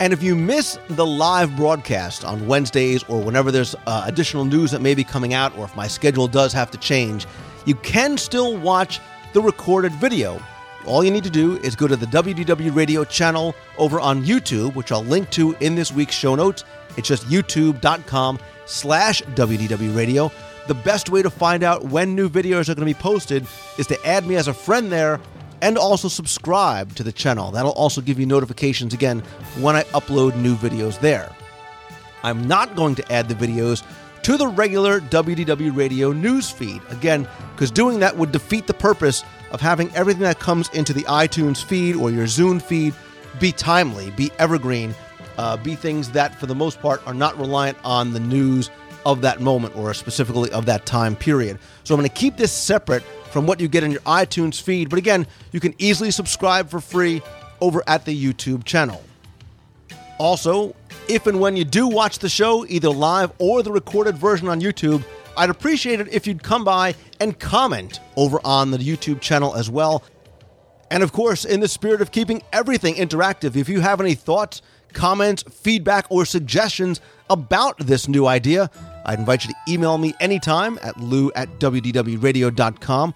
And 0.00 0.12
if 0.12 0.22
you 0.22 0.34
miss 0.34 0.78
the 0.90 1.06
live 1.06 1.54
broadcast 1.56 2.24
on 2.24 2.46
Wednesdays 2.46 3.02
or 3.04 3.20
whenever 3.20 3.50
there's 3.52 3.74
uh, 3.86 4.04
additional 4.06 4.44
news 4.44 4.70
that 4.72 4.80
may 4.80 4.94
be 4.94 5.04
coming 5.04 5.34
out, 5.34 5.56
or 5.56 5.64
if 5.64 5.74
my 5.76 5.86
schedule 5.88 6.26
does 6.26 6.52
have 6.52 6.70
to 6.72 6.78
change, 6.78 7.26
you 7.64 7.74
can 7.76 8.18
still 8.18 8.56
watch 8.56 9.00
the 9.32 9.40
recorded 9.40 9.92
video. 9.92 10.40
All 10.86 11.02
you 11.02 11.10
need 11.10 11.24
to 11.24 11.30
do 11.30 11.56
is 11.58 11.74
go 11.74 11.86
to 11.86 11.96
the 11.96 12.06
WDW 12.06 12.74
Radio 12.74 13.04
channel 13.04 13.54
over 13.78 14.00
on 14.00 14.24
YouTube, 14.24 14.74
which 14.74 14.92
I'll 14.92 15.04
link 15.04 15.30
to 15.30 15.56
in 15.60 15.74
this 15.74 15.90
week's 15.92 16.14
show 16.14 16.34
notes. 16.34 16.64
It's 16.96 17.08
just 17.08 17.26
youtube.com 17.26 18.38
slash 18.66 19.22
WDW 19.22 19.96
Radio. 19.96 20.30
The 20.66 20.74
best 20.74 21.10
way 21.10 21.22
to 21.22 21.30
find 21.30 21.62
out 21.62 21.84
when 21.84 22.14
new 22.14 22.28
videos 22.28 22.68
are 22.68 22.74
going 22.74 22.86
to 22.86 22.94
be 22.94 22.94
posted 22.94 23.46
is 23.78 23.86
to 23.88 24.06
add 24.06 24.26
me 24.26 24.36
as 24.36 24.48
a 24.48 24.54
friend 24.54 24.92
there 24.92 25.20
and 25.62 25.78
also 25.78 26.08
subscribe 26.08 26.94
to 26.96 27.02
the 27.02 27.12
channel. 27.12 27.50
That'll 27.50 27.72
also 27.72 28.00
give 28.00 28.18
you 28.20 28.26
notifications 28.26 28.92
again 28.92 29.20
when 29.60 29.76
I 29.76 29.84
upload 29.84 30.36
new 30.36 30.56
videos 30.56 31.00
there. 31.00 31.34
I'm 32.22 32.46
not 32.46 32.76
going 32.76 32.94
to 32.96 33.12
add 33.12 33.28
the 33.28 33.34
videos 33.34 33.82
to 34.22 34.38
the 34.38 34.48
regular 34.48 35.00
WDW 35.00 35.76
Radio 35.76 36.12
news 36.12 36.50
feed, 36.50 36.80
again, 36.88 37.28
because 37.52 37.70
doing 37.70 38.00
that 38.00 38.16
would 38.16 38.32
defeat 38.32 38.66
the 38.66 38.74
purpose 38.74 39.22
of 39.54 39.60
having 39.60 39.88
everything 39.94 40.22
that 40.22 40.40
comes 40.40 40.68
into 40.70 40.92
the 40.92 41.04
iTunes 41.04 41.64
feed 41.64 41.94
or 41.94 42.10
your 42.10 42.26
Zune 42.26 42.60
feed 42.60 42.92
be 43.38 43.52
timely, 43.52 44.10
be 44.10 44.32
evergreen, 44.40 44.92
uh, 45.38 45.56
be 45.56 45.76
things 45.76 46.10
that, 46.10 46.34
for 46.40 46.46
the 46.46 46.56
most 46.56 46.80
part, 46.80 47.00
are 47.06 47.14
not 47.14 47.38
reliant 47.38 47.78
on 47.84 48.12
the 48.12 48.18
news 48.18 48.68
of 49.06 49.20
that 49.20 49.40
moment 49.40 49.76
or 49.76 49.94
specifically 49.94 50.50
of 50.50 50.66
that 50.66 50.86
time 50.86 51.14
period. 51.14 51.56
So 51.84 51.94
I'm 51.94 52.00
going 52.00 52.10
to 52.10 52.14
keep 52.14 52.36
this 52.36 52.50
separate 52.50 53.04
from 53.30 53.46
what 53.46 53.60
you 53.60 53.68
get 53.68 53.84
in 53.84 53.92
your 53.92 54.00
iTunes 54.00 54.60
feed. 54.60 54.90
But 54.90 54.98
again, 54.98 55.24
you 55.52 55.60
can 55.60 55.72
easily 55.78 56.10
subscribe 56.10 56.68
for 56.68 56.80
free 56.80 57.22
over 57.60 57.80
at 57.86 58.04
the 58.04 58.24
YouTube 58.24 58.64
channel. 58.64 59.04
Also, 60.18 60.74
if 61.08 61.28
and 61.28 61.38
when 61.38 61.56
you 61.56 61.64
do 61.64 61.86
watch 61.86 62.18
the 62.18 62.28
show, 62.28 62.66
either 62.66 62.88
live 62.88 63.30
or 63.38 63.62
the 63.62 63.70
recorded 63.70 64.16
version 64.16 64.48
on 64.48 64.60
YouTube, 64.60 65.04
I'd 65.36 65.50
appreciate 65.50 66.00
it 66.00 66.08
if 66.12 66.26
you'd 66.26 66.42
come 66.42 66.64
by 66.64 66.94
and 67.20 67.38
comment 67.38 68.00
over 68.16 68.40
on 68.44 68.70
the 68.70 68.78
YouTube 68.78 69.20
channel 69.20 69.54
as 69.54 69.70
well. 69.70 70.02
And 70.90 71.02
of 71.02 71.12
course, 71.12 71.44
in 71.44 71.60
the 71.60 71.68
spirit 71.68 72.00
of 72.00 72.12
keeping 72.12 72.42
everything 72.52 72.94
interactive, 72.94 73.56
if 73.56 73.68
you 73.68 73.80
have 73.80 74.00
any 74.00 74.14
thoughts, 74.14 74.62
comments, 74.92 75.42
feedback, 75.50 76.06
or 76.08 76.24
suggestions 76.24 77.00
about 77.28 77.78
this 77.78 78.06
new 78.06 78.26
idea, 78.26 78.70
I'd 79.04 79.18
invite 79.18 79.44
you 79.44 79.50
to 79.52 79.72
email 79.72 79.98
me 79.98 80.14
anytime 80.20 80.78
at 80.82 80.98
lou 81.00 81.32
at 81.34 81.48
wdwradio.com. 81.58 83.14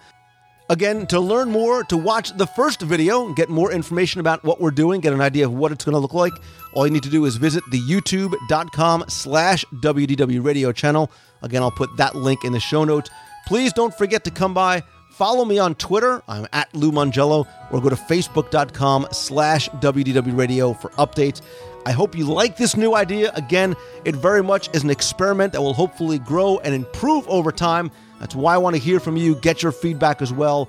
Again, 0.70 1.06
to 1.06 1.18
learn 1.18 1.50
more, 1.50 1.82
to 1.84 1.96
watch 1.96 2.36
the 2.36 2.46
first 2.46 2.82
video, 2.82 3.32
get 3.32 3.48
more 3.48 3.72
information 3.72 4.20
about 4.20 4.44
what 4.44 4.60
we're 4.60 4.70
doing, 4.70 5.00
get 5.00 5.14
an 5.14 5.20
idea 5.22 5.46
of 5.46 5.54
what 5.54 5.72
it's 5.72 5.82
going 5.82 5.94
to 5.94 5.98
look 5.98 6.12
like, 6.12 6.34
all 6.74 6.86
you 6.86 6.92
need 6.92 7.04
to 7.04 7.08
do 7.08 7.24
is 7.24 7.36
visit 7.36 7.64
the 7.70 7.80
youtube.com 7.80 9.04
slash 9.08 9.64
WDW 9.76 10.44
radio 10.44 10.70
channel. 10.70 11.10
Again, 11.40 11.62
I'll 11.62 11.70
put 11.70 11.96
that 11.96 12.16
link 12.16 12.44
in 12.44 12.52
the 12.52 12.60
show 12.60 12.84
notes. 12.84 13.08
Please 13.46 13.72
don't 13.72 13.96
forget 13.96 14.24
to 14.24 14.30
come 14.30 14.52
by, 14.52 14.82
follow 15.10 15.46
me 15.46 15.58
on 15.58 15.74
Twitter. 15.74 16.22
I'm 16.28 16.46
at 16.52 16.74
Lou 16.74 16.92
Mongello, 16.92 17.46
or 17.72 17.80
go 17.80 17.88
to 17.88 17.96
facebook.com 17.96 19.08
slash 19.10 19.70
WDW 19.70 20.36
radio 20.36 20.74
for 20.74 20.90
updates. 20.90 21.40
I 21.86 21.92
hope 21.92 22.14
you 22.14 22.26
like 22.26 22.58
this 22.58 22.76
new 22.76 22.94
idea. 22.94 23.32
Again, 23.34 23.74
it 24.04 24.14
very 24.14 24.42
much 24.42 24.68
is 24.74 24.84
an 24.84 24.90
experiment 24.90 25.54
that 25.54 25.62
will 25.62 25.72
hopefully 25.72 26.18
grow 26.18 26.58
and 26.58 26.74
improve 26.74 27.26
over 27.26 27.50
time. 27.50 27.90
That's 28.20 28.34
why 28.34 28.54
I 28.54 28.58
want 28.58 28.76
to 28.76 28.82
hear 28.82 29.00
from 29.00 29.16
you, 29.16 29.34
get 29.36 29.62
your 29.62 29.72
feedback 29.72 30.22
as 30.22 30.32
well. 30.32 30.68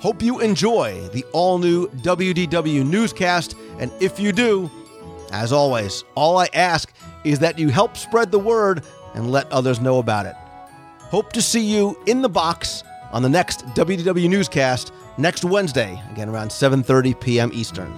Hope 0.00 0.22
you 0.22 0.40
enjoy 0.40 1.08
the 1.12 1.24
all 1.32 1.58
new 1.58 1.88
WDW 1.88 2.84
newscast. 2.84 3.56
And 3.78 3.90
if 4.00 4.18
you 4.18 4.32
do, 4.32 4.70
as 5.30 5.52
always, 5.52 6.04
all 6.14 6.38
I 6.38 6.48
ask 6.52 6.92
is 7.24 7.38
that 7.38 7.58
you 7.58 7.68
help 7.68 7.96
spread 7.96 8.30
the 8.30 8.38
word 8.38 8.84
and 9.14 9.30
let 9.30 9.50
others 9.52 9.80
know 9.80 9.98
about 9.98 10.26
it. 10.26 10.34
Hope 10.98 11.32
to 11.34 11.42
see 11.42 11.64
you 11.64 11.96
in 12.06 12.22
the 12.22 12.28
box 12.28 12.82
on 13.12 13.22
the 13.22 13.28
next 13.28 13.66
WDW 13.68 14.28
newscast 14.28 14.92
next 15.18 15.44
Wednesday, 15.44 16.02
again 16.10 16.28
around 16.28 16.48
7:30 16.48 17.20
p.m. 17.20 17.50
Eastern. 17.52 17.92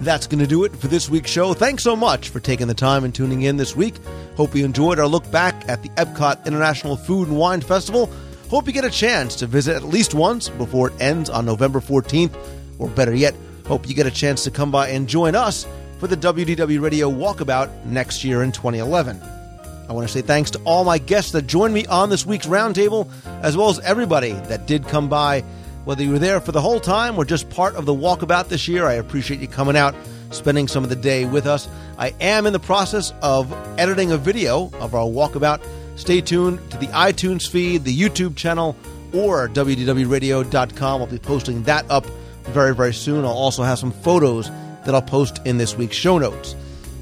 That's 0.00 0.28
going 0.28 0.38
to 0.38 0.46
do 0.46 0.62
it 0.64 0.76
for 0.76 0.86
this 0.86 1.10
week's 1.10 1.30
show. 1.30 1.54
Thanks 1.54 1.82
so 1.82 1.96
much 1.96 2.28
for 2.28 2.38
taking 2.38 2.68
the 2.68 2.74
time 2.74 3.02
and 3.02 3.12
tuning 3.12 3.42
in 3.42 3.56
this 3.56 3.74
week. 3.74 3.94
Hope 4.36 4.54
you 4.54 4.64
enjoyed 4.64 5.00
our 5.00 5.08
look 5.08 5.28
back 5.32 5.68
at 5.68 5.82
the 5.82 5.88
Epcot 5.90 6.46
International 6.46 6.96
Food 6.96 7.28
and 7.28 7.36
Wine 7.36 7.60
Festival. 7.60 8.08
Hope 8.48 8.66
you 8.66 8.72
get 8.72 8.84
a 8.84 8.90
chance 8.90 9.34
to 9.36 9.46
visit 9.46 9.74
at 9.74 9.82
least 9.82 10.14
once 10.14 10.48
before 10.48 10.88
it 10.88 11.00
ends 11.00 11.28
on 11.28 11.44
November 11.44 11.80
14th. 11.80 12.34
Or 12.78 12.88
better 12.88 13.14
yet, 13.14 13.34
hope 13.66 13.88
you 13.88 13.94
get 13.94 14.06
a 14.06 14.10
chance 14.10 14.44
to 14.44 14.52
come 14.52 14.70
by 14.70 14.88
and 14.90 15.08
join 15.08 15.34
us 15.34 15.66
for 15.98 16.06
the 16.06 16.16
WDW 16.16 16.80
Radio 16.80 17.10
Walkabout 17.10 17.84
next 17.84 18.22
year 18.22 18.44
in 18.44 18.52
2011. 18.52 19.20
I 19.88 19.92
want 19.92 20.06
to 20.06 20.12
say 20.12 20.20
thanks 20.20 20.50
to 20.52 20.60
all 20.64 20.84
my 20.84 20.98
guests 20.98 21.32
that 21.32 21.46
joined 21.46 21.74
me 21.74 21.86
on 21.86 22.08
this 22.08 22.24
week's 22.24 22.46
roundtable, 22.46 23.10
as 23.42 23.56
well 23.56 23.68
as 23.68 23.80
everybody 23.80 24.32
that 24.32 24.66
did 24.66 24.86
come 24.86 25.08
by. 25.08 25.42
Whether 25.88 26.02
you 26.02 26.10
were 26.10 26.18
there 26.18 26.38
for 26.42 26.52
the 26.52 26.60
whole 26.60 26.80
time 26.80 27.16
or 27.16 27.24
just 27.24 27.48
part 27.48 27.74
of 27.74 27.86
the 27.86 27.94
walkabout 27.94 28.48
this 28.48 28.68
year, 28.68 28.84
I 28.84 28.92
appreciate 28.92 29.40
you 29.40 29.48
coming 29.48 29.74
out, 29.74 29.94
spending 30.32 30.68
some 30.68 30.84
of 30.84 30.90
the 30.90 30.96
day 30.96 31.24
with 31.24 31.46
us. 31.46 31.66
I 31.96 32.12
am 32.20 32.44
in 32.44 32.52
the 32.52 32.58
process 32.58 33.14
of 33.22 33.50
editing 33.78 34.12
a 34.12 34.18
video 34.18 34.70
of 34.80 34.94
our 34.94 35.06
walkabout. 35.06 35.66
Stay 35.96 36.20
tuned 36.20 36.58
to 36.72 36.76
the 36.76 36.88
iTunes 36.88 37.48
feed, 37.48 37.84
the 37.84 37.98
YouTube 37.98 38.36
channel, 38.36 38.76
or 39.14 39.48
WDWRadio.com. 39.48 41.00
I'll 41.00 41.06
be 41.06 41.18
posting 41.18 41.62
that 41.62 41.90
up 41.90 42.04
very, 42.42 42.74
very 42.74 42.92
soon. 42.92 43.24
I'll 43.24 43.30
also 43.30 43.62
have 43.62 43.78
some 43.78 43.92
photos 43.92 44.50
that 44.84 44.94
I'll 44.94 45.00
post 45.00 45.40
in 45.46 45.56
this 45.56 45.74
week's 45.74 45.96
show 45.96 46.18
notes. 46.18 46.54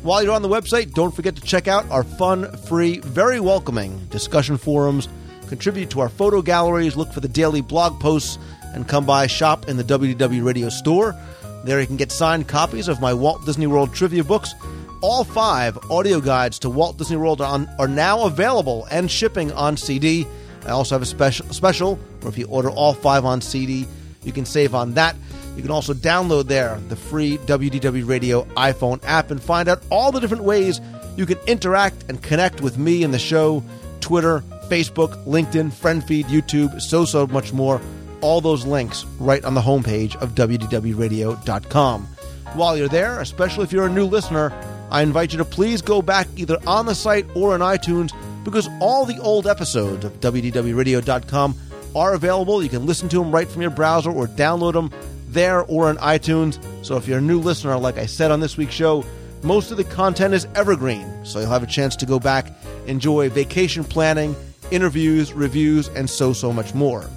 While 0.05 0.23
you're 0.23 0.33
on 0.33 0.43
the 0.43 0.49
website, 0.49 0.93
don't 0.93 1.13
forget 1.13 1.35
to 1.35 1.43
check 1.43 1.67
out 1.67 1.91
our 1.91 2.05
fun, 2.05 2.57
free, 2.59 3.01
very 3.01 3.41
welcoming 3.41 4.07
discussion 4.13 4.57
forums. 4.57 5.09
Contribute 5.49 5.91
to 5.91 6.01
our 6.01 6.09
photo 6.09 6.43
galleries, 6.43 6.97
look 6.97 7.13
for 7.13 7.21
the 7.21 7.29
daily 7.29 7.61
blog 7.61 8.01
posts, 8.01 8.37
and 8.77 8.87
come 8.87 9.07
by 9.07 9.27
shop 9.27 9.69
in 9.69 9.79
the 9.79 9.83
WDW 9.83 10.45
Radio 10.45 10.69
store. 10.69 11.17
There 11.65 11.81
you 11.81 11.87
can 11.87 11.97
get 11.97 12.13
signed 12.13 12.47
copies 12.47 12.87
of 12.87 13.01
my 13.01 13.13
Walt 13.13 13.45
Disney 13.45 13.67
World 13.67 13.93
trivia 13.93 14.23
books. 14.23 14.55
All 15.01 15.25
five 15.25 15.77
audio 15.91 16.21
guides 16.21 16.59
to 16.61 16.71
Walt 16.71 16.99
Disney 16.99 17.17
World 17.17 17.41
are, 17.41 17.53
on, 17.53 17.69
are 17.79 17.89
now 17.89 18.27
available 18.27 18.87
and 18.91 19.11
shipping 19.11 19.51
on 19.53 19.77
CD. 19.77 20.27
I 20.65 20.71
also 20.71 20.95
have 20.95 21.03
a 21.03 21.07
special, 21.07 21.47
special 21.53 21.97
where 22.21 22.29
if 22.29 22.39
you 22.39 22.47
order 22.47 22.71
all 22.71 22.93
five 22.93 23.25
on 23.25 23.41
CD, 23.41 23.87
you 24.23 24.33
can 24.33 24.45
save 24.45 24.75
on 24.75 24.95
that. 24.95 25.17
You 25.57 25.63
can 25.63 25.71
also 25.71 25.95
download 25.95 26.47
there 26.47 26.79
the 26.89 26.97
free 26.97 27.39
WDW 27.39 28.07
Radio 28.07 28.45
iPhone 28.57 29.01
app 29.05 29.31
and 29.31 29.43
find 29.43 29.69
out 29.69 29.83
all 29.91 30.13
the 30.13 30.21
different 30.21 30.45
ways 30.45 30.83
you 31.17 31.25
can 31.25 31.39
interact 31.47 32.05
and 32.11 32.23
connect 32.23 32.61
with 32.61 32.77
me 32.77 33.03
and 33.05 33.15
the 33.15 33.19
show 33.19 33.65
Twitter, 34.01 34.41
Facebook, 34.69 35.25
LinkedIn, 35.25 35.73
FriendFeed, 35.73 36.27
YouTube, 36.27 36.81
so, 36.81 37.07
so 37.07 37.27
much 37.27 37.55
more. 37.55 37.81
All 38.27 38.41
those 38.41 38.67
links 38.67 39.07
right 39.21 39.45
on 39.45 39.55
the 39.55 39.61
homepage 39.61 40.17
of 40.17 40.35
WDWRadio.com. 40.35 42.09
While 42.55 42.77
you're 42.77 42.89
there, 42.89 43.21
especially 43.21 43.63
if 43.63 43.73
you're 43.73 43.87
a 43.87 43.89
new 43.89 44.05
listener, 44.05 44.53
I 44.91 45.03
invite 45.03 45.31
you 45.31 45.39
to 45.39 45.45
please 45.45 45.81
go 45.81 46.03
back 46.03 46.27
either 46.35 46.59
on 46.67 46.87
the 46.87 46.95
site 46.97 47.25
or 47.37 47.55
in 47.55 47.61
iTunes 47.61 48.11
because 48.43 48.69
all 48.81 49.07
the 49.07 49.21
old 49.21 49.47
episodes 49.47 50.05
of 50.05 50.19
WDWRadio.com 50.19 51.55
are 51.95 52.15
available. 52.15 52.65
You 52.65 52.69
can 52.69 52.85
listen 52.85 53.09
to 53.11 53.19
them 53.21 53.31
right 53.31 53.47
from 53.47 53.63
your 53.63 53.71
browser 53.71 54.11
or 54.11 54.27
download 54.27 54.73
them 54.73 54.91
there 55.29 55.63
or 55.63 55.89
in 55.89 55.97
iTunes. 55.99 56.59
So 56.85 56.97
if 56.97 57.07
you're 57.07 57.19
a 57.19 57.23
new 57.23 57.39
listener, 57.39 57.79
like 57.79 57.97
I 57.97 58.07
said 58.07 58.33
on 58.33 58.41
this 58.41 58.57
week's 58.57 58.75
show, 58.75 59.05
most 59.45 59.71
of 59.71 59.77
the 59.77 59.85
content 59.85 60.35
is 60.35 60.49
evergreen. 60.57 61.25
So 61.25 61.39
you'll 61.39 61.51
have 61.51 61.63
a 61.63 61.69
chance 61.69 61.95
to 61.95 62.07
go 62.07 62.19
back, 62.19 62.51
enjoy 62.89 63.31
vacation 63.31 63.85
planning, 63.85 64.35
interviews, 64.73 65.33
reviews, 65.33 65.87
and 65.91 66.11
so, 66.11 66.33
so 66.33 66.53
much 66.53 66.75
more. 66.75 67.09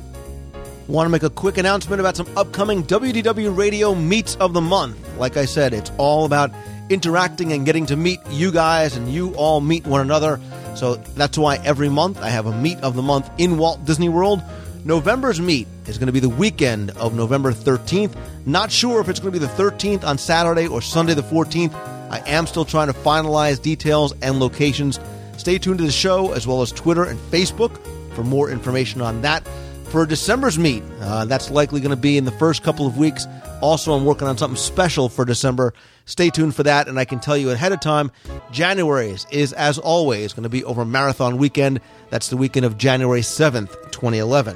Want 0.90 1.06
to 1.06 1.11
make 1.11 1.22
a 1.22 1.30
quick 1.30 1.60
announcement 1.60 1.99
about 1.99 2.18
some 2.18 2.26
upcoming 2.36 2.82
WDW 2.82 3.56
Radio 3.56 3.94
Meets 3.94 4.36
of 4.38 4.53
the 4.53 4.61
Month. 4.61 4.98
Like 5.20 5.38
I 5.38 5.45
said, 5.45 5.72
it's 5.72 5.91
all 5.99 6.26
about 6.26 6.49
interacting 6.90 7.53
and 7.53 7.64
getting 7.64 7.86
to 7.86 7.95
meet 7.95 8.20
you 8.32 8.52
guys, 8.52 8.95
and 8.95 9.07
you 9.07 9.36
all 9.36 9.61
meet 9.61 9.86
one 9.86 10.02
another. 10.02 10.41
So 10.74 10.95
that's 10.95 11.38
why 11.38 11.57
every 11.57 11.90
month 11.90 12.20
I 12.24 12.30
have 12.30 12.48
a 12.48 12.52
Meet 12.52 12.80
of 12.80 12.95
the 12.95 13.03
Month 13.03 13.30
in 13.38 13.60
Walt 13.60 13.86
Disney 13.86 14.10
World. 14.10 14.41
November's 14.84 15.40
meet 15.40 15.68
is 15.86 15.99
going 15.99 16.07
to 16.07 16.11
be 16.11 16.20
the 16.20 16.28
weekend 16.28 16.90
of 16.98 17.14
November 17.14 17.52
13th. 17.52 18.16
Not 18.48 18.72
sure 18.72 18.99
if 18.99 19.10
it's 19.10 19.20
going 19.20 19.32
to 19.32 19.40
be 19.40 19.45
the 19.45 19.53
13th 19.53 20.03
on 20.03 20.18
Saturday 20.18 20.66
or 20.66 20.82
Sunday 20.82 21.14
the 21.14 21.22
14th. 21.22 21.76
I 22.10 22.24
am 22.26 22.48
still 22.48 22.66
trying 22.66 22.88
to 22.88 22.94
finalize 22.94 23.61
details 23.61 24.16
and 24.24 24.40
locations. 24.40 24.99
Stay 25.38 25.60
tuned 25.60 25.78
to 25.78 25.86
the 25.86 25.91
show 25.91 26.32
as 26.32 26.48
well 26.48 26.64
as 26.64 26.72
Twitter 26.72 27.03
and 27.03 27.20
Facebook 27.30 27.78
for 28.16 28.24
more 28.24 28.49
information 28.49 29.02
on 29.02 29.22
that. 29.22 29.48
For 29.90 30.06
December's 30.06 30.60
meet, 30.60 30.84
uh, 31.02 31.26
that's 31.26 31.49
likely 31.49 31.82
going 31.82 31.90
to 31.90 31.95
be 31.95 32.16
in 32.16 32.26
the 32.26 32.32
first 32.32 32.61
couple 32.61 32.86
of 32.86 32.99
weeks. 32.99 33.26
Also, 33.60 33.94
I'm 33.94 34.06
working 34.06 34.28
on 34.28 34.38
something 34.38 34.56
special 34.56 35.10
for 35.10 35.26
December. 35.26 35.74
Stay 36.06 36.30
tuned 36.30 36.56
for 36.56 36.61
that, 36.61 36.88
and 36.88 36.99
I 36.99 37.06
can 37.06 37.20
tell 37.20 37.36
you 37.36 37.49
ahead 37.49 37.72
of 37.72 37.80
time, 37.80 38.11
January's 38.52 39.26
is, 39.32 39.52
as 39.53 39.80
always, 39.80 40.34
going 40.34 40.44
to 40.44 40.49
be 40.49 40.64
over 40.64 40.86
Marathon 40.86 41.38
Weekend. 41.38 41.82
That's 42.11 42.30
the 42.30 42.38
weekend 42.38 42.68
of 42.68 42.78
January 42.78 43.22
7th, 43.22 43.72
2011. 43.91 44.56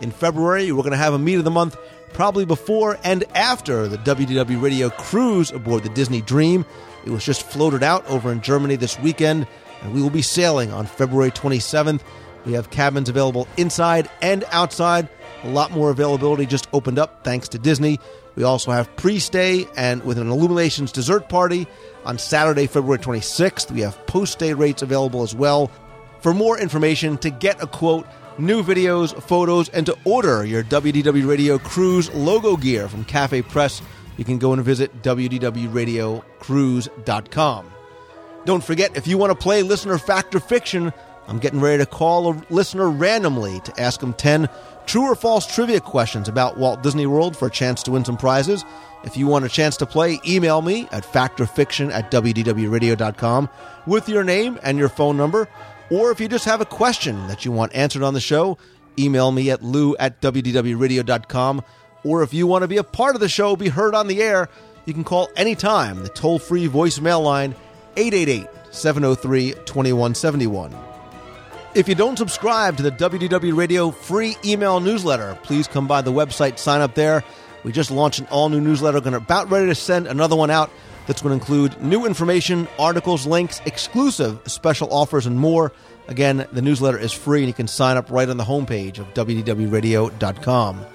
In 0.00 0.10
February, 0.10 0.72
we're 0.72 0.82
going 0.82 0.90
to 0.90 0.96
have 0.96 1.14
a 1.14 1.18
meet 1.20 1.36
of 1.36 1.44
the 1.44 1.52
month 1.52 1.76
probably 2.12 2.44
before 2.44 2.98
and 3.04 3.22
after 3.36 3.86
the 3.86 3.98
WDW 3.98 4.60
Radio 4.60 4.90
cruise 4.90 5.52
aboard 5.52 5.84
the 5.84 5.88
Disney 5.90 6.20
Dream. 6.20 6.64
It 7.04 7.10
was 7.10 7.24
just 7.24 7.44
floated 7.44 7.84
out 7.84 8.04
over 8.08 8.32
in 8.32 8.40
Germany 8.40 8.74
this 8.74 8.98
weekend, 8.98 9.46
and 9.82 9.94
we 9.94 10.02
will 10.02 10.10
be 10.10 10.22
sailing 10.22 10.72
on 10.72 10.86
February 10.86 11.30
27th. 11.30 12.00
We 12.44 12.52
have 12.52 12.70
cabins 12.70 13.08
available 13.08 13.48
inside 13.56 14.10
and 14.20 14.44
outside. 14.52 15.08
A 15.42 15.48
lot 15.48 15.72
more 15.72 15.90
availability 15.90 16.46
just 16.46 16.68
opened 16.72 16.98
up 16.98 17.24
thanks 17.24 17.48
to 17.48 17.58
Disney. 17.58 17.98
We 18.36 18.42
also 18.42 18.70
have 18.70 18.94
pre 18.96 19.18
stay 19.18 19.66
and 19.76 20.02
with 20.04 20.18
an 20.18 20.30
Illuminations 20.30 20.92
dessert 20.92 21.28
party 21.28 21.66
on 22.04 22.18
Saturday, 22.18 22.66
February 22.66 22.98
26th. 22.98 23.70
We 23.70 23.80
have 23.82 24.06
post 24.06 24.32
stay 24.34 24.52
rates 24.54 24.82
available 24.82 25.22
as 25.22 25.34
well. 25.34 25.70
For 26.20 26.34
more 26.34 26.58
information, 26.58 27.16
to 27.18 27.30
get 27.30 27.62
a 27.62 27.66
quote, 27.66 28.06
new 28.38 28.62
videos, 28.62 29.20
photos, 29.22 29.68
and 29.68 29.84
to 29.86 29.96
order 30.04 30.44
your 30.44 30.64
WDW 30.64 31.28
Radio 31.28 31.58
Cruise 31.58 32.12
logo 32.14 32.56
gear 32.56 32.88
from 32.88 33.04
Cafe 33.04 33.42
Press, 33.42 33.82
you 34.16 34.24
can 34.24 34.38
go 34.38 34.52
and 34.52 34.64
visit 34.64 35.02
WDWRadioCruise.com. 35.02 37.70
Don't 38.44 38.64
forget, 38.64 38.96
if 38.96 39.06
you 39.06 39.16
want 39.18 39.30
to 39.30 39.38
play 39.38 39.62
Listener 39.62 39.98
Fact 39.98 40.34
or 40.34 40.40
Fiction, 40.40 40.92
I'm 41.26 41.38
getting 41.38 41.60
ready 41.60 41.82
to 41.82 41.86
call 41.86 42.32
a 42.32 42.42
listener 42.50 42.90
randomly 42.90 43.60
to 43.60 43.80
ask 43.80 44.00
them 44.00 44.12
10 44.12 44.48
true 44.86 45.04
or 45.04 45.14
false 45.14 45.46
trivia 45.46 45.80
questions 45.80 46.28
about 46.28 46.58
Walt 46.58 46.82
Disney 46.82 47.06
World 47.06 47.36
for 47.36 47.48
a 47.48 47.50
chance 47.50 47.82
to 47.84 47.92
win 47.92 48.04
some 48.04 48.16
prizes. 48.16 48.64
If 49.04 49.16
you 49.16 49.26
want 49.26 49.44
a 49.44 49.48
chance 49.48 49.76
to 49.78 49.86
play, 49.86 50.18
email 50.26 50.62
me 50.62 50.88
at 50.92 51.04
factorfiction 51.04 51.92
at 51.92 52.10
wdwradio.com 52.10 53.48
with 53.86 54.08
your 54.08 54.24
name 54.24 54.58
and 54.62 54.78
your 54.78 54.88
phone 54.88 55.16
number. 55.16 55.48
Or 55.90 56.10
if 56.10 56.20
you 56.20 56.28
just 56.28 56.46
have 56.46 56.60
a 56.60 56.66
question 56.66 57.26
that 57.28 57.44
you 57.44 57.52
want 57.52 57.74
answered 57.74 58.02
on 58.02 58.14
the 58.14 58.20
show, 58.20 58.58
email 58.98 59.30
me 59.30 59.50
at 59.50 59.62
lou 59.62 59.96
at 59.96 60.20
wdwradio.com. 60.20 61.62
Or 62.04 62.22
if 62.22 62.34
you 62.34 62.46
want 62.46 62.62
to 62.62 62.68
be 62.68 62.76
a 62.76 62.84
part 62.84 63.14
of 63.14 63.20
the 63.20 63.28
show, 63.28 63.56
be 63.56 63.68
heard 63.68 63.94
on 63.94 64.08
the 64.08 64.22
air, 64.22 64.48
you 64.84 64.92
can 64.92 65.04
call 65.04 65.30
anytime 65.36 66.02
the 66.02 66.08
toll 66.10 66.38
free 66.38 66.68
voicemail 66.68 67.22
line 67.22 67.54
888 67.96 68.46
703 68.70 69.52
2171. 69.64 70.93
If 71.74 71.88
you 71.88 71.96
don't 71.96 72.16
subscribe 72.16 72.76
to 72.76 72.84
the 72.84 72.92
WDW 72.92 73.56
Radio 73.56 73.90
free 73.90 74.36
email 74.44 74.78
newsletter, 74.78 75.36
please 75.42 75.66
come 75.66 75.88
by 75.88 76.02
the 76.02 76.12
website, 76.12 76.60
sign 76.60 76.80
up 76.80 76.94
there. 76.94 77.24
We 77.64 77.72
just 77.72 77.90
launched 77.90 78.20
an 78.20 78.28
all 78.30 78.48
new 78.48 78.60
newsletter, 78.60 79.00
going 79.00 79.14
about 79.14 79.50
ready 79.50 79.66
to 79.66 79.74
send 79.74 80.06
another 80.06 80.36
one 80.36 80.50
out 80.50 80.70
that's 81.08 81.20
going 81.20 81.36
to 81.36 81.42
include 81.42 81.82
new 81.82 82.06
information, 82.06 82.68
articles, 82.78 83.26
links, 83.26 83.60
exclusive 83.66 84.40
special 84.46 84.88
offers, 84.92 85.26
and 85.26 85.36
more. 85.36 85.72
Again, 86.06 86.46
the 86.52 86.62
newsletter 86.62 86.98
is 86.98 87.12
free 87.12 87.40
and 87.40 87.48
you 87.48 87.54
can 87.54 87.66
sign 87.66 87.96
up 87.96 88.08
right 88.08 88.28
on 88.28 88.36
the 88.36 88.44
homepage 88.44 89.00
of 89.00 89.12
WDWRadio.com. 89.12 90.86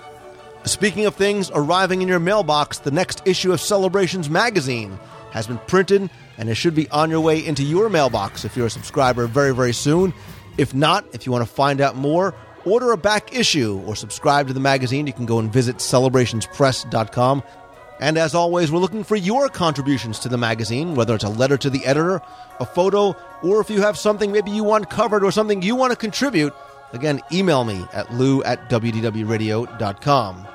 Speaking 0.64 1.06
of 1.06 1.14
things 1.14 1.52
arriving 1.54 2.02
in 2.02 2.08
your 2.08 2.20
mailbox, 2.20 2.80
the 2.80 2.92
next 2.92 3.22
issue 3.26 3.52
of 3.52 3.60
Celebrations 3.60 4.30
magazine 4.30 4.98
has 5.32 5.46
been 5.46 5.60
printed 5.68 6.10
and 6.38 6.50
it 6.50 6.56
should 6.56 6.74
be 6.74 6.90
on 6.90 7.10
your 7.10 7.20
way 7.20 7.46
into 7.46 7.64
your 7.64 7.90
mailbox 7.90 8.46
if 8.46 8.56
you're 8.56 8.68
a 8.68 8.70
subscriber 8.70 9.28
very, 9.28 9.54
very 9.54 9.74
soon. 9.74 10.14
If 10.60 10.74
not, 10.74 11.06
if 11.14 11.26
you 11.26 11.32
want 11.32 11.48
to 11.48 11.52
find 11.52 11.80
out 11.80 11.96
more, 11.96 12.36
order 12.66 12.92
a 12.92 12.98
back 12.98 13.34
issue 13.34 13.82
or 13.86 13.96
subscribe 13.96 14.48
to 14.48 14.54
the 14.54 14.60
magazine. 14.60 15.08
You 15.08 15.14
can 15.14 15.26
go 15.26 15.40
and 15.40 15.52
visit 15.52 15.78
celebrationspress.com. 15.78 17.44
And 18.02 18.18
as 18.18 18.36
always, 18.36 18.70
we're 18.70 18.80
looking 18.80 19.06
for 19.06 19.16
your 19.16 19.48
contributions 19.48 20.20
to 20.20 20.30
the 20.30 20.38
magazine, 20.38 20.96
whether 20.96 21.16
it's 21.16 21.24
a 21.24 21.30
letter 21.30 21.58
to 21.58 21.70
the 21.70 21.86
editor, 21.86 22.22
a 22.60 22.66
photo, 22.66 23.16
or 23.42 23.62
if 23.62 23.70
you 23.70 23.82
have 23.82 23.98
something 23.98 24.34
maybe 24.34 24.52
you 24.52 24.66
want 24.66 24.90
covered 24.90 25.24
or 25.24 25.32
something 25.32 25.62
you 25.62 25.78
want 25.78 25.92
to 25.92 25.98
contribute. 25.98 26.54
Again, 26.92 27.22
email 27.32 27.64
me 27.64 27.86
at 27.94 28.14
lou 28.14 28.44
at 28.44 28.70
wdwradio.com. 28.70 30.48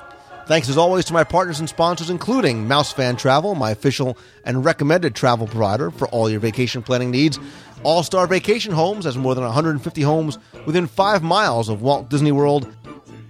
Thanks 0.47 0.69
as 0.69 0.77
always 0.77 1.05
to 1.05 1.13
my 1.13 1.23
partners 1.23 1.59
and 1.59 1.67
sponsors, 1.67 2.11
including 2.11 2.67
Mouse 2.67 2.93
Fan 2.93 3.15
Travel, 3.15 3.55
my 3.55 3.71
official 3.71 4.15
and 4.43 4.63
recommended 4.63 5.15
travel 5.15 5.47
provider 5.47 5.89
for 5.89 6.07
all 6.09 6.29
your 6.29 6.39
vacation 6.39 6.83
planning 6.83 7.09
needs. 7.09 7.39
All 7.81 8.03
Star 8.03 8.27
Vacation 8.27 8.71
Homes 8.71 9.05
has 9.05 9.17
more 9.17 9.33
than 9.33 9.43
150 9.43 10.01
homes 10.03 10.37
within 10.67 10.85
five 10.85 11.23
miles 11.23 11.67
of 11.67 11.81
Walt 11.81 12.09
Disney 12.09 12.31
World. 12.31 12.71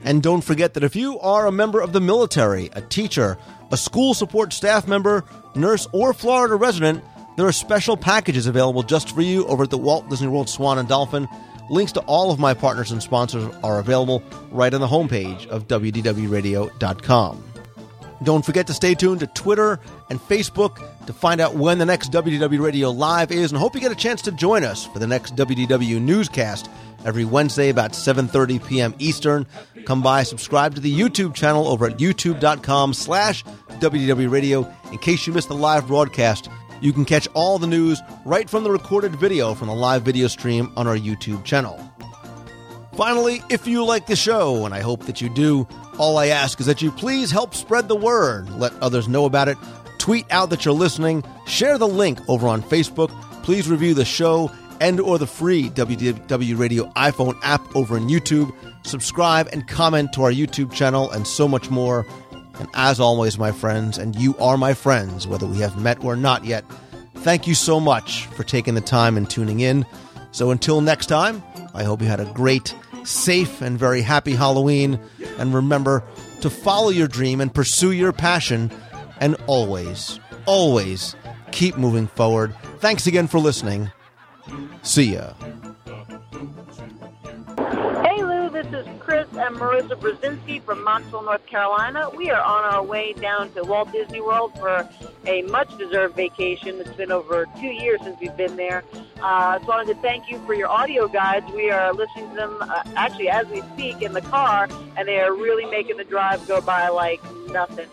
And 0.04 0.22
don't 0.22 0.42
forget 0.42 0.74
that 0.74 0.84
if 0.84 0.94
you 0.94 1.18
are 1.20 1.48
a 1.48 1.54
member 1.54 1.80
of 1.80 1.94
the 1.94 2.02
military, 2.02 2.70
a 2.74 2.82
teacher, 2.82 3.38
a 3.72 3.78
school 3.78 4.14
support 4.14 4.52
staff 4.52 4.86
member, 4.86 5.24
nurse, 5.56 5.88
or 5.94 6.14
Florida 6.14 6.56
resident, 6.56 7.02
there 7.38 7.48
are 7.48 7.54
special 7.54 7.96
packages 7.96 8.46
available 8.46 8.84
just 8.84 9.16
for 9.16 9.22
you 9.22 9.48
over 9.48 9.64
at 9.64 9.70
the 9.70 9.78
Walt 9.78 10.10
Disney 10.10 10.28
World 10.28 10.50
Swan 10.50 10.80
and 10.80 10.90
Dolphin. 10.90 11.30
Links 11.70 11.92
to 11.94 12.00
all 12.02 12.32
of 12.32 12.40
my 12.40 12.54
partners 12.54 12.92
and 12.92 13.02
sponsors 13.02 13.54
are 13.64 13.80
available 13.80 14.22
right 14.52 14.74
on 14.74 14.82
the 14.82 14.88
homepage 14.88 15.48
of 15.48 15.68
WDWRadio.com. 15.68 17.44
Don't 18.24 18.46
forget 18.46 18.68
to 18.68 18.74
stay 18.74 18.96
tuned 18.96 19.20
to 19.20 19.28
Twitter 19.28 19.80
and 20.10 20.20
Facebook 20.20 20.82
to 21.06 21.14
find 21.14 21.42
out 21.42 21.56
when 21.56 21.78
the 21.78 21.86
next 21.86 22.12
WDW 22.12 22.62
Radio 22.62 22.90
Live 22.90 23.32
is, 23.32 23.52
and 23.52 23.60
hope 23.60 23.76
you 23.76 23.82
get 23.82 23.92
a 23.92 23.96
chance 23.96 24.22
to 24.24 24.32
join 24.32 24.64
us 24.64 24.86
for 24.86 25.00
the 25.00 25.08
next 25.08 25.36
WDW 25.36 26.02
newscast 26.02 26.70
every 27.04 27.26
Wednesday 27.26 27.70
about 27.70 27.92
7.30 27.92 28.66
p.m. 28.68 28.96
Eastern. 29.00 29.46
Come 29.86 30.02
by, 30.02 30.24
subscribe 30.24 30.76
to 30.76 30.82
the 30.82 30.98
YouTube 30.98 31.36
channel 31.36 31.68
over 31.68 31.86
at 31.88 31.98
youtube.com 31.98 32.94
slash 32.94 33.44
WDW 33.80 34.32
Radio. 34.32 34.72
In 34.92 34.98
case 34.98 35.28
you 35.28 35.34
missed 35.34 35.50
the 35.50 35.56
live 35.56 35.88
broadcast, 35.88 36.50
you 36.86 36.94
can 36.94 37.04
catch 37.04 37.28
all 37.34 37.58
the 37.58 37.68
news 37.68 38.00
right 38.26 38.50
from 38.50 38.64
the 38.64 38.70
recorded 38.70 39.16
video 39.16 39.56
from 39.56 39.68
the 39.68 39.74
live 39.74 40.04
video 40.04 40.28
stream 40.28 40.72
on 40.78 40.88
our 40.88 40.96
YouTube 40.96 41.44
channel. 41.44 41.80
Finally, 42.96 43.42
if 43.50 43.68
you 43.68 43.84
like 43.84 44.06
the 44.06 44.16
show, 44.16 44.66
and 44.66 44.74
I 44.74 44.80
hope 44.82 45.06
that 45.08 45.20
you 45.20 45.28
do, 45.28 45.68
all 45.98 46.18
I 46.18 46.28
ask 46.28 46.60
is 46.60 46.66
that 46.68 46.82
you 46.82 46.92
please 46.92 47.32
help 47.32 47.56
spread 47.56 47.88
the 47.88 47.96
word, 47.96 48.50
let 48.52 48.72
others 48.82 49.08
know 49.08 49.26
about 49.26 49.50
it, 49.50 49.58
tweet 49.98 50.26
out 50.32 50.50
that 50.52 50.64
you're 50.64 50.74
listening, 50.74 51.24
share 51.48 51.78
the 51.78 51.88
link 51.88 52.20
over 52.30 52.48
on 52.48 52.62
Facebook, 52.62 53.10
please 53.44 53.68
review 53.68 53.94
the 53.94 54.06
show 54.06 54.52
and 54.80 55.00
or 55.00 55.18
the 55.18 55.28
free 55.28 55.70
WDW 55.70 56.58
Radio 56.58 56.86
iPhone 56.92 57.38
app 57.42 57.76
over 57.76 57.96
on 57.96 58.08
YouTube, 58.08 58.54
subscribe 58.84 59.50
and 59.52 59.68
comment 59.68 60.14
to 60.14 60.24
our 60.24 60.32
YouTube 60.32 60.72
channel 60.72 61.10
and 61.12 61.26
so 61.26 61.48
much 61.48 61.70
more. 61.70 62.06
And 62.60 62.70
as 62.74 63.00
always, 63.00 63.38
my 63.38 63.52
friends, 63.52 63.98
and 63.98 64.16
you 64.16 64.36
are 64.38 64.58
my 64.58 64.74
friends, 64.74 65.28
whether 65.28 65.46
we 65.46 65.60
have 65.60 65.82
met 65.82 66.04
or 66.04 66.16
not 66.16 66.46
yet, 66.46 66.64
thank 67.16 67.48
you 67.48 67.56
so 67.56 67.80
much 67.80 68.26
for 68.28 68.44
taking 68.44 68.76
the 68.76 68.82
time 68.82 69.18
and 69.18 69.30
tuning 69.30 69.60
in. 69.60 69.86
So 70.32 70.52
until 70.52 70.82
next 70.82 71.08
time, 71.08 71.44
I 71.74 71.84
hope 71.84 72.02
you 72.02 72.08
had 72.08 72.20
a 72.20 72.32
great, 72.34 72.76
safe, 73.04 73.62
and 73.62 73.78
very 73.78 74.02
happy 74.02 74.34
Halloween. 74.34 75.00
And 75.38 75.54
remember 75.54 76.04
to 76.42 76.50
follow 76.50 76.90
your 76.90 77.08
dream 77.08 77.42
and 77.42 77.54
pursue 77.54 77.92
your 77.92 78.14
passion. 78.14 78.72
And 79.20 79.36
always, 79.48 80.20
always 80.46 81.16
keep 81.52 81.78
moving 81.78 82.08
forward. 82.08 82.54
Thanks 82.80 83.08
again 83.08 83.28
for 83.28 83.40
listening. 83.40 83.92
See 84.84 85.14
ya. 85.14 85.34
This 88.72 88.82
is 88.82 88.88
is 88.88 89.02
Chris 89.02 89.28
and 89.34 89.56
Marissa 89.58 89.96
Brzezinski 89.96 90.62
from 90.62 90.84
Montville, 90.84 91.24
North 91.24 91.46
Carolina. 91.46 92.10
We 92.16 92.30
are 92.32 92.42
on 92.42 92.64
our 92.64 92.84
way 92.84 93.14
down 93.14 93.52
to 93.54 93.64
Walt 93.64 93.92
Disney 93.92 94.22
World 94.22 94.58
for 94.58 94.88
a 95.26 95.42
much 95.44 95.76
deserved 95.78 96.16
vacation. 96.16 96.80
It's 96.80 96.90
been 96.92 97.12
over 97.12 97.46
two 97.60 97.68
years 97.68 98.02
since 98.04 98.20
we've 98.20 98.36
been 98.36 98.56
there. 98.56 98.84
Uh, 99.22 99.60
so 99.60 99.72
I 99.72 99.78
wanted 99.78 99.96
to 99.96 100.02
thank 100.02 100.30
you 100.30 100.40
for 100.46 100.54
your 100.54 100.68
audio 100.68 101.08
guides. 101.08 101.46
We 101.52 101.70
are 101.70 101.94
listening 101.94 102.30
to 102.30 102.36
them 102.36 102.58
uh, 102.62 102.84
actually 102.96 103.30
as 103.30 103.48
we 103.48 103.62
speak 103.74 104.02
in 104.02 104.14
the 104.14 104.22
car, 104.22 104.68
and 104.98 105.08
they 105.08 105.20
are 105.20 105.34
really 105.34 105.70
making 105.70 105.98
the 105.98 106.04
drive 106.04 106.48
go 106.48 106.62
by 106.62 106.90
like 106.90 107.22
nothing. 107.50 107.88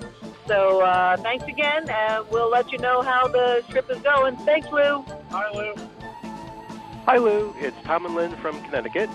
So 0.47 0.81
uh, 0.81 1.17
thanks 1.19 1.45
again, 1.47 1.89
and 1.89 2.29
we'll 2.31 2.51
let 2.51 2.73
you 2.73 2.79
know 2.79 3.03
how 3.03 3.29
the 3.29 3.63
trip 3.69 3.91
is 3.91 3.99
going. 3.99 4.37
Thanks, 4.39 4.69
Lou. 4.71 5.05
Hi, 5.31 5.51
Lou. 5.53 5.75
Hi, 7.07 7.19
Lou. 7.19 7.55
It's 7.59 7.77
Tom 7.83 8.07
and 8.07 8.15
Lynn 8.15 8.35
from 8.37 8.63
Connecticut. 8.65 9.11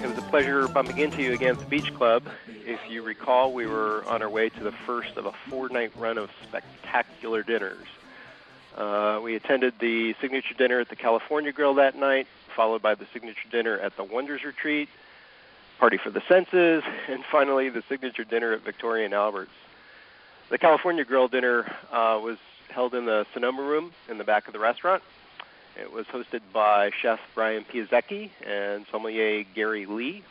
It 0.00 0.06
was 0.06 0.16
a 0.16 0.22
pleasure 0.22 0.68
bumping 0.68 0.98
into 0.98 1.22
you 1.22 1.32
again 1.32 1.50
at 1.50 1.58
the 1.58 1.66
Beach 1.66 1.92
Club. 1.92 2.22
If 2.64 2.78
you 2.88 3.02
recall, 3.02 3.52
we 3.52 3.66
were 3.66 4.04
on 4.06 4.22
our 4.22 4.28
way 4.28 4.48
to 4.48 4.62
the 4.62 4.70
first 4.70 5.16
of 5.16 5.26
a 5.26 5.32
four-night 5.50 5.90
run 5.98 6.18
of 6.18 6.30
spectacular 6.44 7.42
dinners. 7.42 7.86
Uh, 8.76 9.18
we 9.20 9.34
attended 9.34 9.74
the 9.80 10.14
signature 10.20 10.54
dinner 10.54 10.78
at 10.78 10.88
the 10.88 10.94
California 10.94 11.50
Grill 11.50 11.74
that 11.74 11.96
night, 11.96 12.28
followed 12.54 12.80
by 12.80 12.94
the 12.94 13.06
signature 13.12 13.48
dinner 13.50 13.76
at 13.76 13.96
the 13.96 14.04
Wonders 14.04 14.44
Retreat, 14.44 14.88
Party 15.80 15.96
for 15.96 16.10
the 16.10 16.22
Senses, 16.28 16.84
and 17.08 17.24
finally 17.24 17.68
the 17.68 17.82
signature 17.88 18.22
dinner 18.22 18.52
at 18.52 18.60
Victoria 18.60 19.04
and 19.04 19.14
Albert's. 19.14 19.50
The 20.48 20.58
California 20.58 21.04
Grill 21.04 21.26
dinner 21.26 21.64
uh, 21.90 22.20
was 22.22 22.38
held 22.70 22.94
in 22.94 23.04
the 23.04 23.26
Sonoma 23.34 23.62
Room 23.62 23.90
in 24.08 24.18
the 24.18 24.24
back 24.24 24.46
of 24.46 24.52
the 24.52 24.60
restaurant. 24.60 25.02
It 25.78 25.92
was 25.92 26.06
hosted 26.06 26.40
by 26.52 26.90
Chef 26.90 27.20
Brian 27.36 27.64
Piasecki 27.64 28.30
and 28.44 28.84
sommelier 28.90 29.44
Gary 29.54 29.86
Lee. 29.86 30.24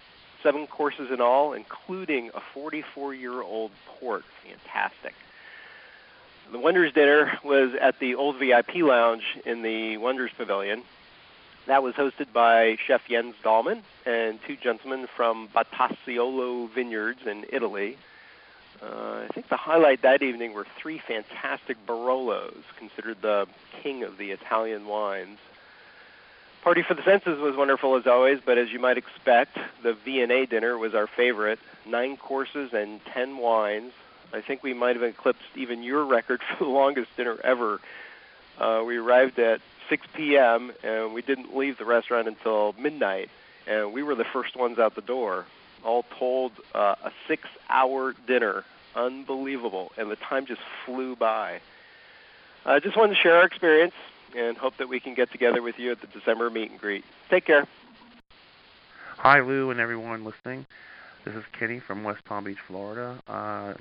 Seven 0.43 0.67
courses 0.67 1.09
in 1.09 1.21
all, 1.21 1.53
including 1.53 2.31
a 2.33 2.41
44-year-old 2.53 3.71
port. 3.85 4.25
Fantastic. 4.43 5.13
The 6.51 6.59
Wonders 6.59 6.91
dinner 6.91 7.39
was 7.45 7.73
at 7.75 7.99
the 7.99 8.15
Old 8.15 8.37
VIP 8.37 8.75
Lounge 8.75 9.23
in 9.45 9.61
the 9.61 9.97
Wonders 9.97 10.31
Pavilion. 10.37 10.83
That 11.65 11.81
was 11.81 11.95
hosted 11.95 12.31
by 12.33 12.77
Chef 12.85 13.07
Jens 13.07 13.35
Dahlman 13.41 13.81
and 14.05 14.39
two 14.45 14.57
gentlemen 14.57 15.07
from 15.15 15.47
Batasiolo 15.49 16.69
Vineyards 16.69 17.25
in 17.25 17.45
Italy. 17.51 17.97
Uh, 18.81 19.23
I 19.23 19.27
think 19.33 19.49
the 19.49 19.57
highlight 19.57 20.03
that 20.03 20.21
evening 20.21 20.53
were 20.53 20.65
three 20.79 20.99
fantastic 20.99 21.77
Barolos, 21.87 22.63
considered 22.77 23.21
the 23.21 23.47
king 23.81 24.03
of 24.03 24.17
the 24.17 24.31
Italian 24.31 24.87
wines. 24.87 25.39
Party 26.61 26.83
for 26.83 26.93
the 26.93 27.03
Senses 27.03 27.39
was 27.39 27.55
wonderful 27.55 27.95
as 27.95 28.05
always, 28.05 28.39
but 28.45 28.57
as 28.57 28.71
you 28.71 28.79
might 28.79 28.97
expect, 28.97 29.57
the 29.83 29.93
V&A 29.93 30.45
dinner 30.45 30.77
was 30.77 30.93
our 30.93 31.07
favorite. 31.07 31.59
Nine 31.85 32.17
courses 32.17 32.73
and 32.73 33.03
ten 33.05 33.37
wines. 33.37 33.93
I 34.33 34.41
think 34.41 34.63
we 34.63 34.73
might 34.73 34.95
have 34.95 35.03
eclipsed 35.03 35.55
even 35.55 35.81
your 35.81 36.03
record 36.05 36.41
for 36.57 36.65
the 36.65 36.69
longest 36.69 37.15
dinner 37.15 37.37
ever. 37.43 37.79
Uh, 38.57 38.83
we 38.85 38.97
arrived 38.97 39.39
at 39.39 39.61
6 39.89 40.05
p.m. 40.13 40.71
and 40.83 41.13
we 41.13 41.21
didn't 41.21 41.55
leave 41.55 41.77
the 41.77 41.85
restaurant 41.85 42.27
until 42.27 42.75
midnight, 42.77 43.29
and 43.65 43.93
we 43.93 44.03
were 44.03 44.15
the 44.15 44.25
first 44.25 44.55
ones 44.55 44.77
out 44.77 44.95
the 44.95 45.01
door. 45.01 45.45
All 45.87 46.03
told, 46.19 46.51
uh, 46.75 46.95
a 47.01 47.11
six-hour 47.29 48.13
dinner, 48.27 48.65
unbelievable, 48.93 49.93
and 49.97 50.11
the 50.11 50.17
time 50.17 50.45
just 50.45 50.59
flew 50.85 51.15
by. 51.15 51.61
I 52.65 52.79
just 52.79 52.97
wanted 52.97 53.15
to 53.15 53.21
share 53.21 53.37
our 53.37 53.45
experience 53.45 53.93
and 54.35 54.57
hope 54.57 54.75
that 54.77 54.89
we 54.89 54.99
can 54.99 55.13
get 55.13 55.31
together 55.31 55.61
with 55.61 55.79
you 55.79 55.93
at 55.93 56.01
the 56.01 56.07
December 56.07 56.49
meet 56.49 56.71
and 56.71 56.79
greet. 56.79 57.05
Take 57.29 57.45
care. 57.45 57.65
Hi, 59.15 59.39
Lou, 59.39 59.71
and 59.71 59.79
everyone 59.79 60.25
listening. 60.25 60.65
This 61.23 61.35
is 61.35 61.45
Kenny 61.57 61.79
from 61.79 62.03
West 62.03 62.25
Palm 62.25 62.43
Beach, 62.43 62.57
Florida. 62.67 63.21
Uh, 63.25 63.75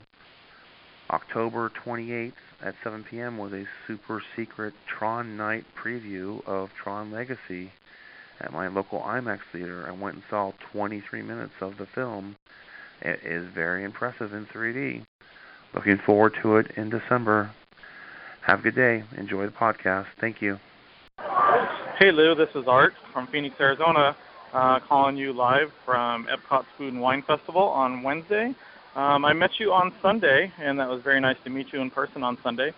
October 1.10 1.72
28th 1.84 2.32
at 2.62 2.76
7 2.84 3.02
p.m. 3.02 3.36
was 3.36 3.52
a 3.52 3.64
super 3.88 4.22
secret 4.36 4.74
Tron 4.86 5.36
night 5.36 5.64
preview 5.76 6.46
of 6.46 6.70
Tron 6.74 7.10
Legacy 7.10 7.72
at 8.40 8.52
my 8.52 8.68
local 8.68 9.00
IMAX 9.00 9.40
theater. 9.52 9.86
I 9.86 9.92
went 9.92 10.16
and 10.16 10.24
saw 10.28 10.52
23 10.72 11.22
minutes 11.22 11.54
of 11.60 11.78
the 11.78 11.86
film. 11.86 12.36
It 13.02 13.20
is 13.24 13.46
very 13.54 13.84
impressive 13.84 14.32
in 14.32 14.46
3D. 14.46 15.04
Looking 15.74 15.98
forward 15.98 16.34
to 16.42 16.56
it 16.56 16.72
in 16.76 16.90
December. 16.90 17.50
Have 18.42 18.60
a 18.60 18.62
good 18.62 18.74
day. 18.74 19.02
Enjoy 19.16 19.44
the 19.44 19.52
podcast. 19.52 20.06
Thank 20.20 20.40
you. 20.40 20.58
Hey 21.98 22.12
Lou, 22.12 22.34
this 22.34 22.50
is 22.54 22.64
Art 22.66 22.94
from 23.12 23.26
Phoenix, 23.26 23.56
Arizona, 23.58 24.14
uh, 24.52 24.80
calling 24.80 25.16
you 25.16 25.32
live 25.32 25.72
from 25.84 26.26
Epcot's 26.26 26.66
Food 26.76 26.92
and 26.92 27.02
Wine 27.02 27.22
Festival 27.22 27.62
on 27.62 28.02
Wednesday. 28.02 28.54
Um, 28.94 29.24
I 29.24 29.32
met 29.32 29.58
you 29.58 29.72
on 29.72 29.92
Sunday, 30.00 30.52
and 30.58 30.78
that 30.78 30.88
was 30.88 31.02
very 31.02 31.20
nice 31.20 31.36
to 31.44 31.50
meet 31.50 31.72
you 31.72 31.80
in 31.80 31.90
person 31.90 32.22
on 32.22 32.38
Sunday. 32.42 32.72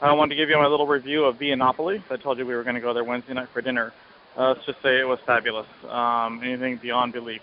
I 0.00 0.12
wanted 0.12 0.30
to 0.30 0.36
give 0.36 0.48
you 0.48 0.56
my 0.56 0.66
little 0.66 0.86
review 0.86 1.24
of 1.24 1.38
Via 1.38 1.56
Napoli. 1.56 2.02
I 2.10 2.16
told 2.16 2.38
you 2.38 2.46
we 2.46 2.54
were 2.54 2.62
going 2.62 2.74
to 2.74 2.80
go 2.80 2.92
there 2.92 3.04
Wednesday 3.04 3.32
night 3.32 3.48
for 3.52 3.62
dinner. 3.62 3.92
Uh, 4.36 4.48
let's 4.48 4.66
just 4.66 4.82
say 4.82 4.98
it 4.98 5.06
was 5.06 5.20
fabulous. 5.26 5.66
Um, 5.88 6.40
anything 6.42 6.76
beyond 6.76 7.12
belief. 7.12 7.42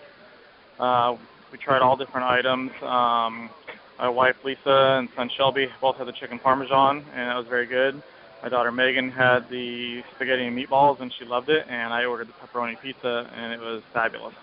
Uh, 0.78 1.16
we 1.50 1.58
tried 1.58 1.80
all 1.80 1.96
different 1.96 2.26
items. 2.26 2.70
Um, 2.82 3.50
my 3.98 4.08
wife 4.08 4.36
Lisa 4.44 4.98
and 4.98 5.08
son 5.16 5.30
Shelby 5.36 5.68
both 5.80 5.96
had 5.96 6.06
the 6.06 6.12
chicken 6.12 6.38
parmesan, 6.38 7.04
and 7.14 7.30
that 7.30 7.36
was 7.36 7.46
very 7.46 7.66
good. 7.66 8.02
My 8.42 8.48
daughter 8.48 8.72
Megan 8.72 9.10
had 9.10 9.48
the 9.48 10.02
spaghetti 10.14 10.44
and 10.44 10.58
meatballs, 10.58 11.00
and 11.00 11.12
she 11.12 11.24
loved 11.24 11.48
it. 11.48 11.64
And 11.68 11.94
I 11.94 12.04
ordered 12.04 12.28
the 12.28 12.32
pepperoni 12.32 12.80
pizza, 12.80 13.30
and 13.34 13.52
it 13.52 13.60
was 13.60 13.82
fabulous. 13.92 14.34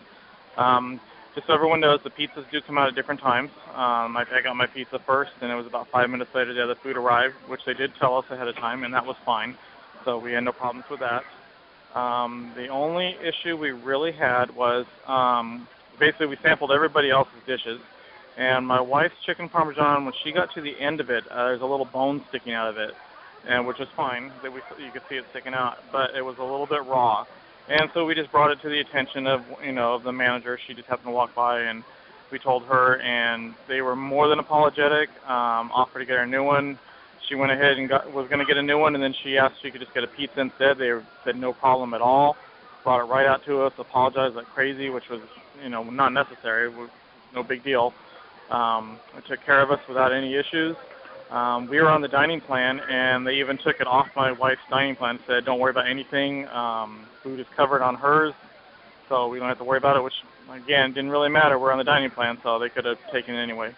Um, 0.58 1.00
just 1.36 1.48
so 1.48 1.54
everyone 1.54 1.82
knows, 1.82 2.00
the 2.04 2.10
pizzas 2.10 2.50
do 2.50 2.62
come 2.62 2.78
out 2.78 2.88
at 2.88 2.96
different 2.96 3.20
times. 3.20 3.52
Um, 3.70 4.18
I, 4.18 4.26
got 4.44 4.56
my 4.56 4.66
pizza 4.66 5.00
first, 5.00 5.32
and 5.42 5.52
it 5.52 5.56
was 5.56 5.68
about 5.68 5.88
five 5.90 6.10
minutes 6.10 6.34
later 6.34 6.54
the 6.54 6.64
other 6.64 6.76
food 6.76 6.98
arrived, 6.98 7.36
which 7.48 7.62
they 7.66 7.74
did 7.74 7.94
tell 8.00 8.18
us 8.18 8.26
ahead 8.30 8.48
of 8.48 8.56
time, 8.56 8.84
and 8.84 8.94
that 8.94 9.06
was 9.06 9.18
fine. 9.26 9.56
So 10.06 10.18
we 10.18 10.32
had 10.32 10.44
no 10.44 10.52
problems 10.52 10.86
with 10.90 11.02
that. 11.02 11.24
Um, 11.96 12.52
the 12.56 12.68
only 12.68 13.18
issue 13.22 13.58
we 13.58 13.72
really 13.72 14.12
had 14.12 14.56
was 14.56 14.86
um, 15.08 15.68
basically 16.00 16.28
we 16.28 16.38
sampled 16.44 16.72
everybody 16.72 17.10
else's 17.10 17.42
dishes, 17.48 17.82
and 18.38 18.66
my 18.66 18.80
wife's 18.80 19.16
chicken 19.26 19.50
parmesan, 19.50 20.06
when 20.06 20.14
she 20.24 20.32
got 20.32 20.54
to 20.54 20.62
the 20.62 20.80
end 20.80 21.00
of 21.00 21.10
it, 21.10 21.26
uh, 21.32 21.46
there's 21.46 21.62
a 21.62 21.66
little 21.66 21.86
bone 21.86 22.24
sticking 22.30 22.54
out 22.54 22.70
of 22.70 22.78
it, 22.78 22.94
and 23.48 23.66
which 23.66 23.80
is 23.80 23.88
fine 23.96 24.32
that 24.44 24.54
we 24.54 24.62
you 24.84 24.92
could 24.92 25.02
see 25.10 25.16
it 25.16 25.26
sticking 25.32 25.54
out, 25.54 25.80
but 25.92 26.16
it 26.16 26.24
was 26.24 26.38
a 26.38 26.44
little 26.44 26.68
bit 26.68 26.86
raw, 26.86 27.26
and 27.68 27.90
so 27.94 28.06
we 28.06 28.14
just 28.14 28.32
brought 28.32 28.52
it 28.52 28.62
to 28.62 28.70
the 28.70 28.80
attention 28.80 29.26
of 29.26 29.44
you 29.64 29.72
know 29.72 29.96
of 29.96 30.04
the 30.04 30.12
manager. 30.12 30.60
She 30.68 30.74
just 30.74 30.88
happened 30.88 31.08
to 31.08 31.12
walk 31.12 31.34
by, 31.34 31.62
and 31.62 31.84
we 32.32 32.38
told 32.38 32.64
her, 32.66 33.00
and 33.02 33.56
they 33.68 33.82
were 33.82 33.96
more 33.96 34.28
than 34.28 34.38
apologetic. 34.38 35.10
Um, 35.28 35.72
offered 35.74 36.00
to 36.00 36.06
get 36.06 36.18
her 36.18 36.24
a 36.24 36.28
new 36.28 36.44
one. 36.44 36.78
She 37.30 37.36
went 37.36 37.52
ahead 37.52 37.78
and 37.78 37.88
got, 37.88 38.12
was 38.12 38.28
going 38.28 38.40
to 38.40 38.46
get 38.46 38.58
a 38.58 38.64
new 38.64 38.80
one, 38.80 38.96
and 38.96 39.04
then 39.04 39.14
she 39.24 39.38
asked 39.38 39.58
if 39.58 39.62
she 39.62 39.72
could 39.72 39.82
just 39.82 39.94
get 39.94 40.04
a 40.04 40.08
pizza 40.08 40.42
instead. 40.42 40.80
They 40.80 40.92
said 41.24 41.36
no 41.36 41.54
problem 41.54 41.94
at 41.94 42.02
all. 42.02 42.36
Brought 42.84 43.02
it 43.02 43.04
right 43.04 43.28
out 43.28 43.46
to 43.46 43.62
us, 43.62 43.74
apologized 43.78 44.36
like 44.36 44.48
crazy, 44.48 44.90
which 44.90 45.10
was 45.10 45.22
you 45.64 45.70
know 45.70 45.84
not 45.84 46.12
necessary. 46.12 46.74
No 47.36 47.44
big 47.44 47.64
deal. 47.64 47.94
Um, 48.50 48.98
it 49.16 49.26
took 49.28 49.46
care 49.46 49.62
of 49.62 49.70
us 49.70 49.80
without 49.88 50.12
any 50.12 50.34
issues. 50.34 50.76
Um, 51.30 51.68
we 51.68 51.80
were 51.80 51.90
on 51.90 52.02
the 52.02 52.08
dining 52.08 52.42
plan, 52.42 52.80
and 52.90 53.28
they 53.28 53.36
even 53.36 53.60
took 53.60 53.80
it 53.80 53.86
off 53.86 54.08
my 54.16 54.32
wife's 54.32 54.62
dining 54.72 54.96
plan. 54.96 55.20
Said, 55.28 55.46
"Don't 55.46 55.60
worry 55.60 55.70
about 55.70 55.88
anything. 55.88 56.48
Um, 56.48 57.06
food 57.22 57.40
is 57.40 57.46
covered 57.56 57.84
on 57.84 57.94
hers, 57.94 58.34
so 59.08 59.28
we 59.28 59.38
don't 59.38 59.50
have 59.50 59.60
to 59.60 59.64
worry 59.64 59.78
about 59.78 59.98
it." 59.98 60.04
Which, 60.04 60.24
again, 60.52 60.94
didn't 60.94 61.12
really 61.12 61.30
matter. 61.30 61.60
We're 61.60 61.72
on 61.72 61.78
the 61.78 61.84
dining 61.84 62.10
plan, 62.10 62.40
so 62.42 62.58
they 62.58 62.70
could 62.70 62.86
have 62.86 62.98
taken 63.12 63.36
it 63.36 63.44
anyway. 63.44 63.76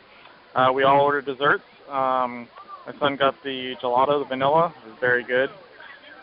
Uh, 0.55 0.71
we 0.73 0.83
all 0.83 1.01
ordered 1.01 1.25
desserts. 1.25 1.65
Um, 1.89 2.47
my 2.85 2.97
son 2.99 3.15
got 3.15 3.35
the 3.43 3.75
gelato, 3.81 4.19
the 4.19 4.25
vanilla. 4.25 4.73
It 4.83 4.89
was 4.89 4.97
very 4.99 5.23
good. 5.23 5.49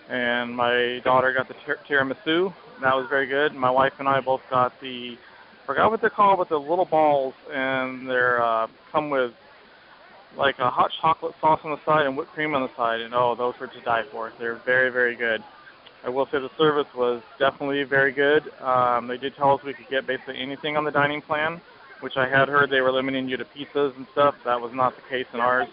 And 0.08 0.56
my 0.56 1.00
daughter 1.04 1.32
got 1.32 1.48
the 1.48 1.54
tir- 1.66 1.78
tiramisu. 1.88 2.52
That 2.80 2.94
was 2.94 3.06
very 3.08 3.26
good. 3.26 3.54
My 3.54 3.70
wife 3.70 3.92
and 3.98 4.08
I 4.08 4.20
both 4.20 4.40
got 4.50 4.80
the, 4.80 5.18
forgot 5.66 5.90
what 5.90 6.00
they're 6.00 6.10
called, 6.10 6.38
but 6.38 6.48
the 6.48 6.58
little 6.58 6.84
balls, 6.84 7.34
and 7.52 8.08
they're 8.08 8.42
uh, 8.42 8.68
come 8.90 9.10
with 9.10 9.32
like 10.36 10.58
a 10.58 10.70
hot 10.70 10.90
chocolate 11.00 11.34
sauce 11.40 11.60
on 11.64 11.70
the 11.70 11.84
side 11.84 12.06
and 12.06 12.16
whipped 12.16 12.32
cream 12.32 12.54
on 12.54 12.62
the 12.62 12.74
side. 12.76 13.00
And 13.00 13.14
oh, 13.14 13.34
those 13.36 13.54
were 13.60 13.66
to 13.66 13.80
die 13.82 14.04
for. 14.10 14.32
They're 14.38 14.60
very, 14.64 14.90
very 14.90 15.16
good. 15.16 15.42
I 16.04 16.10
will 16.10 16.26
say 16.26 16.38
the 16.38 16.50
service 16.56 16.86
was 16.94 17.22
definitely 17.38 17.82
very 17.82 18.12
good. 18.12 18.44
Um, 18.60 19.08
they 19.08 19.16
did 19.16 19.34
tell 19.34 19.52
us 19.52 19.62
we 19.64 19.74
could 19.74 19.88
get 19.88 20.06
basically 20.06 20.40
anything 20.40 20.76
on 20.76 20.84
the 20.84 20.92
dining 20.92 21.20
plan, 21.22 21.60
which 22.00 22.16
I 22.16 22.28
had 22.28 22.48
heard 22.48 22.70
they 22.70 22.80
were 22.80 22.92
limiting 22.92 23.28
you 23.28 23.36
to 23.36 23.44
pizzas 23.44 23.96
and 23.96 24.06
stuff. 24.12 24.36
That 24.44 24.60
was 24.60 24.72
not 24.72 24.94
the 24.94 25.02
case 25.08 25.26
in 25.34 25.40
ours. 25.40 25.68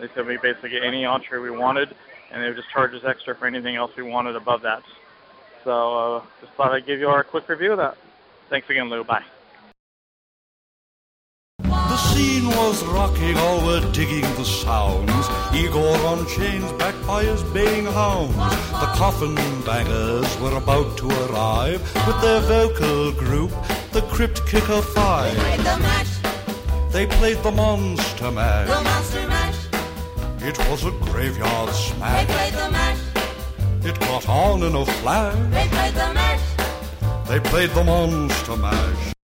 They 0.00 0.08
said 0.14 0.26
we 0.26 0.36
basically 0.38 0.70
get 0.70 0.84
any 0.84 1.04
entree 1.04 1.38
we 1.40 1.50
wanted, 1.50 1.94
and 2.30 2.42
they 2.42 2.46
would 2.48 2.56
just 2.56 2.70
charge 2.70 2.94
us 2.94 3.02
extra 3.04 3.34
for 3.34 3.46
anything 3.46 3.76
else 3.76 3.90
we 3.96 4.02
wanted 4.04 4.36
above 4.36 4.62
that. 4.62 4.82
So 5.64 6.16
uh, 6.16 6.22
just 6.40 6.52
thought 6.52 6.72
I'd 6.72 6.86
give 6.86 7.00
you 7.00 7.08
our 7.08 7.24
quick 7.24 7.48
review 7.48 7.72
of 7.72 7.78
that. 7.78 7.96
Thanks 8.48 8.68
again, 8.70 8.88
Lou. 8.88 9.02
Bye. 9.04 9.24
The 11.58 11.96
scene 11.96 12.46
was 12.46 12.84
rocking, 12.86 13.36
all 13.36 13.66
were 13.66 13.80
digging 13.92 14.20
the 14.36 14.44
sounds. 14.44 15.10
Igor 15.54 15.96
on 16.06 16.26
chains, 16.28 16.70
backed 16.72 17.04
by 17.06 17.24
his 17.24 17.42
baying 17.52 17.86
hounds. 17.86 18.36
The 18.36 18.90
coffin 18.94 19.34
bangers 19.64 20.38
were 20.40 20.56
about 20.56 20.96
to 20.98 21.08
arrive 21.26 21.80
with 22.06 22.20
their 22.20 22.40
vocal 22.40 23.12
group, 23.12 23.50
the 23.92 24.02
Crypt 24.10 24.46
Kicker 24.46 24.80
Five. 24.80 25.34
They 25.34 25.42
played 25.42 25.60
the 25.60 25.78
mash, 25.78 26.92
They 26.92 27.06
played 27.06 27.36
the 27.38 27.50
Monster 27.50 28.30
Mash. 28.30 28.68
the 28.68 28.82
monster 28.84 29.26
mash. 29.26 29.27
It 30.48 30.58
was 30.70 30.82
a 30.86 30.90
graveyard 30.90 31.74
smash. 31.74 32.26
They 32.26 32.32
played 32.32 32.54
the 32.54 32.70
mash, 32.70 32.98
It 33.84 34.00
caught 34.00 34.26
on 34.30 34.62
in 34.62 34.74
a 34.74 34.86
flash. 34.86 35.34
they 35.52 35.68
played 35.68 35.92
the 35.92 36.14
mash. 36.14 37.28
They 37.28 37.40
played 37.40 37.70
the 37.72 37.84
Monster 37.84 38.56
Mash. 38.56 39.17